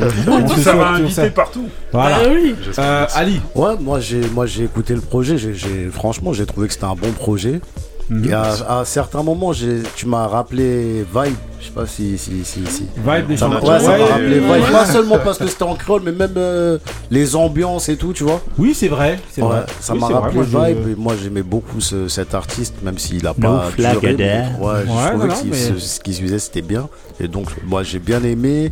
Ça 0.63 0.75
va 0.75 0.89
inviter 0.89 1.31
partout. 1.31 1.69
Voilà. 1.93 2.19
Merci. 2.29 2.81
Ali. 3.15 3.41
Ouais, 3.55 3.73
moi 3.81 3.99
j'ai 4.01 4.21
moi 4.35 4.45
j'ai 4.47 4.66
écouté 4.67 4.95
le 4.95 5.01
projet, 5.01 5.39
j'ai 5.39 5.55
j'ai- 5.55 5.89
franchement 5.91 6.33
j'ai 6.33 6.47
trouvé 6.47 6.67
que 6.69 6.75
c'était 6.75 6.85
un 6.85 6.95
bon 6.95 7.13
projet. 7.13 7.61
Mhm. 8.09 8.25
Et 8.29 8.33
à, 8.33 8.53
à 8.69 8.85
certains 8.85 9.25
moments, 9.25 9.53
j'ai- 9.53 9.83
tu 9.97 10.07
m'as 10.07 10.29
rappelé 10.29 11.05
Vibe, 11.13 11.35
je 11.59 11.65
sais 11.67 11.73
pas 11.73 11.87
si 11.87 12.17
si 12.17 12.45
si 12.45 12.65
si. 12.65 12.87
Vibe 12.97 13.31
les 13.31 13.37
Ça 13.37 13.49
m'a 13.49 13.59
gens. 13.59 13.67
ouais, 13.69 13.81
ça 13.81 13.99
m'a 13.99 14.05
rappelé 14.05 14.39
Vibe, 14.39 14.49
ouais. 14.49 14.61
pas 14.71 14.87
seulement 14.87 15.19
parce 15.25 15.39
que 15.39 15.47
c'était 15.49 15.65
en 15.65 15.75
créole, 15.75 16.03
mais 16.05 16.13
même 16.13 16.35
euh, 16.37 16.79
les 17.11 17.35
ambiances 17.35 17.89
et 17.89 17.97
tout, 17.97 18.13
tu 18.13 18.23
vois. 18.23 18.41
Oui, 18.59 18.75
c'est 18.75 18.87
vrai. 18.87 19.19
C'est 19.33 19.43
Ouais, 19.43 19.49
vrai. 19.49 19.67
ça 19.81 19.95
Oui, 19.95 19.99
m'a 19.99 20.07
vrai, 20.07 20.15
rappelé 20.21 20.41
je- 20.45 20.57
Vibe 20.57 20.89
et 20.91 20.95
moi 20.97 21.15
j'aimais 21.21 21.43
beaucoup 21.43 21.81
ce- 21.81 22.07
cet 22.07 22.33
artiste, 22.37 22.75
même 22.85 22.97
s'il 22.97 23.27
a 23.27 23.35
No 23.37 23.57
pas 23.59 23.71
duré, 23.77 24.15
mais-. 24.17 24.47
Ouais, 24.61 24.73
je 24.87 24.91
Ouais, 24.93 25.09
trouvais 25.11 25.27
non, 25.27 25.35
que 25.35 25.47
non, 25.49 25.53
ce- 25.53 25.79
ce 25.81 25.99
qu'il 25.99 26.15
faisait 26.15 26.39
c'était 26.39 26.63
bien. 26.63 26.89
Et 27.19 27.27
donc 27.27 27.49
moi 27.67 27.83
j'ai 27.83 27.99
bien 27.99 28.23
aimé. 28.23 28.71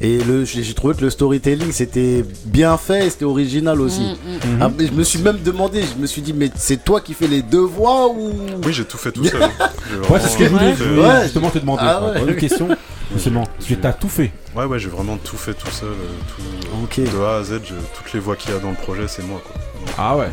Et 0.00 0.18
le- 0.18 0.44
j'ai 0.44 0.74
trouvé 0.74 0.94
que 0.94 1.00
le 1.02 1.10
storytelling 1.10 1.70
c'était 1.72 2.24
bien 2.44 2.76
fait 2.76 3.06
et 3.06 3.10
c'était 3.10 3.24
original 3.24 3.80
aussi. 3.80 4.00
Mm, 4.02 4.48
mm. 4.48 4.54
Mhm. 4.54 4.62
Ah, 4.62 4.70
mais 4.76 4.86
je 4.88 4.92
me 4.92 5.02
suis 5.04 5.18
même 5.20 5.38
demandé, 5.38 5.82
je 5.82 6.00
me 6.00 6.06
suis 6.06 6.20
dit, 6.20 6.32
mais 6.32 6.50
c'est 6.56 6.84
toi 6.84 7.00
qui 7.00 7.14
fais 7.14 7.26
les 7.28 7.42
deux 7.42 7.60
voix 7.64 8.08
ou? 8.08 8.32
Oui, 8.64 8.72
j'ai 8.72 8.84
tout 8.84 8.98
fait 8.98 9.12
tout 9.12 9.24
seul. 9.24 9.40
Ouais, 10.10 10.18
c'est 10.20 10.28
ce 10.28 10.36
que 10.38 10.44
je 10.44 10.50
voulais 10.50 11.00
Ouais. 11.06 11.22
justement 11.24 11.50
te 11.50 11.58
demander. 11.58 11.82
Ah 11.84 12.02
ouais. 12.04 12.20
Bonne 12.20 12.36
question. 12.36 12.68
Justement, 13.14 13.44
tu 13.64 13.76
t'as 13.76 13.92
tout 13.92 14.08
fait. 14.08 14.32
Ouais, 14.56 14.64
ouais, 14.64 14.78
j'ai 14.78 14.88
vraiment 14.88 15.16
tout 15.18 15.36
fait 15.36 15.54
tout 15.54 15.70
seul. 15.70 15.88
euh, 15.90 16.16
tout, 16.36 16.42
Ok. 16.82 17.00
De 17.12 17.22
A 17.22 17.36
à 17.36 17.42
Z, 17.44 17.60
je- 17.64 17.74
toutes 17.96 18.12
les 18.12 18.18
voix 18.20 18.34
qu'il 18.34 18.50
y 18.52 18.56
a 18.56 18.58
dans 18.58 18.70
le 18.70 18.76
projet, 18.76 19.06
c'est 19.06 19.22
moi. 19.24 19.40
Quoi. 19.44 19.54
Ah 19.96 20.16
ouais. 20.16 20.28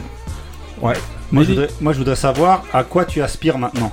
Ouais. 0.81 0.93
Moi 1.31 1.43
je, 1.43 1.49
Mehdi. 1.49 1.51
voudrais, 1.53 1.67
moi, 1.81 1.93
je 1.93 1.97
voudrais 1.99 2.15
savoir 2.15 2.63
à 2.73 2.83
quoi 2.83 3.05
tu 3.05 3.21
aspires 3.21 3.57
maintenant. 3.59 3.91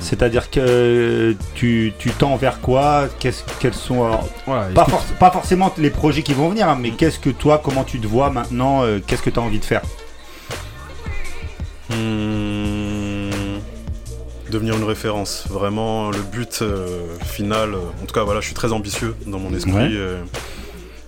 C'est-à-dire 0.00 0.50
que 0.50 1.34
tu 1.54 1.92
tu 1.98 2.10
tends 2.10 2.36
vers 2.36 2.60
quoi? 2.60 3.08
Qu'est-ce 3.18 3.42
quels 3.60 3.74
sont 3.74 4.04
alors, 4.04 4.28
pas, 5.18 5.30
forcément 5.30 5.72
les 5.78 5.90
projets 5.90 6.22
qui 6.22 6.34
vont 6.34 6.48
venir, 6.48 6.68
hein, 6.68 6.78
mais 6.80 6.90
qu'est-ce 6.90 7.18
que 7.18 7.30
toi, 7.30 7.60
comment 7.62 7.84
tu 7.84 7.98
te 8.00 8.06
vois 8.06 8.30
maintenant 8.30 8.82
euh, 8.84 8.98
Qu'est-ce 9.06 9.22
que 9.22 9.30
tu 9.30 9.38
as 9.38 9.42
envie 9.42 9.58
de 9.60 9.64
faire? 9.64 9.82
Hmm, 11.90 13.58
Devenir 14.50 14.76
une 14.76 14.84
référence. 14.84 15.46
Vraiment, 15.48 16.10
le 16.10 16.20
but 16.20 16.60
euh, 16.62 17.06
final. 17.24 17.74
euh, 17.74 17.78
en 18.02 18.06
tout 18.06 18.14
cas, 18.14 18.22
voilà, 18.24 18.40
je 18.40 18.46
suis 18.46 18.54
très 18.54 18.72
ambitieux 18.72 19.14
dans 19.26 19.38
mon 19.38 19.54
esprit. 19.54 19.72
Ouais. 19.72 20.18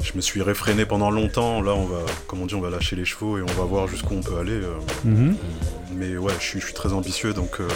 je 0.03 0.13
me 0.15 0.21
suis 0.21 0.41
réfréné 0.43 0.87
pendant 0.87 1.11
longtemps. 1.11 1.61
Là, 1.63 1.73
on 1.75 1.85
va, 1.85 1.99
comme 2.27 2.41
on 2.43 2.47
dit, 2.47 2.55
on 2.55 2.61
va 2.61 2.71
lâcher 2.71 2.97
les 2.97 3.05
chevaux 3.05 3.37
et 3.39 3.43
on 3.43 3.47
va 3.61 3.65
voir 3.65 3.87
jusqu'où 3.87 4.15
on 4.15 4.23
peut 4.23 4.39
aller. 4.39 4.61
Mhm. 5.05 5.37
Mais 5.97 6.17
ouais, 6.17 6.33
je 6.41 6.45
suis, 6.45 6.61
je 6.61 6.65
suis 6.67 6.75
très 6.75 6.93
ambitieux, 6.93 7.33
donc 7.35 7.61
euh, 7.61 7.69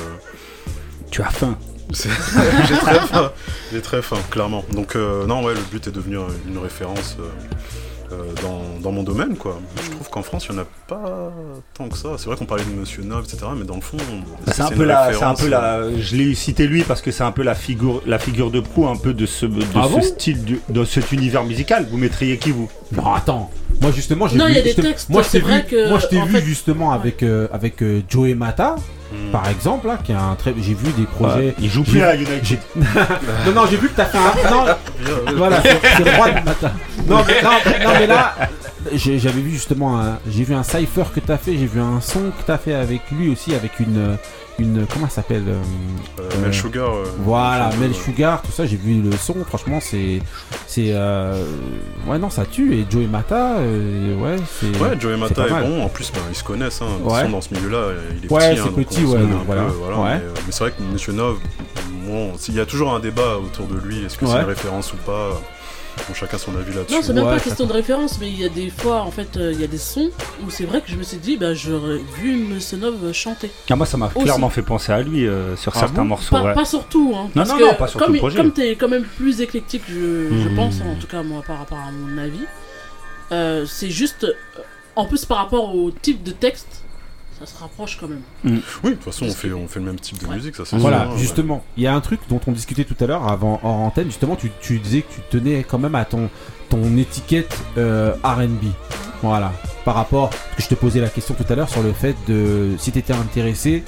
Tu 1.11 1.23
as 1.23 1.31
faim. 1.31 1.57
j'ai 1.91 2.75
très 2.77 3.01
faim. 3.01 3.33
J'ai 3.73 3.81
très 3.81 4.03
faim, 4.03 4.19
clairement. 4.31 4.65
Donc 4.73 4.95
euh, 4.95 5.27
non, 5.27 5.43
ouais, 5.43 5.55
le 5.55 5.61
but 5.71 5.87
est 5.87 5.91
de 5.91 5.97
devenir 5.97 6.21
une 6.47 6.59
référence 6.59 7.17
euh, 7.19 7.23
euh, 8.13 8.17
dans, 8.43 8.79
dans 8.83 8.93
mon 8.93 9.03
domaine, 9.03 9.37
quoi. 9.37 9.59
Je 9.83 9.91
trouve 9.93 10.11
qu'en 10.11 10.23
France, 10.23 10.47
il 10.49 10.53
n'y 10.55 10.59
en 10.59 10.63
a 10.63 10.67
pas 10.87 11.33
tant 11.73 11.89
que 11.89 11.97
ça. 11.97 12.11
C'est 12.19 12.27
vrai 12.27 12.37
qu'on 12.37 12.45
parlait 12.45 12.65
de 12.65 12.79
Monsieur 12.79 13.03
Nov, 13.05 13.25
etc., 13.25 13.47
mais 13.57 13.65
dans 13.65 13.77
le 13.77 13.81
fond, 13.81 13.97
C'est 14.53 14.61
un 14.61 14.69
peu 14.69 14.85
la, 14.85 15.13
c'est 15.15 15.23
un 15.25 15.35
peu 15.35 15.47
euh, 15.47 15.49
la, 15.95 15.99
je 15.99 16.15
l'ai 16.17 16.35
cité 16.35 16.67
lui 16.67 16.83
parce 16.83 17.01
que 17.01 17.11
c'est 17.11 17.25
un 17.25 17.33
peu 17.33 17.43
la 17.43 17.55
figure, 17.55 18.03
la 18.07 18.19
figure 18.19 18.51
de 18.51 18.61
proue 18.61 18.87
un 18.87 18.97
peu 18.97 19.15
de 19.15 19.25
ce, 19.25 19.47
de 19.47 19.63
Ah 19.75 19.85
ce 19.89 19.89
bon 19.95 20.03
style, 20.03 20.45
du- 20.45 20.61
de 20.69 20.85
cet 20.85 21.11
univers 21.13 21.45
musical. 21.45 21.87
Vous 21.91 21.97
mettriez 21.97 22.37
qui 22.37 22.51
vous? 22.51 22.69
Non, 22.93 23.15
attends. 23.15 23.51
Moi 23.81 23.93
justement, 23.93 24.29
j'ai 24.29 24.37
Non, 24.37 24.45
vu. 24.47 24.53
il 24.53 24.57
y 24.57 24.61
a 24.61 24.63
des 24.63 24.75
textes, 24.75 25.09
Moi, 25.09 25.23
je 25.23 25.29
c'est 25.29 25.39
t'ai 25.39 25.45
vrai 25.45 25.61
vu. 25.63 25.69
que, 25.69 25.89
Moi, 25.89 25.99
je 26.01 26.07
t'ai 26.09 26.21
vu 26.21 26.33
fait- 26.37 26.43
justement 26.45 26.93
avec 26.93 27.23
euh, 27.23 27.49
avec 27.53 27.83
euh, 27.83 28.03
Joey 28.09 28.35
Mata, 28.35 28.77
hmm. 29.13 29.31
par 29.31 29.49
exemple, 29.49 29.87
là, 29.87 29.99
qui 30.03 30.13
a 30.13 30.23
un 30.23 30.35
très. 30.35 30.55
J'ai 30.59 30.75
vu 30.75 30.93
des 30.93 31.05
projets. 31.05 31.55
Il 31.61 31.71
joue 31.71 31.85
plus 31.85 32.03
à 32.03 32.15
United. 32.15 32.59
non, 32.77 33.53
non, 33.55 33.67
j'ai 33.71 33.77
vu 33.77 33.89
que 33.89 33.97
t'as 33.97 34.07
fait 34.07 34.19
un. 34.19 34.51
Non, 34.51 34.65
voilà, 35.37 35.63
c'est 35.63 36.05
le 36.05 36.17
roi 36.17 36.31
du 36.31 36.45
matin. 36.45 36.73
Non, 37.07 37.25
mais, 37.27 37.43
non, 37.43 37.51
non, 37.85 37.93
mais 37.99 38.07
là, 38.07 38.35
j'avais 38.95 39.41
vu 39.41 39.51
justement 39.51 39.99
un. 40.01 40.19
J'ai 40.29 40.45
vu 40.45 40.55
un 40.55 40.63
cypher 40.63 41.05
que 41.15 41.21
t'as 41.21 41.39
fait, 41.39 41.57
j'ai 41.57 41.67
vu 41.67 41.81
un 41.81 42.01
son 42.01 42.31
que 42.31 42.43
t'as 42.47 42.59
fait 42.59 42.75
avec 42.75 43.03
lui 43.11 43.31
aussi, 43.31 43.55
avec 43.55 43.81
une. 43.81 44.17
Une 44.59 44.87
comment 44.93 45.09
ça 45.09 45.17
s'appelle 45.17 45.45
euh, 45.49 45.63
euh, 46.21 46.43
Mel 46.43 46.53
Sugar. 46.53 46.93
euh, 46.93 47.05
Voilà, 47.21 47.71
Mel 47.81 47.91
euh, 47.91 47.95
Sugar, 47.95 48.43
tout 48.43 48.51
ça, 48.53 48.67
j'ai 48.67 48.77
vu 48.77 49.01
le 49.01 49.13
son, 49.13 49.35
franchement, 49.45 49.79
c'est. 49.81 50.21
C'est. 50.67 50.93
euh, 50.93 51.45
Ouais, 52.07 52.19
non, 52.19 52.31
ça 52.31 52.45
tue. 52.45 52.75
Et 52.75 52.87
Joey 52.91 53.07
Mata, 53.07 53.59
euh, 53.59 54.17
ouais, 54.17 54.37
c'est. 54.61 54.77
Ouais, 54.81 54.99
Joey 54.99 55.17
Mata 55.17 55.47
est, 55.47 55.51
bon. 55.51 55.83
En 55.85 55.89
plus, 55.89 56.11
ben, 56.13 56.21
ils 56.31 56.35
se 56.37 56.45
connaissent. 56.45 56.83
Hein. 56.83 56.87
Ils 57.05 57.11
Ouais. 57.13 57.23
sont 57.23 57.31
dans 57.31 57.41
ce 57.41 57.55
milieu-là. 57.55 57.89
Il 58.19 58.27
est 58.27 58.33
Ouais, 58.33 58.51
petit. 58.55 58.61
c'est 58.63 58.69
hein, 58.69 58.73
petit, 58.75 59.05
ouais, 59.05 59.19
donc 59.21 59.45
voilà. 59.47 59.63
peu, 59.65 59.73
voilà, 59.73 59.97
Ouais. 59.99 60.05
Mais, 60.19 60.25
euh, 60.25 60.35
mais 60.47 60.53
c'est 60.53 60.65
vrai 60.65 60.73
que 60.77 60.83
Monsieur 60.93 61.13
Nov, 61.13 61.39
bon, 62.07 62.33
il 62.49 62.55
y 62.55 62.61
a 62.61 62.67
toujours 62.67 62.93
un 62.95 63.01
débat 63.01 63.37
autour 63.39 63.67
de 63.67 63.79
lui. 63.79 64.05
Est-ce 64.05 64.17
que 64.19 64.27
c'est 64.27 64.33
une 64.41 64.45
référence 64.47 64.93
ou 64.93 64.97
pas 64.99 65.41
Bon, 66.07 66.15
chacun 66.15 66.39
son 66.39 66.57
avis 66.57 66.73
là-dessus. 66.75 66.95
Non, 66.95 67.01
c'est 67.03 67.13
même 67.13 67.25
Ouais, 67.25 67.35
pas 67.35 67.41
question 67.41 67.67
de 67.67 67.73
référence, 67.73 68.19
mais 68.21 68.29
il 68.29 68.39
y 68.41 68.45
a 68.45 68.49
des 68.49 68.71
fois, 68.71 69.03
en 69.03 69.11
fait, 69.11 69.37
euh, 69.37 69.53
il 69.53 69.61
y 69.61 69.65
a 69.65 69.67
des 69.67 69.79
sons 69.79 70.11
où 70.45 70.51
c'est 70.51 70.65
vrai 70.65 70.81
que 70.81 70.91
je 70.91 70.97
me 70.97 71.03
suis 71.03 71.17
dit, 71.19 71.37
bah, 71.37 71.55
j'aurais 71.55 71.99
vu 72.21 72.37
Monsieur 72.37 72.79
Nov 72.79 73.13
chanter. 73.13 73.51
Ah, 73.71 73.77
moi, 73.77 73.85
ça 73.87 73.97
m'a 73.97 74.09
clairement 74.09 74.49
fait 74.51 74.63
penser 74.63 74.93
à 74.93 75.03
lui 75.03 75.27
euh, 75.27 75.57
sur 75.57 75.73
Ah 75.77 75.81
certains 75.81 76.03
bon 76.03 76.09
morceaux. 76.09 76.37
Pas, 76.37 76.43
ouais. 76.43 76.55
pas 76.55 76.65
surtout, 76.65 77.13
hein. 77.17 77.25
Non, 77.35 77.43
parce 77.43 77.49
non, 77.51 77.57
que 77.59 77.63
non, 77.65 77.75
pas 77.75 77.87
sur 77.89 77.99
tout 77.99 78.05
comme, 78.05 78.15
le 78.15 78.19
projet. 78.21 78.37
Comme 78.37 78.53
t'es 78.53 78.71
quand 78.77 78.89
même 78.89 79.05
plus 79.05 79.41
éclectique, 79.41 79.83
je, 79.89 79.95
je 79.95 80.49
Mhm. 80.49 80.55
pense, 80.57 80.75
en 80.81 80.95
tout 81.01 81.07
cas, 81.07 81.23
moi, 81.23 81.43
par 81.47 81.59
rapport 81.59 81.79
à 81.79 81.91
mon 81.91 82.17
avis, 82.19 82.45
euh, 83.33 83.67
c'est 83.67 83.91
juste. 83.91 84.27
En 84.97 85.05
plus, 85.07 85.25
par 85.25 85.39
rapport 85.39 85.75
au 85.77 85.91
type 85.91 86.23
de 86.25 86.33
texte, 86.33 86.83
ça 87.39 87.47
se 87.47 87.59
rapproche 87.59 87.99
quand 88.01 88.09
même. 88.09 88.22
Oui, 88.45 88.91
de 88.91 88.95
toute 88.97 89.05
façon, 89.05 89.26
on 89.26 89.32
fait, 89.32 89.53
on 89.53 89.68
fait 89.68 89.80
le 89.80 89.86
même 89.86 90.01
type 90.01 90.18
de 90.18 90.26
Ouais. 90.26 90.34
musique, 90.36 90.57
ça 90.57 90.64
c'est 90.64 90.76
Voilà, 90.76 91.03
sûr, 91.05 91.11
hein, 91.12 91.16
justement, 91.18 91.64
il 91.76 91.84
y 91.84 91.86
a 91.86 91.95
un 91.95 92.01
truc 92.01 92.20
dont 92.28 92.41
on 92.47 92.53
discutait 92.53 92.84
tout 92.84 92.97
à 93.01 93.07
l'heure 93.07 93.28
avant 93.28 93.61
en 93.62 93.86
antenne. 93.86 94.07
Justement, 94.07 94.34
tu, 94.36 94.51
tu 94.61 94.78
disais 94.78 95.03
que 95.03 95.12
tu 95.14 95.20
tenais 95.30 95.62
quand 95.64 95.78
même 95.78 95.95
à 95.95 96.05
ton, 96.05 96.30
ton 96.68 96.97
étiquette 96.97 97.57
euh, 97.76 98.12
RB. 98.24 98.64
Voilà, 99.22 99.53
par 99.84 99.95
rapport. 99.97 100.30
Parce 100.30 100.57
que 100.57 100.62
je 100.62 100.68
te 100.68 100.74
posais 100.74 101.01
la 101.01 101.09
question 101.09 101.34
tout 101.34 101.51
à 101.53 101.55
l'heure 101.57 101.68
sur 101.68 101.82
le 101.82 101.93
fait 101.93 102.16
de 102.28 102.70
si 102.78 102.93
tu 102.93 102.99
étais 102.99 103.12
intéressé, 103.14 103.82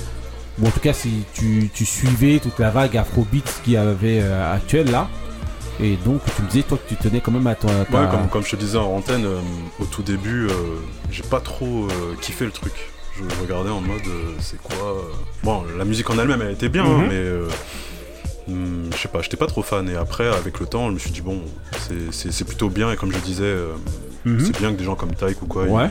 ou 0.60 0.66
en 0.66 0.70
tout 0.70 0.80
cas 0.80 0.92
si 0.92 1.10
tu, 1.34 1.70
tu 1.72 1.84
suivais 1.86 2.38
toute 2.40 2.58
la 2.58 2.70
vague 2.70 2.96
afrobeat 2.96 3.60
qui 3.64 3.76
avait 3.76 4.20
euh, 4.22 4.54
actuelle 4.54 4.90
là. 4.90 5.08
Et 5.82 5.96
donc, 6.04 6.20
tu 6.36 6.42
me 6.42 6.46
disais, 6.48 6.62
toi, 6.62 6.76
que 6.76 6.86
tu 6.90 6.96
tenais 6.96 7.20
quand 7.20 7.30
même 7.32 7.46
à 7.46 7.54
ton. 7.54 7.68
à 7.68 7.86
ta- 7.86 8.00
Ouais, 8.02 8.08
comme, 8.10 8.28
comme 8.28 8.44
je 8.44 8.50
te 8.50 8.56
disais 8.56 8.76
en 8.76 8.96
antenne, 8.96 9.24
euh, 9.24 9.40
au 9.78 9.86
tout 9.86 10.02
début, 10.02 10.46
euh, 10.46 10.52
j'ai 11.10 11.22
pas 11.22 11.40
trop 11.40 11.86
euh, 11.86 12.14
kiffé 12.20 12.44
le 12.44 12.50
truc. 12.50 12.72
Je 13.28 13.40
regardais 13.42 13.70
en 13.70 13.80
mode, 13.80 14.06
euh, 14.06 14.32
c'est 14.40 14.60
quoi 14.60 14.76
euh, 14.76 15.02
Bon, 15.42 15.64
la 15.76 15.84
musique 15.84 16.08
en 16.10 16.18
elle-même, 16.18 16.40
elle 16.42 16.52
était 16.52 16.68
bien, 16.68 16.84
Mhm. 16.84 17.00
hein, 17.00 17.06
mais, 17.08 17.14
euh, 17.16 17.48
Hmm, 18.48 18.90
je 18.92 18.96
sais 18.98 19.08
pas, 19.08 19.20
j'étais 19.22 19.36
pas 19.36 19.46
trop 19.46 19.62
fan. 19.62 19.88
Et 19.88 19.94
après, 19.94 20.26
avec 20.26 20.58
le 20.58 20.66
temps, 20.66 20.88
je 20.88 20.94
me 20.94 20.98
suis 20.98 21.10
dit, 21.12 21.20
bon, 21.20 21.40
c'est 22.10 22.44
plutôt 22.44 22.68
bien. 22.68 22.90
Et 22.90 22.96
comme 22.96 23.12
je 23.12 23.18
disais, 23.18 23.44
Mhm. 24.24 24.40
c'est 24.40 24.58
bien 24.58 24.72
que 24.72 24.78
des 24.78 24.84
gens 24.84 24.94
comme 24.96 25.14
Tyke 25.14 25.40
ou 25.42 25.46
quoi, 25.46 25.64
ils- 25.66 25.70
Ouais. 25.72 25.90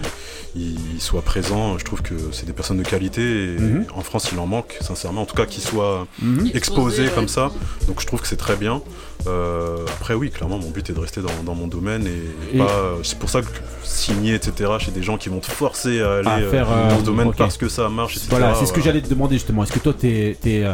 ils, 0.56 0.78
ils 0.96 1.02
soient 1.02 1.22
présents. 1.22 1.78
Je 1.78 1.86
trouve 1.86 2.02
que 2.02 2.14
c'est 2.32 2.46
des 2.46 2.54
personnes 2.54 2.78
de 2.78 2.84
qualité. 2.84 3.22
Et 3.56 3.60
Mhm. 3.60 3.86
en 3.96 4.02
France, 4.02 4.30
il 4.32 4.40
en 4.40 4.48
manque, 4.48 4.78
sincèrement. 4.82 5.22
En 5.24 5.26
tout 5.26 5.36
cas, 5.36 5.46
qu'ils 5.46 5.64
soient 5.64 6.08
Mhm. 6.22 6.48
exposés 6.54 6.58
Exposés, 6.58 7.04
ouais. 7.06 7.10
comme 7.16 7.28
ça. 7.28 7.52
Donc 7.88 8.02
je 8.02 8.06
trouve 8.08 8.22
que 8.22 8.28
c'est 8.28 8.36
très 8.38 8.56
bien. 8.56 8.82
Euh, 9.28 9.84
après, 9.98 10.14
oui, 10.14 10.30
clairement, 10.30 10.60
mon 10.60 10.70
but 10.70 10.90
est 10.90 10.94
de 10.94 11.00
rester 11.00 11.22
dans, 11.22 11.44
dans 11.46 11.54
mon 11.56 11.68
domaine. 11.68 12.08
Et, 12.08 12.56
Et- 12.56 12.58
pas. 12.60 12.64
euh, 12.70 12.96
C'est 13.04 13.20
pour 13.20 13.30
ça 13.30 13.42
que 13.42 13.48
signer, 13.84 14.36
etc., 14.36 14.72
chez 14.80 14.92
des 14.92 15.04
gens 15.04 15.18
qui 15.18 15.28
vont 15.30 15.40
te 15.40 15.50
forcer 15.52 16.02
à 16.02 16.18
aller 16.18 16.28
À 16.30 16.38
euh, 16.38 16.52
faire, 16.52 16.68
dans 16.90 17.00
ce 17.00 17.04
domaine 17.04 17.32
parce 17.38 17.58
que 17.58 17.68
ça 17.68 17.90
marche, 17.90 18.14
etc. 18.16 18.28
Voilà, 18.30 18.56
c'est 18.56 18.66
ce 18.66 18.72
que 18.74 18.82
j'allais 18.82 19.02
te 19.02 19.10
demander 19.10 19.36
justement. 19.36 19.64
Est-ce 19.64 19.74
que 19.74 19.80
toi, 19.80 19.94
t'es 19.98 20.38
es, 20.46 20.66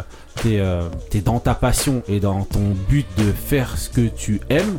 t'es 1.10 1.22
dans 1.22 1.39
ta 1.39 1.56
passion 1.56 2.03
et 2.08 2.20
dans 2.20 2.43
ton 2.43 2.76
but 2.89 3.06
de 3.18 3.32
faire 3.32 3.78
ce 3.78 3.89
que 3.89 4.08
tu 4.08 4.41
aimes 4.49 4.78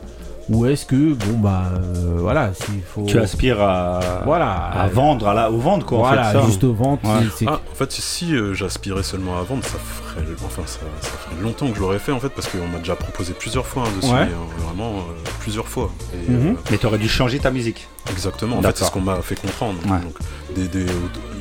ou 0.48 0.66
est-ce 0.66 0.86
que, 0.86 1.12
bon, 1.14 1.38
bah, 1.38 1.64
euh, 1.74 2.16
voilà, 2.18 2.52
s'il 2.54 2.80
faut. 2.82 3.04
Tu 3.06 3.18
aspires 3.18 3.60
à, 3.60 4.00
Voilà. 4.24 4.52
à 4.52 4.86
vendre, 4.88 5.26
à 5.28 5.34
la, 5.34 5.50
aux 5.50 5.58
ventes, 5.58 5.84
quoi. 5.84 5.98
Voilà, 5.98 6.28
en 6.28 6.32
fait, 6.32 6.38
ça. 6.40 6.46
juste 6.46 6.64
aux 6.64 6.72
ventes. 6.72 7.00
Ouais. 7.04 7.10
c'est- 7.22 7.38
c'est- 7.38 7.46
Ah, 7.48 7.60
en 7.70 7.74
fait, 7.74 7.90
si 7.92 8.34
euh, 8.34 8.54
j'aspirais 8.54 9.02
seulement 9.02 9.36
à 9.38 9.42
vendre, 9.42 9.64
ça 9.64 9.78
ferait, 9.78 10.24
enfin, 10.44 10.62
ça, 10.66 10.80
ça 11.00 11.08
ferait 11.10 11.42
longtemps 11.42 11.68
que 11.68 11.74
je 11.74 11.80
l'aurais 11.80 11.98
fait 11.98 12.12
en 12.12 12.20
fait, 12.20 12.28
parce 12.30 12.48
qu'on 12.48 12.66
m'a 12.68 12.78
déjà 12.78 12.94
proposé 12.96 13.32
plusieurs 13.32 13.66
fois 13.66 13.82
hein, 13.84 13.90
de 13.96 14.00
signer, 14.02 14.14
Ouais. 14.14 14.22
hein, 14.22 14.64
vraiment 14.66 14.90
euh, 14.98 15.28
plusieurs 15.40 15.66
fois. 15.68 15.90
Et, 16.14 16.30
Mhm. 16.30 16.46
euh, 16.48 16.52
Mais 16.70 16.78
t'aurais 16.78 16.98
dû 16.98 17.08
changer 17.08 17.38
ta 17.38 17.50
musique. 17.50 17.88
Exactement, 18.10 18.58
en 18.58 18.62
fait, 18.62 18.76
c'est 18.78 18.84
ce 18.84 18.90
qu'on 18.90 19.00
m'a 19.00 19.20
fait 19.22 19.34
comprendre. 19.40 19.78
Ouais. 19.84 20.00
Donc, 20.00 20.14
des- 20.54 20.68
des- 20.68 20.92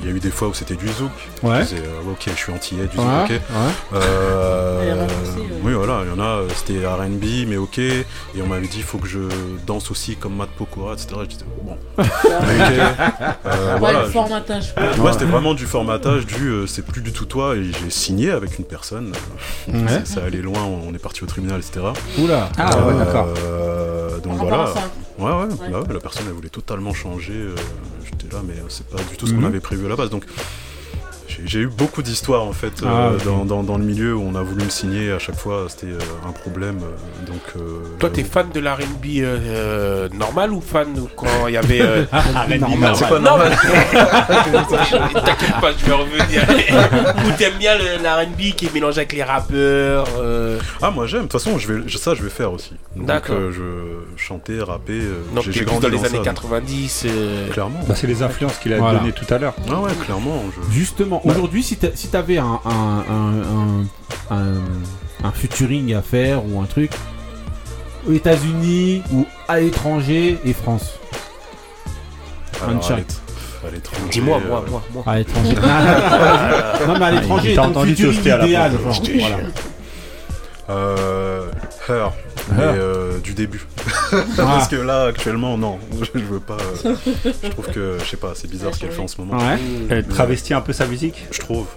il 0.04 0.10
y 0.10 0.14
a 0.14 0.16
eu 0.16 0.20
des 0.20 0.30
fois 0.30 0.50
où 0.50 0.54
c'était 0.54 0.76
du 0.76 0.88
zouk. 0.88 1.10
Ouais. 1.42 1.60
Je 1.60 1.64
disais, 1.64 1.78
euh, 1.86 2.12
ok, 2.12 2.24
je 2.28 2.32
suis 2.34 2.52
antillais, 2.52 2.86
du 2.88 2.98
zouk, 2.98 3.06
Ouais, 3.06 3.24
ok. 3.24 3.30
ouais. 3.30 3.40
Euh, 3.94 4.98
ouais. 4.98 5.08
oui, 5.64 5.74
voilà, 5.74 6.02
il 6.06 6.10
y 6.10 6.14
en 6.14 6.24
a, 6.24 6.28
euh, 6.42 6.48
c'était 6.56 6.86
RB, 6.86 7.48
mais 7.48 7.58
ok. 7.58 7.80
Et 7.80 8.06
on 8.44 8.48
m'avait 8.48 8.68
dit, 8.68 8.78
il 8.78 8.84
faut 8.84 8.98
que 8.98 9.08
je 9.08 9.20
danse 9.66 9.90
aussi 9.92 10.16
comme 10.16 10.36
Matt 10.36 10.50
Pokora, 10.50 10.94
etc. 10.94 11.08
Je 11.24 11.26
disais, 11.28 11.46
bon. 11.64 11.78
Ok. 11.98 12.06
Euh, 13.46 13.74
Ouais, 13.76 13.80
voilà, 13.80 14.04
le 14.04 14.10
formatage. 14.10 14.74
Ouais, 15.00 15.12
c'était 15.14 15.26
vraiment 15.26 15.54
du 15.54 15.66
formatage, 15.66 16.26
du 16.26 16.48
euh, 16.50 16.68
c'est 16.68 16.86
plus 16.86 17.02
du 17.02 17.12
tout 17.12 17.26
toi, 17.26 17.56
et 17.56 17.64
j'ai 17.64 17.90
signé 17.90 18.32
avec 18.32 18.58
une 18.60 18.66
personne. 18.66 19.12
Ouais. 19.68 20.02
Ça, 20.06 20.24
allait 20.26 20.42
loin, 20.42 20.62
on 20.64 20.94
est 20.94 20.98
parti 21.00 21.24
au 21.24 21.28
tribunal, 21.28 21.60
etc. 21.60 21.86
Oula. 22.20 22.50
Ah, 22.58 22.78
ouais, 22.86 22.94
d'accord. 22.98 23.28
Euh, 23.38 24.20
donc 24.20 24.38
voilà. 24.38 24.74
Ouais, 25.18 25.32
ouais, 25.32 25.32
Ouais. 25.32 25.70
bah 25.72 25.82
ouais, 25.82 25.94
la 25.94 26.00
personne 26.00 26.26
elle 26.28 26.34
voulait 26.34 26.50
totalement 26.50 26.94
changer. 26.94 27.34
euh, 27.34 27.56
J'étais 28.04 28.36
là, 28.36 28.42
mais 28.46 28.56
c'est 28.70 28.86
pas 28.88 28.98
du 29.02 29.16
tout 29.18 29.28
ce 29.28 29.34
Mhm. 29.34 29.42
qu'on 29.42 29.48
avait 29.48 29.60
prévu 29.60 29.86
à 29.86 29.90
la 29.90 29.96
base. 29.96 30.10
Donc 30.10 30.26
j'ai 31.46 31.60
eu 31.62 31.68
beaucoup 31.68 32.02
d'histoires 32.02 32.44
en 32.44 32.52
fait 32.54 32.84
euh, 32.84 32.88
Ah, 32.88 33.12
ok. 33.16 33.26
dans, 33.26 33.46
dans- 33.46 33.64
dans 33.64 33.78
le 33.78 33.84
milieu 33.84 34.16
où 34.16 34.22
on 34.22 34.36
a 34.36 34.42
voulu 34.42 34.64
me 34.64 34.70
signer 34.70 35.12
à 35.12 35.20
chaque 35.20 35.36
fois, 35.38 35.66
c'était 35.70 35.88
euh, 35.88 36.00
un 36.28 36.32
problème. 36.32 36.80
euh, 36.84 37.26
donc 37.26 37.42
euh, 37.58 37.80
Toi, 38.00 38.10
t'es 38.10 38.24
fan 38.24 38.48
de 38.54 38.60
l'R&B 38.60 39.06
euh, 39.18 39.38
euh, 39.48 40.10
normal 40.14 40.52
ou 40.54 40.62
fan 40.62 40.88
quand 41.16 41.48
il 41.48 41.54
y 41.54 41.58
avait... 41.58 41.82
euh, 41.82 42.06
Normal. 42.60 42.96
C'est 42.96 43.08
quoi 43.08 43.20
normal 43.20 43.58
T'inquiète 44.26 45.60
pas, 45.62 45.72
je 45.78 45.86
vais 45.86 45.92
revenir. 45.94 46.44
Ou 47.26 47.32
t'aimes 47.38 47.58
bien 47.60 47.78
le- 47.78 48.02
l'R&B 48.04 48.56
qui 48.56 48.66
est 48.68 48.74
mélangé 48.74 49.00
avec 49.00 49.14
les 49.14 49.24
rappeurs 49.24 50.08
euh, 50.20 50.60
Ah 50.82 50.92
moi 50.92 51.08
j'aime, 51.08 51.24
de 51.24 51.28
toute 51.28 51.34
façon 51.42 51.58
je 51.58 51.72
vais, 51.72 51.84
je- 51.88 51.98
ça 51.98 52.14
je 52.14 52.24
vais 52.24 52.30
faire 52.30 52.52
aussi. 52.52 52.72
Donc 52.96 53.06
D'accord. 53.08 53.36
euh, 53.38 53.52
je 53.52 54.24
chanter, 54.24 54.60
rapper, 54.62 54.94
euh, 55.02 55.22
Donc 55.34 55.46
j'ai 55.50 55.66
grandi 55.66 55.82
dans 55.82 55.90
les 55.90 56.06
années 56.06 56.16
donc, 56.18 56.26
90. 56.26 57.06
euh, 57.08 57.50
Clairement. 57.52 57.80
Bah, 57.88 57.96
c'est 57.96 58.08
les 58.08 58.24
influences 58.24 58.58
qu'il 58.58 58.74
a 58.74 58.78
Voilà. 58.78 59.00
données 59.00 59.12
tout 59.12 59.32
à 59.34 59.38
l'heure. 59.38 59.54
Ah 59.70 59.80
ouais, 59.82 59.92
clairement. 60.06 60.44
je- 60.70 60.74
Justement, 60.74 61.22
aujourd'hui, 61.26 61.64
si 61.64 61.78
si 61.96 62.08
t'avais 62.08 62.38
un, 62.38 62.60
un, 62.66 63.04
un, 63.10 63.42
un, 64.32 64.38
un, 64.38 64.54
un 65.24 65.32
featuring 65.32 65.94
à 65.94 66.02
faire 66.02 66.46
ou 66.46 66.62
un 66.62 66.66
truc 66.66 66.92
aux 68.08 68.14
États-Unis 68.14 69.02
ou 69.12 69.26
à 69.48 69.60
l'étranger 69.60 70.40
et 70.46 70.54
France 70.54 71.00
à 72.62 72.68
l'étranger, 73.72 74.10
Dis-moi, 74.12 74.38
euh, 74.44 74.48
moi, 74.48 74.66
moi, 74.70 74.84
moi. 74.94 75.04
À 75.08 75.18
l'étranger. 75.18 75.56
non, 76.88 77.00
mais 77.00 77.06
à 77.06 77.12
l'étranger, 77.12 77.50
Il 77.52 77.56
t'a 77.56 77.64
ton 77.64 77.70
entendu 77.70 77.94
idéal. 77.94 78.72
Euh. 80.70 81.48
Her. 81.88 82.12
Mais 82.56 82.64
Her. 82.64 82.74
euh, 82.78 83.20
du 83.20 83.34
début. 83.34 83.66
Parce 84.38 84.68
que 84.68 84.76
là, 84.76 85.06
actuellement, 85.06 85.58
non. 85.58 85.80
Je 86.16 86.20
veux 86.20 86.40
pas. 86.40 86.58
euh, 86.86 86.96
je 87.44 87.50
trouve 87.50 87.68
que, 87.72 87.98
je 88.04 88.06
sais 88.06 88.18
pas, 88.18 88.34
c'est 88.36 88.50
bizarre 88.50 88.74
ce 88.74 88.80
qu'elle 88.80 88.92
fait 88.92 89.02
en 89.02 89.08
ce 89.08 89.20
moment. 89.22 89.38
Ouais. 89.38 89.60
Elle 89.90 90.06
travestit 90.08 90.54
un 90.54 90.62
peu 90.62 90.74
sa 90.74 90.86
musique. 90.88 91.26
Je 91.32 91.40
trouve. 91.40 91.68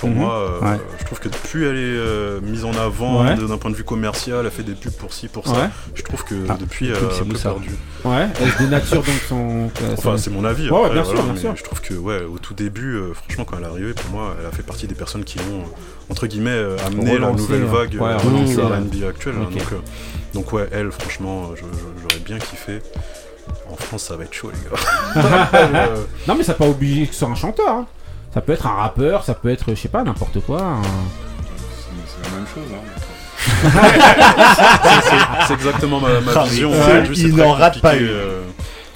Pour 0.00 0.08
Mhm. 0.08 0.14
moi, 0.16 0.34
euh, 0.34 0.60
Ouais. 0.72 0.80
je 0.98 1.04
trouve 1.04 1.20
que 1.20 1.28
plus 1.28 1.66
elle 1.68 1.76
est 1.76 1.80
euh, 1.96 2.40
mise 2.40 2.64
en 2.64 2.72
avant 2.74 3.22
Ouais. 3.24 3.36
d'un 3.36 3.56
point 3.56 3.70
de 3.70 3.76
vue 3.76 3.84
commercial, 3.84 4.44
elle 4.44 4.50
fait 4.50 4.64
des 4.64 4.74
pubs 4.74 4.92
pour 4.92 5.12
ci, 5.14 5.28
pour 5.28 5.46
ça. 5.46 5.52
Ouais. 5.52 5.68
Je 5.94 6.02
trouve 6.02 6.24
que 6.24 6.34
Ah, 6.48 6.56
depuis, 6.58 6.88
elle 6.88 6.96
c'est 7.12 7.22
un 7.22 7.24
peu 7.26 7.38
perdu. 7.38 7.70
Ouais, 8.04 8.26
elle 8.40 8.66
dénature 8.66 9.02
donc 9.02 9.14
son. 9.28 9.70
euh, 9.82 9.94
Enfin, 9.96 10.18
c'est 10.18 10.30
mon 10.30 10.44
avis. 10.44 10.66
Après, 10.68 10.90
bien 10.92 11.04
sûr, 11.04 11.22
bien 11.22 11.36
sûr. 11.36 11.56
Je 11.56 11.62
trouve 11.62 11.80
que, 11.80 11.94
ouais, 11.94 12.22
au 12.22 12.38
tout 12.38 12.52
début, 12.54 12.94
euh, 12.96 13.14
franchement, 13.14 13.44
quand 13.44 13.56
elle 13.58 13.64
est 13.64 13.68
arrivée, 13.68 13.94
pour 13.94 14.10
moi, 14.10 14.34
elle 14.40 14.46
a 14.46 14.50
fait 14.50 14.62
partie 14.64 14.86
des 14.88 14.94
personnes 14.96 15.24
qui 15.24 15.38
ont, 15.38 15.60
euh, 15.60 16.10
entre 16.10 16.26
guillemets, 16.26 16.50
euh, 16.50 16.76
amené 16.86 17.18
la 17.18 17.30
nouvelle 17.30 17.62
euh, 17.62 17.66
vague 17.66 17.94
euh, 17.96 17.98
de 18.18 18.60
euh, 18.60 18.66
R&B 18.66 19.04
actuelle. 19.08 19.34
hein, 19.40 19.48
donc, 19.52 19.72
euh, 19.72 19.76
donc, 20.34 20.52
ouais, 20.52 20.68
elle, 20.72 20.90
franchement, 20.90 21.50
j'aurais 21.56 22.20
bien 22.24 22.38
kiffé. 22.38 22.80
En 23.70 23.76
France, 23.76 24.02
ça 24.04 24.16
va 24.16 24.24
être 24.24 24.34
chaud, 24.34 24.50
les 24.52 24.68
gars. 24.68 25.20
Euh, 25.54 26.02
Non, 26.26 26.34
mais 26.34 26.42
ça 26.42 26.52
peut 26.54 26.64
pas 26.64 26.70
obligé 26.70 27.06
que 27.06 27.12
ce 27.12 27.20
soit 27.20 27.28
un 27.28 27.34
chanteur. 27.36 27.68
hein. 27.68 27.86
Ça 28.36 28.42
peut 28.42 28.52
être 28.52 28.66
un 28.66 28.74
rappeur, 28.74 29.24
ça 29.24 29.32
peut 29.32 29.48
être, 29.48 29.64
je 29.70 29.74
sais 29.74 29.88
pas, 29.88 30.04
n'importe 30.04 30.40
quoi. 30.44 30.60
un- 30.60 30.82
C'est 32.06 32.30
la 32.30 32.36
même 32.36 32.46
chose. 32.54 32.68
Hein. 32.70 32.82
c'est 35.48 35.54
exactement 35.54 36.00
ma, 36.00 36.20
ma 36.20 36.32
Ah, 36.36 36.44
vision. 36.44 36.70
ouais, 36.70 37.00
il 37.00 37.06
juste, 37.06 37.22
c'est 37.22 37.28
n'en 37.36 37.54
très 37.54 37.62
rate 37.62 37.80
pas 37.80 37.96
une. 37.96 38.06
euh, 38.08 38.42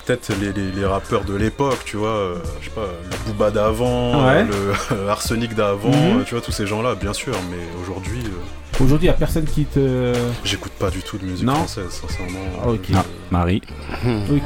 Peut-être 0.04 0.30
les, 0.40 0.52
les- 0.52 0.72
les 0.72 0.84
rappeurs 0.84 1.24
de 1.24 1.34
l'époque, 1.34 1.78
tu 1.86 1.96
vois, 1.96 2.08
euh, 2.10 2.34
je 2.60 2.66
sais 2.66 2.70
pas, 2.74 2.82
le 3.10 3.16
Booba 3.32 3.50
d'avant, 3.50 4.26
Ouais. 4.26 4.44
euh, 4.52 4.74
le 4.90 5.08
Arsenic 5.08 5.54
d'avant, 5.54 5.88
Mhm. 5.90 6.20
euh, 6.20 6.24
tu 6.26 6.34
vois, 6.34 6.42
tous 6.42 6.52
ces 6.52 6.66
gens-là, 6.66 6.94
bien 6.94 7.14
sûr, 7.14 7.32
mais 7.50 7.56
aujourd'hui, 7.82 8.22
euh, 8.26 8.30
Aujourd'hui, 8.82 9.08
y 9.08 9.10
a 9.10 9.14
personne 9.14 9.44
qui 9.44 9.66
te. 9.66 10.14
j'écoute 10.44 10.72
pas 10.72 10.90
du 10.90 11.00
tout 11.02 11.18
de 11.18 11.24
musique 11.24 11.44
Non. 11.46 11.54
française, 11.54 11.90
sincèrement. 11.90 12.38
Ah, 12.64 12.68
ok. 12.70 12.90
Euh, 12.90 12.94
Marie. 13.30 13.60
Ok. 14.06 14.42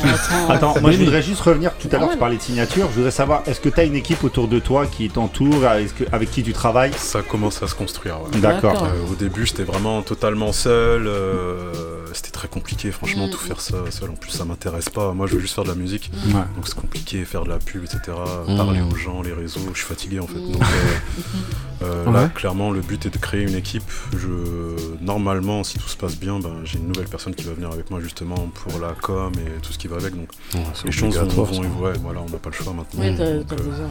Attends, 0.48 0.74
moi 0.80 0.90
je 0.90 0.98
voudrais 0.98 1.22
juste 1.22 1.40
revenir 1.40 1.72
tout 1.78 1.88
à 1.92 1.92
l'heure, 1.92 2.02
Ah 2.02 2.06
ouais. 2.08 2.12
tu 2.14 2.18
parlais 2.18 2.36
de 2.36 2.42
signature. 2.42 2.88
Je 2.90 2.96
voudrais 2.96 3.10
savoir, 3.12 3.42
est-ce 3.46 3.60
que 3.60 3.68
tu 3.68 3.78
as 3.78 3.84
une 3.84 3.94
équipe 3.94 4.24
autour 4.24 4.48
de 4.48 4.58
toi 4.58 4.86
qui 4.86 5.08
t'entoure, 5.08 5.64
avec 5.66 6.30
qui 6.30 6.42
tu 6.42 6.52
travailles? 6.52 6.92
Ça 6.96 7.22
commence 7.22 7.62
à 7.62 7.68
se 7.68 7.74
construire, 7.76 8.16
ouais. 8.22 8.40
D'accord. 8.40 8.82
Euh, 8.84 9.12
au 9.12 9.14
début, 9.14 9.46
j'étais 9.46 9.62
vraiment 9.64 10.02
totalement 10.02 10.52
seul. 10.52 11.06
euh, 11.06 11.72
c'était 12.12 12.30
très 12.30 12.46
compliqué, 12.48 12.92
franchement, 12.92 13.26
Mm. 13.26 13.30
tout 13.30 13.38
faire 13.38 13.60
ça 13.60 13.76
seul. 13.90 14.10
En 14.10 14.14
plus, 14.14 14.30
ça 14.30 14.44
m'intéresse 14.44 14.88
pas. 14.88 15.12
Moi, 15.14 15.26
je 15.26 15.34
veux 15.34 15.40
juste 15.40 15.54
faire 15.54 15.64
de 15.64 15.68
la 15.70 15.74
musique. 15.74 16.10
Ouais. 16.28 16.32
Donc, 16.54 16.66
c'est 16.66 16.76
compliqué, 16.76 17.24
faire 17.24 17.42
de 17.44 17.48
la 17.50 17.58
pub, 17.58 17.82
etc. 17.84 18.00
Mm. 18.48 18.56
Parler 18.56 18.80
aux 18.82 18.94
gens, 18.96 19.20
les 19.22 19.32
réseaux. 19.32 19.60
Je 19.72 19.78
suis 19.78 19.86
fatigué, 19.86 20.20
en 20.20 20.26
fait. 20.26 20.34
Donc, 20.38 20.62
euh, 20.62 21.82
euh, 21.84 22.04
Là, 22.12 22.22
Ouais. 22.24 22.28
clairement, 22.34 22.70
le 22.70 22.80
but 22.80 23.04
est 23.06 23.10
de 23.10 23.18
créer 23.18 23.42
une 23.42 23.56
équipe. 23.56 23.82
Je, 24.16 24.23
normalement, 25.00 25.64
si 25.64 25.78
tout 25.78 25.88
se 25.88 25.96
passe 25.96 26.16
bien, 26.18 26.38
ben, 26.38 26.50
j'ai 26.64 26.78
une 26.78 26.88
nouvelle 26.88 27.08
personne 27.08 27.34
qui 27.34 27.44
va 27.44 27.52
venir 27.52 27.70
avec 27.70 27.90
moi, 27.90 28.00
justement, 28.00 28.50
pour 28.54 28.78
la 28.80 28.94
com 29.00 29.32
et 29.36 29.60
tout 29.60 29.72
ce 29.72 29.78
qui 29.78 29.88
va 29.88 29.96
avec. 29.96 30.14
Donc, 30.14 30.28
les 30.84 30.92
choses 30.92 31.16
vont, 31.18 31.42
vont- 31.44 31.60
ouais, 31.82 31.92
voilà, 32.02 32.20
on 32.26 32.30
n'a 32.30 32.38
pas 32.38 32.50
le 32.50 32.54
choix 32.54 32.72
maintenant. 32.72 33.00
Ouais, 33.00 33.14
t'as 33.16 33.32
Donc, 33.32 33.46
t'as 33.46 33.54
euh, 33.56 33.58
besoin. 33.68 33.88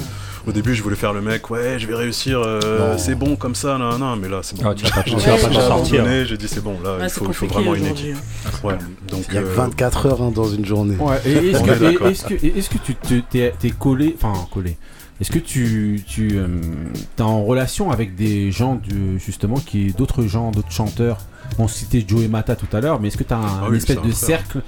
au 0.47 0.51
début, 0.51 0.73
je 0.75 0.83
voulais 0.83 0.95
faire 0.95 1.13
le 1.13 1.21
mec, 1.21 1.49
ouais, 1.49 1.77
je 1.79 1.87
vais 1.87 1.95
réussir, 1.95 2.41
euh, 2.43 2.97
c'est 2.97 3.15
bon 3.15 3.35
comme 3.35 3.55
ça, 3.55 3.77
non, 3.77 3.97
non, 3.97 4.15
mais 4.15 4.29
là, 4.29 4.39
c'est 4.43 4.57
bon. 4.61 4.69
Ah, 4.69 4.75
tu 4.75 4.85
vas 4.85 5.03
pas- 5.03 5.61
sortir. 5.61 6.05
J'ai 6.25 6.37
dit, 6.37 6.47
c'est 6.47 6.63
bon, 6.63 6.77
là, 6.83 6.97
Ouais, 6.97 7.03
il, 7.05 7.09
faut, 7.09 7.25
il 7.27 7.33
faut 7.33 7.47
vraiment 7.47 7.75
une 7.75 7.83
aujourd'hui, 7.83 8.09
équipe. 8.09 8.23
hein. 8.45 8.67
Ouais, 8.67 8.75
donc, 9.09 9.25
Il 9.29 9.35
y 9.35 9.37
a 9.37 9.41
euh, 9.41 9.53
24 9.55 10.05
heures 10.07 10.21
hein, 10.21 10.31
dans 10.33 10.47
une 10.47 10.65
journée. 10.65 10.95
Ouais, 10.97 11.19
et 11.25 11.31
est-ce 11.49 11.63
que, 11.63 11.71
est 11.71 12.27
que, 12.39 12.57
est-ce 12.57 12.69
que 12.69 12.77
tu 12.77 12.95
te- 12.95 13.19
t'es, 13.29 13.53
t'es 13.59 13.71
collé, 13.71 14.15
enfin 14.21 14.33
collé, 14.51 14.77
est-ce 15.23 15.31
que 15.31 15.39
tu, 15.39 16.03
tu 16.05 16.37
es 16.37 17.21
en 17.21 17.45
relation 17.45 17.91
avec 17.91 18.13
des 18.13 18.51
gens 18.51 18.75
du, 18.75 19.17
justement 19.19 19.55
qui 19.55 19.93
d'autres 19.93 20.23
gens, 20.23 20.51
d'autres 20.51 20.69
chanteurs? 20.69 21.17
On 21.57 21.69
citait 21.69 22.03
Joe 22.05 22.23
et 22.23 22.27
Mata 22.27 22.57
tout 22.57 22.67
à 22.75 22.81
l'heure, 22.81 22.99
mais 22.99 23.07
est-ce 23.07 23.15
que 23.15 23.23
tu 23.23 23.33
as 23.33 23.37
un, 23.37 23.61
Ah 23.63 23.67
oui, 23.69 23.77
espèce 23.77 24.01
de 24.01 24.11
cercle 24.11 24.61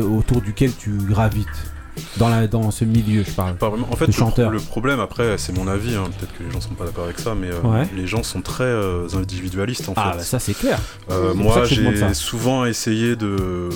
autour 0.00 0.40
duquel 0.40 0.70
tu 0.72 0.90
gravites? 0.90 1.71
Dans, 2.16 2.28
la, 2.28 2.46
dans 2.46 2.70
ce 2.70 2.84
milieu, 2.84 3.22
je 3.26 3.30
parle 3.32 3.56
Pas 3.56 3.68
vraiment. 3.68 3.86
En 3.90 3.96
fait, 3.96 4.06
le, 4.06 4.58
problème, 4.58 5.00
après, 5.00 5.36
c'est 5.38 5.56
mon 5.56 5.68
avis, 5.68 5.94
hein, 5.94 6.04
peut-être 6.18 6.32
que 6.36 6.42
les 6.42 6.50
gens 6.50 6.60
sont 6.60 6.74
pas 6.74 6.84
d'accord 6.84 7.04
avec 7.04 7.18
ça, 7.18 7.34
mais 7.34 7.48
euh, 7.48 7.60
Ouais. 7.62 7.86
les 7.94 8.06
gens 8.06 8.22
sont 8.22 8.40
très 8.40 8.64
euh, 8.64 9.06
individualistes 9.14 9.88
en 9.88 9.94
Ah, 9.96 10.12
fait. 10.12 10.18
bah, 10.18 10.22
ça 10.24 10.38
c'est 10.38 10.54
clair. 10.54 10.78
Euh, 11.10 11.34
moi, 11.34 11.64
j'ai 11.64 12.14
souvent 12.14 12.64
essayé 12.64 13.16
de, 13.16 13.68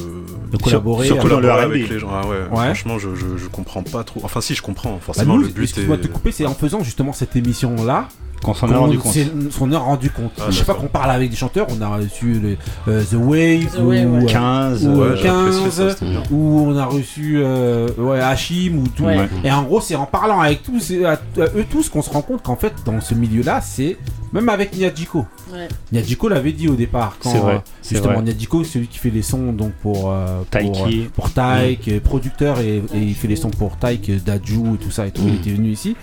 De 0.53 0.57
collaborer 0.57 1.09
avec- 1.11 1.21
collaborer 1.23 1.87
les 1.87 1.99
gens. 1.99 2.09
Ah 2.13 2.27
ouais, 2.27 2.37
Ouais. 2.51 2.65
franchement, 2.67 2.99
je, 2.99 3.15
je, 3.15 3.37
je 3.37 3.47
comprends 3.49 3.83
pas 3.83 4.05
trop. 4.05 4.21
Enfin, 4.25 4.41
si, 4.41 4.55
je 4.55 4.63
comprends. 4.63 4.93
Bah, 4.95 4.99
Forcément, 5.03 5.37
nous, 5.37 5.43
le 5.43 5.49
but 5.49 5.65
excuse-moi 5.65 5.97
de 5.97 6.03
te 6.03 6.09
couper, 6.09 6.33
c'est 6.33 6.47
en 6.47 6.55
faisant 6.55 6.83
justement 6.83 7.13
cette 7.13 7.37
émission-là 7.37 8.09
Qu'on 8.43 8.55
s'en 8.55 8.69
est 8.69 8.73
qu'on 8.73 8.79
rendu 8.81 8.99
compte. 8.99 9.15
s'en 9.51 9.71
est 9.73 9.77
rendu 9.77 10.11
compte. 10.11 10.33
Ah, 10.39 10.45
je 10.51 10.57
sais 10.59 10.65
pas 10.65 10.75
qu'on 10.75 10.87
parle 10.87 11.11
avec 11.11 11.31
des 11.31 11.37
chanteurs, 11.37 11.67
on 11.77 11.81
a 11.83 11.89
reçu 11.97 12.35
le, 12.35 12.57
euh, 12.87 13.03
The 13.03 13.15
Wave, 13.15 13.75
The 13.75 13.81
Wave, 13.81 14.07
ou, 14.13 14.17
ouais. 14.19 14.27
15, 14.27 14.87
ou 14.87 14.91
ouais, 15.01 15.09
j'ai 15.17 15.29
apprécié 15.29 15.63
15, 15.63 15.71
ça, 15.73 15.91
c'était 15.91 16.07
bien. 16.07 16.23
ou 16.31 16.61
on 16.69 16.77
a 16.77 16.85
reçu 16.85 17.39
euh, 17.43 17.89
ouais, 17.99 18.21
Hachim 18.21 18.79
ou 18.85 18.89
tout. 18.89 19.05
Ouais. 19.05 19.29
Et 19.43 19.51
en 19.51 19.63
gros, 19.65 19.81
c'est 19.81 19.97
en 19.97 20.07
parlant 20.07 20.41
avec 20.41 20.63
tous, 20.63 20.79
c'est 20.81 21.05
à- 21.05 21.13
à 21.13 21.45
eux 21.57 21.65
tous 21.69 21.89
qu'on 21.89 22.03
se 22.03 22.11
rend 22.11 22.23
compte 22.23 22.43
qu'en 22.43 22.57
fait, 22.57 22.73
dans 22.85 23.01
ce 23.01 23.15
milieu-là, 23.15 23.61
c'est 23.63 23.97
même 24.33 24.49
avec 24.49 24.77
Nyadjiko. 24.77 25.25
Ouais. 25.53 25.69
Nyadjiko 25.93 26.29
l'avait 26.29 26.53
dit 26.53 26.69
au 26.69 26.75
départ. 26.75 27.17
Quand, 27.21 27.31
C'est 27.33 27.39
vrai, 27.39 27.55
euh, 27.55 27.59
justement, 27.89 28.15
vrai. 28.15 28.23
Nyadjiko, 28.23 28.65
c'est 28.65 28.73
celui 28.73 28.87
qui 28.89 28.99
fait 28.99 29.11
les 29.11 29.23
sons 29.23 29.53
donc 29.53 29.73
pour 29.83 30.13
euh, 30.13 30.43
pour, 30.43 30.51
Taiki. 30.51 31.09
pour 31.15 31.31
Taik, 31.33 31.89
euh, 31.89 32.01
producteur 32.01 32.61
et, 32.61 32.77
et 32.95 32.99
il 32.99 33.15
fait 33.15 33.29
les 33.29 33.37
sons 33.37 33.51
pour 33.51 33.77
Taik, 33.77 34.09
euh, 34.11 34.19
Daju 34.25 34.75
et 34.75 34.79
tout 34.85 34.91
ça 34.91 35.07
et 35.07 35.11
tout. 35.11 35.23
Il 35.27 35.37
était 35.37 35.51
venu 35.51 35.71
ici 35.71 35.97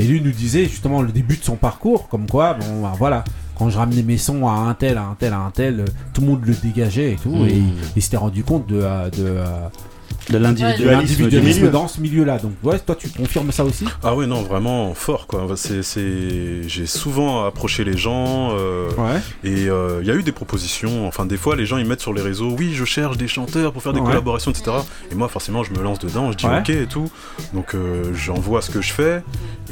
et 0.00 0.04
lui 0.04 0.20
nous 0.22 0.30
disait 0.32 0.64
justement 0.64 1.02
le 1.02 1.12
début 1.12 1.36
de 1.36 1.44
son 1.44 1.56
parcours, 1.56 2.08
comme 2.08 2.26
quoi, 2.26 2.54
bon, 2.54 2.82
bah, 2.82 2.94
voilà. 2.98 3.22
Quand 3.58 3.68
je 3.68 3.76
ramenais 3.76 4.02
mes 4.02 4.16
sons 4.16 4.48
à 4.48 4.52
un 4.52 4.72
tel, 4.72 4.96
à 4.96 5.02
un 5.02 5.14
tel, 5.18 5.34
à 5.34 5.40
un 5.40 5.50
tel, 5.50 5.80
euh, 5.80 5.84
tout 6.14 6.22
le 6.22 6.28
monde 6.28 6.40
le 6.46 6.54
dégageait 6.54 7.12
et 7.12 7.16
tout, 7.16 7.44
et 7.46 7.52
il, 7.52 7.74
il 7.94 8.00
s'était 8.02 8.16
rendu 8.16 8.42
compte 8.42 8.66
de, 8.66 8.80
euh, 8.82 9.10
de, 9.10 9.16
euh, 9.18 9.44
De 9.44 9.89
de 10.30 10.38
l'individualisme 10.38 11.70
dans 11.70 11.88
ce 11.88 12.00
milieu-là. 12.00 12.38
Donc, 12.38 12.52
ouais, 12.62 12.78
toi, 12.78 12.94
tu 12.94 13.08
confirmes 13.08 13.52
ça 13.52 13.64
aussi? 13.64 13.84
Ah 14.02 14.14
oui, 14.14 14.26
non, 14.26 14.42
vraiment 14.42 14.94
fort 14.94 15.26
quoi. 15.26 15.46
C'est, 15.56 15.82
c'est... 15.82 16.68
J'ai 16.68 16.86
souvent 16.86 17.44
approché 17.46 17.84
les 17.84 17.96
gens 17.96 18.50
euh, 18.52 18.88
Ouais. 18.96 19.20
et 19.44 19.68
euh, 19.68 19.98
il 20.02 20.08
y 20.08 20.10
a 20.10 20.14
eu 20.14 20.22
des 20.22 20.32
propositions. 20.32 21.06
Enfin, 21.06 21.26
des 21.26 21.36
fois, 21.36 21.56
les 21.56 21.66
gens 21.66 21.76
ils 21.78 21.86
mettent 21.86 22.00
sur 22.00 22.12
les 22.12 22.22
réseaux, 22.22 22.54
oui, 22.58 22.72
je 22.74 22.84
cherche 22.84 23.16
des 23.16 23.28
chanteurs 23.28 23.72
pour 23.72 23.82
faire 23.82 23.92
des 23.92 24.00
Ouais. 24.00 24.06
collaborations, 24.06 24.50
etc. 24.50 24.72
Et 25.10 25.14
moi, 25.14 25.28
forcément, 25.28 25.62
je 25.64 25.72
me 25.72 25.82
lance 25.82 25.98
dedans, 25.98 26.30
je 26.32 26.36
dis 26.36 26.46
Ouais. 26.46 26.58
ok 26.60 26.70
et 26.70 26.86
tout. 26.86 27.10
Donc, 27.52 27.74
euh, 27.74 28.12
j'envoie 28.14 28.62
ce 28.62 28.70
que 28.70 28.80
je 28.80 28.92
fais 28.92 29.22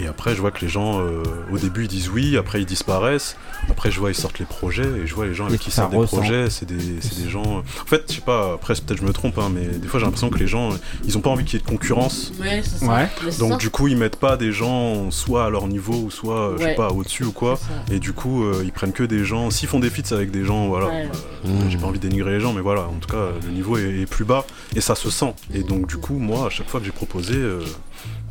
et 0.00 0.06
après, 0.06 0.34
je 0.34 0.40
vois 0.40 0.50
que 0.50 0.60
les 0.60 0.68
gens, 0.68 1.00
euh, 1.00 1.22
au 1.52 1.58
début, 1.58 1.82
ils 1.84 1.88
disent 1.88 2.08
oui, 2.08 2.36
après, 2.36 2.60
ils 2.60 2.66
disparaissent. 2.66 3.36
Après, 3.70 3.90
je 3.90 3.98
vois, 3.98 4.10
ils 4.10 4.14
sortent 4.14 4.38
les 4.38 4.44
projets 4.44 4.82
et 5.02 5.06
je 5.06 5.14
vois 5.14 5.26
les 5.26 5.34
gens 5.34 5.46
avec 5.46 5.60
Et 5.60 5.64
qui 5.64 5.70
sortent 5.70 5.90
des 5.90 5.96
ressent. 5.96 6.16
projets. 6.18 6.50
C'est 6.50 6.66
des, 6.66 7.00
c'est 7.00 7.22
des 7.22 7.28
gens. 7.30 7.58
En 7.58 7.86
fait, 7.86 8.04
je 8.08 8.14
sais 8.16 8.20
pas, 8.20 8.52
après, 8.54 8.74
peut-être 8.74 8.98
je 8.98 9.02
me 9.04 9.12
trompe, 9.12 9.38
hein, 9.38 9.50
mais 9.52 9.66
des 9.66 9.88
fois, 9.88 9.98
j'ai 10.00 10.06
l'impression 10.06 10.30
que 10.30 10.38
les 10.38 10.46
gens, 10.48 10.70
ils 11.04 11.16
ont 11.16 11.20
pas 11.20 11.30
envie 11.30 11.44
qu'il 11.44 11.58
y 11.58 11.62
ait 11.62 11.64
de 11.64 11.70
concurrence. 11.70 12.32
Ouais, 12.40 12.62
ça. 12.62 12.86
Ouais. 12.86 13.08
Donc 13.38 13.52
ça. 13.52 13.56
du 13.58 13.70
coup 13.70 13.88
ils 13.88 13.96
mettent 13.96 14.16
pas 14.16 14.36
des 14.36 14.52
gens 14.52 15.10
soit 15.10 15.44
à 15.46 15.50
leur 15.50 15.68
niveau 15.68 15.94
ou 15.94 16.10
soit 16.10 16.54
je 16.58 16.64
sais 16.64 16.74
pas 16.74 16.88
au-dessus 16.90 17.24
ou 17.24 17.32
quoi 17.32 17.58
et 17.90 17.98
du 17.98 18.12
coup 18.12 18.44
euh, 18.44 18.62
ils 18.64 18.72
prennent 18.72 18.92
que 18.92 19.02
des 19.04 19.24
gens 19.24 19.50
s'ils 19.50 19.68
font 19.68 19.78
des 19.80 19.90
feats 19.90 20.14
avec 20.14 20.30
des 20.30 20.44
gens 20.44 20.66
voilà 20.68 20.86
Ouais. 20.88 21.08
euh, 21.46 21.50
j'ai 21.68 21.78
pas 21.78 21.86
envie 21.86 21.98
de 21.98 22.06
dénigrer 22.08 22.32
les 22.32 22.40
gens 22.40 22.52
mais 22.52 22.60
voilà 22.62 22.82
en 22.82 22.94
tout 23.00 23.08
cas 23.08 23.28
le 23.44 23.50
niveau 23.52 23.76
est, 23.76 24.00
est 24.00 24.06
plus 24.06 24.24
bas 24.24 24.44
et 24.74 24.80
ça 24.80 24.94
se 24.94 25.10
sent 25.10 25.34
et 25.54 25.62
donc 25.62 25.86
du 25.88 25.96
coup 25.98 26.18
moi 26.18 26.46
à 26.46 26.50
chaque 26.50 26.68
fois 26.68 26.80
que 26.80 26.86
j'ai 26.86 26.92
proposé 26.92 27.34
euh, 27.34 27.60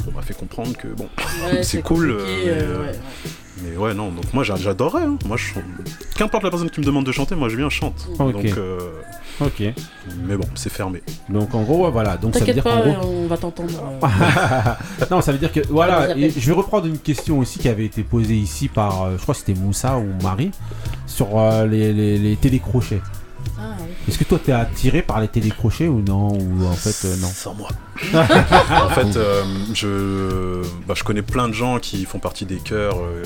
on 0.07 0.11
m'a 0.15 0.21
fait 0.21 0.33
comprendre 0.35 0.75
que 0.75 0.87
bon 0.87 1.07
Ouais, 1.51 1.61
c'est 1.63 1.81
cool 1.81 2.17
mais, 3.63 3.75
ouais, 3.75 3.93
non 3.93 4.09
donc 4.11 4.31
moi 4.33 4.43
j'a- 4.43 4.55
j'adorais 4.55 5.03
hein. 5.03 5.17
moi 5.25 5.35
je 5.37 5.45
qu'importe 6.15 6.43
la 6.43 6.49
personne 6.51 6.69
qui 6.69 6.79
me 6.79 6.85
demande 6.85 7.05
de 7.05 7.11
chanter 7.11 7.35
moi 7.35 7.49
je 7.49 7.57
viens 7.57 7.69
chante 7.69 8.07
donc 8.17 8.45
euh, 8.45 8.79
Ok. 9.39 9.61
mais 10.25 10.35
bon 10.35 10.47
c'est 10.55 10.71
fermé 10.71 11.03
Donc, 11.29 11.53
en 11.53 11.61
gros, 11.61 11.91
voilà. 11.91 12.17
Donc, 12.17 12.33
ça 12.33 12.39
veut 12.39 12.45
T'inquiète 12.47 12.55
dire 12.55 12.63
qu'en 12.63 12.81
pas, 12.81 12.89
gros. 12.89 13.07
on 13.23 13.27
va 13.27 13.37
t'entendre. 13.37 13.69
euh. 14.03 15.05
non, 15.11 15.21
ça 15.21 15.31
veut 15.31 15.37
dire 15.37 15.51
que 15.51 15.59
voilà. 15.69 16.01
appelle. 16.01 16.23
Et 16.23 16.29
je 16.31 16.47
vais 16.47 16.53
reprendre 16.53 16.87
une 16.87 16.97
question 16.97 17.37
aussi 17.39 17.59
qui 17.59 17.69
avait 17.69 17.85
été 17.85 18.01
posée 18.03 18.35
ici 18.35 18.67
par, 18.67 19.03
euh, 19.03 19.11
je 19.17 19.21
crois 19.21 19.35
que 19.35 19.39
c'était 19.41 19.53
Moussa 19.59 19.97
ou 19.99 20.07
Marie, 20.23 20.49
sur 21.05 21.37
euh, 21.37 21.67
les, 21.67 21.93
les, 21.93 22.17
les 22.17 22.35
télécrochets. 22.35 23.01
Ah, 23.59 23.75
oui. 23.79 23.85
Est-ce 24.07 24.17
que 24.17 24.23
toi 24.23 24.39
t'es 24.43 24.51
attiré 24.51 25.01
par 25.01 25.19
les 25.19 25.27
télécrochets 25.27 25.87
ou 25.87 26.01
non 26.01 26.29
Ou 26.37 26.65
en 26.65 26.73
fait 26.73 27.07
euh, 27.07 27.15
non 27.17 27.27
Sans 27.27 27.53
moi. 27.55 27.69
en 28.13 28.89
fait, 28.89 29.15
euh, 29.17 29.43
je, 29.73 30.61
bah, 30.87 30.93
je 30.95 31.03
connais 31.03 31.23
plein 31.23 31.47
de 31.47 31.53
gens 31.53 31.79
qui 31.79 32.05
font 32.05 32.19
partie 32.19 32.45
des 32.45 32.57
chœurs. 32.57 32.97
euh, 32.99 33.23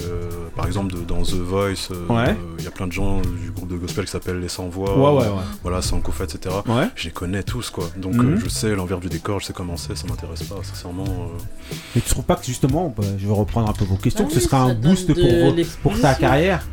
par 0.56 0.66
exemple, 0.68 0.94
de- 0.94 1.00
dans 1.02 1.22
The 1.24 1.34
Voice, 1.36 1.90
euh, 1.92 2.08
Ouais. 2.08 2.30
euh, 2.30 2.36
il 2.60 2.64
y 2.66 2.68
a 2.68 2.72
plein 2.72 2.88
de 2.88 2.92
gens 2.92 3.22
du 3.22 3.52
groupe 3.52 3.70
de 3.70 3.76
gospel 3.78 4.06
qui 4.06 4.12
s'appelle 4.12 4.40
Les 4.40 4.48
Sans 4.50 4.68
Voix. 4.70 4.98
Ouais, 4.98 5.22
ouais, 5.22 5.28
ouais. 5.30 5.42
Voilà, 5.64 5.82
Sans 5.82 6.00
Kofa, 6.00 6.24
etc. 6.26 6.56
Ouais. 6.68 6.88
Je 6.96 7.06
les 7.06 7.12
connais 7.12 7.44
tous, 7.44 7.70
quoi. 7.70 7.90
Donc, 7.98 8.16
Mhm. 8.16 8.34
euh, 8.36 8.40
je 8.44 8.50
sais 8.50 8.74
l'envers 8.76 9.00
du 9.00 9.10
décor, 9.10 9.40
je 9.42 9.48
sais 9.48 9.54
comment 9.54 9.76
c'est, 9.78 9.98
ça 9.98 10.08
m'intéresse 10.08 10.44
pas, 10.44 10.56
sincèrement. 10.64 11.04
euh. 11.08 11.78
Et 11.98 12.02
tu 12.02 12.10
trouves 12.10 12.24
pas 12.26 12.36
que 12.36 12.46
justement, 12.46 12.94
bah, 12.98 13.04
je 13.18 13.28
vais 13.28 13.34
reprendre 13.34 13.70
un 13.70 13.74
peu 13.74 13.86
vos 13.86 13.96
questions, 13.98 14.26
Ah 14.26 14.34
que 14.34 14.40
ce 14.40 14.46
oui, 14.46 14.50
ça 14.50 14.58
un 14.58 14.74
boost 14.74 15.14
pour, 15.14 15.24
vos- 15.24 15.64
pour 15.84 16.00
ta 16.00 16.16
carrière 16.16 16.66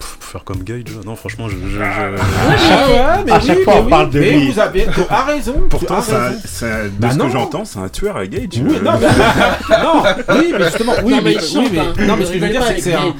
faire 0.00 0.44
comme 0.44 0.62
Gage, 0.64 0.82
non, 1.06 1.14
franchement, 1.16 1.48
je. 1.48 1.54
je- 1.56 1.76
je- 1.76 1.80
Ah 1.80 2.08
ouais, 2.08 3.22
mais 3.24 3.32
À 3.32 3.36
oui, 3.38 3.42
chaque 3.46 3.58
mais 3.58 3.64
fois, 3.64 3.74
on 3.78 3.84
oui, 3.84 3.90
parle 3.90 4.10
de 4.10 4.20
mais 4.20 4.30
lui. 4.32 4.50
vous 4.50 4.58
avez 4.58 4.84
tu 4.86 5.00
as 5.08 5.22
raison. 5.26 5.52
tu 5.54 5.68
Pourtant, 5.68 5.98
as 5.98 6.02
c'est 6.02 6.14
un- 6.14 6.18
raison. 6.28 6.38
un- 6.66 6.84
de 6.86 6.88
Bah 6.98 7.10
ce 7.12 7.16
non. 7.16 7.26
que 7.26 7.32
j'entends, 7.32 7.64
c'est 7.64 7.78
un 7.78 7.88
tueur 7.88 8.16
à 8.16 8.26
Gage. 8.26 8.42
Oui, 8.56 8.60
Euh, 8.76 8.80
non, 8.82 8.92
mais, 9.00 9.76
non, 9.82 10.02
oui, 10.40 10.54
mais 10.58 10.64
justement, 10.64 10.92
oui, 11.04 11.10
Non, 11.12 11.20
mais 11.22 11.34
mais, 11.34 11.36
oui, 11.56 11.68
mais- 11.72 11.78
hein. 11.78 11.84
non, 12.06 12.16
mais 12.16 12.24
ce 12.24 12.30
que 12.32 12.38
je 12.38 12.44
veux 12.44 12.50
dire, 12.50 12.62
c'est 12.66 12.74
que 12.74 12.80
c'est 12.82 12.94
un, 12.94 13.14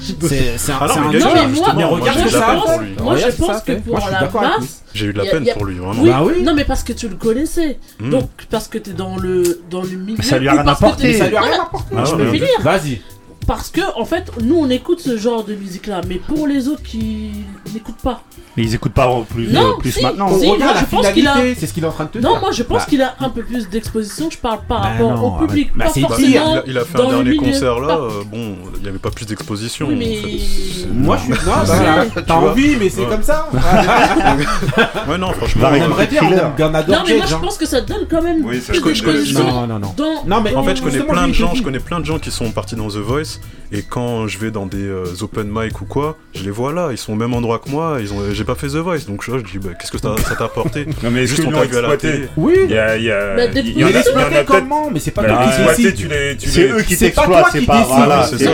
c'est, 0.58 0.72
un, 0.72 0.78
Ah 0.80 0.86
non, 0.88 0.94
mais 1.12 1.18
mais 1.18 1.24
moi, 1.60 1.72
mais 1.76 1.84
regarde 1.84 2.28
ça. 2.28 2.56
Moi, 3.02 3.16
je 3.16 3.20
ça, 3.22 3.32
pense 3.46 3.62
que 3.62 3.72
pour 3.72 3.98
la 4.10 4.20
masse. 4.58 4.80
J'ai 4.94 5.06
eu 5.06 5.12
de 5.12 5.18
la 5.18 5.24
peine 5.24 5.44
pour 5.54 5.64
lui, 5.64 5.74
vraiment. 5.76 6.02
Oui, 6.02 6.08
Bah 6.08 6.22
oui. 6.24 6.42
non 6.44 6.54
mais 6.54 6.62
parce 6.64 6.84
que 6.84 6.92
tu 6.92 7.08
le 7.08 7.16
connaissais. 7.16 7.78
Hmm. 7.98 8.10
Donc 8.10 8.30
parce 8.48 8.68
que 8.68 8.78
t'es 8.78 8.92
dans 8.92 9.16
le 9.16 9.60
dans 9.68 9.82
le 9.82 9.88
milieu. 9.88 10.22
Ça 10.22 10.38
lui 10.38 10.46
a 10.48 10.52
rien 10.52 10.66
apporté. 10.68 11.14
Ça 11.14 11.26
lui 11.26 11.36
a 11.36 11.40
rien 11.40 11.62
apporté. 11.62 11.94
Ah 11.98 12.04
je 12.04 12.14
peux 12.14 12.26
finir. 12.30 12.48
Vas-y. 12.62 13.00
Parce 13.46 13.68
que 13.70 13.80
en 13.96 14.04
fait, 14.04 14.30
nous 14.42 14.56
on 14.56 14.70
écoute 14.70 15.00
ce 15.00 15.16
genre 15.18 15.44
de 15.44 15.54
musique 15.54 15.86
là, 15.86 16.00
mais 16.08 16.16
pour 16.16 16.46
les 16.46 16.68
autres 16.68 16.82
qui 16.82 17.30
n'écoutent 17.72 18.00
pas. 18.02 18.22
Mais 18.56 18.62
ils 18.62 18.74
écoutent 18.74 18.92
pas 18.94 19.10
plus, 19.28 19.48
Non, 19.52 19.70
euh, 19.72 19.78
plus 19.80 19.90
si. 19.90 20.00
maintenant. 20.02 20.28
On 20.30 20.38
Si, 20.38 20.46
regarde 20.48 20.60
moi, 20.62 20.74
la 20.74 20.80
je 20.80 20.84
pense 20.86 21.08
qu'il 21.12 21.26
a- 21.26 21.32
finalité, 21.34 21.60
c'est 21.60 21.66
ce 21.66 21.72
qu'il 21.74 21.82
est 21.82 21.86
en 21.88 21.92
train 21.92 22.04
de 22.04 22.10
te 22.10 22.18
dire. 22.18 22.30
Non, 22.30 22.38
moi 22.38 22.52
je 22.52 22.62
pense 22.62 22.78
Bah, 22.82 22.86
qu'il 22.88 23.02
a 23.02 23.16
un 23.18 23.28
peu 23.28 23.42
plus 23.42 23.68
d'exposition. 23.68 24.30
Je 24.30 24.38
parle 24.38 24.60
par 24.68 24.80
Bah 24.82 24.88
rapport 24.90 25.10
non, 25.16 25.36
au 25.36 25.46
public. 25.46 25.70
Bah, 25.74 25.86
pas 25.86 25.90
c'est 25.92 26.00
Bah, 26.02 26.06
il, 26.18 26.34
forcément 26.34 26.54
a, 26.58 26.62
il 26.66 26.78
a 26.78 26.84
fait 26.84 27.00
un 27.00 27.08
dernier 27.08 27.30
milieu. 27.30 27.42
concert 27.52 27.80
là, 27.80 27.88
Pas- 27.88 27.94
euh, 28.02 28.10
bon, 28.30 28.56
il 28.76 28.82
n'y 28.82 28.88
avait 28.88 28.98
pas 28.98 29.10
plus 29.10 29.26
d'exposition. 29.26 29.86
Oui, 29.88 29.96
mais- 29.98 30.18
en 30.18 30.22
fait. 30.22 30.38
C'est- 30.38 30.86
Moi, 30.94 31.16
je 31.16 31.22
suis. 31.24 31.32
Non, 31.32 31.52
bah. 31.66 32.04
Tu 32.16 32.22
T'as 32.24 32.38
vois. 32.38 32.50
envie, 32.52 32.76
mais 32.76 32.88
c'est 32.88 33.00
Ouais. 33.00 33.06
comme 33.08 33.22
ça. 33.24 33.48
Ouais, 35.08 35.18
non, 35.18 35.32
franchement. 35.32 35.68
On 35.70 35.72
euh, 35.72 35.76
aimerait 35.76 36.06
bien, 36.06 36.20
on 36.24 36.32
aime- 36.32 36.52
on 36.58 36.74
adore 36.74 36.96
Non, 36.96 37.02
mais 37.06 37.16
moi 37.16 37.26
je 37.26 37.34
hein. 37.34 37.38
pense 37.42 37.58
que 37.58 37.66
ça 37.66 37.80
donne 37.80 38.06
quand 38.08 38.22
même 38.22 38.44
Oui, 38.44 38.60
je 38.66 38.80
connais-. 39.02 39.32
Non, 39.32 39.66
non, 39.66 39.78
non. 39.78 39.94
Non, 40.26 40.40
mais 40.40 40.54
En 40.54 40.62
fait, 40.62 40.76
je 40.76 40.82
connais 40.82 41.00
plein 41.00 41.28
de 41.28 41.32
gens, 41.32 41.54
je 41.54 41.62
connais 41.62 41.80
plein 41.80 42.00
de 42.00 42.04
gens 42.04 42.18
qui 42.18 42.30
sont 42.30 42.50
partis 42.52 42.76
dans 42.76 42.88
The 42.88 42.96
Voice 42.96 43.33
et 43.72 43.82
quand 43.82 44.28
je 44.28 44.38
vais 44.38 44.50
dans 44.50 44.66
des 44.66 44.84
euh, 44.86 45.04
open 45.22 45.48
mic 45.50 45.80
ou 45.80 45.84
quoi, 45.84 46.16
je 46.34 46.44
les 46.44 46.50
vois 46.50 46.72
là, 46.72 46.88
ils 46.92 46.98
sont 46.98 47.12
au 47.12 47.16
même 47.16 47.34
endroit 47.34 47.58
que 47.58 47.68
moi, 47.70 47.96
ils 48.00 48.12
ont, 48.12 48.18
j'ai 48.32 48.44
pas 48.44 48.54
fait 48.54 48.68
The 48.68 48.76
Voice, 48.76 49.06
donc 49.08 49.24
je, 49.24 49.32
je 49.38 49.44
dis 49.44 49.58
bah, 49.58 49.70
qu'est-ce 49.78 49.90
que 49.90 49.98
ça 49.98 50.14
ça 50.28 50.36
t'a 50.36 50.44
apporté? 50.44 50.86
Non, 51.02 51.10
mais 51.10 51.26
Juste 51.26 51.42
on 51.46 51.50
t'a 51.50 51.64
vu 51.64 51.76
à 51.76 51.80
la 51.82 51.96
télé. 51.96 52.28
Oui. 52.36 52.54
Il 52.64 52.70
y 52.70 52.78
a, 52.78 52.96
il 52.96 53.04
y 53.04 53.10
a, 53.10 53.34
Bah, 53.36 53.46
des 53.48 53.60
il 53.60 53.78
y 53.78 53.84
en 53.84 53.88
a, 53.88 53.90
Mais 53.90 54.00
il 54.00 54.34
y 54.34 54.36
en 54.36 54.40
a 54.40 54.44
comment? 54.44 54.90
Mais 54.92 55.00
c'est 55.00 55.10
pas 55.10 55.22
Bah, 55.22 55.28
toi 55.28 55.38
qui 55.42 55.48
exploiter, 55.48 55.82
décide. 55.82 55.96
tu 55.96 56.08
les, 56.08 56.36
tu 56.36 56.48
C'est 56.48 56.60
les- 56.62 56.72
eux 56.72 56.82
qui 56.82 56.94
C'est 56.96 57.10
pas 57.10 57.22
t'exploitent, 57.22 57.40
toi 57.42 57.50
c'est 57.52 57.60
qui 57.60 57.66
pas. 57.66 57.82
Voilà, 57.82 58.26
C'est 58.26 58.38
ce 58.38 58.44
que 58.44 58.50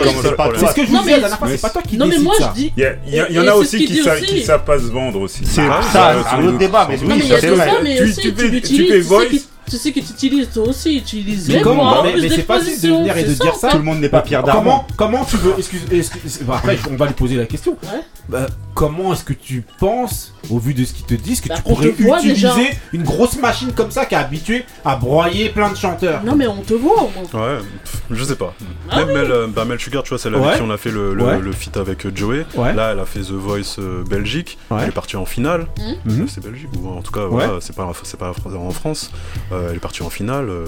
je 0.85 0.91
Non, 0.91 0.99
vous 0.99 1.03
disais 1.03 1.11
la 1.11 1.15
mais- 1.15 1.19
dernière 1.19 1.37
fois, 1.39 1.47
c'est 1.49 1.61
pas 1.61 1.69
toi 1.69 1.81
qui 1.87 1.97
Non 1.97 2.05
mais 2.05 2.11
décide 2.11 2.23
moi 2.25 2.35
je 2.39 2.53
dis. 2.59 2.73
Il 2.77 3.35
y, 3.35 3.39
en 3.39 3.47
a 3.47 3.53
aussi 3.53 3.85
qui, 3.85 4.43
savent 4.43 4.63
pas 4.65 4.77
se 4.79 4.85
vendre 4.85 5.21
aussi. 5.21 5.41
C'est 5.45 5.61
Ah, 5.69 5.81
ça, 5.91 6.35
un 6.37 6.45
autre 6.45 6.57
débat, 6.57 6.87
mais 6.89 6.97
oui, 6.99 7.05
mais 7.07 7.17
il 7.19 7.27
y 7.27 7.33
a 7.33 7.39
c'est 7.39 7.47
vrai. 7.49 7.65
ça, 7.67 7.73
mais 7.83 7.97
Tu- 7.97 8.03
aussi 8.03 8.21
tu 8.33 8.61
tu, 8.61 8.87
fais- 8.87 8.99
voice. 9.01 9.25
Tu 9.71 9.77
sais 9.77 9.91
que 9.91 9.99
tu 10.01 10.11
utilises 10.11 10.49
toi 10.53 10.67
aussi, 10.67 10.97
utilises 10.97 11.47
Mais 11.47 11.55
les 11.55 11.61
comment 11.61 12.03
Mais- 12.03 12.13
mais 12.21 12.29
c'est 12.29 12.41
facile 12.43 12.79
de 12.81 12.87
venir 12.97 13.17
et 13.17 13.23
de 13.23 13.33
dire 13.33 13.55
ça. 13.55 13.69
Tout 13.69 13.77
le 13.77 13.83
monde 13.83 13.99
n'est 14.01 14.09
pas 14.09 14.21
Pierre 14.21 14.43
Darmon. 14.43 14.61
Comment, 14.61 14.87
comment 14.97 15.25
tu 15.25 15.37
veux 15.37 15.53
excuse, 15.57 15.81
excuse- 15.91 16.39
bah, 16.43 16.55
après 16.57 16.77
on 16.91 16.95
va 16.97 17.07
lui 17.07 17.13
poser 17.13 17.35
la 17.37 17.45
question. 17.45 17.77
Ouais. 17.83 18.01
Bah, 18.31 18.47
comment 18.73 19.11
est-ce 19.13 19.25
que 19.25 19.33
tu 19.33 19.61
penses, 19.77 20.33
au 20.49 20.57
vu 20.57 20.73
de 20.73 20.85
ce 20.85 20.93
qu'ils 20.93 21.05
te 21.05 21.13
disent, 21.15 21.41
que 21.41 21.49
Bah, 21.49 21.55
tu 21.57 21.63
pourrais 21.63 21.89
utiliser 21.89 22.29
déjà. 22.29 22.53
une 22.93 23.03
grosse 23.03 23.37
machine 23.37 23.73
comme 23.73 23.91
ça 23.91 24.05
qui 24.05 24.15
est 24.15 24.17
habituée 24.17 24.63
à 24.85 24.95
broyer 24.95 25.49
plein 25.49 25.69
de 25.69 25.75
chanteurs? 25.75 26.23
Non 26.23 26.35
mais 26.37 26.47
on 26.47 26.61
te 26.61 26.73
voit 26.73 27.03
au 27.03 27.09
moins. 27.09 27.23
Ouais, 27.47 27.57
pff, 27.83 28.01
je 28.09 28.23
sais 28.23 28.37
pas. 28.37 28.53
Ah 28.89 28.99
Même 28.99 29.07
oui. 29.09 29.13
Mel, 29.15 29.31
euh, 29.31 29.47
bah, 29.47 29.65
Mel 29.65 29.79
Sugar, 29.81 30.03
tu 30.03 30.09
vois, 30.09 30.17
c'est 30.17 30.29
avec 30.29 30.41
Ouais. 30.41 30.55
qui 30.55 30.61
on 30.61 30.69
a 30.71 30.77
fait 30.77 30.91
le, 30.91 31.13
le, 31.13 31.23
Ouais. 31.25 31.39
le 31.39 31.51
feat 31.51 31.75
avec 31.75 32.05
euh, 32.05 32.11
Joey. 32.15 32.45
Ouais. 32.55 32.73
Là, 32.73 32.91
elle 32.93 32.99
a 32.99 33.05
fait 33.05 33.19
The 33.19 33.31
Voice 33.31 33.75
euh, 33.79 34.03
Belgique. 34.05 34.57
Ouais. 34.69 34.79
Elle 34.83 34.89
est 34.89 34.93
partie 34.93 35.17
en 35.17 35.25
finale. 35.25 35.67
Mhm. 35.77 36.21
Euh, 36.21 36.25
C'est 36.29 36.41
Belgique 36.41 36.69
ou 36.81 36.87
en 36.87 37.01
tout 37.01 37.11
cas, 37.11 37.25
voilà, 37.25 37.55
c'est 37.59 37.75
pas, 37.75 37.91
c'est 38.03 38.17
pas 38.17 38.31
en 38.55 38.71
France. 38.71 39.11
Euh, 39.51 39.67
elle 39.71 39.75
est 39.75 39.79
partie 39.79 40.03
en 40.03 40.09
finale. 40.09 40.47
euh, 40.49 40.67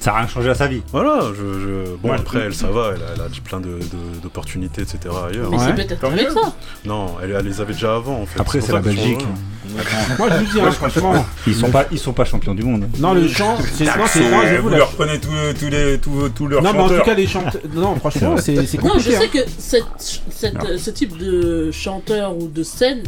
Ça 0.00 0.12
n'a 0.12 0.18
rien 0.18 0.28
changé 0.28 0.50
à 0.50 0.54
sa 0.54 0.66
vie. 0.66 0.82
Voilà, 0.92 1.20
je, 1.30 1.60
je- 1.60 1.96
bon 1.96 2.10
Ouais. 2.10 2.16
après 2.18 2.38
elle 2.40 2.54
ça 2.54 2.68
va, 2.68 2.92
elle 2.94 3.02
a, 3.02 3.06
elle 3.16 3.20
a 3.22 3.28
dit 3.28 3.40
plein 3.40 3.60
de- 3.60 3.66
de- 3.68 4.20
d'opportunités 4.22 4.82
etc 4.82 4.98
ailleurs. 5.30 5.50
Mais 5.50 5.56
Ouais. 5.58 5.64
c'est 5.66 5.74
peut-être 5.86 6.04
avec 6.04 6.30
ça. 6.30 6.52
Non, 6.84 7.16
elle, 7.22 7.32
elle 7.38 7.44
les 7.46 7.60
avait 7.60 7.72
déjà 7.72 7.96
avant 7.96 8.20
en 8.22 8.26
fait. 8.26 8.40
Après, 8.40 8.60
c'est 8.60 8.72
la 8.72 8.80
Belgique. 8.80 9.24
Moi 10.18 10.28
je 10.30 10.36
vous 10.44 10.52
dis, 10.52 10.60
hein, 10.60 10.70
franchement. 10.72 11.24
Ils 11.46 11.54
sont 11.54 11.70
pas, 11.70 11.86
ils 11.92 11.98
sont 11.98 12.12
pas 12.12 12.24
champions 12.24 12.54
du 12.54 12.62
monde. 12.64 12.86
Non, 12.98 13.14
le 13.14 13.28
chant, 13.28 13.56
c'est 13.74 13.84
non, 13.84 13.92
c'est 14.06 14.20
C'est- 14.20 14.30
moi, 14.30 14.44
je 14.46 14.56
Vous 14.56 14.62
vous 14.68 14.68
leur 14.74 14.90
prenez 14.90 15.18
tous 15.20 15.28
tous 15.58 15.68
les 15.70 15.98
tous 15.98 16.28
tous 16.30 16.46
leurs 16.48 16.62
Non, 16.62 16.72
mais 16.72 16.78
en 16.80 16.88
tout 16.88 17.02
cas, 17.04 17.14
les 17.14 17.26
chanteurs. 17.26 17.60
Non, 17.74 17.94
franchement, 17.96 18.36
c'est 18.38 18.66
c'est 18.66 18.82
Non, 18.82 18.94
je 18.98 19.10
compliqué. 19.10 19.10
sais 19.12 19.24
hein. 19.24 19.28
que 19.32 19.50
cette, 19.58 19.84
cette, 20.30 20.78
ce 20.78 20.90
type 20.90 21.16
de 21.16 21.70
chanteur 21.70 22.36
ou 22.36 22.48
de 22.48 22.62
scène, 22.62 23.02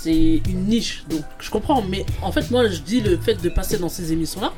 c'est 0.00 0.42
une 0.48 0.66
niche. 0.66 1.04
Donc 1.08 1.22
je 1.40 1.50
comprends. 1.50 1.82
Mais 1.88 2.04
en 2.20 2.30
fait, 2.32 2.50
moi, 2.50 2.68
je 2.68 2.78
dis 2.80 3.00
le 3.00 3.16
fait 3.16 3.40
de 3.42 3.48
passer 3.48 3.78
dans 3.78 3.88
ces 3.88 4.12
émissions-là, 4.12 4.52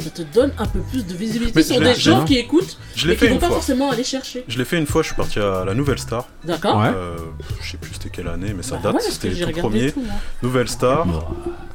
ça 0.00 0.10
te 0.10 0.22
donne 0.22 0.52
un 0.58 0.66
peu 0.66 0.80
plus 0.80 1.06
de 1.06 1.14
visibilité 1.14 1.52
Mais 1.56 1.62
sur 1.62 1.80
des 1.80 1.94
gens 1.94 2.24
qui 2.24 2.36
écoutent 2.38 2.78
Je 2.96 3.10
et 3.10 3.16
qui 3.16 3.26
vont 3.28 3.38
pas 3.38 3.46
fois. 3.46 3.56
forcément 3.56 3.90
aller 3.90 4.04
chercher. 4.04 4.44
Je 4.48 4.58
l'ai 4.58 4.64
fait 4.64 4.78
une 4.78 4.86
fois, 4.86 5.02
je 5.02 5.08
suis 5.08 5.16
parti 5.16 5.38
à 5.38 5.64
la 5.64 5.74
Nouvelle 5.74 5.98
Star. 5.98 6.26
D'accord 6.44 6.78
Ouais. 6.80 6.88
Euh, 6.94 7.16
je 7.62 7.70
sais 7.72 7.76
plus 7.76 7.92
c'était 7.94 8.10
quelle 8.10 8.28
année, 8.28 8.52
mais 8.56 8.62
ça 8.62 8.76
Bah 8.76 8.92
date, 8.92 8.94
ouais, 9.02 9.10
c'était 9.10 9.28
le 9.30 9.52
premier. 9.52 9.92
tout, 9.92 10.00
moi. 10.00 10.14
Nouvelle 10.42 10.68
Star. 10.68 11.06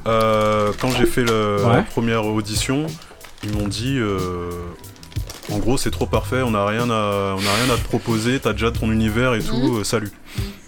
Euh, 0.06 0.72
quand 0.80 0.90
j'ai 0.90 1.06
fait 1.06 1.24
le- 1.24 1.64
Ouais. 1.64 1.72
la 1.76 1.82
première 1.82 2.24
audition, 2.26 2.86
ils 3.42 3.52
m'ont 3.52 3.68
dit 3.68 3.96
euh, 3.98 4.50
En 5.52 5.58
gros, 5.58 5.76
c'est 5.78 5.92
trop 5.92 6.06
parfait, 6.06 6.42
on 6.42 6.50
n'a 6.50 6.66
rien, 6.66 6.90
à, 6.90 7.34
on 7.36 7.38
a 7.38 7.54
rien 7.64 7.72
à 7.72 7.76
te 7.76 7.84
proposer, 7.84 8.40
t'as 8.40 8.52
déjà 8.52 8.72
ton 8.72 8.90
univers 8.90 9.34
et 9.34 9.40
tout, 9.40 9.54
Mhm. 9.54 9.78
euh, 9.80 9.84
salut. 9.84 10.10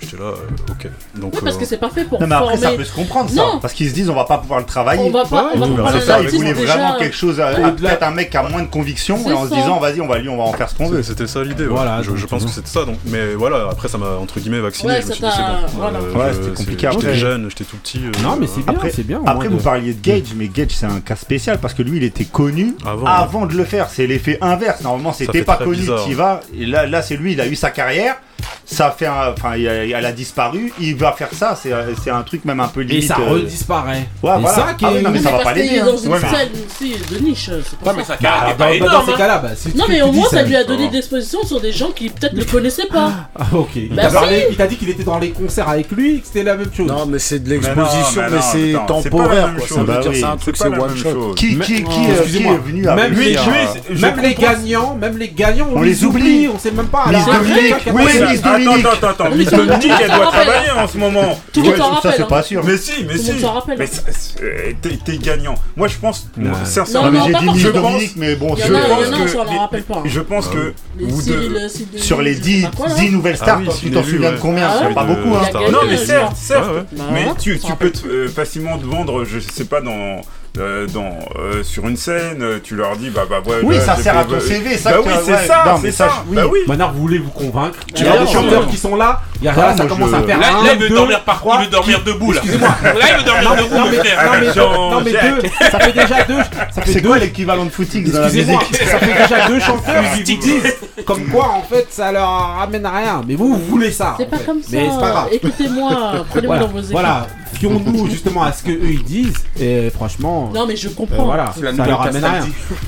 J'étais 0.01 0.17
là, 0.17 0.29
euh, 0.29 0.71
ok. 0.71 0.89
Donc, 1.21 1.35
Ouais, 1.35 1.41
parce 1.43 1.57
euh, 1.57 1.59
que 1.59 1.65
c'est 1.67 1.77
parfait 1.77 2.05
pour 2.05 2.21
Non, 2.21 2.27
mais 2.29 2.35
après, 2.37 2.57
ça 2.57 2.71
peut 2.73 2.85
se 2.85 2.95
comprendre, 2.95 3.29
ça. 3.31 3.37
Non. 3.37 3.59
Parce 3.61 3.75
qu'ils 3.75 3.89
se 3.89 3.95
disent, 3.95 4.09
on 4.09 4.15
va 4.15 4.25
pas 4.25 4.39
pouvoir 4.39 4.61
le 4.61 4.65
travailler. 4.65 5.03
On 5.03 5.11
va 5.11 5.25
pas- 5.25 5.51
on 5.55 5.59
va 5.59 5.93
c'est 5.93 6.01
ça, 6.07 6.21
ils 6.21 6.31
déjà- 6.31 6.53
vraiment 6.55 6.99
quelque 6.99 7.17
chose, 7.17 7.41
à- 7.41 7.49
à- 7.49 7.53
Au-delà- 7.69 7.91
peut-être 7.91 8.03
un 8.05 8.11
mec 8.13 8.31
qui 8.31 8.37
a 8.37 8.49
moins 8.49 8.63
de 8.63 8.69
conviction, 8.69 9.19
et 9.29 9.33
en 9.33 9.45
se 9.49 9.55
disant, 9.55 9.79
vas-y, 9.81 10.01
on 10.01 10.07
va 10.07 10.19
lui, 10.19 10.29
on 10.29 10.37
va 10.37 10.45
en 10.45 10.53
faire 10.53 10.69
ce 10.71 10.75
qu'on 10.77 10.89
veut. 10.89 11.03
C'était 11.03 11.27
ça 11.27 11.43
l'idée, 11.43 11.65
ouais. 11.65 11.71
Voilà, 11.71 12.01
je, 12.03 12.27
pense 12.27 12.45
que 12.45 12.51
c'était 12.51 12.69
ça. 12.69 12.85
Donc, 12.85 12.97
mais 13.07 13.35
voilà, 13.35 13.67
après 13.71 13.89
ça 13.89 13.99
m'a 13.99 14.11
entre 14.21 14.39
guillemets 14.41 14.61
vacciné. 14.61 14.93
Ouais, 14.93 15.03
je 15.03 15.07
me 15.07 15.13
ça 15.13 15.15
suis 15.15 15.25
dit 15.25 15.31
c'est 15.35 15.43
t'a- 15.43 15.67
bon. 15.67 15.79
voilà. 15.79 15.99
Euh, 15.99 16.15
Ouais, 16.15 16.33
je- 16.33 16.43
c'était 16.43 16.55
compliqué 16.57 16.87
après. 16.87 17.01
J'étais 17.01 17.15
jeune, 17.17 17.49
j'étais 17.51 17.65
tout 17.65 17.77
petit. 17.77 17.99
euh, 18.05 18.23
Non, 18.23 18.37
mais 18.41 18.47
c'est 18.47 18.63
bien, 18.63 18.73
Après, 18.75 18.91
c'est 18.91 19.07
bien. 19.07 19.21
après 19.27 19.49
vous 19.49 19.59
parliez 19.59 19.93
de 19.95 20.01
Gage, 20.01 20.33
mais 20.37 20.49
Gage 20.49 20.71
c'est 20.71 20.87
un 20.87 21.01
cas 21.01 21.17
spécial 21.17 21.59
parce 21.59 21.75
que 21.75 21.83
lui 21.83 21.97
il 21.99 22.05
était 22.05 22.25
connu 22.25 22.75
Avant, 22.87 23.07
avant, 23.07 23.47
de 23.47 23.55
le 23.55 23.65
faire. 23.65 23.89
C'est 23.91 24.07
l'effet 24.07 24.39
inverse. 24.41 24.81
Normalement, 24.83 25.13
c'était 25.13 25.43
pas 25.43 25.57
connu, 25.57 25.83
vas. 26.15 26.41
Et 26.59 26.67
là, 26.67 26.87
là 26.87 27.03
c'est 27.03 27.17
lui, 27.17 27.33
il 27.33 27.41
a 27.41 27.47
eu 27.47 27.57
sa 27.57 27.71
carrière. 27.71 28.17
Ça 28.65 28.95
fait 28.97 29.07
un, 29.07 29.33
enfin, 29.33 29.53
elle 29.55 29.95
a 30.05 30.13
disparu. 30.13 30.73
Il 30.79 30.95
va 30.97 31.13
faire 31.13 31.29
ça. 31.33 31.59
C'est, 31.61 31.73
c'est 32.05 32.11
un 32.11 32.23
truc 32.23 32.45
même 32.45 32.61
un 32.61 32.69
peu 32.69 32.83
Et 32.83 32.85
limite. 32.85 33.09
ça 33.09 33.17
euh, 33.19 33.31
redisparaît. 33.33 34.07
Ouais, 34.23 34.31
Et 34.37 34.41
voilà. 34.41 34.49
ça 34.51 34.75
qui 34.77 34.85
Ah 34.85 34.91
oui, 34.95 35.03
non, 35.03 35.11
mais 35.11 35.19
ça 35.21 35.31
va 35.33 35.39
pas 35.39 35.55
l'aider. 35.55 35.77
est 35.77 35.81
hein. 35.81 35.87
dans 35.87 35.97
une 35.97 36.13
Ouais, 36.13 36.19
mais- 36.21 37.17
de 37.19 37.25
niche. 37.25 37.51
C'est 37.65 37.79
pour 37.79 37.89
Ouais, 37.89 37.95
mais 37.97 38.05
ça. 38.05 38.17
Bah, 38.21 38.31
dans, 38.51 38.57
pas 38.57 38.79
dans- 38.79 38.93
dans 38.93 39.07
ces 39.07 39.13
hein. 39.13 39.17
cas-là, 39.17 39.39
bah, 39.39 39.49
si 39.57 39.75
Non, 39.77 39.85
mais 39.89 40.03
au 40.03 40.13
moins 40.13 40.29
ça 40.29 40.43
lui 40.43 40.55
a 40.55 40.65
donné 40.65 40.89
de 40.89 40.93
l'exposition 40.93 41.43
sur 41.45 41.61
des 41.61 41.73
gens 41.73 41.91
qui 41.93 42.11
peut-être 42.11 42.35
ne 42.35 42.45
connaissaient 42.45 42.87
pas. 42.87 43.11
Ah, 43.39 43.47
ok. 43.55 43.71
Il 43.77 43.89
Bah 43.95 44.03
t'a 44.03 44.09
si. 44.11 44.15
parlé- 44.15 44.47
il 44.51 44.57
t'a 44.57 44.67
dit 44.67 44.77
qu'il 44.77 44.91
était 44.91 45.03
dans 45.05 45.19
les 45.19 45.31
concerts 45.31 45.69
avec 45.71 45.91
lui, 45.91 46.21
que 46.21 46.27
c'était 46.27 46.43
la 46.45 46.55
même 46.57 46.71
chose. 46.73 46.87
Non, 46.87 47.07
mais 47.07 47.19
c'est 47.19 47.39
de 47.39 47.49
Mais 47.49 47.57
non, 47.57 47.63
l'exposition, 47.83 48.23
mais 48.23 48.37
non, 48.37 48.43
c'est 48.53 48.73
pas 48.73 48.79
temporaire, 48.87 49.55
quoi. 49.57 49.67
Ça 49.67 49.83
veut 49.83 50.01
dire 50.03 50.11
c'est 50.15 50.25
un 50.25 50.37
truc, 50.37 50.59
pas 50.59 50.65
c'est 50.65 50.71
la 50.71 50.81
one 50.81 50.89
même 50.89 50.97
shot. 50.97 51.11
chose. 51.13 51.35
Qui, 51.37 51.59
qui, 51.59 51.75
qui, 51.75 51.85
oh, 51.87 51.91
qui 51.91 52.43
est 52.43 52.57
venu 52.59 52.83
Même 52.83 53.13
lui, 53.15 53.29
les, 53.31 53.37
euh, 53.39 54.33
gagnants, 54.39 54.95
même 54.95 55.17
les 55.17 55.29
gagnants, 55.31 55.69
on, 55.75 55.81
les 55.81 56.05
oublie, 56.05 56.49
on 56.55 56.59
sait 56.59 56.71
même 56.71 56.87
pas. 56.89 57.05
Oui, 57.09 58.03
Miss 58.31 58.41
Attends, 58.41 58.53
Dominique. 58.53 58.87
attends, 58.87 58.97
attends, 58.97 59.09
attends. 59.09 59.31
Mais 59.31 59.37
Miss 59.37 59.51
Dominique, 59.51 59.93
elle 60.03 60.11
doit 60.11 60.27
travailler 60.27 60.71
en 60.77 60.89
ce 60.89 60.99
moment. 60.99 61.41
Tout 61.53 61.63
le 61.63 61.77
s'en 61.77 62.01
ça 62.01 62.13
c'est 62.13 62.23
hein. 62.23 62.27
pas 62.29 62.43
sûr. 62.43 62.63
Mais 62.65 62.77
si, 62.77 63.05
mais 63.05 63.17
si. 63.19 63.33
Mais 63.79 64.77
t'es 65.05 65.19
gagnant. 65.19 65.55
Moi, 65.77 65.89
je 65.89 65.97
pense, 65.99 66.29
Non. 66.37 66.53
sincèrement, 66.65 67.27
j'ai 67.27 67.33
dit. 67.35 67.45
Miss 67.47 67.57
Je 67.59 67.69
pense- 67.69 67.83
Dominique, 67.83 68.13
mais 68.17 68.35
bon, 68.37 68.57
je 68.57 68.63
pense 68.73 69.33
que 69.33 69.81
pas. 69.81 70.03
je 70.05 70.21
pense 70.21 70.49
que 70.49 70.75
sur 71.97 72.23
les 72.23 72.35
je 72.35 72.41
10, 72.41 72.63
sais 72.63 72.69
pas 72.69 72.77
quoi, 72.77 72.89
là. 72.89 72.95
10 72.95 73.11
nouvelles 73.11 73.37
stars, 73.37 73.61
Ah 73.67 73.71
si, 73.71 73.81
tu 73.87 73.91
t'en 73.91 74.03
souviens 74.03 74.33
de 74.33 74.39
combien 74.39 74.69
Ah 74.69 74.95
pas 74.95 75.05
beaucoup, 75.05 75.35
hein. 75.35 75.49
Non, 75.71 75.81
mais 75.89 75.97
certes, 75.97 76.37
certes. 76.37 76.71
Mais 77.13 77.27
tu, 77.39 77.59
peux 77.79 77.93
euh, 78.07 78.29
facilement 78.29 78.79
te 78.79 78.85
vendre, 78.85 79.25
je 79.25 79.39
sais 79.39 79.65
pas, 79.65 79.81
dans, 79.81 80.21
euh, 80.57 80.87
dans, 80.89 81.19
euh, 81.39 81.63
sur 81.63 81.87
une 81.87 81.97
scène, 81.97 82.43
euh, 82.43 82.59
tu 82.63 82.75
leur 82.75 82.97
dis, 82.97 83.11
bah, 83.11 83.23
bah, 83.29 83.37
ouais. 83.47 83.57
Oui, 83.63 83.77
là, 83.77 83.81
ça 83.83 83.97
sert 83.97 84.15
fait- 84.15 84.19
à 84.21 84.25
ton 84.25 84.41
CV, 84.41 84.77
ça 84.77 84.91
Bah 84.91 84.97
que 84.99 85.09
oui, 85.09 85.15
c'est 85.25 85.33
ouais, 85.33 85.47
ça, 85.47 85.79
c'est 85.81 85.91
ça, 85.93 86.09
ça. 86.09 86.25
oui. 86.29 86.37
Bah 86.37 86.43
oui. 86.51 86.59
Maintenant, 86.67 86.91
vous 86.95 87.01
voulez 87.03 87.19
vous 87.19 87.31
convaincre. 87.31 87.79
Tu 87.95 88.03
Il 88.03 88.07
y 88.07 88.09
a 88.09 88.19
des 88.19 88.27
chanteurs 88.33 88.67
qui 88.67 88.77
sont 88.77 88.97
là. 88.97 89.21
Il 89.41 89.45
y 89.45 89.49
a, 89.49 89.55
là, 89.55 89.77
ça 89.77 89.85
commence 89.87 90.13
à 90.13 90.23
faire 90.23 90.39
Là, 90.41 90.47
un, 90.59 90.65
là, 90.65 90.71
il 90.75 90.81
veut 90.81 90.89
deux, 90.89 90.95
dormir 90.97 91.21
par 91.23 91.45
il 91.61 91.65
veut 91.67 91.71
dormir 91.71 92.03
debout 92.05 92.33
là. 92.33 92.41
Excusez-moi. 92.43 92.69
Là, 92.83 92.93
il 93.13 93.17
veut 93.19 93.25
dormir 93.25 93.57
debout, 93.57 93.75
non, 93.77 93.87
mais, 93.91 93.97
frère. 93.99 94.25
non, 94.25 94.33
mais 94.41 94.53
deux, 94.53 94.61
non, 94.61 95.01
mais 95.05 95.13
Jean-Jacques. 95.13 95.43
deux, 95.43 95.49
ça 95.71 95.79
fait 95.79 95.93
déjà 95.93 96.25
deux, 96.25 96.39
ça 96.75 96.83
fait 96.83 96.93
C'est 96.93 97.01
deux, 97.01 97.09
quoi 97.09 97.19
l'équivalent 97.19 97.65
de 97.65 97.71
footix 97.71 98.11
dans 98.11 98.21
la 98.23 98.31
musique 98.31 98.75
ça 98.75 98.99
fait 98.99 99.23
déjà 99.23 99.47
deux 99.49 99.61
chanteurs 99.61 100.03
qui 100.15 100.19
vous 100.35 100.41
disent 100.41 100.75
comme 101.05 101.25
quoi 101.27 101.51
en 101.51 101.63
fait 101.63 101.87
ça 101.91 102.11
leur 102.11 102.29
ramène 102.59 102.85
à 102.85 102.91
rien. 102.91 103.23
Mais 103.27 103.35
vous, 103.37 103.49
vous 103.55 103.65
voulez 103.67 103.93
ça. 103.93 104.17
C'est 104.19 104.29
pas 104.29 104.39
comme 104.39 104.61
ça. 104.63 104.69
Mais 104.73 104.89
c'est 104.93 105.01
pas 105.01 105.11
grave. 105.11 105.29
Écoutez-moi, 105.33 106.25
prenez-moi 106.31 106.57
Voilà, 106.57 106.61
dans 106.67 106.73
vos 106.73 106.79
écoutes. 106.79 106.91
voilà. 106.93 107.27
fions-nous 107.55 108.11
justement 108.11 108.43
à 108.43 108.53
ce 108.53 108.63
que 108.65 108.71
eux 108.71 108.91
ils 108.91 109.05
disent. 109.05 109.35
Et 109.61 109.91
franchement, 109.91 110.38
Non, 110.55 110.67
mais 110.67 110.77
je 110.77 110.89
euh, 110.89 110.93
comprends. 110.97 111.25
voilà, 111.27 111.53
C'est 111.55 111.63
la 111.63 111.75
ça 111.75 111.87
leur 111.87 111.99
ramène 111.99 112.25
à 112.25 112.33
rien. 112.33 112.47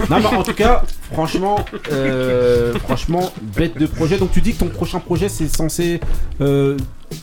Non, 0.09 0.18
mais 0.20 0.27
en 0.27 0.43
tout 0.43 0.55
cas, 0.55 0.82
franchement, 1.12 1.64
euh, 1.93 2.74
franchement, 2.81 3.32
bête 3.56 3.77
de 3.78 3.86
projet. 3.86 4.18
Donc 4.18 4.32
tu 4.32 4.40
dis 4.40 4.52
que 4.55 4.60
ton 4.60 4.68
prochain 4.68 5.01
projet 5.01 5.28
c'est 5.28 5.48
censé, 5.48 6.01
euh, 6.40 6.77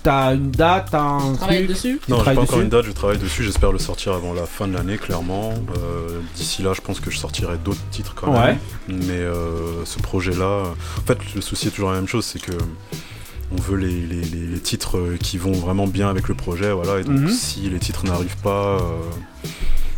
t'as 0.03 0.35
une 0.35 0.51
date, 0.51 0.89
t'as 0.91 1.01
un 1.01 1.33
Travaille 1.35 1.57
truc. 1.65 1.69
dessus. 1.69 1.99
tu 2.05 2.11
Non, 2.11 2.23
j'ai 2.25 2.33
pas 2.35 2.41
encore 2.41 2.59
une 2.61 2.69
date, 2.69 2.85
je 2.85 2.91
travaille 2.91 3.17
dessus, 3.17 3.43
j'espère 3.43 3.71
le 3.71 3.79
sortir 3.79 4.13
avant 4.13 4.33
la 4.33 4.45
fin 4.45 4.67
de 4.67 4.73
l'année, 4.73 4.97
clairement. 4.97 5.53
Euh, 5.77 6.19
D'ici 6.35 6.61
là, 6.61 6.73
je 6.73 6.81
pense 6.81 6.99
que 6.99 7.09
je 7.09 7.17
sortirai 7.17 7.57
d'autres 7.63 7.79
titres 7.91 8.13
quand 8.15 8.31
même. 8.31 8.41
Ouais. 8.43 8.57
Mais 8.89 9.13
euh, 9.13 9.83
ce 9.85 9.99
projet-là, 9.99 10.63
en 10.99 11.05
fait, 11.05 11.17
le 11.35 11.41
souci 11.41 11.67
est 11.67 11.71
toujours 11.71 11.89
la 11.91 11.95
même 11.97 12.07
chose, 12.07 12.25
c'est 12.25 12.41
que 12.41 12.51
on 13.57 13.61
veut 13.61 13.77
les, 13.77 13.87
les- 13.87 14.21
les- 14.23 14.47
les 14.47 14.59
titres 14.59 14.97
euh, 14.97 15.17
qui 15.17 15.37
vont 15.37 15.53
vraiment 15.53 15.87
bien 15.87 16.09
avec 16.09 16.27
le 16.27 16.35
projet, 16.35 16.69
voilà. 16.73 16.99
Et 16.99 17.03
donc, 17.05 17.15
Mhm. 17.17 17.29
si 17.29 17.61
les 17.69 17.79
titres 17.79 18.03
n'arrivent 18.05 18.35
pas, 18.43 18.75
euh, 18.77 18.79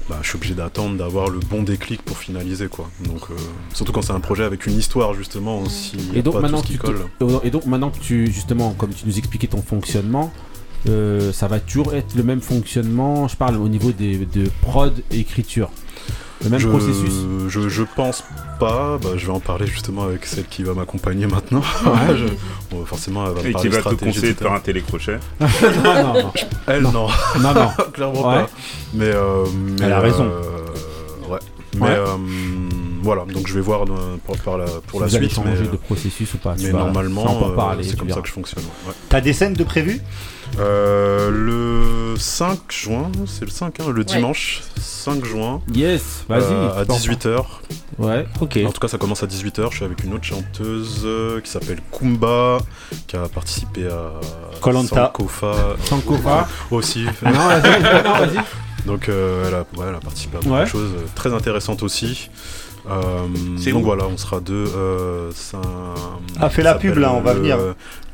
bah, 0.10 0.18
je 0.24 0.30
suis 0.30 0.38
obligé 0.38 0.56
d'attendre 0.56 0.98
d'avoir 0.98 1.30
le 1.30 1.40
bon 1.40 1.62
déclic 1.62 2.02
pour 2.02 2.18
finaliser, 2.18 2.68
quoi. 2.68 2.90
Donc, 3.06 3.30
euh, 3.30 3.36
surtout 3.74 3.92
quand 3.92 4.02
c'est 4.02 4.14
un 4.14 4.20
projet 4.20 4.44
avec 4.44 4.66
une 4.66 4.76
histoire, 4.76 5.14
justement, 5.14 5.60
aussi. 5.60 5.98
Et 6.16 6.24
donc 6.24 6.34
pas 6.34 6.42
maintenant 6.42 6.62
tout 6.62 6.74
ce 6.74 6.78
que 6.78 6.88
qui 6.88 6.94
tu 6.94 7.26
colle. 7.26 7.40
et 7.44 7.52
donc 7.52 7.66
maintenant 7.68 7.92
que 7.92 8.00
tu 8.00 8.32
justement 8.32 8.74
comme 8.74 8.90
tu 8.92 9.06
nous 9.06 9.18
expliquais 9.20 9.48
ton 9.48 9.62
fonctionnement, 9.62 10.34
euh, 10.88 11.32
ça 11.32 11.48
va 11.48 11.60
toujours 11.60 11.94
être 11.94 12.16
le 12.16 12.24
même 12.24 12.42
fonctionnement. 12.42 13.28
Je 13.28 13.36
parle 13.36 13.58
au 13.58 13.70
niveau 13.70 13.92
des 13.92 14.26
de 14.26 14.50
prod 14.62 14.94
et 15.12 15.20
écriture. 15.20 15.70
Le 16.44 16.50
même 16.50 16.60
je, 16.60 16.68
processus. 16.70 17.12
Je, 17.50 17.68
je 17.70 17.84
pense 17.96 18.24
pas. 18.60 18.98
Bah, 19.02 19.10
je 19.18 19.26
vais 19.26 19.32
en 19.32 19.40
parler 19.42 19.68
justement 19.68 20.04
avec 20.04 20.26
celle 20.26 20.46
qui 20.46 20.64
va 20.64 20.74
m'accompagner 20.74 21.28
maintenant. 21.28 21.62
Ouais. 21.86 22.16
Je- 22.16 22.26
bon, 22.76 22.86
forcément, 22.86 23.26
elle 23.28 23.34
va 23.34 23.42
me 23.42 23.46
Et 23.46 23.48
qui 23.48 23.54
parler 23.54 23.70
va 23.70 23.76
te 23.78 23.82
stratégie, 23.82 24.06
conseiller 24.16 24.34
de 24.34 24.38
faire 24.40 24.54
un 24.54 24.60
télécrochet. 24.60 25.20
non, 25.40 25.48
non, 25.84 26.14
non. 26.14 26.32
Elle, 26.68 26.82
Non. 26.84 26.92
non. 26.92 27.08
Non. 27.42 27.54
Clairement 27.94 28.30
Ouais. 28.30 28.44
pas. 28.44 28.50
Mais, 28.94 29.06
euh, 29.14 29.46
mais, 29.80 29.86
Elle 29.86 29.94
a 29.94 29.98
euh, 29.98 30.02
raison. 30.02 30.32
ouais. 31.30 31.40
Mais 31.76 31.82
Ouais. 31.82 31.90
euh, 31.90 32.06
voilà, 33.02 33.26
donc 33.26 33.48
je 33.48 33.54
vais 33.54 33.62
voir 33.62 33.84
euh, 33.84 34.18
pour, 34.26 34.36
la, 34.58 34.66
pour 34.88 35.00
la 35.02 35.08
Vous 35.08 35.16
allez 35.16 35.30
suite. 35.30 35.44
Mais, 35.46 35.52
changer 35.52 35.68
euh, 35.68 35.72
de 35.72 35.78
processus 35.78 36.34
ou 36.34 36.38
pas 36.38 36.56
mais 36.60 36.72
vas- 36.72 36.80
normalement, 36.80 37.50
euh, 37.52 37.56
parler, 37.56 37.84
c'est 37.84 37.98
comme 37.98 38.08
verras. 38.08 38.18
ça 38.20 38.22
que 38.22 38.28
je 38.28 38.34
fonctionne. 38.34 38.64
ouais. 38.88 38.94
T'as 39.10 39.22
des 39.22 39.34
scènes 39.34 39.54
de 39.54 39.64
prévues? 39.64 40.02
Euh, 40.58 41.30
le 41.30 42.16
5 42.18 42.60
juin, 42.72 43.12
c'est 43.28 43.46
le 43.46 43.52
5, 43.52 43.80
hein, 43.80 43.84
le 43.94 44.04
dimanche 44.04 44.62
5 44.80 45.24
juin. 45.24 45.62
Yes, 45.74 46.26
vas-y. 46.28 46.42
euh, 46.52 46.72
à 46.76 46.82
tu 46.82 46.88
peux 46.88 46.94
en 46.94 46.98
18h. 46.98 47.46
Ouais, 48.00 48.26
ok. 48.42 48.60
En 48.66 48.72
tout 48.72 48.80
cas, 48.80 48.88
ça 48.88 48.98
commence 48.98 49.22
à 49.24 49.28
18h. 49.28 49.70
Je 49.72 49.76
suis 49.76 49.86
avec 49.86 50.04
une 50.04 50.14
autre 50.14 50.24
chanteuse 50.24 51.08
qui 51.44 51.50
s'appelle 51.52 51.80
Kumba, 51.92 52.60
qui 53.08 53.16
a 53.16 53.28
participé 53.28 53.88
à 53.88 54.14
Koh-Lanta. 54.62 54.96
Sankofa. 55.14 55.76
Sankofa. 55.86 56.48
aussi. 56.72 57.06
Non, 57.24 57.32
vas-y, 57.32 57.82
vas-y. 57.82 58.40
Donc, 58.88 59.10
euh, 59.10 59.44
elle, 59.48 59.54
a, 59.56 59.60
ouais, 59.80 59.86
elle 59.90 59.96
a 59.96 60.00
participé 60.00 60.38
à 60.38 60.40
beaucoup 60.40 60.54
Ouais. 60.56 60.64
de 60.64 60.70
choses 60.70 60.92
très 61.14 61.34
intéressantes 61.34 61.84
aussi. 61.84 62.30
Euh, 62.90 63.28
C'est 63.58 63.72
donc 63.72 63.82
où 63.82 63.86
voilà, 63.86 64.06
on 64.06 64.18
sera 64.18 64.40
deux. 64.40 64.66
Euh, 64.76 65.32
un- 65.58 65.60
Ah, 66.40 66.50
fais 66.50 66.64
ça 66.64 66.74
la 66.74 66.76
pub, 66.76 66.98
là, 66.98 67.14
on 67.14 67.22
va 67.22 67.34
le- 67.34 67.40
venir. 67.40 67.58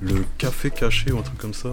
Le 0.08 0.24
café 0.38 0.70
caché 0.70 1.12
ou 1.12 1.18
un 1.18 1.22
truc 1.24 1.38
comme 1.40 1.54
ça. 1.54 1.70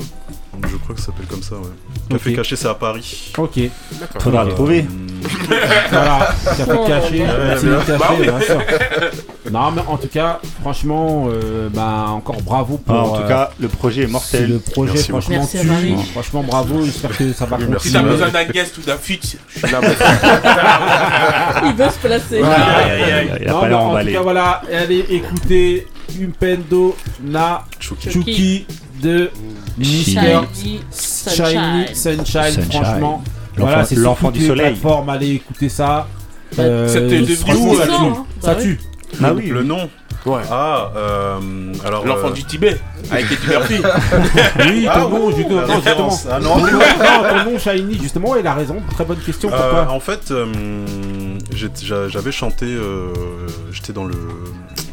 Je 0.71 0.77
crois 0.77 0.95
que 0.95 1.01
ça 1.01 1.07
s'appelle 1.09 1.27
comme 1.27 1.43
ça, 1.43 1.57
ouais. 1.57 1.63
Café 2.11 2.31
Ok. 2.31 2.37
caché, 2.37 2.57
c'est 2.57 2.69
à 2.69 2.75
Paris. 2.75 3.31
Ok. 3.37 3.59
Faudra 4.21 4.43
Euh, 4.43 4.47
le 4.47 4.53
trouver. 4.53 4.87
Voilà, 5.91 6.35
ça 6.43 6.55
fait 6.55 6.65
cacher, 6.87 7.23
Ouais, 7.23 7.57
c'est 7.59 7.67
bien. 7.67 7.79
caché, 7.81 7.99
Bah 7.99 8.09
oui. 8.19 8.23
bien 8.27 8.41
sûr. 8.47 8.61
Non, 9.51 9.71
mais 9.73 9.83
en 9.87 9.97
tout 9.99 10.09
cas, 10.09 10.41
franchement, 10.63 11.27
euh, 11.29 11.69
bah, 11.69 12.07
encore 12.09 12.41
bravo 12.43 12.79
pour. 12.79 12.95
Ah, 12.95 13.03
en 13.05 13.17
tout 13.17 13.23
euh, 13.23 13.29
cas, 13.29 13.51
le 13.61 13.69
projet 13.69 14.03
est 14.03 14.07
c'est 14.07 14.13
mortel. 14.13 14.49
le 14.51 14.59
projet, 14.61 14.93
Merci 14.95 15.11
franchement, 15.11 15.37
beaucoup. 15.41 15.51
tue. 15.51 15.57
Merci 15.59 15.69
à 15.69 15.73
Marie. 15.95 16.05
Franchement, 16.13 16.43
bravo. 16.43 16.85
J'espère 16.85 17.17
que 17.17 17.33
ça 17.35 17.45
va 17.45 17.51
continuer. 17.57 17.71
merci. 17.73 17.89
Si 17.89 17.93
t'as 17.95 18.03
besoin 18.03 18.29
d'un 18.31 18.45
guest 18.45 18.79
ou 18.79 18.81
d'un 18.83 18.97
feat, 18.97 19.37
je 19.49 19.59
suis 19.59 19.71
là. 19.71 19.81
Il 21.65 21.75
veut 21.75 21.91
se 21.91 21.99
placer. 22.07 22.41
Ouais. 22.43 22.49
Aïe, 22.49 23.03
aïe, 23.03 23.13
aïe. 23.13 23.31
Il 23.43 23.49
a 23.49 23.53
Non, 23.53 23.61
pas 23.61 23.63
mais 23.65 23.69
l'air 23.69 23.79
en 23.79 23.83
tout 23.85 23.89
emballé. 23.91 24.13
cas, 24.13 24.21
voilà, 24.23 24.63
allez 24.73 25.05
écouter 25.11 25.87
Umpendo 26.21 26.97
Na 27.23 27.65
Chucky. 27.79 28.11
Chuki 28.25 28.67
de 29.03 29.31
Mister 29.79 30.41
Shiny 30.53 31.95
Sunshine. 31.95 32.63
Franchement, 32.71 33.23
L'enfant- 33.57 33.71
voilà, 33.71 33.85
c'est 33.85 33.97
l'enfant 33.97 34.31
du 34.31 34.41
les 34.41 34.47
soleil. 34.47 34.67
plateformes, 34.73 35.09
allez 35.09 35.31
écouter 35.35 35.69
ça. 35.69 36.07
Bah, 36.57 36.63
Euh, 36.65 37.09
devenu 37.09 37.37
où, 37.57 37.77
ça 37.77 37.87
tue. 37.87 37.93
hein 37.93 38.27
Ça 38.41 38.55
Bah 38.55 38.61
tue. 38.63 38.81
Ah 39.23 39.33
oui, 39.35 39.47
Le 39.49 39.63
nom 39.63 39.89
Ouais. 40.25 40.43
Ah, 40.53 40.93
euh, 40.97 41.41
alors. 41.85 42.07
L'enfant 42.07 42.29
euh, 42.29 42.33
du 42.33 42.45
Tibet, 42.45 42.79
avec 43.11 43.25
Eddie 43.27 43.47
Murphy. 43.49 43.75
Oui, 44.61 44.87
Ah, 44.89 45.01
ton 45.01 45.09
nom, 45.09 45.25
ouh, 45.27 45.37
justement. 45.37 45.67
non, 45.67 45.75
justement. 45.75 46.19
Ah, 46.31 46.39
non. 46.39 46.55
Ton 46.55 46.61
nom- 46.61 46.73
non, 46.73 47.45
ton 47.45 47.51
nom 47.51 47.59
Shiny, 47.59 47.99
justement, 48.01 48.37
il 48.37 48.47
a 48.47 48.55
raison. 48.55 48.77
Très 48.95 49.05
bonne 49.05 49.19
question. 49.19 49.51
Euh, 49.53 49.57
Pourquoi 49.59 49.93
en 49.93 49.99
fait, 49.99 50.31
euh, 50.31 50.47
j'avais 52.09 52.31
chanté, 52.31 52.67
euh, 52.67 53.09
j'étais 53.73 53.93
dans, 53.93 54.05
le, 54.05 54.15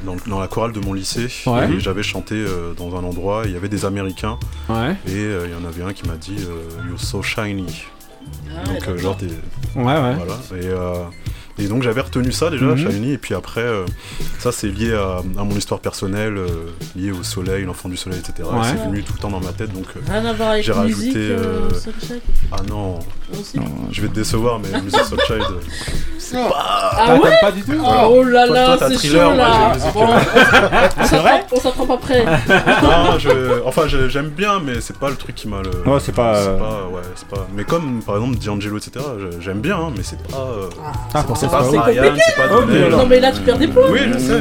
dans, 0.03 0.39
la 0.39 0.47
chorale 0.47 0.71
de 0.73 0.79
mon 0.79 0.93
lycée 0.93 1.27
Ouais. 1.45 1.69
et 1.71 1.79
j'avais 1.79 2.03
chanté 2.03 2.35
euh, 2.35 2.73
dans 2.73 2.95
un 2.95 3.03
endroit, 3.03 3.43
il 3.45 3.51
y 3.51 3.55
avait 3.55 3.69
des 3.69 3.85
Américains 3.85 4.37
Ouais. 4.69 4.95
et 5.07 5.15
euh, 5.15 5.47
il 5.47 5.51
y 5.51 5.55
en 5.55 5.67
avait 5.67 5.83
un 5.83 5.93
qui 5.93 6.07
m'a 6.07 6.15
dit 6.15 6.37
euh, 6.39 6.87
You're 6.87 6.99
so 6.99 7.21
shiny. 7.21 7.83
Ah, 8.55 8.63
Donc, 8.67 8.87
euh, 8.87 8.97
genre, 8.97 9.17
t'es. 9.17 9.27
Ouais, 9.75 9.83
ouais. 9.85 10.15
Voilà. 10.15 10.33
Et, 10.61 10.67
euh, 10.67 11.03
Et 11.59 11.67
donc 11.67 11.83
j'avais 11.83 12.01
retenu 12.01 12.31
ça 12.31 12.49
déjà, 12.49 12.65
Mhm. 12.65 12.77
Shiny, 12.77 13.13
et 13.13 13.17
puis 13.17 13.33
après, 13.35 13.61
euh, 13.61 13.85
ça 14.39 14.51
c'est 14.51 14.67
lié 14.67 14.93
à, 14.93 15.17
à 15.39 15.43
mon 15.43 15.55
histoire 15.55 15.79
personnelle, 15.81 16.37
euh, 16.37 16.47
lié 16.95 17.11
au 17.11 17.23
soleil, 17.23 17.65
l'enfant 17.65 17.89
du 17.89 17.97
soleil, 17.97 18.19
etc. 18.19 18.47
Et. 18.51 18.63
C'est 18.63 18.83
venu 18.85 19.03
tout 19.03 19.13
le 19.15 19.19
temps 19.19 19.29
dans 19.29 19.39
ma 19.41 19.51
tête, 19.51 19.73
donc 19.73 19.85
euh, 19.95 19.99
Rien 20.11 20.25
à 20.25 20.33
voir 20.33 20.49
avec 20.51 20.63
j'ai 20.63 20.71
rajouté. 20.71 21.05
musique, 21.07 21.17
euh, 21.17 21.69
euh, 22.11 22.15
Ah 22.51 22.57
non, 22.67 22.99
Aussi 23.37 23.59
je 23.91 24.01
vais 24.01 24.07
te 24.07 24.15
décevoir, 24.15 24.59
mais 24.59 24.79
musique 24.81 24.99
Soulchild, 25.01 25.43
c'est 26.17 26.37
pas. 26.37 26.91
Ah 27.01 27.15
ouais 27.15 27.31
pas 27.41 27.51
du 27.51 27.61
tout 27.61 27.73
Oh 28.09 28.23
là 28.23 28.45
là, 28.45 28.77
c'est 28.79 28.95
Thriller, 28.95 29.29
chaud 29.29 29.35
moi, 29.35 29.47
là 29.47 29.71
j'ai 29.73 29.79
musique, 29.79 29.93
Bon, 29.93 30.03
euh, 30.07 30.87
on 30.99 31.03
s'attrape- 31.05 31.45
On 31.51 31.59
s'attrape 31.59 31.89
après 31.91 32.25
non, 32.83 33.17
je- 33.19 33.63
enfin 33.65 33.87
je- 33.87 34.07
j'aime 34.09 34.29
bien, 34.29 34.59
mais 34.59 34.79
c'est 34.81 34.97
pas 34.97 35.09
le 35.09 35.15
truc 35.15 35.35
qui 35.35 35.47
m'a 35.47 35.61
le. 35.61 35.89
Ouais, 35.89 35.99
c'est 35.99 36.13
pas, 36.13 36.33
ouais, 36.43 37.01
c'est 37.15 37.27
pas. 37.27 37.47
Mais 37.55 37.63
comme 37.63 38.01
par 38.03 38.15
exemple 38.15 38.37
D'Angelo, 38.37 38.77
etc. 38.77 39.03
J'aime 39.39 39.59
bien, 39.61 39.77
hein, 39.77 39.91
mais 39.95 40.03
c'est 40.03 40.21
pas. 40.27 40.37
euh, 40.37 40.69
Ah, 41.13 41.23
pour 41.23 41.37
c'est 41.37 41.47
ça, 41.48 41.48
pas 41.49 41.63
c'est 41.69 42.35
pas. 42.35 42.47
Non 42.97 43.05
mais 43.07 43.19
là 43.19 43.31
tu 43.31 43.41
perds 43.41 43.57
des 43.57 43.67
points 43.67 43.83
Oui, 43.89 43.99
je 44.13 44.19
sais, 44.19 44.39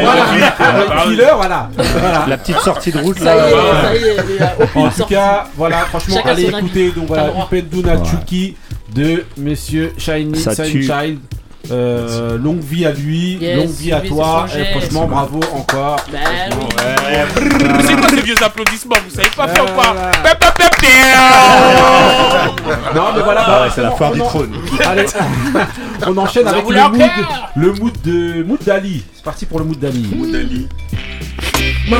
Voilà. 0.00 1.02
Thriller, 1.02 1.36
voilà. 1.36 1.70
Voilà. 1.76 2.26
La 2.28 2.38
petite 2.38 2.58
sortie 2.60 2.92
de 2.92 2.98
route 2.98 3.18
Ça 3.18 3.34
y 3.34 3.38
est, 3.38 4.40
là. 4.40 4.54
En 4.74 4.88
tout 4.90 5.04
cas, 5.04 5.46
voilà, 5.56 5.78
franchement, 5.86 6.20
allez 6.24 6.44
écouter. 6.44 6.90
Donc 6.90 7.06
voilà. 7.08 7.32
Upenduna 7.50 8.04
Chuki 8.04 8.56
de 8.94 9.24
Monsieur 9.36 9.92
Shiny. 9.98 10.38
Sunchild. 10.38 11.18
Euh, 11.70 12.38
longue 12.38 12.60
vie 12.60 12.86
à 12.86 12.92
lui, 12.92 13.36
Yes, 13.40 13.56
longue 13.56 13.70
vie 13.70 13.92
à 13.92 14.00
toi. 14.00 14.46
Et 14.56 14.64
franchement, 14.78 15.06
bravo 15.06 15.40
encore. 15.54 15.96
Bah 16.10 16.18
oui. 16.50 16.56
ouais. 16.76 17.26
Ces 18.10 18.22
vieux 18.22 18.34
applaudissements 18.42 18.96
Vous 19.06 19.14
savez 19.14 19.28
pas 19.36 19.48
faire 19.48 19.64
ou 19.64 19.76
pas. 19.76 19.94
Non, 22.94 23.04
mais 23.14 23.22
voilà, 23.22 23.42
Ah 23.44 23.50
bah, 23.50 23.62
ouais, 23.64 23.70
c'est 23.74 23.82
la 23.82 23.90
foire 23.90 24.12
du 24.12 24.20
trône. 24.20 24.52
Allez, 24.86 25.04
on 26.06 26.16
enchaîne 26.16 26.46
avec 26.46 26.66
le 26.68 26.88
mood, 26.88 27.10
le 27.56 27.72
mood 27.72 27.92
de 28.04 28.42
mood 28.42 28.62
d'Ali. 28.64 29.04
C'est 29.14 29.24
parti 29.24 29.44
pour 29.46 29.58
le 29.58 29.64
mood 29.66 29.78
d'Ali. 29.78 30.06
Dali. 30.32 30.68
No 31.90 31.98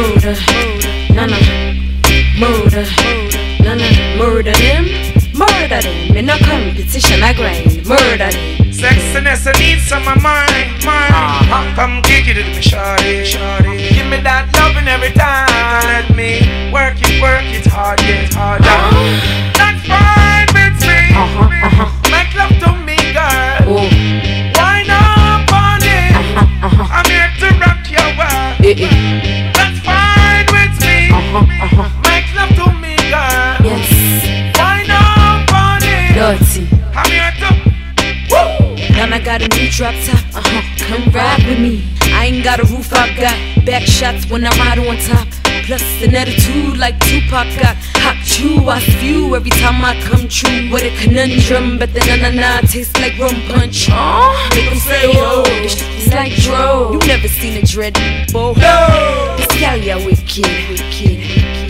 no, 3.99 5.18
murder 5.39 5.69
them, 5.69 5.69
murder 5.69 5.81
them. 5.83 6.17
In 6.17 6.29
a 6.29 6.39
competition, 6.39 7.23
I 7.23 7.33
grind, 7.33 7.87
murder 7.87 8.17
them. 8.19 8.33
Sexiness, 8.73 9.47
I 9.47 9.53
need 9.59 9.81
some 9.81 10.07
of 10.07 10.23
mine, 10.23 10.71
mine. 10.85 11.11
Uh-huh. 11.11 11.75
Come 11.75 12.03
kick 12.03 12.29
it 12.29 12.37
with 12.37 12.47
me, 12.47 12.63
shawty, 12.63 13.23
shawty. 13.23 13.95
Give 13.95 14.07
me 14.07 14.21
that 14.23 14.51
loving 14.55 14.89
every 14.89 15.13
time. 15.13 15.49
Let 15.87 16.15
me 16.15 16.43
work 16.73 16.99
it, 17.03 17.21
work 17.23 17.43
it 17.43 17.67
hard, 17.67 17.99
get 17.99 18.33
harder. 18.35 18.65
That's 19.59 19.83
fine 19.87 20.49
with 20.55 20.79
me. 20.83 20.99
Uh-huh, 21.15 21.51
uh-huh. 21.51 21.91
Make 22.11 22.35
love 22.39 22.55
to 22.63 22.71
me, 22.87 22.99
girl. 23.15 23.83
Why 24.59 24.83
not 24.87 25.51
on 25.51 25.83
it? 25.83 26.15
Uh-huh, 26.39 26.87
I'm 26.91 27.07
here 27.11 27.31
to 27.43 27.49
rock 27.59 27.83
your 27.91 28.11
world. 28.15 28.63
That's 29.55 29.79
fine 29.83 30.47
with 30.55 30.75
me. 30.83 31.11
Make 31.51 31.73
love 31.75 31.98
drop 39.79 39.95
top, 40.05 40.19
uh 40.35 40.43
huh. 40.43 40.63
Come 40.77 41.09
ride 41.15 41.47
with 41.47 41.61
me. 41.61 41.87
I 42.11 42.27
ain't 42.27 42.43
got 42.43 42.59
a 42.59 42.65
roof, 42.65 42.93
I 42.93 43.15
got 43.15 43.65
back 43.65 43.83
shots 43.83 44.29
when 44.29 44.45
I 44.45 44.51
ride 44.59 44.81
on 44.81 44.97
top. 45.07 45.29
Plus 45.67 45.85
an 46.03 46.17
attitude 46.17 46.77
like 46.79 46.99
Tupac 47.07 47.47
got. 47.63 47.77
Hot 48.03 48.19
chew, 48.27 48.69
I 48.69 48.81
spew 48.81 49.37
every 49.37 49.53
time 49.53 49.85
I 49.85 49.95
come 50.03 50.27
true. 50.27 50.69
What 50.73 50.83
a 50.83 50.91
conundrum, 50.99 51.79
but 51.79 51.95
the 51.95 52.01
na 52.11 52.17
na 52.17 52.31
na 52.35 52.61
tastes 52.63 52.99
like 52.99 53.17
rum 53.21 53.39
punch. 53.47 53.89
Make 54.51 54.67
make 54.67 54.73
'em 54.73 54.79
say, 54.79 55.13
oh, 55.15 55.45
this 55.63 55.81
is 56.03 56.13
like 56.13 56.35
dro. 56.43 56.91
You 56.95 56.99
never 57.07 57.29
seen 57.29 57.63
a 57.63 57.65
dread 57.65 57.95
before. 58.27 58.57
No, 58.59 59.37
this 59.39 59.47
gal, 59.61 59.79
yeah, 59.79 60.05
wicked, 60.05 60.51
wicked. 60.71 61.18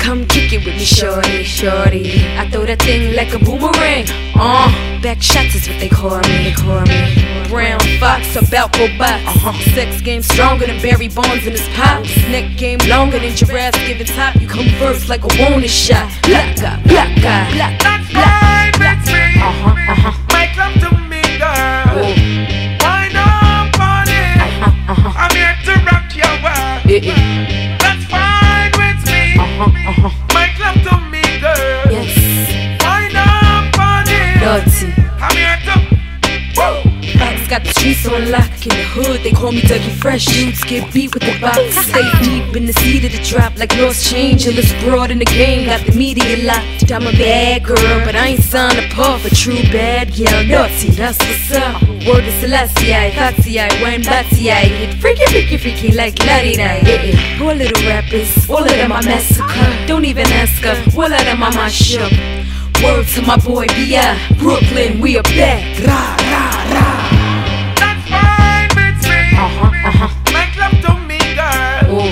Come 0.09 0.25
kick 0.25 0.55
it 0.55 0.65
with 0.65 0.75
me, 0.77 0.87
shorty, 0.87 1.45
shorty. 1.45 2.25
I 2.41 2.49
throw 2.49 2.65
that 2.65 2.81
thing 2.81 3.15
like 3.15 3.35
a 3.35 3.39
boomerang. 3.39 4.09
Uh, 4.33 4.73
back 5.03 5.21
shots 5.21 5.55
is 5.55 5.69
what 5.69 5.79
they 5.81 5.91
call 5.91 6.17
me, 6.25 6.49
they 6.49 6.57
call 6.57 6.81
me. 6.89 7.13
Brown 7.47 7.79
fox, 8.01 8.33
about 8.33 8.73
go 8.73 8.89
box. 8.97 9.21
Uh-huh. 9.29 9.53
Sex 9.77 10.01
game 10.01 10.23
stronger 10.23 10.65
than 10.65 10.81
Barry 10.81 11.09
Bonds 11.09 11.45
in 11.45 11.53
his 11.53 11.69
pops. 11.77 12.09
Neck 12.33 12.57
game 12.57 12.79
longer 12.89 13.19
than 13.19 13.37
giraffes 13.37 13.77
giving 13.85 14.07
top. 14.07 14.35
You 14.41 14.49
come 14.49 14.71
first 14.81 15.11
like 15.11 15.25
a 15.25 15.31
wanted 15.37 15.69
shot. 15.69 16.09
Black 16.23 16.57
guy, 16.57 16.81
black 16.89 17.13
guy, 17.21 17.53
black 17.53 17.77
guy, 17.77 18.01
That's 18.01 18.09
fine 18.09 18.73
with 18.81 19.13
me. 19.13 19.29
Uh-huh, 19.45 19.93
uh-huh. 19.93 20.33
Make 20.33 20.57
love 20.57 20.73
to 20.89 20.91
me, 21.05 21.21
girl. 21.37 22.17
Not 23.13 23.77
on 23.77 24.09
it? 24.09 24.41
Uh-huh, 24.89 25.21
I'm 25.21 25.37
here 25.37 25.53
to 25.69 25.73
rock 25.85 26.09
your 26.17 26.33
world. 26.41 26.81
Yeah, 26.89 27.13
yeah. 27.13 27.58
Uh-huh, 29.61 30.07
uh-huh. 30.07 30.28
Got 37.49 37.65
the 37.65 37.73
streets 37.73 38.07
on 38.07 38.31
lock 38.31 38.51
in 38.67 38.75
the 38.77 38.85
hood. 38.93 39.23
They 39.23 39.33
call 39.33 39.53
me 39.53 39.63
Dougie 39.63 39.97
Fresh. 40.01 40.27
Dudes 40.27 40.63
get 40.65 40.93
beat 40.93 41.15
with 41.15 41.23
the 41.23 41.39
box. 41.41 41.59
Stay 41.89 42.09
deep 42.23 42.55
in 42.55 42.67
the 42.67 42.73
seat 42.75 43.05
of 43.05 43.13
the 43.13 43.23
drop 43.25 43.59
like 43.59 43.75
lost 43.79 44.05
change. 44.05 44.47
A 44.47 44.53
little 44.53 44.81
broad 44.81 45.11
in 45.11 45.19
the 45.19 45.25
game. 45.25 45.67
Got 45.67 45.87
the 45.87 45.93
media 45.93 46.45
locked. 46.45 46.91
I'm 46.93 47.07
a 47.07 47.13
bad 47.13 47.65
girl, 47.65 48.05
but 48.05 48.15
I 48.15 48.29
ain't 48.29 48.43
signed 48.43 48.79
up 48.79 49.21
for 49.21 49.27
a 49.27 49.31
true 49.31 49.63
bad 49.73 50.15
girl. 50.15 50.45
Naughty, 50.45 50.91
that's 50.91 51.19
what's 51.19 51.53
up. 51.53 51.83
Word 52.07 52.25
is 52.25 52.35
Celestia, 52.43 53.83
wine 53.83 54.03
Batsy, 54.03 54.51
I 54.51 54.69
get 54.69 54.95
freaky, 54.95 55.27
freaky, 55.27 55.57
freaky 55.57 55.93
like 55.93 56.19
Lottie 56.21 56.57
Night. 56.57 56.87
Yeah. 56.87 57.39
Poor 57.39 57.55
little 57.55 57.83
rappers, 57.89 58.49
all 58.49 58.63
of 58.63 58.69
them 58.69 58.93
I 58.93 59.03
massacre. 59.05 59.87
Don't 59.87 60.05
even 60.05 60.27
ask 60.29 60.63
her, 60.63 60.77
all 60.97 61.05
of 61.05 61.11
them 61.11 61.43
I 61.43 61.51
my 61.51 61.67
up. 61.67 62.83
Word 62.83 63.07
to 63.09 63.23
my 63.23 63.37
boy 63.37 63.67
B.I. 63.67 64.37
Brooklyn, 64.39 65.01
we 65.01 65.19
are 65.19 65.23
back. 65.25 65.65
Rah, 65.85 66.17
rah, 66.31 66.68
Uh-huh, 69.39 69.71
uh-huh. 69.71 70.09
Make 70.35 70.57
love 70.59 70.77
to 70.83 70.99
me, 71.07 71.19
girl. 71.39 71.95
Oh, 71.95 72.11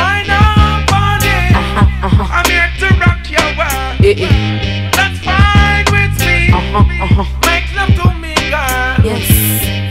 Why 0.00 0.24
not 0.24 0.88
uh-huh, 0.88 2.06
uh-huh. 2.06 2.32
I'm 2.32 2.48
here 2.48 2.72
to 2.80 2.88
rock 2.96 3.20
your 3.28 3.44
world. 3.60 4.00
Yeah, 4.00 4.24
yeah. 4.24 4.88
That's 4.96 5.20
fine 5.20 5.84
with 5.92 6.16
me. 6.24 6.48
Uh-huh, 6.56 6.80
uh-huh. 6.80 7.28
Make 7.44 7.68
love 7.76 7.92
to 8.00 8.08
me, 8.16 8.32
girl. 8.48 9.04
Yes, 9.04 9.28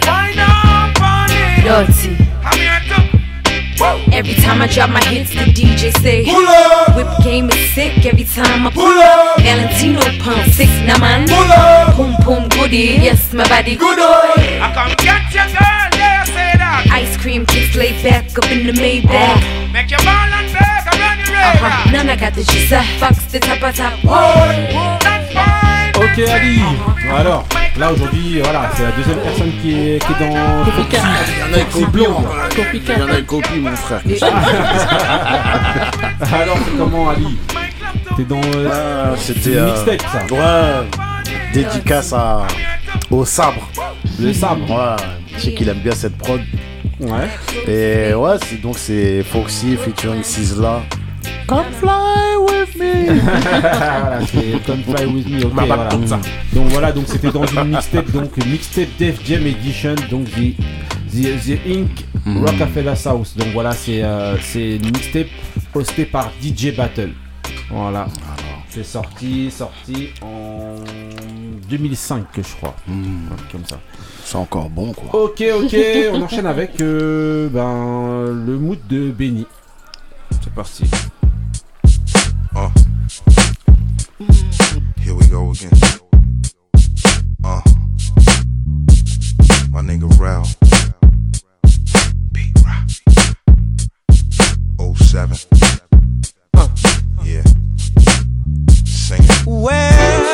Why 0.10 0.34
not 0.34 0.66
dirty. 1.62 2.18
I'm 2.42 2.58
here 2.58 2.82
to. 2.90 3.16
Woo! 3.78 4.02
Every 4.12 4.34
time 4.36 4.62
I 4.62 4.68
drop 4.68 4.90
my 4.90 5.04
hits, 5.06 5.32
the 5.32 5.46
DJ 5.54 5.92
say, 6.02 6.26
Pull 6.26 6.48
up! 6.48 6.96
Whip 6.96 7.08
game 7.24 7.50
is 7.50 7.74
sick. 7.74 8.06
Every 8.06 8.24
time 8.24 8.66
I 8.66 8.72
Pull 8.72 8.86
up! 8.88 9.40
Valentino 9.42 10.02
pump 10.24 10.50
six, 10.54 10.72
nah 10.88 10.98
man. 10.98 11.28
Pull 11.28 11.52
up! 11.52 11.96
Boom 11.98 12.16
boom 12.26 12.50
goodie, 12.50 12.98
yes 13.06 13.34
my 13.34 13.48
body 13.50 13.76
Good 13.76 13.98
boy! 13.98 14.60
I 14.66 14.72
come 14.74 14.96
get 14.98 15.34
your 15.34 15.46
girl, 15.46 15.46
yeah, 15.46 15.48
say 15.48 15.54
that. 15.60 15.75
Ice 16.92 17.18
cream 17.18 17.46
kicks 17.46 17.76
laid 17.76 18.02
back 18.04 18.38
up 18.38 18.50
in 18.52 18.66
the 18.68 18.74
Maybach. 18.74 19.12
Uh, 19.12 19.38
make 19.74 19.90
your 19.92 20.00
ball 20.00 20.34
and 20.34 20.50
your 20.50 20.60
radar. 20.62 20.94
Uh-huh. 21.36 21.92
None 21.92 22.10
I 22.10 22.16
got 22.16 22.34
the 22.34 22.44
juice, 22.44 22.72
I 22.72 22.84
fox 23.00 23.26
the 23.32 23.40
top 23.40 23.62
of 23.64 23.76
top. 23.76 23.94
Boy, 24.04 24.68
that's 25.02 25.34
fine. 25.34 25.92
Ok 25.98 26.20
Ali, 26.30 26.60
alors 27.10 27.46
là 27.78 27.92
aujourd'hui 27.94 28.40
voilà 28.44 28.70
c'est 28.76 28.84
la 28.84 28.92
deuxième 28.92 29.18
personne 29.20 29.52
qui 29.62 29.72
est, 29.72 30.00
qui 30.06 30.12
est 30.12 30.20
dans 30.20 30.66
Copycat. 30.66 31.02
Il 31.28 31.34
y 31.40 31.44
en 31.44 31.54
a 31.54 31.58
une 31.60 31.66
copie. 31.66 32.06
Il 32.86 33.00
y 33.00 33.02
en 33.02 33.08
a 33.08 33.18
une 33.20 33.26
copie, 33.26 33.60
mon 33.60 33.76
frère. 33.76 34.02
Alors 36.34 36.58
c'est 36.66 36.78
comment 36.78 37.10
Ali? 37.12 37.38
T'es 38.18 38.24
dans 38.24 38.42
euh, 38.56 39.14
Ah, 39.14 39.16
c'est 39.18 39.34
C'était. 39.38 39.58
euh, 39.58 39.66
mixtape 39.86 40.02
ça 40.12 40.22
Ouais. 40.34 40.88
Dédicace 41.54 42.14
à, 42.14 42.46
au 43.10 43.24
sabre. 43.26 43.70
Le 44.20 44.34
sabre 44.34 44.70
Ouais. 44.70 44.96
Je 45.38 45.44
sais 45.46 45.54
qu'il 45.54 45.70
aime 45.70 45.80
bien 45.80 45.94
cette 45.94 46.18
prod. 46.18 46.42
Ouais 47.00 47.28
Et 47.68 48.14
ouais, 48.14 48.38
c'est 48.46 48.62
donc 48.62 48.78
c'est 48.78 49.24
Foxy 49.24 49.76
featuring 49.78 50.24
Sizzla. 50.24 50.82
Come 51.48 51.66
fly 51.80 52.36
with 52.40 52.76
me. 52.76 53.20
voilà, 53.22 54.20
c'est 54.26 54.66
Come 54.66 54.84
Fly 54.84 55.06
With 55.06 55.30
Me, 55.30 55.46
ok, 55.46 55.52
voilà. 55.54 55.90
Donc 56.54 56.68
voilà, 56.70 56.92
donc 56.92 57.06
c'était 57.08 57.32
dans 57.32 57.46
une 57.46 57.70
mixtape, 57.70 58.12
donc 58.12 58.36
mixtape 58.38 58.90
Def 58.98 59.20
Jam 59.26 59.46
Edition, 59.46 59.96
donc 60.10 60.26
The, 60.32 60.56
the, 61.12 61.38
the 61.46 61.60
Inc. 61.68 61.90
Rockefeller 62.26 62.96
South. 62.96 63.38
Donc 63.38 63.50
voilà, 63.54 63.72
c'est 63.74 64.04
euh, 64.04 64.38
c'est 64.40 64.78
une 64.78 64.86
mixtape 64.86 65.28
hostée 65.74 66.06
par 66.06 66.32
DJ 66.42 66.76
Battle. 66.76 67.12
Voilà. 67.70 68.08
C'est 68.70 68.84
sorti, 68.84 69.52
sorti 69.52 70.10
en 70.22 70.76
2005, 71.70 72.26
je 72.38 72.56
crois. 72.56 72.76
Ouais, 72.88 72.96
Comme 73.52 73.66
ça. 73.66 73.80
C'est 74.24 74.38
encore 74.38 74.70
bon 74.70 74.94
quoi. 74.94 75.24
Ok, 75.24 75.44
ok, 75.64 75.78
on 76.14 76.22
enchaîne 76.22 76.48
avec 76.48 76.82
euh, 76.82 77.50
ben, 77.50 78.34
le 78.46 78.58
mood 78.58 78.80
de 78.90 79.12
Benny. 79.12 79.46
C'est 80.44 80.54
parti. 80.54 80.84
Uh. 82.56 82.70
Here 85.04 85.14
we 85.14 85.28
go 85.28 85.52
again. 85.52 85.70
Uh. 87.44 87.62
Rel. 90.20 90.44
Oh 94.80 94.96
seven. 94.96 95.38
Yeah. 97.24 97.44
Sing 98.86 99.24
it. 99.24 99.46
Well, 99.46 100.25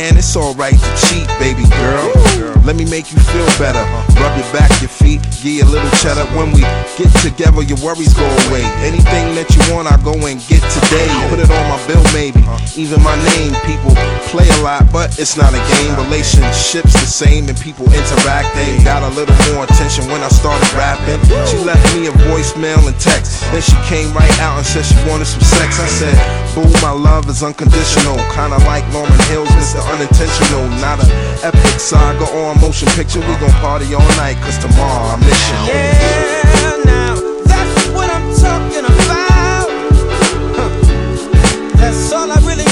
man, 0.00 0.16
it's 0.16 0.34
alright 0.34 0.72
to 0.72 0.96
cheat, 0.96 1.28
baby 1.38 1.68
girl. 1.68 2.59
Let 2.70 2.78
me 2.78 2.86
make 2.86 3.10
you 3.10 3.18
feel 3.34 3.50
better. 3.58 3.82
Rub 4.22 4.30
your 4.38 4.46
back, 4.54 4.70
your 4.78 4.94
feet, 4.94 5.18
give 5.42 5.58
you 5.58 5.64
a 5.66 5.70
little 5.74 5.90
cheddar. 5.98 6.22
When 6.38 6.54
we 6.54 6.62
get 6.94 7.10
together, 7.18 7.66
your 7.66 7.82
worries 7.82 8.14
go 8.14 8.22
away. 8.46 8.62
Anything 8.86 9.34
that 9.34 9.50
you 9.50 9.58
want, 9.74 9.90
I 9.90 9.98
go 10.06 10.14
and 10.14 10.38
get 10.46 10.62
today. 10.70 11.10
Put 11.34 11.42
it 11.42 11.50
on 11.50 11.66
my 11.66 11.82
bill, 11.90 11.98
maybe. 12.14 12.38
Even 12.78 13.02
my 13.02 13.18
name, 13.34 13.58
people 13.66 13.90
play 14.30 14.46
a 14.46 14.58
lot, 14.62 14.86
but 14.94 15.18
it's 15.18 15.34
not 15.34 15.50
a 15.50 15.58
game. 15.82 15.98
Relationships 15.98 16.94
the 16.94 17.10
same, 17.10 17.50
and 17.50 17.58
people 17.58 17.90
interact. 17.90 18.54
They 18.54 18.78
got 18.86 19.02
a 19.02 19.10
little 19.18 19.34
more 19.50 19.66
attention 19.66 20.06
when 20.06 20.22
I 20.22 20.30
started 20.30 20.70
rapping. 20.78 21.18
She 21.50 21.58
left 21.66 21.82
me 21.98 22.06
a 22.06 22.14
voicemail 22.30 22.86
and 22.86 22.94
text. 23.02 23.42
Then 23.50 23.66
she 23.66 23.74
came 23.90 24.14
right 24.14 24.30
out 24.38 24.62
and 24.62 24.66
said 24.66 24.86
she 24.86 24.94
wanted 25.10 25.26
some 25.26 25.42
sex. 25.42 25.82
I 25.82 25.90
said, 25.90 26.14
Boo, 26.54 26.70
my 26.78 26.94
love 26.94 27.26
is 27.26 27.42
unconditional. 27.42 28.14
Kinda 28.30 28.62
like 28.62 28.86
Lauren 28.94 29.18
Hills, 29.26 29.50
Mr. 29.58 29.82
Unintentional. 29.90 30.70
Not 30.78 31.02
a 31.02 31.06
epic 31.42 31.82
saga 31.82 32.30
or 32.30 32.54
a 32.54 32.59
motion 32.60 32.88
picture. 32.88 33.20
We 33.20 33.34
gon' 33.40 33.50
party 33.60 33.94
all 33.94 34.08
night, 34.16 34.36
cause 34.42 34.58
tomorrow 34.58 35.14
I'm 35.14 35.20
mission. 35.20 35.56
Yeah, 35.66 36.76
now 36.84 37.14
that's 37.44 37.88
what 37.88 38.10
I'm 38.10 38.28
talking 38.36 38.84
about. 38.84 39.68
That's 41.80 42.12
all 42.12 42.30
I 42.30 42.38
really 42.46 42.69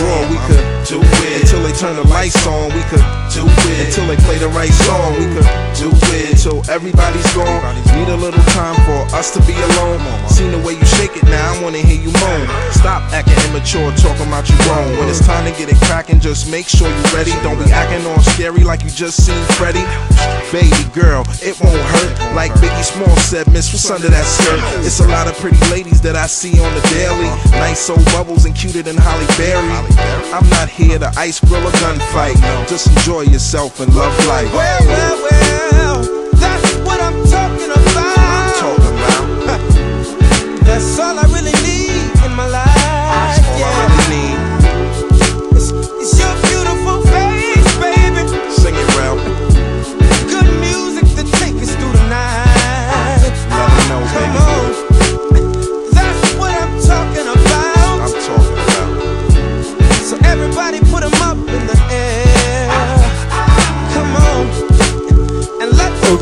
We 0.00 0.06
could 0.06 0.86
do 0.86 0.98
it 1.02 1.39
until 1.60 1.72
they 1.72 1.78
turn 1.78 1.96
the 1.96 2.08
lights 2.08 2.46
on. 2.46 2.72
We 2.72 2.82
could 2.88 3.04
do 3.32 3.44
it 3.44 3.86
until 3.86 4.06
they 4.06 4.16
play 4.24 4.38
the 4.38 4.48
right 4.48 4.72
song. 4.72 5.12
We 5.14 5.26
could 5.34 5.46
do 5.76 5.90
it 6.16 6.32
until 6.32 6.62
everybody's 6.70 7.26
gone. 7.34 7.74
Need 7.96 8.08
a 8.08 8.16
little 8.16 8.42
time 8.52 8.76
for 8.86 9.16
us 9.16 9.32
to 9.34 9.40
be 9.46 9.54
alone. 9.54 10.00
Seen 10.28 10.52
the 10.52 10.58
way 10.58 10.74
you 10.74 10.86
shake 10.96 11.16
it 11.16 11.24
now, 11.24 11.54
I 11.54 11.62
wanna 11.62 11.78
hear 11.78 12.00
you 12.00 12.12
moan. 12.20 12.46
Stop 12.72 13.02
acting 13.12 13.38
immature, 13.50 13.92
talking 13.96 14.26
about 14.26 14.48
you 14.48 14.56
grown. 14.64 14.96
When 14.98 15.08
it's 15.08 15.24
time 15.24 15.44
to 15.50 15.52
get 15.58 15.68
it 15.68 15.76
cracking, 15.86 16.20
just 16.20 16.50
make 16.50 16.68
sure 16.68 16.88
you're 16.88 17.14
ready. 17.14 17.32
Don't 17.42 17.58
be 17.62 17.70
acting 17.72 18.06
all 18.06 18.20
scary 18.20 18.64
like 18.64 18.82
you 18.82 18.90
just 18.90 19.24
seen 19.24 19.42
Freddy. 19.56 19.84
Baby 20.52 20.84
girl, 20.92 21.22
it 21.42 21.58
won't 21.60 21.78
hurt. 21.78 22.34
Like 22.34 22.52
Biggie 22.58 22.84
Small 22.84 23.16
said, 23.18 23.50
Miss, 23.52 23.72
what's 23.72 23.90
under 23.90 24.08
that 24.08 24.26
skirt? 24.26 24.60
It's 24.84 25.00
a 25.00 25.08
lot 25.08 25.28
of 25.28 25.38
pretty 25.38 25.60
ladies 25.70 26.00
that 26.02 26.16
I 26.16 26.26
see 26.26 26.58
on 26.58 26.74
the 26.74 26.80
daily. 26.88 27.30
Nice 27.52 27.88
old 27.88 28.04
bubbles 28.06 28.44
and 28.44 28.54
cuter 28.54 28.82
than 28.82 28.96
Holly 28.98 29.26
Berry. 29.38 29.70
I'm 30.32 30.48
not 30.50 30.68
here 30.68 30.98
to 30.98 31.12
ice 31.16 31.38
grill 31.50 31.66
a 31.66 31.70
gunfight. 31.82 32.38
Just 32.68 32.86
enjoy 32.86 33.22
yourself 33.22 33.80
and 33.80 33.92
love 33.94 34.14
life. 34.26 34.52
Well, 34.54 34.86
well, 34.86 35.16
well, 35.30 36.30
that's 36.34 36.76
what 36.86 37.00
I'm 37.00 37.18
talking 37.26 37.72
about. 37.72 38.54
Talking 38.62 38.94
about. 38.94 39.60
That's 40.64 40.98
all 41.00 41.18
I 41.18 41.29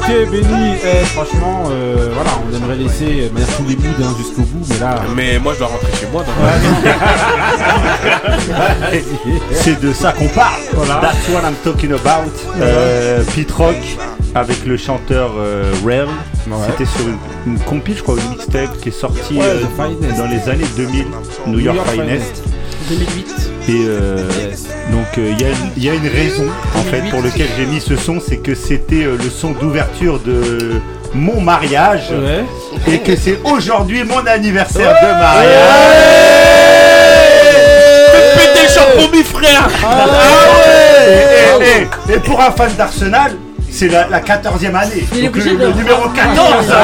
Ok 0.09 0.31
Benny, 0.31 0.75
eh, 0.85 1.05
franchement, 1.05 1.65
euh, 1.71 2.11
voilà, 2.15 2.31
on 2.49 2.57
aimerait 2.57 2.77
laisser 2.77 3.05
euh, 3.05 3.29
de 3.29 3.35
manière 3.35 3.57
tous 3.57 3.65
les 3.65 3.77
moods 3.77 4.03
hein, 4.03 4.15
jusqu'au 4.17 4.41
bout, 4.43 4.65
mais 4.71 4.79
là... 4.79 5.03
Mais 5.15 5.39
moi 5.39 5.53
je 5.53 5.59
dois 5.59 5.69
rentrer 5.69 5.93
chez 6.01 6.07
moi. 6.11 6.25
Donc... 6.25 6.35
C'est 9.53 9.79
de 9.81 9.93
ça 9.93 10.13
qu'on 10.13 10.29
parle. 10.29 10.63
Voilà. 10.73 11.01
That's 11.03 11.29
what 11.29 11.43
I'm 11.43 11.57
talking 11.63 11.93
about. 11.93 12.33
Euh, 12.59 13.23
Pete 13.35 13.51
Rock 13.53 13.77
avec 14.35 14.65
le 14.65 14.79
chanteur 14.79 15.33
euh, 15.37 15.75
Rel. 15.85 16.09
C'était 16.71 16.87
sur 16.87 17.07
une, 17.07 17.19
une 17.53 17.59
compil, 17.61 17.97
je 17.99 18.03
crois, 18.03 18.17
une 18.17 18.31
mixtape 18.31 18.79
qui 18.81 18.89
est 18.89 18.93
sortie 18.93 19.39
Ouais, 19.39 19.45
euh, 19.45 20.17
dans 20.17 20.27
les 20.27 20.49
années 20.49 20.65
2000, 20.77 21.05
New 21.49 21.59
York, 21.59 21.79
Finest. 21.87 22.45
2008. 22.89 23.58
Et 23.69 23.85
euh, 23.87 24.17
donc 24.91 25.07
euh, 25.19 25.31
il 25.33 25.41
y 25.43 25.45
a 25.45 25.49
une- 25.49 25.71
il 25.77 25.85
y, 25.85 25.91
a 25.91 25.95
une 25.95 26.09
raison 26.09 26.47
en 26.75 26.83
fait 26.85 27.03
pour 27.11 27.23
laquelle 27.23 27.49
j'ai 27.59 27.67
mis 27.67 27.81
ce 27.81 27.97
son, 27.97 28.19
c'est 28.19 28.39
que 28.39 28.55
c'était 28.55 29.05
euh, 29.05 29.17
le 29.23 29.29
son 29.29 29.51
d'ouverture 29.51 30.19
de 30.21 30.81
mon 31.15 31.41
mariage. 31.41 32.11
Ouais. 32.11 32.45
et 32.95 32.99
que 33.01 33.15
c'est 33.17 33.39
aujourd'hui 33.45 34.05
mon 34.05 34.27
anniversaire 34.27 34.95
de 35.03 35.07
mariage. 35.21 35.65
Fais 38.13 38.39
péter 38.39 38.63
le 38.63 38.69
chapeau, 38.73 39.25
frère 39.25 39.69
Ah 39.85 40.07
et, 41.07 41.65
et- 41.65 42.13
et- 42.13 42.15
et 42.17 42.19
pour 42.21 42.41
un 42.41 42.51
fan 42.51 42.71
d'Arsenal, 42.77 43.33
c'est 43.71 43.89
la, 43.89 44.09
la 44.09 44.21
14e 44.21 44.75
année. 44.75 45.07
Il 45.13 45.19
est 45.19 45.23
Donc 45.29 45.37
le, 45.37 45.41
obligé 45.43 45.57
de- 45.57 45.67
le 45.67 45.73
numéro 45.73 46.09
14, 46.09 46.67
Ah. 46.71 46.75
euh, 46.75 46.77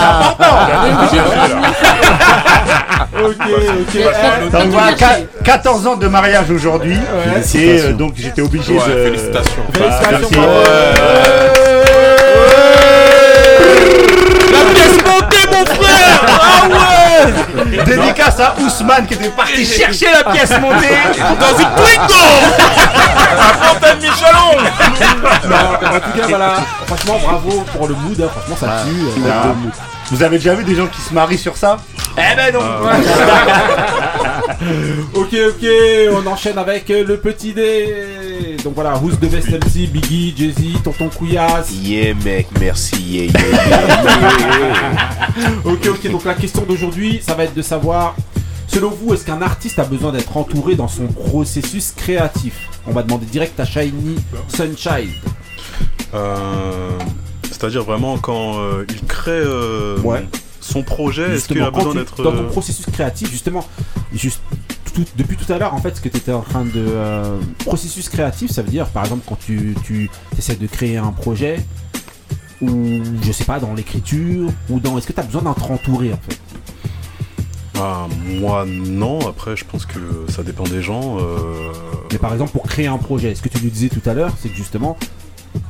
c'est 0.00 0.06
important. 0.08 0.56
Il 0.84 0.88
est 0.88 0.94
obligé 0.94 1.18
de 1.18 1.22
Ok, 3.22 3.36
ok. 3.38 3.94
eh, 3.94 3.98
Donc 4.50 4.66
voilà, 4.70 4.92
qua- 4.94 5.20
14 5.44 5.86
ans 5.86 5.96
de 5.96 6.08
mariage 6.08 6.50
aujourd'hui. 6.50 6.96
Et 7.54 7.80
euh, 7.80 7.92
donc 7.92 8.14
j'étais 8.16 8.40
obligé 8.42 8.72
Ouais, 8.74 8.88
de. 8.88 9.04
félicitations. 9.04 9.62
Bah, 9.78 9.90
Félicitations, 10.00 10.40
bravo. 10.40 10.52
La 14.52 14.62
pièce 14.74 14.98
montée, 15.06 15.46
mon 15.50 15.64
frère 15.66 16.20
Ah 16.28 16.66
ouais 16.68 17.01
Dédicace 17.84 18.40
à 18.40 18.54
Ousmane 18.60 19.06
qui 19.06 19.14
était 19.14 19.28
parti 19.30 19.64
chercher 19.80 20.06
la 20.12 20.30
pièce 20.32 20.50
montée 20.60 20.98
Dans 21.40 21.58
une 21.58 21.74
Twingo 21.76 22.24
À 23.38 23.54
Fontaine 23.64 23.98
Michelon. 23.98 24.70
Non, 25.48 25.56
en 25.88 26.00
tout 26.00 26.18
cas, 26.18 26.26
voilà, 26.28 26.54
franchement, 26.86 27.18
bravo 27.22 27.64
pour 27.76 27.88
le 27.88 27.94
mood, 27.94 28.20
hein, 28.20 28.28
franchement, 28.34 28.56
ça 28.60 28.84
tue. 28.84 29.91
Ah. 30.12 30.16
Vous 30.16 30.22
avez 30.22 30.38
déjà 30.38 30.54
vu 30.54 30.64
des 30.64 30.74
gens 30.74 30.86
qui 30.86 31.00
se 31.00 31.12
marient 31.14 31.38
sur 31.38 31.56
ça 31.56 31.78
Eh 32.16 32.36
ben 32.36 32.52
non 32.52 32.60
Ok, 35.14 35.34
ok, 35.48 35.66
on 36.12 36.26
enchaîne 36.26 36.58
avec 36.58 36.90
euh, 36.90 37.04
le 37.04 37.16
petit 37.18 37.52
dé. 37.52 38.56
Donc 38.62 38.74
voilà, 38.74 38.96
Who's 38.98 39.18
the 39.18 39.30
best 39.30 39.48
MC, 39.48 39.88
Biggie, 39.90 40.34
Jay-Z, 40.36 40.82
Tonton 40.84 41.08
Couillasse. 41.08 41.72
Yeah 41.82 42.14
mec, 42.24 42.46
merci, 42.60 43.00
yeah, 43.02 43.24
yeah, 43.24 43.32
ok, 45.64 45.86
ok, 45.88 46.10
donc 46.10 46.24
la 46.24 46.34
question 46.34 46.62
d'aujourd'hui, 46.62 47.20
ça 47.26 47.34
va 47.34 47.44
être 47.44 47.54
de 47.54 47.62
savoir 47.62 48.14
Selon 48.68 48.90
vous, 48.90 49.12
est-ce 49.12 49.26
qu'un 49.26 49.42
artiste 49.42 49.78
a 49.78 49.84
besoin 49.84 50.12
d'être 50.12 50.34
entouré 50.34 50.76
dans 50.76 50.88
son 50.88 51.06
processus 51.06 51.92
créatif? 51.92 52.54
On 52.86 52.92
va 52.92 53.02
demander 53.02 53.26
direct 53.26 53.60
à 53.60 53.66
Shiny 53.66 54.16
Sunshine. 54.48 55.10
Euh, 56.14 56.90
C'est-à-dire 57.62 57.84
vraiment 57.84 58.18
quand 58.18 58.58
euh, 58.58 58.84
il 58.88 59.04
crée 59.06 59.30
euh, 59.30 59.96
Ouais. 60.00 60.26
son 60.60 60.82
projet, 60.82 61.36
est-ce 61.36 61.46
qu'il 61.46 61.62
a 61.62 61.70
besoin 61.70 61.94
d'être. 61.94 62.20
dans 62.20 62.32
ton 62.32 62.38
euh, 62.38 62.48
processus 62.48 62.84
créatif, 62.86 63.30
justement, 63.30 63.64
juste 64.12 64.40
tout- 64.92 65.04
depuis 65.16 65.36
tout 65.36 65.50
à 65.52 65.58
l'heure, 65.58 65.72
en 65.72 65.78
fait, 65.78 65.94
ce 65.94 66.00
que 66.00 66.08
tu 66.08 66.16
étais 66.16 66.32
en 66.32 66.40
train 66.40 66.64
de. 66.64 66.72
euh, 66.76 67.38
processus 67.60 68.08
créatif, 68.08 68.50
ça 68.50 68.62
veut 68.62 68.68
dire, 68.70 68.88
par 68.88 69.04
exemple, 69.04 69.22
quand 69.28 69.38
tu, 69.38 69.76
tu 69.84 70.10
essaies 70.36 70.56
de 70.56 70.66
créer 70.66 70.96
un 70.96 71.12
projet, 71.12 71.60
ou 72.60 73.00
je 73.24 73.30
sais 73.30 73.44
pas, 73.44 73.60
dans 73.60 73.74
l'écriture, 73.74 74.48
ou 74.68 74.80
dans. 74.80 74.98
Est-ce 74.98 75.06
que 75.06 75.12
tu 75.12 75.20
as 75.20 75.22
besoin 75.22 75.42
d'être 75.42 75.70
entouré, 75.70 76.12
en 76.12 76.18
fait? 76.28 76.38
Ah, 77.78 78.08
moi 78.40 78.64
non, 78.66 79.20
après 79.28 79.56
je 79.56 79.64
pense 79.64 79.86
que 79.86 79.98
ça 80.28 80.42
dépend 80.42 80.64
des 80.64 80.82
gens. 80.82 81.16
Mais 82.10 82.18
par 82.18 82.32
exemple, 82.32 82.50
pour 82.50 82.64
créer 82.64 82.88
un 82.88 82.98
projet, 82.98 83.36
ce 83.36 83.40
que 83.42 83.48
tu 83.48 83.58
nous 83.62 83.70
disais 83.70 83.88
tout 83.88 84.02
à 84.10 84.14
l'heure, 84.14 84.32
c'est 84.40 84.48
que 84.48 84.56
justement, 84.56 84.98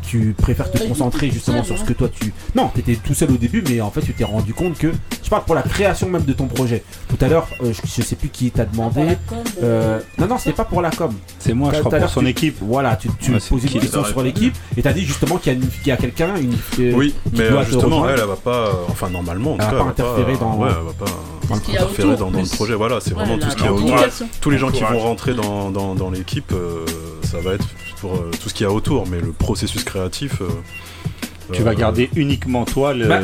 tu 0.03 0.35
préfères 0.37 0.71
te 0.71 0.79
concentrer 0.87 1.31
justement 1.31 1.63
sur 1.65 1.79
ce 1.79 1.85
que 1.85 1.93
toi 1.93 2.09
tu. 2.09 2.33
Non, 2.55 2.71
tu 2.75 2.81
étais 2.81 2.97
tout 2.97 3.15
seul 3.15 3.31
au 3.31 3.37
début, 3.37 3.63
mais 3.69 3.81
en 3.81 3.91
fait, 3.91 4.01
tu 4.03 4.13
t'es 4.13 4.25
rendu 4.25 4.53
compte 4.55 4.77
que. 4.79 4.93
Je 5.23 5.31
parle 5.31 5.45
pour 5.45 5.55
la 5.55 5.63
création 5.63 6.09
même 6.11 6.25
de 6.25 6.33
ton 6.35 6.47
projet. 6.47 6.83
Tout 7.09 7.17
à 7.25 7.29
l'heure, 7.29 7.49
euh, 7.63 7.73
je, 7.73 7.81
je 7.87 8.03
sais 8.07 8.17
plus 8.17 8.29
qui 8.29 8.51
t'a 8.51 8.65
demandé. 8.67 9.17
com, 9.29 9.39
euh, 9.63 10.01
non, 10.19 10.27
non, 10.27 10.37
c'était 10.39 10.53
pas 10.53 10.65
pour 10.65 10.83
la 10.83 10.91
com. 10.91 11.13
C'est 11.39 11.55
moi, 11.55 11.71
je 11.73 11.77
Tout 11.77 11.79
à 11.79 11.81
crois, 11.81 11.91
pour 11.91 11.99
l'heure, 12.01 12.11
son 12.11 12.21
tu- 12.21 12.27
équipe. 12.29 12.57
Voilà, 12.61 12.97
tu, 12.97 13.09
tu 13.21 13.33
Ouais, 13.33 13.39
posais 13.49 13.69
qui, 13.69 13.75
une 13.77 13.81
question 13.81 14.05
sur 14.05 14.23
l'équipe 14.23 14.55
et 14.77 14.83
t'as 14.83 14.93
dit 14.93 15.05
justement 15.07 15.39
qu'il 15.39 15.53
y 15.53 15.57
a, 15.57 15.59
une- 15.59 15.69
qu'il 15.69 15.87
y 15.87 15.91
a 15.93 15.97
quelqu'un 15.97 16.37
une, 16.37 16.53
euh, 16.81 16.93
Oui, 16.95 17.15
qui 17.33 17.41
mais 17.41 17.49
doit 17.49 17.61
euh, 17.61 17.65
te 17.65 17.71
justement, 17.71 18.09
elle, 18.09 18.19
elle 18.21 18.27
va 18.27 18.37
pas. 18.37 18.67
euh, 18.69 18.73
Enfin, 18.89 19.09
normalement, 19.09 19.53
en 19.53 19.59
Elle 19.59 19.61
tout 19.61 19.65
va 19.65 19.71
cas, 19.71 19.85
pas 19.85 19.91
interférer 19.91 20.37
dans- 20.37 20.57
Ouais, 20.57 20.69
elle 20.69 20.87
va 20.87 21.07
pas 21.07 21.55
interférer 21.57 22.17
dans, 22.17 22.31
dans 22.31 22.41
le 22.41 22.49
projet. 22.57 22.75
Voilà, 22.75 23.01
c'est 23.01 23.15
vraiment 23.15 23.39
tout 23.39 23.49
ce 23.51 23.57
qu'il 23.57 23.65
y 23.65 23.69
a 23.69 23.73
autour. 23.73 23.97
Tous 24.41 24.51
les 24.51 24.59
gens 24.59 24.71
qui 24.71 24.83
vont 24.83 24.99
rentrer 24.99 25.35
dans, 25.35 25.71
dans, 25.71 25.95
dans 25.95 26.11
l'équipe, 26.11 26.53
euh, 26.53 26.85
ça 27.23 27.39
va 27.41 27.55
être 27.55 27.67
pour 28.03 28.15
euh, 28.17 28.31
tout 28.43 28.49
ce 28.51 28.55
qu'il 28.55 28.65
y 28.65 28.69
a 28.69 28.73
autour, 28.73 29.07
mais 29.07 29.21
le 29.21 29.33
processus 29.33 29.85
créatif. 29.85 30.43
euh, 30.43 30.49
Tu 31.53 31.63
euh, 31.63 31.65
vas 31.65 31.75
garder 31.75 32.11
uniquement 32.17 32.65
toi 32.65 32.93
le. 32.95 33.07
Bah, 33.09 33.21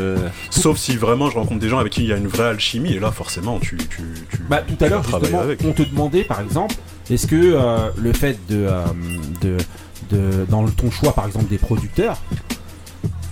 Sauf 0.50 0.78
si 0.78 0.96
vraiment 0.96 1.28
je 1.30 1.34
rencontre 1.34 1.60
des 1.60 1.68
gens 1.68 1.78
avec 1.78 1.92
qui 1.92 2.02
il 2.02 2.08
y 2.08 2.12
a 2.12 2.16
une 2.16 2.28
vraie 2.28 2.48
alchimie, 2.48 2.92
et 2.94 3.00
là 3.00 3.10
forcément 3.10 3.58
tu. 3.58 3.76
tu, 3.76 4.02
tu 4.30 4.38
Bah, 4.48 4.62
tout 4.66 4.82
à 4.82 4.88
l'heure, 4.88 5.02
justement, 5.02 5.40
avec. 5.40 5.60
on 5.64 5.72
te 5.72 5.82
demandait 5.82 6.22
par 6.24 6.40
exemple, 6.40 6.74
est-ce 7.10 7.26
que 7.26 7.36
euh, 7.36 7.90
le 7.96 8.12
fait 8.12 8.38
de, 8.48 8.66
euh, 8.68 8.84
de, 9.42 9.56
de- 10.10 10.46
Dans 10.48 10.62
le- 10.62 10.70
ton 10.70 10.90
choix, 10.90 11.12
par 11.12 11.26
exemple, 11.26 11.46
des 11.48 11.58
producteurs, 11.58 12.16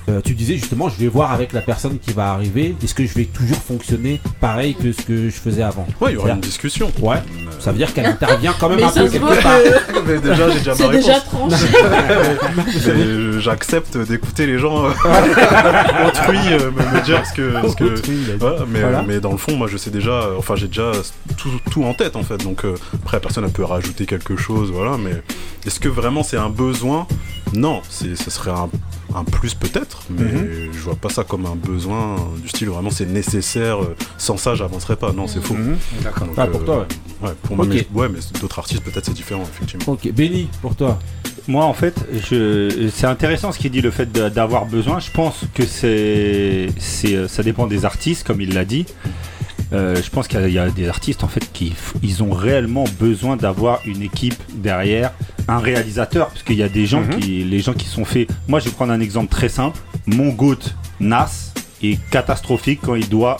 euh, 0.08 0.20
tu 0.24 0.34
disais 0.34 0.54
justement, 0.56 0.88
je 0.88 0.96
vais 0.96 1.08
voir 1.08 1.32
avec 1.32 1.52
la 1.52 1.60
personne 1.60 1.98
qui 1.98 2.12
va 2.12 2.30
arriver, 2.32 2.76
est-ce 2.82 2.94
que 2.94 3.04
je 3.06 3.14
vais 3.14 3.24
toujours 3.24 3.58
fonctionner 3.58 4.20
pareil 4.40 4.74
que 4.74 4.92
ce 4.92 5.02
que 5.02 5.28
je 5.28 5.34
faisais 5.34 5.62
avant? 5.62 5.86
Ouais, 6.00 6.12
il 6.12 6.14
y 6.14 6.16
aura 6.16 6.30
une 6.30 6.40
discussion. 6.40 6.92
Ouais, 7.00 7.16
ça 7.58 7.72
veut 7.72 7.78
dire 7.78 7.92
qu'elle 7.92 8.06
intervient 8.06 8.54
quand 8.58 8.68
même 8.68 8.78
Mais 8.78 8.84
un 8.84 8.90
peu 8.90 9.08
quelque 9.08 9.18
voit 9.24 9.36
part. 9.36 9.58
Mais 10.06 10.18
déjà, 10.18 10.50
j'ai 10.50 10.58
déjà 10.58 10.70
ma 10.72 10.76
C'est 10.76 10.88
déjà 10.90 11.14
réponse. 11.14 11.52
tranché. 11.52 11.66
Mais 13.34 13.40
J'accepte 13.40 13.96
d'écouter 13.98 14.46
les 14.46 14.58
gens 14.58 14.86
euh, 14.86 14.90
autrui 16.06 16.38
euh, 16.52 16.70
me, 16.70 16.96
me 16.98 17.04
dire 17.04 17.24
ce 17.26 17.32
que. 17.32 17.52
Ce 17.68 17.74
que 17.76 17.84
Autrui, 17.84 18.16
il 18.24 18.30
a 18.30 18.32
dit. 18.34 18.38
Voilà, 18.40 18.60
mais, 18.68 18.80
Voilà. 18.80 18.98
euh, 19.00 19.02
mais 19.06 19.20
dans 19.20 19.32
le 19.32 19.36
fond, 19.38 19.56
moi 19.56 19.66
je 19.70 19.76
sais 19.76 19.90
déjà. 19.90 20.10
euh, 20.10 20.34
Enfin, 20.38 20.54
j'ai 20.56 20.68
déjà 20.68 20.92
tout, 21.36 21.50
tout 21.70 21.84
en 21.84 21.94
tête 21.94 22.16
en 22.16 22.22
fait. 22.22 22.38
Donc 22.38 22.64
euh, 22.64 22.74
après, 22.94 23.16
la 23.16 23.20
personne 23.20 23.44
elle 23.44 23.50
peut 23.50 23.64
rajouter 23.64 24.06
quelque 24.06 24.36
chose, 24.36 24.70
voilà. 24.72 24.96
Mais 24.96 25.12
est-ce 25.66 25.80
que 25.80 25.88
vraiment 25.88 26.22
c'est 26.22 26.36
un 26.36 26.48
besoin? 26.50 27.06
Non, 27.52 27.80
c'est- 27.88 28.16
ce 28.16 28.30
serait 28.30 28.50
un, 28.50 28.68
un 29.16 29.24
plus 29.24 29.54
peut-être, 29.54 30.02
mais 30.10 30.22
Mhm. 30.24 30.68
je 30.72 30.78
vois 30.80 30.94
pas 30.96 31.08
ça 31.08 31.24
comme 31.24 31.46
un 31.46 31.56
besoin 31.56 32.16
euh, 32.16 32.38
du 32.42 32.48
style 32.48 32.68
vraiment 32.68 32.90
c'est 32.90 33.06
nécessaire. 33.06 33.82
euh, 33.82 33.96
sans 34.18 34.36
ça, 34.36 34.54
j'avancerai 34.54 34.96
pas. 34.96 35.12
Non, 35.12 35.26
c'est 35.26 35.42
faux. 35.42 35.54
Mhm. 35.54 35.76
Donc, 36.04 36.12
Ah, 36.36 36.46
pour 36.46 36.64
toi, 36.64 36.86
ouais. 37.22 37.30
pour 37.42 37.56
moi, 37.56 37.66
mais, 37.66 37.86
ouais, 37.94 38.08
mais 38.08 38.18
d'autres 38.40 38.58
artistes 38.58 38.82
peut-être 38.82 39.06
c'est 39.06 39.14
différent 39.14 39.42
effectivement. 39.42 39.94
Ok, 39.94 40.10
Benny, 40.12 40.48
pour 40.62 40.74
toi. 40.76 40.98
Moi, 41.48 41.64
en 41.64 41.74
fait, 41.74 41.94
je... 42.28 42.90
c'est 42.92 43.06
intéressant 43.06 43.52
ce 43.52 43.58
qu'il 43.58 43.70
dit, 43.70 43.80
le 43.80 43.92
fait 43.92 44.10
d'avoir 44.12 44.66
besoin. 44.66 44.98
Je 44.98 45.10
pense 45.12 45.42
que 45.54 45.64
c'est, 45.64 46.66
c'est, 46.78 47.14
euh, 47.14 47.28
ça 47.28 47.42
dépend 47.44 47.66
des 47.68 47.84
artistes, 47.84 48.26
comme 48.26 48.40
il 48.40 48.52
l'a 48.52 48.64
dit. 48.64 48.84
Euh, 49.72 50.00
je 50.00 50.08
pense 50.10 50.28
qu'il 50.28 50.38
y 50.40 50.42
a- 50.44 50.48
il 50.48 50.54
y, 50.54 50.58
a 50.58 50.70
des 50.70 50.88
artistes 50.88 51.24
en 51.24 51.28
fait 51.28 51.50
qui 51.52 51.74
ils 52.02 52.22
ont 52.22 52.30
réellement 52.30 52.84
besoin 53.00 53.36
d'avoir 53.36 53.80
une 53.84 54.00
équipe 54.02 54.36
derrière, 54.54 55.12
un 55.48 55.58
réalisateur, 55.58 56.28
parce 56.28 56.42
qu'il 56.44 56.56
y 56.56 56.62
a 56.62 56.68
des 56.68 56.86
gens 56.86 57.00
Mhm. 57.02 57.18
qui, 57.20 57.42
les 57.44 57.58
gens 57.60 57.72
qui 57.74 57.86
sont 57.86 58.04
faits. 58.04 58.28
Moi, 58.46 58.60
je 58.60 58.66
vais 58.66 58.70
prendre 58.70 58.92
un 58.92 59.00
exemple 59.00 59.28
très 59.30 59.48
simple. 59.48 59.78
Mon 60.06 60.28
goat 60.28 60.56
Nas 61.00 61.52
est 61.82 61.98
catastrophique 62.10 62.80
quand 62.82 62.94
il 62.94 63.08
doit 63.08 63.38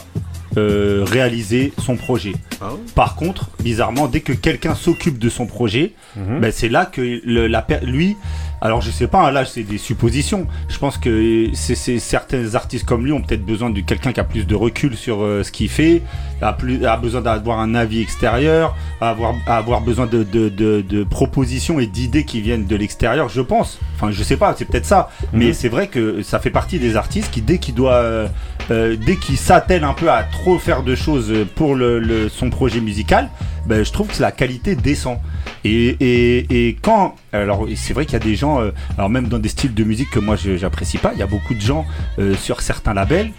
euh, 0.59 1.05
réaliser 1.07 1.75
son 1.85 1.97
projet. 1.97 2.33
Ah 2.63 2.71
Par 2.95 3.15
contre, 3.17 3.51
bizarrement, 3.63 4.07
dès 4.07 4.21
que 4.21 4.33
quelqu'un 4.33 4.75
s'occupe 4.75 5.19
de 5.19 5.29
son 5.29 5.45
projet, 5.47 5.93
Mhm. 6.17 6.41
ben, 6.41 6.51
c'est 6.51 6.71
là 6.71 6.87
que 6.87 7.03
le- 7.03 7.47
la 7.47 7.67
lui, 7.83 8.17
alors 8.61 8.81
je 8.81 8.91
sais 8.91 9.07
pas, 9.07 9.27
hein, 9.27 9.31
là 9.31 9.45
c'est 9.45 9.63
des 9.63 9.79
suppositions. 9.79 10.47
Je 10.69 10.79
pense 10.79 10.97
que 10.99 11.49
c'est 11.55 11.75
c'est- 11.75 11.99
certains 11.99 12.55
artistes 12.55 12.85
comme 12.87 13.05
lui 13.05 13.13
ont 13.13 13.21
peut-être 13.21 13.45
besoin 13.45 13.71
de 13.71 13.81
quelqu'un 13.81 14.13
qui 14.13 14.21
a 14.21 14.25
plus 14.25 14.47
de 14.47 14.55
recul 14.55 14.97
sur 14.97 15.23
euh, 15.23 15.43
ce 15.43 15.53
qu'il 15.53 15.69
fait, 15.69 16.03
a, 16.41 16.53
plus, 16.53 16.85
a 16.87 16.97
besoin 16.97 17.21
d'avoir 17.21 17.61
un 17.61 17.75
avis 17.75 18.01
extérieur, 18.01 18.75
a 19.01 19.11
avoir, 19.11 19.35
a 19.47 19.57
avoir 19.59 19.81
besoin 19.83 20.07
de, 20.07 20.23
de- 20.23 20.49
de- 20.49 20.81
de 20.81 21.05
propositions 21.05 21.81
et 21.81 21.87
d'idées 21.87 22.25
qui 22.25 22.41
viennent 22.41 22.67
de 22.67 22.77
l'extérieur, 22.77 23.29
je 23.29 23.41
pense. 23.41 23.79
Enfin, 23.97 24.11
je 24.11 24.23
sais 24.23 24.37
pas, 24.37 24.55
c'est 24.59 24.65
peut-être 24.65 24.87
ça. 24.87 25.11
Mais 25.33 25.53
c'est 25.53 25.69
vrai 25.69 25.89
que 25.89 26.23
ça 26.23 26.39
fait 26.39 26.51
partie 26.51 26.79
des 26.79 26.97
artistes 26.97 27.31
qui, 27.31 27.43
dès 27.43 27.59
qu'il 27.59 27.75
doit, 27.75 27.93
euh, 27.95 28.29
euh, 28.71 28.97
dès 28.97 29.17
qu'il 29.17 29.37
s'attelle 29.37 29.85
un 29.85 29.93
peu 29.95 30.11
à 30.11 30.23
trop 30.23 30.59
faire 30.59 30.83
de 30.83 30.95
choses 30.95 31.33
pour 31.55 31.75
le, 31.75 31.99
le- 31.99 32.29
son 32.29 32.51
projet 32.51 32.81
musical, 32.81 33.29
ben, 33.67 33.85
je 33.85 33.93
trouve 33.93 34.09
que 34.09 34.21
la 34.23 34.33
qualité 34.33 34.75
descend. 34.77 35.19
Et, 35.65 35.97
et, 36.01 36.69
et 36.69 36.77
quand, 36.81 37.17
alors 37.33 37.67
c'est 37.77 37.93
vrai 37.93 38.05
qu'il 38.07 38.15
y 38.15 38.17
a 38.17 38.25
des 38.25 38.37
gens, 38.37 38.61
euh, 38.61 38.71
alors 38.97 39.11
même 39.11 39.29
dans 39.29 39.39
des 39.39 39.49
styles 39.49 39.75
de 39.75 39.85
musique 39.85 40.11
que 40.11 40.21
moi 40.21 40.37
je- 40.37 40.57
j'apprécie 40.57 40.99
pas, 40.99 41.13
il 41.15 41.19
y 41.19 41.23
a 41.23 41.27
beaucoup 41.27 41.55
de 41.55 41.61
gens 41.61 41.85
euh, 42.19 42.35
sur 42.35 42.61
certains 42.61 42.95
labels 42.95 43.31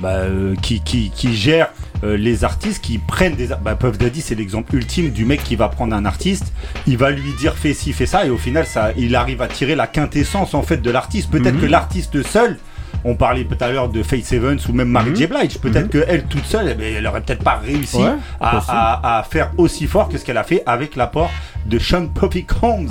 bah, 0.00 0.08
euh, 0.10 0.54
qui, 0.62 0.80
qui, 0.80 1.10
qui 1.14 1.34
gèrent 1.36 1.68
euh, 2.02 2.16
les 2.16 2.42
artistes, 2.42 2.82
qui 2.82 2.98
prennent 2.98 3.36
des. 3.36 3.48
Bah, 3.62 3.76
Puff 3.76 3.96
Daddy, 3.98 4.20
c'est 4.22 4.34
l'exemple 4.34 4.74
ultime 4.74 5.10
du 5.10 5.24
mec 5.24 5.44
qui 5.44 5.56
va 5.56 5.68
prendre 5.68 5.94
un 5.94 6.04
artiste, 6.04 6.52
il 6.86 6.96
va 6.96 7.10
lui 7.10 7.32
dire 7.38 7.54
fais 7.56 7.74
ci, 7.74 7.92
fais 7.92 8.06
ça, 8.06 8.26
et 8.26 8.30
au 8.30 8.38
final, 8.38 8.66
ça, 8.66 8.90
il 8.96 9.14
arrive 9.14 9.40
à 9.42 9.46
tirer 9.48 9.74
la 9.76 9.86
quintessence 9.86 10.54
en 10.54 10.62
fait 10.62 10.78
de 10.78 10.90
l'artiste. 10.90 11.30
Peut-être 11.30 11.54
Mhm. 11.54 11.60
que 11.60 11.66
l'artiste 11.66 12.22
seul. 12.26 12.58
On 13.04 13.14
parlait 13.16 13.44
tout 13.44 13.56
à 13.62 13.70
l'heure 13.70 13.88
de 13.88 14.02
Faith 14.02 14.32
Evans 14.32 14.58
ou 14.68 14.72
même 14.72 14.88
Mary 14.88 15.10
Mhm. 15.10 15.16
J. 15.16 15.26
Blige. 15.26 15.58
Peut-être 15.58 15.88
que 15.90 16.04
elle 16.08 16.24
toute 16.24 16.44
seule, 16.46 16.68
eh 16.70 16.74
ben, 16.74 16.94
elle 16.96 17.06
aurait 17.06 17.20
peut-être 17.20 17.44
pas 17.44 17.56
réussi 17.56 17.98
Ouais, 17.98 18.12
à, 18.40 18.50
possible. 18.52 18.72
à- 18.76 19.18
à 19.18 19.22
faire 19.24 19.50
aussi 19.58 19.86
fort 19.86 20.08
que 20.08 20.16
ce 20.18 20.24
qu'elle 20.24 20.38
a 20.38 20.44
fait 20.44 20.62
avec 20.66 20.96
l'apport 20.96 21.30
de 21.66 21.78
Sean 21.78 22.06
Puffy 22.08 22.44
Combs. 22.44 22.88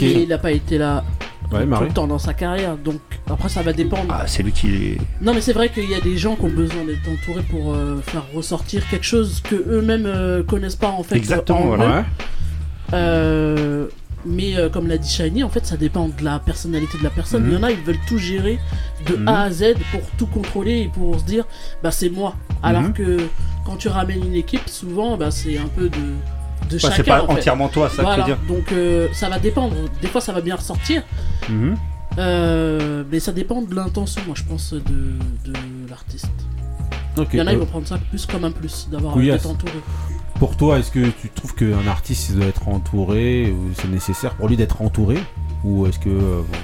Il 0.00 0.28
n'a 0.28 0.38
pas 0.38 0.50
été 0.52 0.76
là 0.78 1.02
Ouais, 1.52 1.66
tout 1.66 1.84
le 1.84 1.90
temps 1.90 2.06
dans 2.06 2.18
sa 2.18 2.34
carrière. 2.34 2.76
Donc 2.76 3.00
après, 3.30 3.48
ça 3.48 3.62
va 3.62 3.72
dépendre. 3.72 4.06
Ah, 4.10 4.24
c'est 4.26 4.42
lui 4.42 4.50
qui 4.50 4.68
est. 4.74 4.98
Non, 5.20 5.34
mais 5.34 5.40
c'est 5.40 5.52
vrai 5.52 5.68
qu'il 5.68 5.88
y 5.88 5.94
a 5.94 6.00
des 6.00 6.16
gens 6.16 6.34
qui 6.36 6.44
ont 6.46 6.48
besoin 6.48 6.84
d'être 6.84 7.06
entourés 7.08 7.44
pour 7.48 7.74
euh, 7.74 8.00
faire 8.02 8.24
ressortir 8.34 8.88
quelque 8.88 9.04
chose 9.06 9.40
que 9.42 9.54
eux-mêmes 9.54 10.06
euh, 10.06 10.42
connaissent 10.42 10.74
pas 10.74 10.88
en 10.88 11.02
fait. 11.04 11.16
Exactement, 11.16 11.60
en 11.62 11.76
voilà. 11.76 12.04
Mais 14.26 14.56
euh, 14.56 14.68
comme 14.68 14.86
l'a 14.88 14.98
dit 14.98 15.08
Shiny, 15.08 15.42
en 15.44 15.48
fait, 15.48 15.64
ça 15.66 15.76
dépend 15.76 16.08
de 16.08 16.22
la 16.24 16.38
personnalité 16.38 16.98
de 16.98 17.02
la 17.04 17.10
personne. 17.10 17.44
Mhm. 17.44 17.50
Il 17.50 17.54
y 17.54 17.56
en 17.58 17.62
a, 17.62 17.70
ils 17.70 17.80
veulent 17.82 17.98
tout 18.06 18.18
gérer 18.18 18.58
de 19.06 19.16
Mhm. 19.16 19.28
A 19.28 19.42
à 19.42 19.50
Z 19.50 19.74
pour 19.92 20.00
tout 20.18 20.26
contrôler 20.26 20.80
et 20.82 20.88
pour 20.88 21.18
se 21.20 21.24
dire, 21.24 21.44
bah 21.82 21.90
c'est 21.90 22.10
moi. 22.10 22.34
Alors 22.62 22.82
Mhm. 22.82 22.92
que 22.92 23.18
quand 23.64 23.76
tu 23.76 23.88
ramènes 23.88 24.24
une 24.24 24.34
équipe, 24.34 24.68
souvent, 24.68 25.16
bah 25.16 25.30
c'est 25.30 25.58
un 25.58 25.68
peu 25.68 25.88
de, 25.88 25.96
de 26.70 26.74
Ouais, 26.74 26.78
chacun. 26.78 26.94
c'est 26.96 27.02
pas 27.04 27.22
en 27.22 27.26
fait. 27.26 27.32
entièrement 27.34 27.68
toi, 27.68 27.88
ça 27.88 27.96
que 27.96 28.02
Voilà. 28.02 28.16
je 28.26 28.30
veux 28.30 28.36
dire. 28.36 28.46
Donc 28.56 28.72
euh, 28.72 29.08
ça 29.12 29.28
va 29.28 29.38
dépendre. 29.38 29.74
Des 30.02 30.08
fois, 30.08 30.20
ça 30.20 30.32
va 30.32 30.40
bien 30.40 30.56
ressortir. 30.56 31.02
Mhm. 31.48 31.76
Euh, 32.18 33.02
mais 33.10 33.20
ça 33.20 33.32
dépend 33.32 33.60
de 33.62 33.74
l'intention, 33.74 34.22
moi, 34.26 34.34
je 34.38 34.44
pense, 34.44 34.72
de, 34.72 34.80
de 34.80 35.52
l'artiste. 35.90 36.30
Ok. 37.16 37.28
Il 37.32 37.38
y 37.38 37.42
en 37.42 37.46
a, 37.46 37.52
ils 37.52 37.58
vont 37.58 37.66
prendre 37.66 37.86
ça 37.86 37.98
plus 38.10 38.24
comme 38.26 38.44
un 38.44 38.50
plus, 38.50 38.88
d'avoir 38.90 39.12
Couillasse. 39.14 39.40
été 39.42 39.46
entouré. 39.48 39.72
Pour 40.38 40.56
toi, 40.56 40.78
est-ce 40.78 40.90
que 40.90 41.06
tu 41.10 41.28
trouves 41.30 41.54
qu'un 41.54 41.86
artiste 41.88 42.30
il 42.30 42.36
doit 42.36 42.46
être 42.46 42.68
entouré 42.68 43.50
ou 43.52 43.70
c'est 43.80 43.88
nécessaire 43.88 44.34
pour 44.34 44.48
lui 44.48 44.56
d'être 44.56 44.82
entouré 44.82 45.18
ou 45.62 45.86
est-ce 45.86 45.98
que 45.98 46.08
euh, 46.10 46.42
bon, 46.42 46.58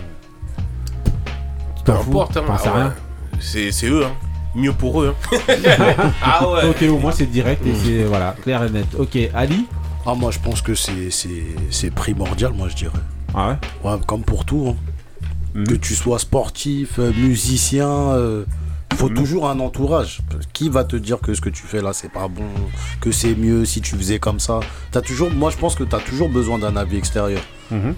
tu 1.77 1.83
Peu 1.85 1.93
t'en 1.93 1.99
fous 2.01 2.11
importe, 2.11 2.37
hein, 2.37 2.43
T'en 2.47 2.59
sais 2.59 2.69
ah 2.69 2.75
ouais. 2.77 2.83
rien 2.83 2.95
C'est 3.39 3.73
c'est 3.73 3.87
eux, 3.89 4.05
hein. 4.05 4.13
Mieux 4.55 4.73
pour 4.73 5.01
eux. 5.03 5.15
Hein. 5.33 5.39
ah 6.23 6.49
ouais. 6.51 6.69
Ok, 6.69 6.83
au 6.91 6.99
moins 6.99 7.13
c'est 7.13 7.27
direct 7.31 7.65
et 7.67 7.75
c'est 7.75 8.03
voilà 8.05 8.35
clair 8.43 8.65
et 8.65 8.71
net. 8.71 8.87
Ok, 8.99 9.17
Ali. 9.35 9.67
Ah, 10.05 10.15
moi, 10.15 10.31
je 10.33 10.39
pense 10.41 10.61
que 10.63 10.75
c'est- 10.75 11.11
c'est 11.11 11.45
c'est 11.71 11.91
primordial, 11.91 12.53
moi, 12.55 12.69
je 12.69 12.75
dirais. 12.75 12.99
Ah 13.35 13.51
ouais. 13.85 13.91
Ouais, 13.91 13.99
comme 14.07 14.23
pour 14.23 14.45
tout. 14.45 14.75
hein. 14.75 14.77
Mhm. 15.55 15.67
Que 15.69 15.75
tu 15.75 15.95
sois 15.95 16.19
sportif, 16.19 16.99
euh, 16.99 17.13
musicien, 17.13 17.87
euh, 17.89 18.45
faut 18.95 19.09
Mhm. 19.09 19.15
toujours 19.15 19.49
un 19.49 19.59
entourage. 19.61 20.21
Qui 20.53 20.69
va 20.69 20.85
te 20.85 20.97
dire 20.97 21.19
que 21.21 21.33
ce 21.35 21.41
que 21.41 21.49
tu 21.51 21.63
fais 21.63 21.81
là, 21.81 21.93
c'est 21.93 22.11
pas 22.13 22.29
bon, 22.29 22.45
que 23.01 23.11
c'est 23.13 23.35
mieux 23.35 23.65
si 23.65 23.81
tu 23.81 23.97
faisais 23.97 24.19
comme 24.19 24.41
ça? 24.41 24.61
As 24.95 25.01
toujours, 25.01 25.31
Moi, 25.31 25.51
je 25.51 25.57
pense 25.57 25.75
que 25.75 25.85
tu 25.85 25.95
as 25.95 26.01
toujours 26.01 26.29
besoin 26.29 26.59
d'un 26.59 26.77
avis 26.77 26.97
extérieur. 26.99 27.41
Mhm. 27.71 27.95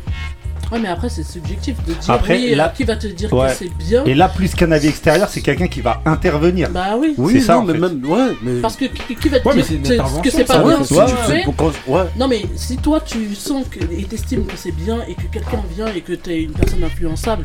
Ouais, 0.71 0.79
mais 0.79 0.89
après, 0.89 1.11
c'est 1.11 1.23
subjectif 1.25 1.77
de 1.87 1.93
dire 1.93 2.11
Après, 2.11 2.37
oui, 2.39 2.55
là- 2.55 2.69
euh, 2.69 2.69
qui 2.71 2.85
va 2.85 2.97
te 2.97 3.07
dire 3.07 3.31
Ouais. 3.33 3.49
que 3.49 3.55
c'est 3.55 3.75
bien. 3.77 4.05
Et 4.07 4.15
là, 4.15 4.29
plus 4.29 4.55
qu'un 4.55 4.71
avis 4.73 4.89
extérieur, 4.89 5.29
c'est 5.29 5.43
quelqu'un 5.43 5.67
qui 5.67 5.83
va 5.83 6.01
intervenir. 6.07 6.71
Bah 6.71 6.95
oui. 6.99 7.15
c'est 7.31 7.41
ça, 7.41 7.63
mais 7.67 7.75
fait. 7.75 7.79
même, 7.79 8.03
ouais, 8.07 8.29
mais. 8.43 8.61
Parce 8.61 8.77
que 8.77 8.87
qui, 8.87 9.29
va 9.29 9.41
te 9.41 9.49
Ouais, 9.49 9.55
dire 9.57 9.67
que- 10.23 10.31
c'est 10.31 10.45
pas 10.45 10.63
bien 10.63 10.79
ouais, 10.79 10.85
tu 10.87 10.95
fais. 10.95 11.45
Non 12.17 12.27
mais 12.29 12.43
si 12.57 12.77
toi 12.79 13.01
tu 13.01 13.35
sens 13.35 13.67
que 13.69 13.81
et 13.93 14.05
t'estimes 14.05 14.47
que 14.47 14.57
c'est 14.57 14.73
bien 14.73 14.99
et 15.09 15.15
que 15.15 15.25
quelqu'un 15.31 15.63
vient 15.75 15.89
et 15.89 16.01
que 16.01 16.13
t'es 16.15 16.43
une 16.43 16.53
personne 16.53 16.85
influençable 16.85 17.45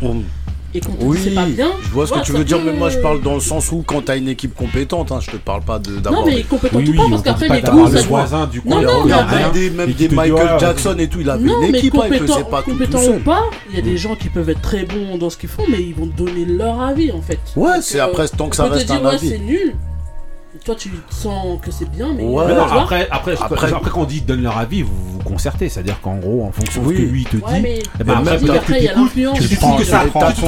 et 0.78 0.82
qu'on 0.82 0.94
te 0.94 1.04
Oui, 1.04 1.20
c'est 1.24 1.32
pas 1.32 1.46
bien. 1.46 1.72
je 1.84 1.90
vois 1.90 2.08
ce 2.08 2.14
que 2.14 2.20
tu 2.20 2.32
veux 2.32 2.44
dire, 2.44 2.60
mais 2.64 2.74
moi 2.74 2.90
je 2.90 2.98
parle 3.00 3.22
dans 3.22 3.34
le 3.36 3.40
sens 3.42 3.72
où 3.72 3.84
quand 3.86 4.06
t'as 4.06 4.18
une 4.18 4.28
équipe 4.30 4.56
compétente, 4.56 5.12
hein, 5.12 5.20
je 5.22 5.32
te 5.32 5.38
parle 5.38 5.62
pas 5.64 5.80
de 5.80 5.98
d'avoir. 5.98 6.22
Non 6.22 6.28
mais 6.28 6.36
des- 6.38 6.44
compétent 6.44 6.80
ou 6.80 6.94
pas 6.96 7.04
parce 7.10 7.22
qu'après 7.24 7.50
les 7.50 7.62
goûts 7.62 7.88
ça 7.88 8.02
voisin 8.04 8.48
du 8.48 8.62
Non 8.66 8.82
coin, 8.82 8.82
non 8.82 9.06
même 9.06 9.52
des, 9.54 9.70
même 9.70 9.92
des 9.92 10.10
Michael 10.10 10.60
Jackson 10.60 10.96
et 11.00 11.08
tout, 11.08 11.20
il 11.22 11.30
avait 11.30 11.44
non, 11.44 11.62
une 11.64 11.72
mais 11.72 11.80
équipe, 11.80 11.96
hein, 11.96 12.08
il 12.12 12.18
faisait 12.20 12.44
pas 12.50 12.62
tout, 12.62 12.72
tout 12.72 12.78
compétent 12.78 13.04
ou 13.14 13.20
pas, 13.20 13.44
il 13.70 13.76
y 13.76 13.80
a 13.80 13.82
des 13.82 13.98
gens 13.98 14.16
qui 14.16 14.30
peuvent 14.30 14.50
être 14.50 14.62
très 14.62 14.84
bons 14.86 15.18
dans 15.18 15.30
ce 15.30 15.38
qu'ils 15.38 15.50
font, 15.50 15.64
mais 15.70 15.82
ils 15.82 15.94
vont 15.96 16.08
te 16.08 16.18
donner 16.18 16.46
leur 16.46 16.80
avis 16.82 17.12
en 17.12 17.22
fait. 17.22 17.40
Ouais, 17.56 17.82
c'est 17.82 18.00
après, 18.00 18.28
tant 18.30 18.50
que 18.50 18.56
ça 18.56 18.66
reste 18.66 18.90
un 18.92 19.04
avis. 19.06 19.30
c'est 19.30 19.40
nul. 19.40 19.74
Toi 20.68 20.76
tu 20.76 20.92
sens 21.10 21.62
que 21.62 21.72
c'est 21.72 21.90
bien, 21.90 22.14
mais. 22.14 22.26
Ouais. 22.26 22.44
Mais 22.46 22.54
non, 22.54 22.64
tu 22.66 22.72
vois 22.74 22.82
après, 22.82 23.08
après, 23.10 23.32
Après- 23.36 23.46
après, 23.56 23.74
après, 23.74 23.90
quand 23.90 24.02
on 24.02 24.04
dit 24.04 24.20
donne 24.20 24.44
leur 24.44 24.58
avis, 24.58 24.82
vous 24.82 24.92
vous 25.14 25.20
concertez. 25.20 25.70
C'est-à-dire 25.70 26.02
qu'en 26.02 26.18
gros, 26.18 26.44
en 26.44 26.52
fonction 26.52 26.84
de 26.84 26.90
ce 26.90 26.94
que 26.98 27.02
lui 27.04 27.24
te 27.24 27.38
dit, 27.38 27.42
Ouais, 27.44 27.62
mais- 27.62 27.80
eh 28.02 28.04
ben, 28.04 28.22
mais 28.22 28.32
après, 28.50 28.80
il 28.80 28.84
y 28.84 28.90
a 28.90 28.94
l'influence. 28.94 29.40
tu 29.40 29.48
Tu 29.48 29.56
trouves 29.56 29.78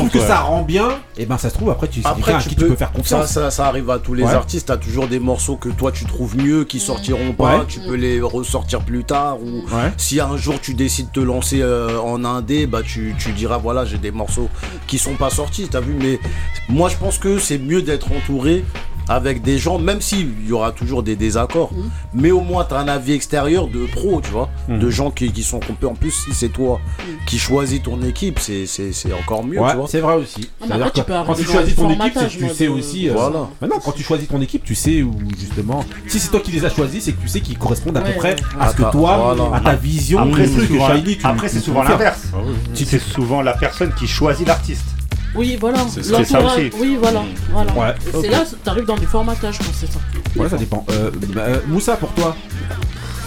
que 0.09 0.19
ça, 0.19 0.41
rend 0.41 0.63
bien, 0.63 0.89
et 1.17 1.25
ben 1.25 1.37
ça 1.37 1.49
se 1.49 1.53
trouve, 1.53 1.69
après, 1.69 1.87
tu 1.87 2.01
c'est 2.01 2.07
Après, 2.09 2.33
à 2.33 2.39
tu 2.39 2.49
qui 2.49 2.55
tu 2.57 2.65
peux 2.67 2.75
faire 2.75 2.91
confiance. 2.91 3.27
Ça, 3.27 3.43
ça, 3.43 3.51
ça 3.51 3.67
arrive 3.67 3.89
à 3.89 3.97
tous 3.99 4.13
les 4.13 4.23
Ouais. 4.25 4.33
artistes. 4.33 4.67
T'as 4.67 4.75
toujours 4.75 5.07
des 5.07 5.19
morceaux 5.19 5.55
que 5.55 5.69
toi 5.69 5.93
tu 5.93 6.03
trouves 6.03 6.35
mieux, 6.35 6.65
qui 6.65 6.81
sortiront 6.81 7.31
pas. 7.31 7.63
Tu 7.65 7.79
peux 7.79 7.95
les 7.95 8.19
ressortir 8.19 8.81
plus 8.81 9.05
tard. 9.05 9.37
Ou 9.41 9.63
si 9.95 10.19
un 10.19 10.35
jour 10.35 10.55
tu 10.61 10.73
décides 10.73 11.07
de 11.13 11.21
te 11.21 11.25
lancer 11.25 11.61
euh, 11.61 11.97
en 12.01 12.25
indé, 12.25 12.67
bah 12.67 12.81
tu, 12.85 13.15
tu 13.17 13.31
diras 13.31 13.57
voilà, 13.57 13.85
j'ai 13.85 13.97
des 13.97 14.11
morceaux 14.11 14.49
qui 14.85 14.97
sont 14.97 15.13
pas 15.15 15.29
sortis. 15.29 15.69
T'as 15.71 15.79
vu 15.79 15.93
Mais 15.97 16.19
moi, 16.67 16.89
je 16.89 16.97
pense 16.97 17.17
que 17.19 17.39
c'est 17.39 17.57
mieux 17.57 17.81
d'être 17.81 18.11
entouré 18.11 18.65
avec 19.10 19.41
des 19.41 19.57
gens, 19.57 19.80
même 19.80 19.99
s'il 20.02 20.48
y 20.48 20.52
aura 20.53 20.72
toujours 20.72 21.02
des 21.03 21.15
désaccords, 21.15 21.72
mais 22.14 22.31
au 22.31 22.41
moins 22.41 22.64
tu 22.64 22.76
as 22.76 22.77
un 22.77 22.88
avis 22.88 23.14
extérieur 23.14 23.68
de 23.68 23.86
pro, 23.88 24.22
tu 24.22 24.30
vois, 24.31 24.49
Mhm. 24.68 24.80
de 24.80 24.90
gens 24.90 25.10
qui, 25.11 25.31
qui 25.31 25.44
sont 25.44 25.60
compés. 25.60 25.88
En 25.88 25.95
plus, 25.95 26.11
si 26.11 26.34
c'est 26.34 26.49
toi 26.49 26.80
qui 27.26 27.38
choisis 27.40 27.81
ton 27.81 28.02
équipe, 28.03 28.40
c'est 28.40 28.65
c'est- 28.68 28.94
c'est 28.94 29.11
encore 29.14 29.44
mieux, 29.44 29.60
Ouais, 29.60 29.72
tu 29.72 29.77
vois. 29.77 29.88
c'est 29.88 29.99
vrai 29.99 30.14
aussi. 30.15 30.49
C'est-à-dire 30.64 30.91
que 30.94 31.02
peux 31.02 31.14
quand 31.26 31.34
tu 31.34 31.44
choisis 31.44 31.76
ton 31.76 31.90
équipe, 31.90 32.02
c'est 32.03 32.11
formatage, 32.14 32.38
que 32.38 32.45
tu 32.45 32.49
sais 32.53 32.68
aussi. 32.68 33.10
euh, 33.10 33.14
Voilà. 33.14 33.48
Maintenant, 33.61 33.80
quand 33.84 33.91
tu 33.94 34.03
choisis 34.03 34.27
ton 34.27 34.41
équipe, 34.41 34.64
tu 34.64 34.76
sais 34.76 35.02
où 35.02 35.14
justement. 35.38 35.84
Si 36.07 36.19
c'est 36.19 36.30
toi 36.30 36.40
qui 36.40 36.52
les 36.52 36.64
as 36.65 36.69
choisis, 36.69 37.03
c'est 37.03 37.14
que 37.14 37.22
tu 37.22 37.27
sais 37.27 37.41
qu'ils 37.41 37.57
correspondent 37.57 37.98
à 37.98 38.02
peu 38.02 38.10
Ouais, 38.10 38.15
près 38.15 38.30
ouais. 38.36 38.41
à 38.60 38.69
ce 38.69 38.76
que 38.76 38.84
Ah, 38.86 38.90
toi, 38.91 39.34
voilà. 39.36 39.56
à 39.56 39.60
ta 39.61 39.76
vision. 39.76 40.19
Après, 40.19 40.45
c'est 40.48 40.53
souvent, 40.60 41.81
souvent 41.81 41.84
l'inverse. 41.84 42.22
Ah. 42.34 42.38
C'est 42.73 42.99
souvent 43.02 43.41
la 43.41 43.53
personne 43.53 43.91
qui 43.98 44.07
choisit 44.07 44.48
l'artiste. 44.48 44.86
Oui, 45.35 45.57
voilà. 45.60 45.80
C'est 45.89 46.03
ça. 46.03 46.19
Aussi. 46.22 46.69
Oui, 46.80 46.97
voilà. 46.99 47.23
voilà. 47.51 47.73
Ouais. 47.76 47.95
C'est 48.22 48.30
là, 48.30 48.43
t'arrives 48.64 48.85
dans 48.85 48.97
du 48.97 49.06
formatage 49.06 49.57
quand 49.60 49.65
c'est 49.73 49.91
ça. 49.91 49.99
Ouais, 50.35 50.49
ça 50.49 50.57
dépend. 50.57 50.85
Euh, 50.91 51.11
bah, 51.34 51.41
euh, 51.47 51.60
Moussa, 51.68 51.95
pour 51.97 52.10
toi 52.14 52.35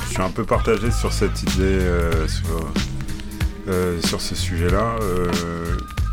Je 0.08 0.14
suis 0.14 0.22
un 0.22 0.30
peu 0.30 0.44
partagé 0.44 0.90
sur 0.90 1.12
cette 1.12 1.40
idée, 1.42 1.62
euh, 1.62 2.26
sur, 2.28 2.72
euh, 3.68 4.00
sur 4.04 4.20
ce 4.20 4.34
sujet-là. 4.34 4.96
Euh, 5.02 5.30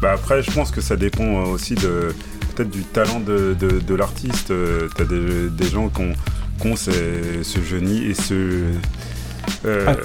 bah 0.02 0.11
après, 0.14 0.41
je 0.44 0.52
pense 0.52 0.72
que 0.72 0.80
ça 0.82 0.95
dépend 0.95 1.44
aussi 1.45 1.76
de 1.76 2.14
peut-être 2.56 2.70
du 2.70 2.84
talent 2.84 3.20
de, 3.20 3.56
de, 3.60 3.80
de 3.80 3.95
l'artiste. 3.95 4.52
Euh, 4.52 4.88
T'as 4.95 5.06
des, 5.06 5.49
des 5.49 5.68
gens 5.70 5.90
qui 5.90 6.02
ont, 6.02 6.14
qui 6.61 6.68
ont 6.68 6.76
ce, 6.76 6.91
ce 7.44 7.61
génie 7.61 8.06
et 8.06 8.14
ce, 8.14 8.64
euh, 9.66 9.86
Ah. 9.88 9.95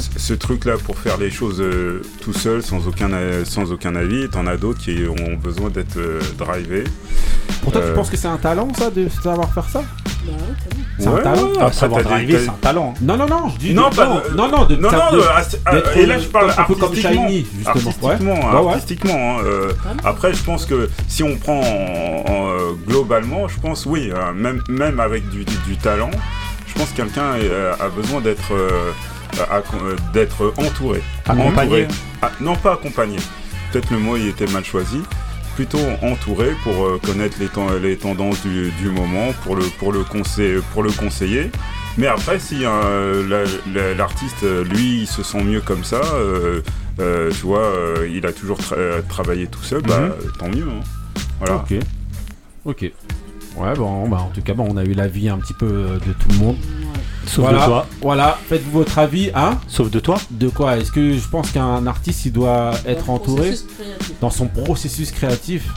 Ce- 0.00 0.18
ce 0.18 0.34
truc-là 0.34 0.74
pour 0.84 0.98
faire 0.98 1.16
les 1.18 1.30
choses 1.30 1.60
euh, 1.60 2.02
tout 2.22 2.32
seul, 2.32 2.62
sans 2.62 2.86
aucun, 2.86 3.12
a- 3.12 3.44
sans 3.44 3.70
aucun 3.72 3.94
avis. 3.94 4.28
T'en 4.28 4.46
as 4.46 4.56
d'autres 4.56 4.80
qui 4.80 5.04
ont 5.08 5.34
besoin 5.36 5.70
d'être 5.70 5.96
euh, 5.98 6.20
drivés. 6.38 6.84
Pour 7.62 7.72
toi, 7.72 7.80
tu 7.82 7.88
Euh, 7.88 7.94
penses 7.94 8.10
que 8.10 8.16
c'est 8.16 8.28
un 8.28 8.36
talent, 8.38 8.68
ça, 8.76 8.90
de 8.90 9.08
savoir 9.22 9.52
faire 9.52 9.68
ça? 9.68 9.82
C'est 10.98 11.08
Ouais, 11.08 11.18
un 11.20 11.22
talent 11.22 11.42
ouais, 11.48 11.58
après, 11.58 11.72
savoir 11.72 12.02
driver, 12.04 12.40
c'est 12.40 12.48
un 12.48 12.52
talent. 12.60 12.94
Non, 13.02 13.16
non, 13.16 13.26
non, 13.26 13.48
je 13.48 13.58
dis. 13.58 13.74
Non, 13.74 13.90
pas 13.90 14.06
non, 14.06 14.14
de- 14.16 14.36
non, 14.36 14.48
non, 14.48 14.64
de, 14.66 14.76
non, 14.76 14.90
non, 14.92 14.98
de- 15.10 15.16
de- 15.16 15.76
euh, 15.76 15.94
et 15.96 16.06
là 16.06 16.18
je 16.18 16.26
parle 16.28 16.50
un 16.56 16.62
peu 16.64 16.74
comme 16.74 16.84
artistiquement. 16.84 17.26
Shiny, 17.28 17.46
justement. 17.56 17.70
Artistiquement, 17.70 18.34
Ouais. 18.34 18.40
hein, 18.44 18.60
ouais. 18.62 18.72
artistiquement, 18.72 19.38
hein, 19.40 19.42
euh, 19.44 19.72
après, 20.04 20.32
je 20.32 20.42
pense 20.44 20.64
que 20.64 20.88
si 21.08 21.24
on 21.24 21.36
prend 21.36 21.60
en- 21.60 22.30
en, 22.32 22.50
euh, 22.50 22.72
globalement, 22.86 23.48
je 23.48 23.58
pense 23.58 23.84
oui, 23.86 24.10
euh, 24.14 24.32
même, 24.32 24.62
même 24.68 25.00
avec 25.00 25.28
du, 25.30 25.44
du- 25.44 25.56
du 25.66 25.76
talent, 25.76 26.10
je 26.68 26.74
pense 26.74 26.90
que 26.90 26.96
quelqu'un 26.98 27.34
euh, 27.40 27.74
a 27.80 27.88
besoin 27.88 28.20
d'être 28.20 28.52
euh, 28.52 28.68
euh, 28.70 28.90
d'être 30.12 30.52
entouré. 30.56 31.02
Accompagné. 31.26 31.84
Entouré. 31.84 31.88
Ah, 32.22 32.30
non, 32.40 32.56
pas 32.56 32.74
accompagné. 32.74 33.16
Peut-être 33.72 33.90
le 33.90 33.98
mot 33.98 34.16
il 34.16 34.28
était 34.28 34.46
mal 34.46 34.64
choisi. 34.64 35.00
Plutôt 35.54 35.80
entouré 36.02 36.52
pour 36.62 36.86
euh, 36.86 36.98
connaître 37.04 37.36
les, 37.38 37.48
ten- 37.48 37.76
les 37.82 37.96
tendances 37.98 38.40
du, 38.42 38.70
du 38.72 38.88
moment, 38.88 39.32
pour 39.44 39.54
le, 39.54 39.64
pour, 39.78 39.92
le 39.92 40.02
conseil, 40.02 40.60
pour 40.72 40.82
le 40.82 40.90
conseiller. 40.90 41.50
Mais 41.98 42.06
après, 42.06 42.38
si 42.38 42.64
euh, 42.64 43.26
la- 43.28 43.44
la- 43.80 43.94
l'artiste, 43.94 44.44
euh, 44.44 44.64
lui, 44.64 45.02
il 45.02 45.06
se 45.06 45.22
sent 45.22 45.44
mieux 45.44 45.60
comme 45.60 45.84
ça, 45.84 46.00
euh, 46.14 46.62
tu 47.32 47.42
vois, 47.46 47.70
il 48.10 48.24
a 48.24 48.32
toujours 48.32 48.58
tra- 48.58 49.06
travaillé 49.08 49.46
tout 49.46 49.62
seul, 49.62 49.82
bah, 49.82 50.00
Mhm. 50.00 50.12
tant 50.38 50.48
mieux. 50.48 50.66
hein. 50.68 50.80
Voilà. 51.38 51.56
Ok. 51.56 51.74
Ok. 52.64 52.90
Ouais, 53.56 53.74
bon, 53.76 54.08
bah, 54.08 54.18
en 54.20 54.30
tout 54.30 54.42
cas, 54.42 54.54
bon, 54.54 54.66
on 54.70 54.76
a 54.76 54.84
eu 54.84 54.94
l'avis 54.94 55.28
un 55.28 55.38
petit 55.38 55.54
peu 55.54 55.66
euh, 55.66 55.98
de 56.06 56.12
tout 56.12 56.28
le 56.30 56.36
monde. 56.36 56.56
Sauf 57.26 57.44
voilà, 57.44 57.60
de 57.60 57.64
toi. 57.64 57.86
Voilà, 58.00 58.38
faites-vous 58.48 58.70
votre 58.70 58.98
avis, 58.98 59.30
hein? 59.34 59.58
Sauf 59.68 59.90
de 59.90 60.00
toi. 60.00 60.18
De 60.30 60.48
quoi? 60.48 60.78
Est-ce 60.78 60.90
que 60.90 61.12
je 61.16 61.28
pense 61.28 61.50
qu'un 61.50 61.86
artiste, 61.86 62.26
il 62.26 62.32
doit 62.32 62.72
être 62.86 63.10
entouré 63.10 63.50
processus 63.50 63.66
créatif. 63.76 64.20
dans 64.20 64.30
son 64.30 64.46
processus 64.48 65.10
créatif? 65.12 65.68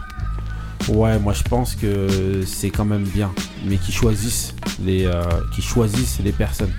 Ouais, 0.90 1.18
moi 1.18 1.34
je 1.34 1.42
pense 1.44 1.76
que 1.76 2.44
c'est 2.46 2.70
quand 2.70 2.86
même 2.86 3.04
bien, 3.04 3.32
mais 3.66 3.78
qui 3.78 3.92
choisissent 3.92 4.54
les, 4.84 5.06
euh, 5.06 5.24
qui 5.54 5.62
choisissent 5.62 6.20
les 6.24 6.32
personnes. 6.32 6.74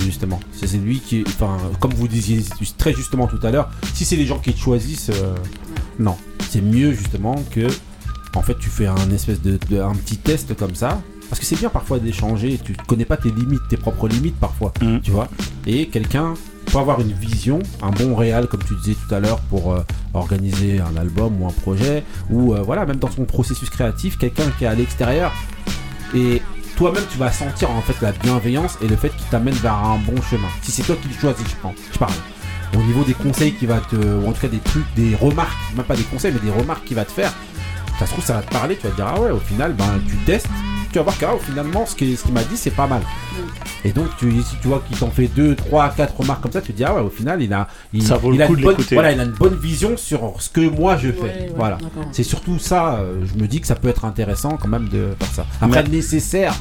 Justement, 0.00 0.40
c'est 0.52 0.66
c'est 0.66 0.78
lui 0.78 1.00
qui, 1.00 1.24
enfin, 1.26 1.58
comme 1.78 1.92
vous 1.92 2.08
disiez 2.08 2.42
très 2.78 2.94
justement 2.94 3.26
tout 3.26 3.40
à 3.42 3.50
l'heure, 3.50 3.68
si 3.92 4.06
c'est 4.06 4.16
les 4.16 4.24
gens 4.24 4.38
qui 4.38 4.54
te 4.54 4.58
choisissent, 4.58 5.10
euh, 5.10 5.34
non, 5.98 6.16
c'est 6.48 6.62
mieux 6.62 6.92
justement 6.92 7.34
que, 7.50 7.66
en 8.34 8.42
fait, 8.42 8.58
tu 8.58 8.68
fais 8.68 8.86
un 8.86 9.10
espèce 9.10 9.40
de, 9.42 9.58
de- 9.68 9.80
un 9.80 9.94
petit 9.94 10.16
test 10.16 10.56
comme 10.56 10.74
ça, 10.74 11.00
parce 11.28 11.38
que 11.40 11.46
c'est 11.46 11.56
bien 11.56 11.68
parfois 11.68 11.98
d'échanger. 11.98 12.58
Tu 12.64 12.74
connais 12.86 13.04
pas 13.04 13.16
tes 13.16 13.30
limites, 13.30 13.62
tes 13.68 13.76
propres 13.76 14.08
limites 14.08 14.36
parfois, 14.38 14.72
tu 15.02 15.10
vois. 15.10 15.28
Et 15.66 15.86
quelqu'un 15.88 16.34
peut 16.66 16.78
avoir 16.78 17.00
une 17.00 17.12
vision, 17.12 17.58
un 17.82 17.90
bon 17.90 18.14
réal, 18.14 18.46
comme 18.46 18.62
tu 18.62 18.74
disais 18.76 18.96
tout 19.06 19.12
à 19.14 19.20
l'heure, 19.20 19.40
pour 19.40 19.72
euh, 19.72 19.80
organiser 20.14 20.80
un 20.80 20.96
album 20.96 21.40
ou 21.42 21.46
un 21.46 21.52
projet, 21.52 22.04
ou 22.30 22.54
euh, 22.54 22.62
voilà, 22.62 22.86
même 22.86 22.96
dans 22.98 23.10
son 23.10 23.24
processus 23.24 23.68
créatif, 23.70 24.18
quelqu'un 24.18 24.44
qui 24.58 24.64
est 24.64 24.68
à 24.68 24.74
l'extérieur 24.74 25.32
et 26.14 26.42
toi-même 26.76 27.04
tu 27.10 27.18
vas 27.18 27.30
sentir 27.30 27.70
en 27.70 27.80
fait 27.82 28.00
la 28.00 28.12
bienveillance 28.12 28.78
et 28.82 28.88
le 28.88 28.96
fait 28.96 29.10
qu'il 29.10 29.26
t'amène 29.30 29.54
vers 29.54 29.74
un 29.74 29.98
bon 29.98 30.20
chemin. 30.22 30.48
Si 30.62 30.70
c'est 30.72 30.82
toi 30.82 30.96
qui 31.00 31.08
le 31.08 31.14
choisis, 31.14 31.46
je 31.48 31.54
pense, 31.60 31.74
je 31.92 31.98
parle. 31.98 32.12
Au 32.74 32.82
niveau 32.82 33.02
des 33.04 33.14
conseils 33.14 33.52
qui 33.54 33.66
va 33.66 33.78
te, 33.80 33.96
ou 33.96 34.28
en 34.28 34.32
tout 34.32 34.40
cas 34.40 34.48
des 34.48 34.58
trucs, 34.60 34.86
des 34.94 35.14
remarques, 35.16 35.56
même 35.76 35.84
pas 35.84 35.96
des 35.96 36.04
conseils, 36.04 36.32
mais 36.32 36.40
des 36.40 36.56
remarques 36.56 36.84
qu'il 36.84 36.96
va 36.96 37.04
te 37.04 37.10
faire, 37.12 37.32
ça 38.00 38.06
se 38.06 38.12
trouve 38.12 38.24
ça 38.24 38.32
va 38.32 38.40
te 38.40 38.50
parler, 38.50 38.76
tu 38.76 38.84
vas 38.84 38.90
te 38.90 38.96
dire 38.96 39.06
ah 39.06 39.20
ouais, 39.20 39.30
au 39.30 39.38
final, 39.38 39.74
ben 39.74 40.00
tu 40.08 40.16
testes, 40.24 40.48
tu 40.90 40.98
vas 40.98 41.02
voir 41.02 41.18
que 41.18 41.24
ah, 41.26 41.34
finalement 41.38 41.84
ce 41.84 41.94
qu'il 41.94 42.16
ce 42.16 42.22
qu'il 42.22 42.32
m'a 42.32 42.42
dit 42.44 42.56
c'est 42.56 42.70
pas 42.70 42.86
mal. 42.86 43.02
Et 43.84 43.92
donc 43.92 44.08
tu, 44.18 44.30
si 44.42 44.56
tu 44.62 44.68
vois 44.68 44.82
qu'il 44.88 44.96
t'en 44.96 45.10
fait 45.10 45.26
2, 45.26 45.54
3, 45.54 45.90
4 45.90 46.16
remarques 46.16 46.42
comme 46.42 46.52
ça, 46.52 46.62
tu 46.62 46.72
te 46.72 46.78
dis 46.78 46.84
ah 46.84 46.94
ouais, 46.94 47.02
au 47.02 47.10
final 47.10 47.42
il 47.42 47.52
a, 47.52 47.68
il, 47.92 48.02
Ça 48.02 48.16
vaut 48.16 48.30
le 48.30 48.36
il 48.36 48.42
a 48.42 48.46
coup 48.46 48.54
une 48.54 48.60
de 48.60 48.64
bonne, 48.64 48.76
voilà, 48.92 49.12
il 49.12 49.20
a 49.20 49.24
une 49.24 49.32
bonne 49.32 49.54
vision 49.54 49.98
sur 49.98 50.40
ce 50.40 50.48
que 50.48 50.62
moi 50.62 50.96
je 50.96 51.12
fais. 51.12 51.20
Ouais, 51.20 51.28
ouais, 51.28 51.52
voilà. 51.54 51.76
C'est 52.10 52.22
surtout 52.22 52.58
ça, 52.58 52.94
euh, 52.94 53.20
je 53.26 53.38
me 53.38 53.46
dis 53.46 53.60
que 53.60 53.66
ça 53.66 53.74
peut 53.74 53.88
être 53.88 54.06
intéressant 54.06 54.56
quand 54.56 54.68
même 54.68 54.88
de 54.88 55.10
faire 55.18 55.34
ça. 55.34 55.46
Après, 55.60 55.82
nécessaire, 55.84 56.54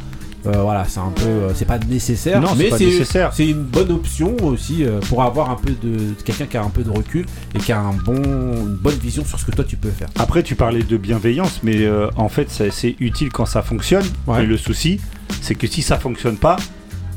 voilà, 0.44 0.86
c'est 0.88 1.00
un 1.00 1.12
peu. 1.16 1.24
euh, 1.26 1.54
c'est 1.54 1.66
pas 1.66 1.78
nécessaire, 1.80 2.40
Non, 2.42 2.50
c'est 2.50 2.64
mais 2.64 2.70
pas 2.70 2.78
c'est 2.78 2.86
nécessaire. 2.86 3.34
c'est 3.34 3.48
une 3.48 3.64
bonne 3.64 3.92
option 3.92 4.36
aussi 4.44 4.84
euh, 4.86 5.00
pour 5.10 5.22
avoir 5.24 5.50
un 5.50 5.56
peu 5.56 5.72
de. 5.74 6.14
quelqu'un 6.24 6.46
qui 6.46 6.58
a 6.58 6.64
un 6.64 6.70
peu 6.70 6.84
de 6.84 6.90
recul 6.90 7.26
et 7.56 7.60
qui 7.60 7.72
a 7.72 7.80
un 7.80 7.94
bon, 7.94 8.16
une 8.24 8.76
bonne 8.82 8.96
vision 8.98 9.24
sur 9.26 9.40
ce 9.40 9.46
que 9.46 9.52
toi 9.52 9.66
tu 9.66 9.76
peux 9.78 9.90
faire. 9.90 10.08
Après, 10.18 10.42
tu 10.44 10.56
parlais 10.56 10.84
de 10.84 10.98
bienveillance, 10.98 11.60
mais 11.64 11.84
euh, 11.84 12.08
en 12.16 12.30
fait, 12.30 12.50
c'est 12.50 12.72
c'est 12.72 12.96
utile 13.00 13.30
quand 13.30 13.46
ça 13.46 13.62
fonctionne. 13.62 14.06
Ouais. 14.28 14.44
Et 14.44 14.46
le 14.46 14.58
souci, 14.58 15.00
c'est 15.42 15.56
que 15.56 15.68
si 15.68 15.82
ça 15.82 15.98
fonctionne 15.98 16.38
pas, 16.38 16.58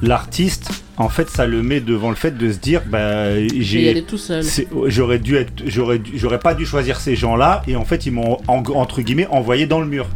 l'artiste, 0.01 0.71
en 0.97 1.09
fait, 1.09 1.29
ça 1.31 1.47
le 1.47 1.63
met 1.63 1.81
devant 1.81 2.11
le 2.11 2.17
fait 2.17 2.37
de 2.37 2.51
se 2.53 2.59
dire, 2.59 2.83
bah, 2.91 3.37
j'ai, 3.59 3.89
aller 3.91 4.03
tout 4.03 4.19
seul. 4.19 4.43
c'est- 4.43 4.69
j'aurais 4.87 5.19
dû 5.19 5.37
être, 5.37 5.53
j'aurais, 5.67 6.01
pas 6.41 6.55
dû 6.55 6.67
choisir 6.67 6.99
ces 7.01 7.15
gens-là, 7.17 7.63
et 7.69 7.77
en 7.77 7.85
fait, 7.85 8.07
ils 8.07 8.13
m'ont 8.13 8.39
en- 8.49 8.63
entre 8.75 9.01
guillemets 9.03 9.27
envoyé 9.29 9.67
dans 9.67 9.81
le 9.81 9.87
mur. 9.87 10.07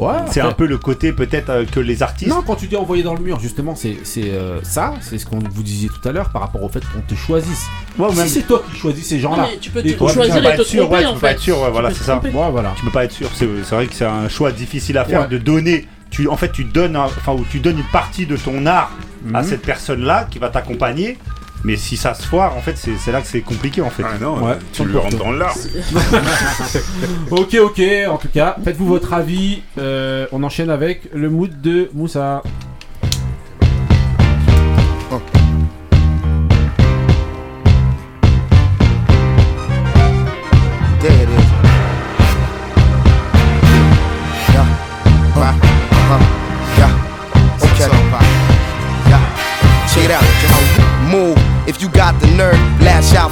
Ouais, 0.00 0.14
c'est 0.30 0.40
un 0.40 0.52
peu 0.52 0.66
le 0.66 0.78
côté 0.78 1.12
peut-être 1.12 1.50
euh, 1.50 1.64
que 1.64 1.78
les 1.80 2.02
artistes. 2.02 2.30
Non, 2.30 2.42
quand 2.42 2.56
tu 2.56 2.66
dis 2.66 2.76
envoyer 2.76 3.02
dans 3.02 3.14
le 3.14 3.20
mur, 3.20 3.38
justement, 3.38 3.74
c'est 3.74 3.98
c'est, 4.02 4.30
euh, 4.30 4.58
ça, 4.62 4.94
c'est 5.00 5.18
ce 5.18 5.26
qu'on 5.26 5.38
vous 5.38 5.62
disiez 5.62 5.88
tout 5.88 6.08
à 6.08 6.12
l'heure 6.12 6.30
par 6.30 6.42
rapport 6.42 6.62
au 6.62 6.68
fait 6.68 6.80
qu'on 6.92 7.00
te 7.02 7.14
choisisse. 7.14 7.66
Ouais, 7.98 8.08
si 8.10 8.16
même- 8.16 8.28
c'est 8.28 8.42
toi 8.42 8.62
qui 8.72 8.78
choisis 8.78 9.06
ces 9.06 9.20
gens-là, 9.20 9.46
tu 9.60 9.70
peux 9.70 9.82
te 9.82 9.88
choisir 9.96 10.24
tu 10.24 10.30
peux 10.32 10.38
et 10.38 10.42
pas 10.42 10.56
te 10.56 10.60
être 10.62 10.66
sûr, 10.66 10.82
tromper, 10.84 10.96
ouais, 10.96 11.02
tu 11.02 11.06
en 11.08 11.14
peux 11.14 11.20
pas 11.20 11.28
fait. 11.28 11.34
être 11.34 11.40
sûr, 11.40 11.58
ouais, 11.60 11.66
Tu 11.66 11.72
voilà, 11.72 11.88
peux 11.90 11.94
c'est 11.94 12.04
ça. 12.04 12.20
Ouais, 12.22 12.50
voilà. 12.50 12.72
Tu 12.76 12.84
peux 12.84 12.90
pas 12.90 13.04
être 13.04 13.12
sûr, 13.12 13.28
c'est 13.34 13.46
vrai 13.46 13.86
que 13.86 13.94
c'est 13.94 14.06
un 14.06 14.28
choix 14.28 14.52
difficile 14.52 14.96
à 14.98 15.04
faire 15.04 15.22
Ouais. 15.22 15.28
de 15.28 15.38
donner. 15.38 15.86
Tu, 16.10 16.26
en 16.28 16.36
fait, 16.36 16.50
tu 16.50 16.64
donnes, 16.64 16.96
un- 16.96 17.04
enfin, 17.04 17.32
ou 17.34 17.44
tu 17.50 17.60
donnes 17.60 17.78
une 17.78 17.84
partie 17.92 18.26
de 18.26 18.36
ton 18.36 18.66
art 18.66 18.90
à 19.34 19.42
Mhm. 19.42 19.48
cette 19.48 19.62
personne-là 19.62 20.26
qui 20.30 20.38
va 20.40 20.48
t'accompagner. 20.48 21.18
Mais 21.64 21.76
si 21.76 21.96
ça 21.96 22.14
se 22.14 22.22
foire, 22.22 22.56
en 22.56 22.60
fait, 22.60 22.76
c'est 22.76 23.12
là 23.12 23.20
que 23.20 23.26
c'est 23.26 23.42
compliqué 23.42 23.82
en 23.82 23.90
fait. 23.90 24.02
Ah 24.06 24.18
non, 24.20 24.42
Ouais, 24.42 24.56
tu 24.72 24.84
lui 24.84 24.96
rentres 24.96 25.18
dans 25.18 25.32
l'art. 25.32 25.54
ok, 27.30 27.56
ok, 27.60 27.82
en 28.08 28.16
tout 28.16 28.28
cas, 28.32 28.56
faites-vous 28.64 28.86
votre 28.86 29.12
avis. 29.12 29.62
Euh, 29.78 30.26
on 30.32 30.42
enchaîne 30.42 30.70
avec 30.70 31.02
le 31.14 31.28
mood 31.28 31.60
de 31.60 31.90
Moussa. 31.92 32.42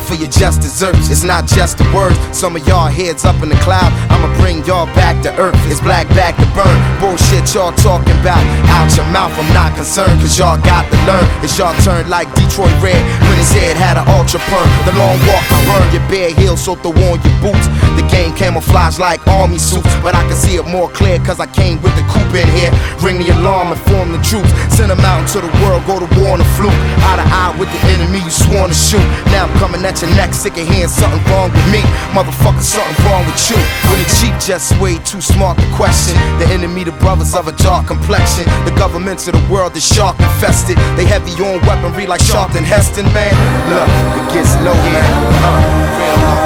For 0.09 0.17
your 0.17 0.33
just 0.33 0.65
desserts. 0.65 1.13
It's 1.13 1.23
not 1.23 1.45
just 1.45 1.77
the 1.77 1.85
words. 1.93 2.17
Some 2.33 2.57
of 2.57 2.65
y'all 2.67 2.89
heads 2.89 3.29
up 3.29 3.37
in 3.45 3.53
the 3.53 3.61
cloud. 3.61 3.93
I'ma 4.09 4.33
bring 4.41 4.65
y'all 4.65 4.89
back 4.97 5.21
to 5.29 5.31
earth. 5.37 5.61
It's 5.69 5.85
black 5.85 6.09
back 6.17 6.33
to 6.41 6.49
burn. 6.57 6.73
Bullshit 6.97 7.45
y'all 7.53 7.77
talking 7.77 8.17
about. 8.25 8.41
Out 8.73 8.89
your 8.97 9.05
mouth, 9.13 9.37
I'm 9.37 9.53
not 9.53 9.77
concerned. 9.77 10.17
Cause 10.25 10.41
y'all 10.41 10.57
got 10.65 10.89
to 10.89 10.97
learn. 11.05 11.29
It's 11.45 11.61
y'all 11.61 11.77
turn 11.85 12.09
like 12.09 12.25
Detroit 12.33 12.73
Red. 12.81 12.97
When 13.21 13.37
his 13.37 13.53
head 13.53 13.77
had 13.77 14.01
an 14.01 14.09
ultra 14.17 14.41
perm. 14.49 14.65
The 14.89 14.97
long 14.97 15.21
walk 15.29 15.45
to 15.45 15.59
burn 15.69 15.87
your 15.93 16.05
bare 16.09 16.33
heels, 16.33 16.65
so 16.65 16.73
throw 16.81 16.97
on 17.13 17.21
your 17.21 17.37
boots. 17.45 17.69
The 18.01 18.05
game 18.09 18.33
camouflage 18.33 18.97
like 18.97 19.21
army 19.29 19.61
suits. 19.61 19.93
But 20.01 20.17
I 20.17 20.25
can 20.25 20.41
see 20.41 20.57
it 20.57 20.65
more 20.65 20.89
clear 20.89 21.21
cause 21.21 21.37
I 21.37 21.47
came 21.53 21.77
with 21.85 21.93
the 22.01 22.05
coupe 22.09 22.33
in 22.33 22.49
here. 22.57 22.73
Ring 23.05 23.21
the 23.21 23.29
alarm, 23.37 23.77
inform 23.77 24.17
the 24.17 24.23
troops. 24.25 24.49
Send 24.73 24.89
them 24.89 25.05
out 25.05 25.21
into 25.21 25.45
the 25.45 25.53
world, 25.61 25.85
go 25.85 26.01
to 26.01 26.09
war 26.17 26.33
on 26.33 26.41
the 26.41 26.49
fluke. 26.57 26.73
Eye 27.05 27.21
to 27.21 27.27
eye 27.29 27.53
with 27.61 27.69
the 27.69 27.81
enemy 27.93 28.25
you 28.25 28.33
sworn 28.33 28.73
to 28.73 28.79
shoot. 28.79 29.05
Now 29.29 29.45
I'm 29.45 29.53
coming 29.61 29.85
at 29.85 29.98
your 30.03 30.11
neck, 30.15 30.35
sick 30.35 30.57
of 30.57 30.67
hearing 30.69 30.89
something 30.89 31.23
wrong 31.33 31.51
with 31.51 31.67
me. 31.73 31.83
Motherfucker, 32.15 32.63
something 32.63 33.05
wrong 33.07 33.25
with 33.27 33.39
you. 33.51 33.59
When 33.89 33.99
the 33.99 34.09
cheap 34.19 34.35
just 34.39 34.79
way 34.81 34.99
too 35.03 35.21
smart 35.21 35.59
to 35.59 35.67
question. 35.75 36.15
The 36.39 36.47
enemy, 36.55 36.85
the 36.85 36.93
brothers 37.03 37.35
of 37.35 37.49
a 37.49 37.53
dark 37.53 37.87
complexion. 37.87 38.45
The 38.65 38.75
governments 38.77 39.27
of 39.29 39.35
the 39.35 39.45
world 39.53 39.77
is 39.77 39.87
shark 39.87 40.19
infested. 40.21 40.77
They 40.97 41.05
heavy 41.05 41.33
on 41.43 41.61
weaponry 41.67 42.07
like 42.07 42.21
Sharpton 42.21 42.63
Heston, 42.63 43.07
man. 43.13 43.35
Look, 43.71 43.89
it 44.19 44.27
gets 44.35 44.55
low, 44.63 44.75
man. 44.75 45.05
Uh, 45.43 45.59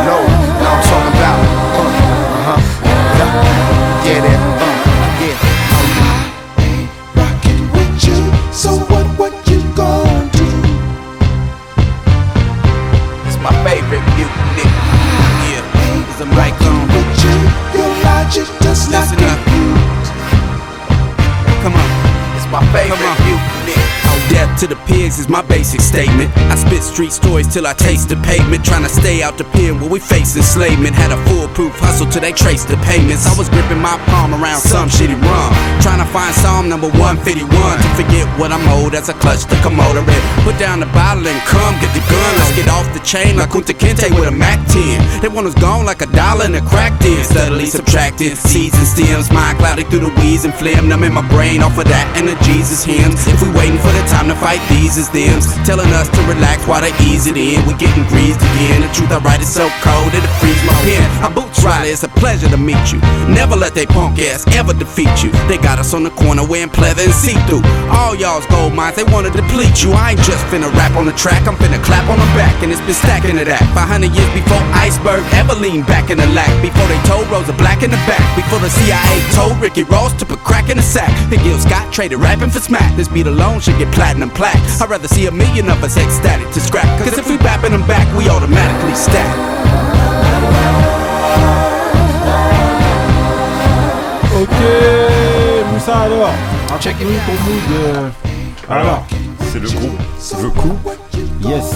low. 0.09 0.23
Now 0.63 0.73
I'm 0.73 0.83
talking 0.89 1.15
about. 1.19 1.41
Uh, 1.73 1.87
uh-huh. 2.39 2.61
Yeah, 3.19 3.33
yeah, 4.07 4.21
that. 4.27 4.41
Uh, 4.63 4.73
yeah. 5.25 5.63
with 7.75 8.05
you. 8.07 8.19
So 8.53 8.71
what, 8.91 9.02
to 24.63 24.69
the 24.69 24.79
pigs 24.87 25.19
is 25.19 25.29
my 25.29 25.43
basic 25.43 25.81
statement. 25.81 26.31
I 26.47 26.55
spit 26.55 26.85
street 26.85 27.11
stories 27.11 27.53
till 27.53 27.67
I 27.67 27.75
taste 27.75 28.09
the 28.09 28.15
pavement. 28.23 28.65
Trying 28.65 28.87
to 28.87 28.89
stay 28.89 29.21
out 29.21 29.37
the 29.37 29.43
pen 29.43 29.81
where 29.81 29.91
we 29.91 29.99
face 29.99 30.37
enslavement. 30.37 30.95
Had 30.95 31.11
a 31.11 31.19
foolproof 31.27 31.75
hustle 31.83 32.07
till 32.07 32.23
they 32.23 32.31
traced 32.31 32.69
the 32.69 32.79
payments. 32.87 33.27
I 33.27 33.35
was 33.35 33.49
gripping 33.51 33.83
my 33.83 33.99
palm 34.07 34.31
around 34.31 34.63
some 34.63 34.87
shitty 34.87 35.19
rum. 35.19 35.51
Trying 35.83 35.99
to 35.99 36.07
find 36.15 36.31
Psalm 36.39 36.69
number 36.69 36.87
151 36.95 37.43
to 37.43 37.89
forget 37.99 38.23
what 38.39 38.55
I'm 38.55 38.63
owed 38.79 38.95
as 38.95 39.11
I 39.11 39.19
clutch 39.19 39.43
the 39.51 39.59
and 39.59 40.07
put 40.47 40.55
down 40.63 40.79
the 40.79 40.91
bottle 40.95 41.27
and 41.27 41.41
come 41.51 41.75
get 41.83 41.91
the 41.91 42.05
gun. 42.07 42.31
Let's 42.39 42.55
get 42.55 42.69
off 42.71 42.87
the 42.95 43.03
chain 43.03 43.43
like 43.43 43.51
Kunta 43.51 43.75
Kinte 43.75 44.15
with 44.15 44.31
a 44.31 44.35
Mac 44.35 44.63
10. 44.71 45.23
They 45.23 45.29
want 45.29 45.51
us 45.51 45.59
gone 45.59 45.85
like 45.85 46.03
a 46.03 46.11
dollar 46.15 46.47
in 46.47 46.55
a 46.55 46.63
crack 46.63 46.95
den. 47.03 47.25
Steadily 47.25 47.67
subtracting 47.67 48.37
seeds 48.37 48.79
and 48.79 48.87
stems. 48.87 49.27
Mind 49.33 49.59
clouded 49.59 49.91
through 49.91 50.07
the 50.07 50.15
weeds 50.23 50.45
and 50.45 50.55
phlegm. 50.55 50.87
Numbing 50.89 51.15
my 51.15 51.27
brain 51.35 51.63
off 51.63 51.75
of 51.79 51.91
that 51.91 52.07
and 52.15 52.29
the 52.29 52.39
Jesus 52.47 52.85
hymns. 52.85 53.27
If 53.27 53.43
we 53.43 53.51
waiting 53.59 53.79
for 53.83 53.91
the 53.91 54.05
time 54.07 54.29
to 54.29 54.37
fight 54.37 54.52
these 54.69 54.99
as 54.99 55.09
thems. 55.09 55.47
Telling 55.65 55.89
us 55.95 56.09
to 56.11 56.21
relax 56.27 56.67
while 56.67 56.83
they 56.83 56.93
ease 57.05 57.27
it 57.27 57.37
in. 57.37 57.63
We 57.67 57.75
getting 57.79 58.05
greased 58.11 58.41
again. 58.41 58.83
The 58.83 58.91
truth 58.93 59.13
I 59.13 59.19
write 59.23 59.41
is 59.41 59.53
so 59.53 59.69
cold 59.81 60.13
it'll 60.13 60.37
freeze 60.43 60.59
my 60.65 60.75
pen. 60.83 61.05
I 61.23 61.29
boots 61.33 61.63
Riley, 61.63 61.91
it's 61.91 62.03
a 62.03 62.09
pleasure 62.09 62.49
to 62.49 62.57
meet 62.57 62.93
you. 62.93 62.99
Never 63.31 63.55
let 63.57 63.75
they 63.75 63.87
punk 63.87 64.19
ass 64.19 64.47
ever 64.57 64.75
defeat 64.75 65.23
you. 65.23 65.31
They 65.47 65.59
got 65.59 65.79
us 65.79 65.95
on 65.95 66.03
the 66.03 66.11
corner 66.11 66.45
wearing 66.45 66.71
pleather 66.71 67.05
and 67.05 67.15
see 67.15 67.39
through. 67.47 67.63
All 67.89 68.15
y'all's 68.15 68.47
gold 68.47 68.75
mines, 68.75 68.97
they 68.97 69.05
wanna 69.05 69.31
deplete 69.31 69.83
you. 69.83 69.93
I 69.93 70.13
ain't 70.13 70.23
just 70.23 70.45
finna 70.51 70.73
rap 70.75 70.97
on 70.97 71.07
the 71.07 71.13
track, 71.13 71.47
I'm 71.47 71.57
finna 71.57 71.83
clap 71.85 72.09
on 72.11 72.19
the 72.19 72.31
back. 72.35 72.55
And 72.63 72.73
it's 72.73 72.81
been 72.83 72.99
stacking 72.99 73.39
to 73.39 73.45
that. 73.45 73.63
500 73.75 74.11
years 74.11 74.33
before 74.35 74.61
Iceberg 74.75 75.23
ever 75.35 75.55
leaned 75.55 75.87
back 75.87 76.11
in 76.11 76.19
the 76.19 76.27
lack. 76.35 76.51
Before 76.63 76.87
they 76.89 76.99
told 77.07 77.29
Rosa 77.31 77.53
Black 77.53 77.83
in 77.83 77.91
the 77.91 78.03
back. 78.11 78.23
Before 78.35 78.59
the 78.59 78.71
CIA 78.71 79.17
told 79.33 79.59
Ricky 79.61 79.85
Ross 79.85 80.13
to 80.19 80.27
put 80.27 80.41
crack 80.41 80.69
in 80.71 80.77
the 80.77 80.83
sack. 80.83 81.11
And 81.31 81.41
Gil 81.43 81.59
Scott 81.59 81.93
traded 81.93 82.19
rapping 82.19 82.51
for 82.51 82.61
smack. 82.61 82.95
This 82.97 83.09
beat 83.09 83.27
alone 83.27 83.61
should 83.61 83.79
get 83.79 83.93
platinum 83.95 84.31
plaques. 84.43 84.81
I'd 84.83 84.91
rather 84.91 85.07
see 85.09 85.27
a 85.27 85.31
million 85.31 85.71
of 85.71 85.83
us 85.85 85.97
ecstatic 85.97 86.51
to 86.51 86.61
scrap. 86.61 86.87
Cause 87.05 87.17
if 87.17 87.29
we 87.29 87.37
bapping 87.39 87.71
them 87.71 87.87
back, 87.87 88.07
we 88.17 88.29
automatically 88.29 88.95
stack. 88.95 89.31
Ok, 94.35 94.51
Moussa 95.73 96.01
alors, 96.01 96.31
raconte-nous 96.69 97.21
ton 97.27 97.33
mood. 97.45 97.71
euh, 97.71 98.09
Alors, 98.69 99.07
c'est 99.53 99.61
le 99.61 99.69
groupe 99.69 99.99
The 100.19 100.49
Coup. 100.59 100.79
Yes. 101.43 101.73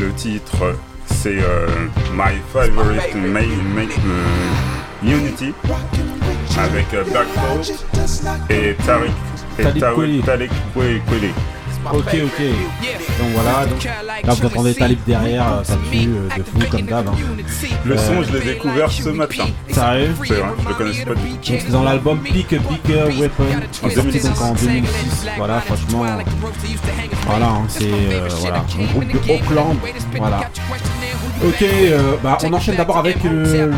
Le 0.00 0.12
titre, 0.12 0.76
c'est 1.06 1.38
euh, 1.42 1.66
My 2.14 2.38
Favorite 2.52 3.14
Ma 3.16 3.40
Ma- 3.40 3.40
euh, 3.40 5.02
Unity 5.02 5.52
avec 6.58 6.86
euh, 6.94 7.04
Black 7.10 7.26
Thought 7.34 7.84
et 8.50 8.74
Tariq 8.86 9.10
et 9.58 9.64
Tariq- 9.64 10.50
Kweli. 10.74 11.32
Ok, 11.92 12.16
ok. 12.24 12.42
Donc 13.18 13.28
voilà, 13.34 13.66
donc, 13.66 13.84
là 14.24 14.34
vous 14.34 14.46
entendez 14.46 14.74
Talib 14.74 14.98
derrière, 15.06 15.46
euh, 15.54 15.64
ça 15.64 15.76
tue 15.90 16.08
euh, 16.08 16.28
de 16.36 16.42
fou 16.42 16.58
comme 16.70 16.82
d'hab. 16.82 17.08
hein. 17.08 17.12
Le 17.84 17.94
Euh, 17.94 17.98
son, 17.98 18.22
je 18.22 18.32
l'ai 18.36 18.44
découvert 18.44 18.90
ce 18.90 19.08
matin. 19.08 19.44
Sérieux 19.70 20.14
C'est 20.24 20.34
vrai, 20.34 20.48
je 20.62 20.68
le 20.68 20.74
connaissais 20.74 21.04
pas 21.04 21.14
du 21.14 21.20
tout. 21.22 21.52
Donc 21.52 21.60
c'est 21.64 21.70
dans 21.72 21.82
l'album 21.84 22.18
Pick 22.20 22.52
a 22.52 22.56
Bigger 22.58 23.20
Weapon, 23.20 23.44
qui 23.72 23.86
est 23.86 23.90
sorti 23.90 24.20
donc 24.20 24.40
en 24.40 24.52
2006. 24.54 25.26
Voilà, 25.36 25.60
franchement, 25.60 26.04
voilà, 27.26 27.46
hein, 27.46 27.62
c'est 27.68 27.84
euh, 27.84 28.28
voilà, 28.40 28.64
un 28.78 28.84
groupe 28.92 29.06
de 29.12 29.32
Auckland. 29.32 29.76
Voilà. 30.16 30.40
Ok, 31.46 31.62
euh, 31.62 32.16
bah, 32.22 32.36
on 32.44 32.52
enchaîne 32.52 32.76
d'abord 32.76 32.98
avec 32.98 33.24
euh, 33.24 33.70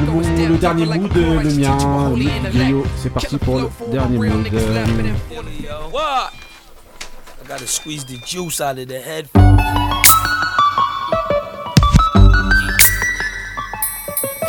le, 0.49 0.57
dernier 0.57 0.87
mood, 0.87 1.11
euh, 1.17 1.43
le 1.43 1.51
mien, 1.55 1.77
le 2.11 2.17
mood 2.17 2.51
du 2.51 2.59
Guillaume. 2.59 2.85
C'est 2.97 3.13
parti 3.13 3.37
pour 3.37 3.59
le 3.61 3.69
dernier 3.93 4.17
mood. 4.17 4.47
euh, 4.55 4.85
What? 5.93 6.31
Gotta 7.51 7.67
squeeze 7.67 8.05
the 8.05 8.17
juice 8.19 8.61
out 8.61 8.79
of 8.79 8.87
the 8.87 9.01
head. 9.01 9.29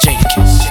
Jadakiss. 0.03 0.61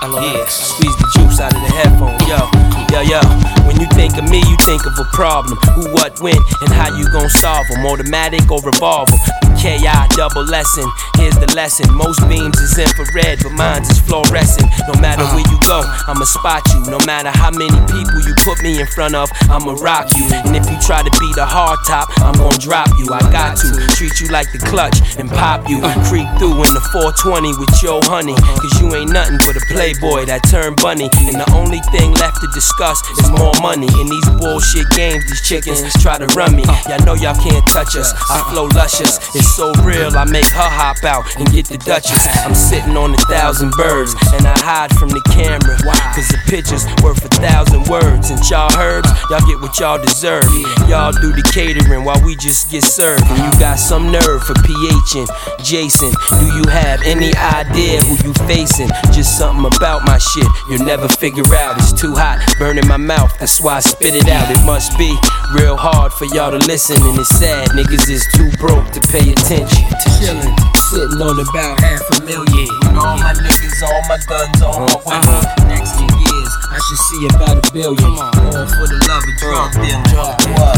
I 0.00 0.08
love 0.10 0.24
yeah, 0.24 0.46
squeeze 0.46 0.96
the 0.96 1.10
juice 1.14 1.40
out 1.40 1.54
of 1.54 1.60
the 1.60 1.68
headphone. 1.68 2.16
Yo, 2.26 2.73
yo, 2.94 3.18
yo. 3.18 3.54
When 3.66 3.80
you 3.80 3.86
think 3.96 4.16
of 4.16 4.28
me, 4.28 4.38
you 4.38 4.56
think 4.62 4.86
of 4.86 4.98
a 4.98 5.04
problem. 5.10 5.58
Who, 5.74 5.92
what, 5.92 6.20
when, 6.20 6.36
and 6.60 6.70
how 6.70 6.94
you 6.96 7.08
gon' 7.10 7.28
solve 7.28 7.66
them. 7.68 7.84
Automatic 7.86 8.50
or 8.50 8.60
revolve 8.62 9.08
'em. 9.10 9.18
KI 9.58 9.88
double 10.14 10.44
lesson. 10.44 10.84
Here's 11.16 11.34
the 11.36 11.50
lesson. 11.56 11.88
Most 11.94 12.20
beams 12.28 12.58
is 12.60 12.76
infrared, 12.76 13.42
but 13.42 13.52
mine's 13.52 13.88
is 13.88 13.98
fluorescent. 13.98 14.68
No 14.86 15.00
matter 15.00 15.24
where 15.32 15.46
you 15.48 15.58
go, 15.66 15.80
I'ma 16.06 16.24
spot 16.24 16.62
you. 16.74 16.84
No 16.90 16.98
matter 17.06 17.30
how 17.30 17.50
many 17.50 17.72
people 17.88 18.20
you 18.20 18.34
put 18.44 18.62
me 18.62 18.78
in 18.78 18.86
front 18.86 19.14
of, 19.14 19.30
I'ma 19.48 19.72
rock 19.80 20.12
you. 20.14 20.28
And 20.44 20.54
if 20.54 20.68
you 20.68 20.76
try 20.84 21.02
to 21.02 21.10
be 21.18 21.32
the 21.32 21.46
hard 21.46 21.78
top, 21.86 22.12
I'm 22.20 22.34
gonna 22.34 22.58
drop 22.58 22.92
you. 22.98 23.08
I 23.10 23.24
got 23.32 23.56
to 23.64 23.68
treat 23.96 24.20
you 24.20 24.28
like 24.28 24.52
the 24.52 24.58
clutch 24.58 25.00
and 25.16 25.30
pop 25.30 25.64
you. 25.70 25.80
Creep 26.12 26.28
through 26.36 26.60
in 26.68 26.74
the 26.76 26.84
420 26.92 27.56
with 27.56 27.72
your 27.82 28.04
honey. 28.04 28.36
Cause 28.36 28.74
you 28.82 28.92
ain't 28.94 29.12
nothing 29.12 29.38
but 29.48 29.56
a 29.56 29.64
playboy 29.72 30.26
that 30.26 30.44
turned 30.44 30.76
bunny. 30.76 31.08
And 31.24 31.40
the 31.40 31.48
only 31.56 31.80
thing 31.88 32.12
left 32.20 32.42
to 32.44 32.48
discuss 32.52 32.83
is 32.92 33.30
more 33.30 33.54
money. 33.62 33.88
In 34.00 34.06
these 34.08 34.28
bullshit 34.36 34.84
games, 34.90 35.24
these 35.24 35.40
chickens 35.48 35.80
try 36.02 36.18
to 36.18 36.26
run 36.36 36.54
me. 36.54 36.64
Y'all 36.84 37.00
know 37.06 37.14
y'all 37.14 37.38
can't 37.40 37.64
touch 37.68 37.96
us. 37.96 38.12
I 38.28 38.44
flow 38.52 38.66
luscious. 38.76 39.16
It's 39.34 39.56
so 39.56 39.72
real, 39.80 40.12
I 40.16 40.24
make 40.24 40.44
her 40.44 40.68
hop 40.68 41.02
out 41.04 41.24
and 41.38 41.50
get 41.50 41.66
the 41.66 41.78
Duchess. 41.78 42.28
I'm 42.44 42.54
sitting 42.54 42.96
on 42.96 43.14
a 43.14 43.22
thousand 43.28 43.72
birds 43.72 44.14
and 44.34 44.46
I 44.46 44.52
hide 44.60 44.92
from 44.96 45.08
the 45.08 45.20
camera. 45.32 45.76
Cause 46.12 46.28
the 46.28 46.38
picture's 46.44 46.84
worth 47.02 47.24
a 47.24 47.28
thousand 47.40 47.88
words. 47.88 48.28
And 48.28 48.40
y'all 48.50 48.72
herbs, 48.76 49.08
y'all 49.30 49.44
get 49.48 49.60
what 49.60 49.78
y'all 49.80 50.00
deserve. 50.00 50.44
Y'all 50.88 51.12
do 51.12 51.32
the 51.32 51.44
catering 51.52 52.04
while 52.04 52.20
we 52.24 52.36
just 52.36 52.70
get 52.70 52.84
served. 52.84 53.24
And 53.32 53.38
you 53.38 53.60
got 53.60 53.78
some 53.78 54.12
nerve 54.12 54.44
for 54.44 54.54
PH 54.60 55.24
and 55.24 55.28
Jason. 55.64 56.12
Do 56.36 56.46
you 56.52 56.68
have 56.68 57.00
any 57.04 57.32
idea 57.36 58.04
who 58.04 58.20
you 58.28 58.32
facing? 58.44 58.88
Just 59.08 59.38
something 59.38 59.64
about 59.64 60.04
my 60.04 60.18
shit 60.18 60.48
you'll 60.68 60.84
never 60.84 61.08
figure 61.08 61.44
out. 61.54 61.78
It's 61.78 61.92
too 61.92 62.14
hot, 62.14 62.40
burning 62.74 62.88
my 62.88 62.96
mouth. 62.96 63.38
That's 63.38 63.60
why 63.60 63.76
I 63.76 63.80
spit 63.80 64.14
it 64.14 64.28
out. 64.28 64.50
It 64.50 64.62
must 64.64 64.96
be 64.98 65.14
real 65.54 65.76
hard 65.76 66.12
for 66.12 66.24
y'all 66.26 66.50
to 66.50 66.58
listen. 66.66 66.96
And 67.02 67.18
it's 67.18 67.28
sad, 67.28 67.68
niggas 67.70 68.10
is 68.10 68.26
too 68.34 68.50
broke 68.58 68.90
to 68.92 69.00
pay 69.00 69.30
attention. 69.30 69.84
Chillin', 70.18 70.54
sitting 70.90 71.20
on 71.22 71.38
about 71.38 71.80
half 71.80 72.02
a 72.18 72.24
million. 72.24 72.68
All 72.98 73.18
my 73.18 73.34
niggas, 73.34 73.82
all 73.82 74.02
my 74.08 74.18
guns, 74.26 74.62
all 74.62 74.80
my 74.80 74.96
women. 75.06 75.28
Uh-huh. 75.28 75.68
Next 75.68 75.94
few 75.98 76.10
years, 76.10 76.52
I 76.70 76.78
should 76.82 77.02
see 77.10 77.22
about 77.30 77.62
a 77.62 77.72
billion. 77.72 78.14
All 78.18 78.66
for 78.66 78.86
the 78.90 78.98
love 79.06 79.22
of 79.22 79.34
drug 79.38 79.70
dealing. 79.78 80.10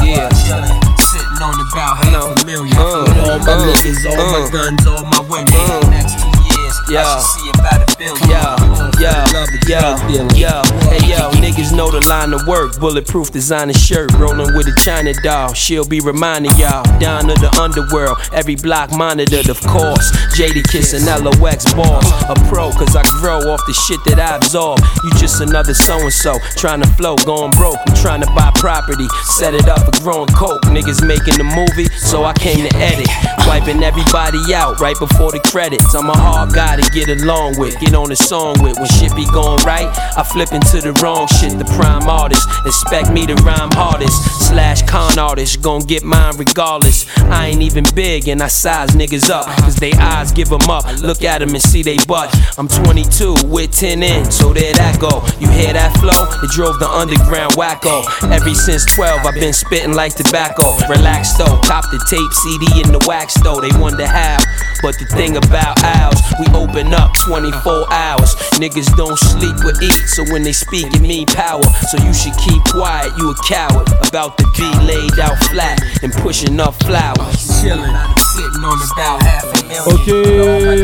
Yeah, 0.04 0.28
chillin', 0.44 0.80
sitting 1.00 1.40
on 1.40 1.56
about 1.72 1.96
half 2.04 2.28
a 2.28 2.46
million. 2.46 2.76
Uh, 2.76 3.08
all 3.24 3.38
my 3.40 3.56
uh, 3.56 3.72
niggas, 3.72 4.04
all 4.04 4.16
my 4.16 4.44
uh. 4.44 4.50
guns, 4.52 4.84
all 4.84 5.04
my 5.04 5.20
women. 5.28 5.90
Next 5.90 6.20
few 6.20 6.32
years, 6.44 6.74
I 6.88 7.00
should 7.00 7.24
see 7.24 7.48
about 7.56 7.80
a 7.80 7.88
billion. 7.96 8.28
Yeah, 8.28 8.65
yeah, 8.98 9.26
yeah, 9.68 10.28
yeah. 10.34 10.62
Hey 10.88 11.10
yo, 11.10 11.30
niggas 11.42 11.76
know 11.76 11.90
the 11.90 12.06
line 12.08 12.32
of 12.32 12.46
work. 12.46 12.78
Bulletproof 12.78 13.30
designer 13.30 13.72
shirt, 13.72 14.12
rolling 14.14 14.54
with 14.56 14.66
a 14.66 14.80
China 14.84 15.12
doll. 15.22 15.52
She'll 15.52 15.86
be 15.86 16.00
reminding 16.00 16.52
y'all 16.56 16.82
down 16.98 17.28
to 17.28 17.34
the 17.34 17.50
underworld. 17.60 18.18
Every 18.32 18.56
block 18.56 18.90
monitored, 18.96 19.48
of 19.48 19.60
course. 19.60 20.10
Jadakiss 20.36 20.94
and 20.94 21.04
LOX 21.24 21.72
balls. 21.74 22.06
A 22.28 22.34
pro, 22.48 22.70
cause 22.72 22.96
I 22.96 23.02
grow 23.20 23.38
off 23.52 23.60
the 23.66 23.74
shit 23.74 24.00
that 24.06 24.18
I 24.18 24.36
absorb. 24.36 24.80
You 25.04 25.10
just 25.18 25.40
another 25.40 25.74
so 25.74 25.98
and 25.98 26.12
so, 26.12 26.38
trying 26.56 26.80
to 26.82 26.88
flow, 26.96 27.16
going 27.16 27.52
broke. 27.52 27.78
I'm 27.86 27.94
trying 27.94 28.22
to 28.22 28.30
buy 28.32 28.50
property, 28.54 29.06
set 29.36 29.54
it 29.54 29.68
up 29.68 29.84
for 29.84 30.02
growing 30.02 30.28
coke. 30.28 30.62
Niggas 30.72 31.06
making 31.06 31.36
the 31.36 31.44
movie, 31.44 31.88
so 31.98 32.24
I 32.24 32.32
came 32.32 32.66
to 32.66 32.76
edit. 32.76 33.08
Wiping 33.46 33.82
everybody 33.82 34.54
out 34.54 34.80
right 34.80 34.98
before 34.98 35.32
the 35.32 35.40
credits. 35.40 35.94
I'm 35.94 36.08
a 36.08 36.16
hard 36.16 36.52
guy 36.52 36.80
to 36.80 36.90
get 36.90 37.08
along 37.08 37.58
with, 37.58 37.78
get 37.80 37.94
on 37.94 38.08
the 38.08 38.16
song 38.16 38.56
with. 38.62 38.76
When 38.86 39.00
shit 39.00 39.16
be 39.16 39.26
going 39.26 39.58
right, 39.64 39.90
I 40.16 40.22
flip 40.22 40.52
into 40.52 40.80
the 40.80 40.92
wrong 41.02 41.26
shit. 41.26 41.58
The 41.58 41.64
prime 41.64 42.08
artist, 42.08 42.46
expect 42.64 43.10
me 43.10 43.26
to 43.26 43.34
rhyme 43.42 43.70
hardest. 43.72 44.14
Slash 44.46 44.82
con 44.82 45.18
artist, 45.18 45.60
gon' 45.60 45.82
get 45.82 46.04
mine 46.04 46.36
regardless. 46.36 47.04
I 47.18 47.48
ain't 47.48 47.62
even 47.62 47.84
big 47.96 48.28
and 48.28 48.40
I 48.40 48.46
size 48.46 48.90
niggas 48.90 49.28
up, 49.28 49.46
cause 49.58 49.74
they 49.74 49.90
eyes 49.94 50.30
give 50.30 50.50
them 50.50 50.70
up. 50.70 50.84
Look 51.02 51.24
at 51.24 51.40
them 51.40 51.50
and 51.50 51.60
see 51.62 51.82
they 51.82 51.98
butt. 52.06 52.30
I'm 52.58 52.68
22 52.68 53.34
with 53.46 53.72
10 53.72 54.04
in, 54.04 54.30
so 54.30 54.52
there 54.52 54.74
that 54.74 55.00
go. 55.00 55.26
You 55.40 55.50
hear 55.50 55.72
that 55.72 55.90
flow? 55.98 56.30
It 56.46 56.50
drove 56.54 56.78
the 56.78 56.88
underground 56.88 57.54
wacko. 57.54 58.06
Ever 58.30 58.54
since 58.54 58.86
12, 58.94 59.26
I've 59.26 59.34
been 59.34 59.52
spitting 59.52 59.94
like 59.94 60.14
tobacco. 60.14 60.78
Relax 60.86 61.36
though, 61.36 61.58
cop 61.66 61.90
the 61.90 61.98
tape 62.06 62.32
CD 62.46 62.82
in 62.86 62.92
the 62.92 63.02
wax 63.08 63.34
though. 63.42 63.60
They 63.60 63.76
wonder 63.80 64.06
how. 64.06 64.38
But 64.82 64.98
the 64.98 65.06
thing 65.06 65.36
about 65.36 65.82
ours, 65.82 66.20
we 66.38 66.46
open 66.54 66.94
up 66.94 67.14
24 67.14 67.92
hours. 67.92 68.36
Niggas 68.60 68.75
don't 68.84 69.18
sleep 69.18 69.56
or 69.64 69.72
eat, 69.82 70.06
so 70.06 70.22
when 70.32 70.42
they 70.42 70.52
speak, 70.52 70.92
it 70.92 71.00
mean 71.00 71.26
power. 71.26 71.64
So 71.88 71.96
you 72.04 72.12
should 72.12 72.36
keep 72.36 72.62
quiet, 72.64 73.10
you 73.16 73.30
a 73.30 73.34
coward. 73.48 73.88
About 74.06 74.36
to 74.38 74.44
be 74.52 74.68
laid 74.84 75.18
out 75.18 75.38
flat 75.48 75.80
and 76.02 76.12
pushing 76.12 76.60
up 76.60 76.74
flowers. 76.84 77.36
Chillin', 77.62 77.96
sitting 78.36 78.64
on 78.64 78.78
about 78.92 79.22
half 79.22 79.44
a 79.44 79.64
million. 79.64 79.86
Ok, 79.86 80.08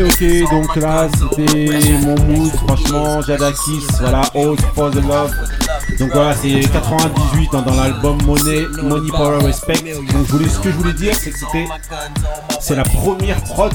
ok, 0.09 0.49
donc 0.49 0.75
là 0.77 1.07
c'était 1.13 1.97
mon 1.99 2.15
mood, 2.25 2.51
franchement, 2.65 3.21
Jadakis, 3.21 3.85
voilà, 3.99 4.21
All 4.33 4.57
for 4.73 4.89
the 4.89 4.95
Love. 4.95 5.35
Donc 5.99 6.11
voilà, 6.13 6.33
c'est 6.33 6.61
98 6.71 7.49
hein, 7.53 7.63
dans 7.65 7.75
l'album 7.75 8.17
Money, 8.23 8.65
Money 8.81 9.09
Power 9.11 9.43
Respect. 9.43 9.83
Donc 10.11 10.25
je 10.25 10.31
voulais, 10.31 10.49
ce 10.49 10.59
que 10.59 10.71
je 10.71 10.77
voulais 10.77 10.93
dire, 10.93 11.13
c'est 11.15 11.29
que 11.31 11.37
c'était, 11.37 11.67
c'est 12.59 12.75
la 12.75 12.83
première 12.83 13.41
prod 13.43 13.71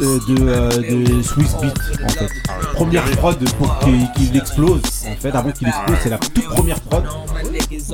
euh, 0.00 0.18
de, 0.28 0.48
euh, 0.48 0.68
de 0.70 1.22
Swiss 1.22 1.54
Beat 1.60 1.74
en 2.04 2.08
fait. 2.08 2.30
Première 2.74 3.04
prod 3.16 3.36
pour 3.58 3.78
qu'il 3.80 4.36
explose 4.36 4.80
en 5.06 5.20
fait, 5.20 5.34
avant 5.34 5.50
qu'il 5.50 5.68
explose, 5.68 5.96
c'est 6.02 6.10
la 6.10 6.18
toute 6.18 6.44
première 6.44 6.80
prod. 6.80 7.04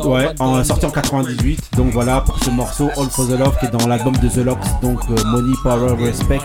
Ouais, 0.05 0.29
en, 0.39 0.63
sorti 0.65 0.87
en 0.87 0.91
98. 0.91 1.61
Donc 1.77 1.93
voilà 1.93 2.21
pour 2.21 2.39
ce 2.39 2.51
morceau 2.51 2.91
All 2.97 3.09
for 3.11 3.27
the 3.27 3.39
Love 3.39 3.57
qui 3.59 3.67
est 3.67 3.71
dans 3.71 3.87
l'album 3.87 4.17
de 4.17 4.29
The 4.29 4.45
Locks, 4.45 4.59
donc 4.83 5.01
euh, 5.11 5.25
Money 5.27 5.55
Power 5.63 5.95
Respect. 6.03 6.41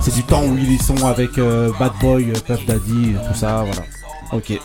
C'est 0.00 0.14
du 0.14 0.22
temps 0.22 0.42
où 0.44 0.56
ils 0.56 0.82
sont 0.82 1.06
avec 1.06 1.36
Bad 1.78 1.92
Boy, 2.00 2.32
Puff 2.46 2.64
Daddy, 2.66 3.14
tout 3.26 3.38
ça, 3.38 3.64
voilà. 3.64 3.82
Ok. 4.32 4.58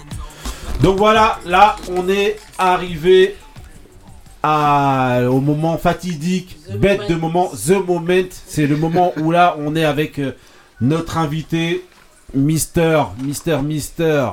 Donc 0.81 0.97
voilà, 0.97 1.39
là 1.45 1.75
on 1.95 2.09
est 2.09 2.37
arrivé 2.57 3.35
à, 4.43 5.21
au 5.29 5.39
moment 5.39 5.77
fatidique, 5.77 6.57
bête 6.75 7.09
de 7.09 7.15
moment, 7.15 7.49
the 7.49 7.71
moment. 7.85 8.27
C'est 8.45 8.67
le 8.67 8.75
moment 8.77 9.13
où 9.17 9.31
là 9.31 9.55
on 9.59 9.75
est 9.75 9.85
avec 9.85 10.19
euh, 10.19 10.33
notre 10.81 11.17
invité, 11.17 11.83
Mister, 12.33 13.03
Mister, 13.23 13.59
Mister 13.63 14.27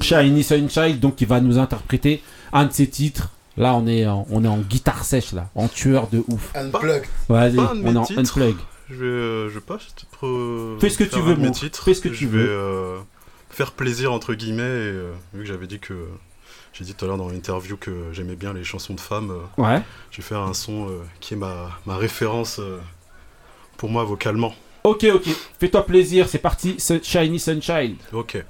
Shiny 0.00 0.42
Sunshine, 0.42 0.98
donc 0.98 1.16
qui 1.16 1.24
va 1.26 1.40
nous 1.40 1.58
interpréter 1.58 2.22
un 2.52 2.64
de 2.64 2.72
ses 2.72 2.88
titres. 2.88 3.30
Là 3.56 3.74
on 3.74 3.86
est 3.86 4.06
en, 4.06 4.26
on 4.30 4.44
est 4.44 4.48
en 4.48 4.58
guitare 4.58 5.04
sèche 5.04 5.32
là, 5.32 5.48
en 5.54 5.68
tueur 5.68 6.08
de 6.08 6.22
ouf. 6.28 6.52
Unplug. 6.54 7.04
Vas-y, 7.28 7.58
on 7.58 7.94
est 7.94 7.96
en 7.96 8.04
titres. 8.04 8.20
unplug. 8.38 8.56
Je 8.88 8.94
vais, 8.94 9.04
euh, 9.06 9.48
je 9.48 9.54
vais 9.54 9.60
pas 9.60 9.78
trop. 10.12 10.76
Fais 10.78 10.90
ce 10.90 10.98
que 10.98 11.04
tu 11.04 11.20
veux, 11.20 11.34
mon. 11.34 11.50
titres. 11.50 11.82
Fais 11.82 11.92
ce 11.94 12.00
que 12.00 12.12
Je 12.12 12.18
tu 12.18 12.26
vais, 12.26 12.38
veux. 12.38 12.48
euh, 12.50 12.98
faire 13.50 13.72
plaisir 13.72 14.12
entre 14.12 14.34
guillemets. 14.34 14.62
Et, 14.62 14.92
euh, 14.94 15.12
vu 15.34 15.40
que 15.42 15.46
j'avais 15.48 15.66
dit 15.66 15.80
que 15.80 15.94
j'ai 16.76 16.84
dit 16.84 16.94
tout 16.94 17.04
à 17.04 17.08
l'heure 17.08 17.16
dans 17.16 17.28
l'interview 17.28 17.76
que 17.76 18.12
j'aimais 18.12 18.36
bien 18.36 18.52
les 18.52 18.64
chansons 18.64 18.94
de 18.94 19.00
femmes. 19.00 19.30
euh, 19.30 19.62
Ouais. 19.62 19.82
Je 20.10 20.18
vais 20.18 20.22
faire 20.22 20.40
un 20.40 20.52
son 20.54 20.88
euh, 20.90 20.98
qui 21.20 21.34
est 21.34 21.36
ma, 21.36 21.70
ma 21.86 21.96
référence 21.96 22.58
euh, 22.58 22.78
pour 23.78 23.88
moi 23.88 24.04
vocalement. 24.04 24.54
Ok, 24.84 25.04
ok, 25.12 25.24
fais-toi 25.58 25.84
plaisir, 25.86 26.28
c'est 26.28 26.38
parti, 26.38 26.76
Shiny 27.02 27.40
Sunshine. 27.40 27.96
Ok. 28.12 28.44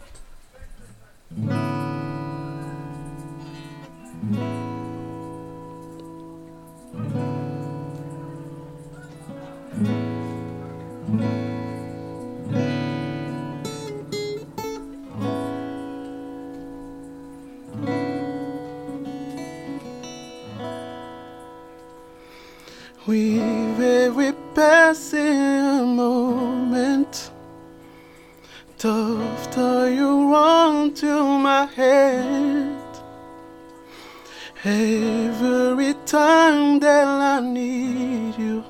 We 23.06 23.38
very 23.78 24.32
passing 24.52 25.94
moment. 25.94 27.30
Tie 28.78 29.88
you 29.88 30.34
on 30.34 30.92
to 30.94 31.38
my 31.38 31.66
head. 31.66 32.76
Every 34.64 35.94
time 36.04 36.80
that 36.80 37.06
I 37.06 37.40
need 37.40 38.36
you, 38.36 38.64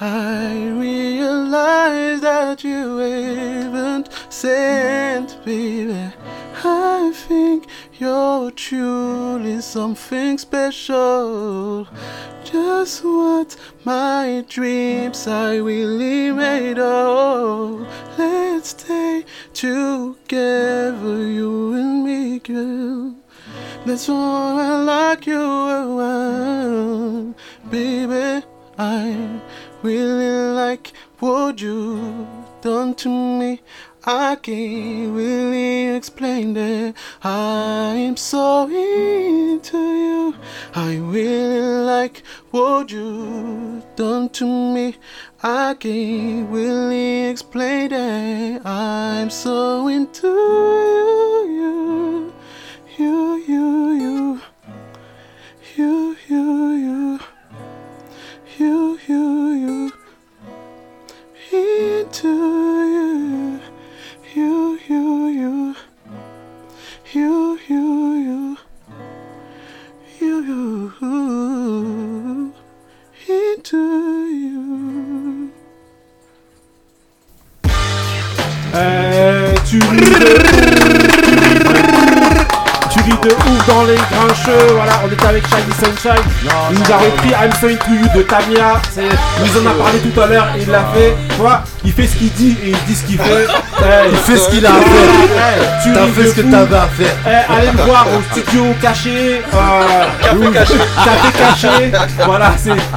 I 0.00 0.68
realize 0.68 2.20
that 2.20 2.62
you 2.62 2.98
haven't 2.98 4.08
sent, 4.28 5.44
baby. 5.44 6.12
I 6.64 7.12
think 7.12 7.66
you're 7.98 8.50
truly 8.50 9.60
something 9.60 10.38
special. 10.38 11.86
Just 12.44 13.04
what 13.04 13.56
my 13.84 14.44
dreams 14.48 15.26
I 15.26 15.56
really 15.56 16.32
made 16.32 16.78
of. 16.78 17.86
Let's 18.18 18.70
stay 18.70 19.24
together, 19.52 21.26
you 21.28 21.74
and 21.74 22.04
me, 22.04 22.38
girl. 22.38 23.14
That's 23.84 24.08
why 24.08 24.62
I 24.62 24.82
like 24.82 25.26
you 25.26 25.40
around, 25.40 27.34
baby. 27.70 28.46
I 28.78 29.40
really 29.82 30.54
like 30.54 30.92
what 31.18 31.60
you 31.60 32.26
done 32.60 32.94
to 32.94 33.08
me. 33.08 33.60
I 34.04 34.34
can't 34.34 35.14
really 35.14 35.94
explain 35.94 36.56
it. 36.56 36.96
I 37.22 37.94
am 37.94 38.16
so 38.16 38.66
into 38.66 39.78
you. 39.78 40.34
I 40.74 40.96
really 40.96 41.84
like 41.84 42.24
what 42.50 42.90
you've 42.90 43.84
done 43.94 44.28
to 44.30 44.44
me. 44.44 44.96
I 45.40 45.74
can't 45.78 46.50
really 46.50 47.26
explain 47.30 47.92
it. 47.92 48.66
I'm 48.66 49.30
so 49.30 49.86
into 49.86 50.26
you. 51.46 52.32
You, 52.98 53.36
you, 53.46 53.92
you. 54.02 54.40
You, 55.76 56.16
you, 56.28 56.72
you. 56.74 57.20
You, 58.58 58.98
you, 59.06 59.52
you. 59.52 59.92
Into 61.52 62.28
you 62.28 63.41
you, 64.42 64.78
you, 64.88 65.28
you, 65.28 65.76
you, 67.12 67.58
you, 67.68 67.84
you, 68.18 68.56
you, 70.20 70.92
you, 71.00 72.54
into 73.28 73.82
you. 74.26 75.52
Hey. 78.72 79.11
Tuerie 83.04 83.18
de 83.22 83.28
ouf 83.30 83.66
dans 83.66 83.84
les 83.84 83.94
grincheux. 83.96 84.72
Voilà, 84.74 84.92
on 85.04 85.12
était 85.12 85.26
avec 85.26 85.44
Shiny 85.46 85.72
Sunshine. 85.78 86.24
il 86.70 86.78
nous 86.78 86.92
a 86.92 86.96
repris 86.98 87.30
I'm 87.30 87.52
Saying 87.60 87.78
to 87.78 87.90
You 87.90 88.08
de 88.16 88.22
Tamia. 88.22 88.80
Il 88.96 89.52
nous 89.52 89.66
en 89.66 89.70
a 89.70 89.74
parlé 89.74 89.98
tout 89.98 90.20
à 90.20 90.26
l'heure 90.26 90.48
et 90.56 90.62
il 90.62 90.70
l'a 90.70 90.84
fait. 90.94 91.14
Tu 91.30 91.36
vois, 91.36 91.62
il 91.84 91.92
fait 91.92 92.06
ce 92.06 92.16
qu'il 92.16 92.32
dit 92.32 92.56
et 92.64 92.70
il 92.70 92.76
dit 92.86 92.94
ce 92.94 93.04
qu'il 93.04 93.18
fait. 93.18 93.46
Il 94.12 94.16
fait 94.18 94.36
ce 94.36 94.48
qu'il 94.50 94.64
a 94.64 94.70
à 94.70 94.74
faire. 94.74 95.82
tuerie 95.82 95.94
T'as 95.96 96.06
de 96.06 96.12
fait 96.12 96.28
ce 96.28 96.34
que 96.34 96.40
t'avais 96.42 96.76
à 96.76 96.86
faire. 96.86 97.16
Eh, 97.26 97.52
allez 97.52 97.72
me 97.72 97.82
voir 97.82 98.06
au 98.06 98.22
studio 98.32 98.66
caché. 98.80 99.42
euh, 99.52 100.04
Café 100.22 100.52
caché. 100.52 100.74
Café 101.04 101.38
caché. 101.38 101.92
Voilà, 102.24 102.52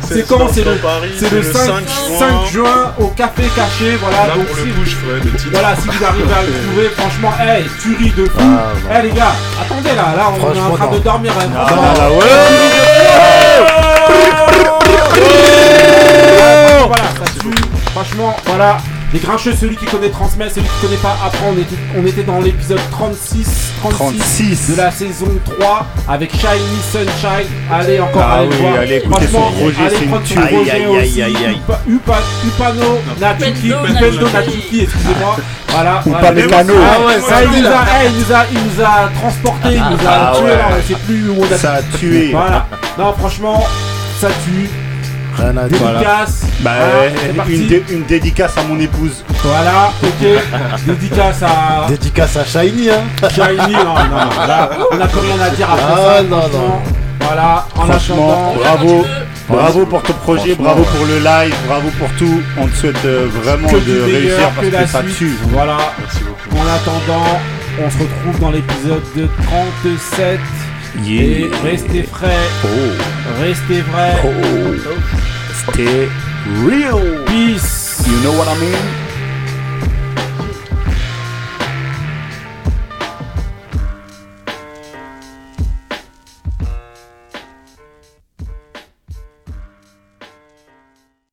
c'est 0.08 0.28
quand? 0.28 0.48
C'est 0.54 0.64
le, 0.64 0.74
le 1.32 1.38
le 1.38 1.44
5, 1.44 1.54
5 1.64 1.84
5 2.20 2.52
juin. 2.52 2.94
au 3.00 3.08
Café 3.08 3.44
caché. 3.56 3.98
Voilà, 4.00 4.28
Là, 4.28 4.36
donc 4.36 4.46
pour 4.46 4.58
si, 4.58 5.50
voilà, 5.52 5.76
si 5.76 5.88
vous 5.88 6.06
arrivez 6.06 6.34
à 6.34 6.42
le 6.44 6.68
trouver, 6.68 6.90
franchement, 6.96 7.34
hey, 7.40 7.66
tuerie 7.82 8.12
de 8.16 8.26
fou. 8.26 8.40
Ah, 8.40 8.98
Eh 9.00 9.08
les 9.08 9.12
gars, 9.14 9.34
attendez 9.60 9.95
là, 9.96 10.16
là 10.16 10.24
on 10.32 10.54
est 10.54 10.60
en 10.60 10.76
train 10.76 10.88
de 10.88 11.00
dormir. 11.00 11.32
hein. 11.40 11.50
Ah, 11.58 11.66
Franchement, 11.68 11.94
là, 11.98 12.10
ouais. 12.10 12.16
Ouais, 15.16 16.88
Voilà, 16.88 17.04
ça 17.04 17.32
tue. 17.40 17.56
Franchement, 17.94 18.36
voilà. 18.46 18.78
Les 19.16 19.22
grincheux, 19.22 19.54
celui 19.58 19.78
qui 19.78 19.86
connaît 19.86 20.10
transmet, 20.10 20.50
celui 20.50 20.68
qui 20.68 20.86
connaît 20.88 20.98
pas 20.98 21.16
apprend. 21.26 21.46
On 21.56 21.58
était, 21.58 21.76
on 21.98 22.06
était 22.06 22.24
dans 22.24 22.42
l'épisode 22.42 22.82
36, 22.92 23.72
36, 23.80 23.98
36. 23.98 24.72
de 24.72 24.76
la 24.76 24.92
saison 24.92 25.28
3 25.58 25.86
avec 26.10 26.32
Shiny 26.32 26.82
Sunshine. 26.92 27.48
Allez, 27.72 28.02
encore, 28.02 28.26
Ah 28.28 28.40
allez 28.40 28.50
oui, 28.50 28.56
voir. 28.60 28.74
allez 28.82 29.00
Franchement, 29.00 29.52
son 29.58 29.64
Roger, 29.64 29.78
allez 29.86 29.96
une 30.04 30.10
prendre. 30.10 30.58
Roger 30.58 30.72
Aïe, 30.72 30.86
aussi. 30.88 31.22
aïe, 31.22 31.38
aïe. 31.48 31.62
Upa- 31.66 31.80
Upa- 31.88 32.46
Upano, 32.46 33.00
Natsuki, 33.22 33.68
Upendo 33.70 33.88
Upendo 33.88 34.22
Natsuki. 34.28 34.34
Natsuki, 34.34 34.80
excusez-moi. 34.82 35.38
Voilà. 35.70 36.02
Upa 36.06 36.20
voilà. 36.20 36.32
Mécano. 36.34 36.74
Ah 36.76 37.06
ouais, 37.08 37.20
ça, 37.22 37.36
Ah, 37.38 37.44
il 37.46 37.62
nous 37.62 37.68
a, 37.68 37.86
eh, 38.04 38.08
il 38.10 38.20
nous 38.20 38.34
a, 38.36 38.46
il 38.52 38.60
nous 38.60 38.84
a 38.84 39.10
transporté, 39.18 39.70
il 39.70 39.76
nous 39.78 40.08
a 40.08 40.12
Ah 40.12 40.34
tué 40.36 40.44
ouais. 40.44 40.58
là, 40.58 40.68
on 40.78 40.88
sait 40.88 41.00
plus 41.06 41.30
où 41.30 41.36
on 41.40 41.54
a 41.54 41.58
Ça 41.58 41.74
a 41.76 41.82
tué. 41.98 42.32
Voilà. 42.34 42.68
Non, 43.00 43.14
franchement, 43.18 43.64
ça 44.20 44.28
tue. 44.44 44.70
Rien 45.38 45.58
à 45.58 45.68
dire. 45.68 45.78
Dédicace. 45.80 46.42
Bah, 46.62 46.72
Voilà, 46.80 47.12
c'est 47.22 47.36
parti. 47.36 47.56
une, 47.56 47.68
dé- 47.68 47.84
une 47.90 48.04
dédicace 48.06 48.58
à 48.58 48.64
mon 48.64 48.80
épouse. 48.80 49.24
Voilà, 49.44 49.92
ok. 50.02 50.28
Dédicace 50.88 51.44
à 51.44 51.88
Dédicace 51.90 52.38
à 52.38 52.46
Shiny, 52.46 52.90
hein. 52.90 53.28
Shiny. 53.30 53.74
Non, 53.74 53.84
non, 53.84 53.96
non. 54.10 54.48
Là, 54.48 54.70
on 54.92 54.96
n'a 54.98 55.08
plus 55.08 55.20
rien 55.20 55.40
à 55.42 55.50
dire 55.50 55.70
après 55.70 55.94
Ah, 55.94 56.16
ça. 56.18 56.24
non, 56.24 56.40
franchement. 56.42 56.60
non. 56.60 56.82
Voilà, 57.22 57.66
en 57.76 57.86
Franchement, 57.86 58.54
attendant. 58.54 58.54
bravo. 58.60 59.06
Bravo 59.48 59.86
pour 59.86 60.02
ton 60.04 60.14
projet, 60.14 60.42
Franchement, 60.56 60.64
bravo 60.64 60.82
ouais. 60.82 60.88
pour 60.98 61.06
le 61.06 61.18
live, 61.20 61.56
bravo 61.68 61.90
pour 62.00 62.10
tout. 62.18 62.42
On 62.58 62.68
te 62.68 62.76
souhaite 62.76 63.06
euh, 63.06 63.28
vraiment 63.44 63.68
Que 63.68 63.76
de 63.76 63.80
du 63.82 63.92
meilleur, 63.92 64.12
réussir 64.12 64.50
parce 64.56 64.68
que 64.68 64.72
la 64.74 64.88
ça 64.88 65.02
suite. 65.04 65.18
tue. 65.18 65.38
Voilà. 65.50 65.78
Merci 66.00 66.20
beaucoup. 66.24 66.64
En 66.64 66.74
attendant, 66.76 67.40
on 67.84 67.90
se 67.90 67.98
retrouve 67.98 68.40
dans 68.42 68.52
l'épisode 68.52 69.04
de 69.16 69.28
37. 69.84 70.40
Et 71.04 71.50
restez 71.64 72.04
frais, 72.04 72.30
Oh, 72.64 73.40
restez 73.42 73.82
vrais. 73.82 74.16
oh, 74.24 75.72
stay 75.72 76.08
real. 76.64 77.00
Peace. 77.26 78.04
You 78.08 78.18
know 78.24 78.38
what 78.38 78.48
I 78.48 78.56
mean? 78.60 79.05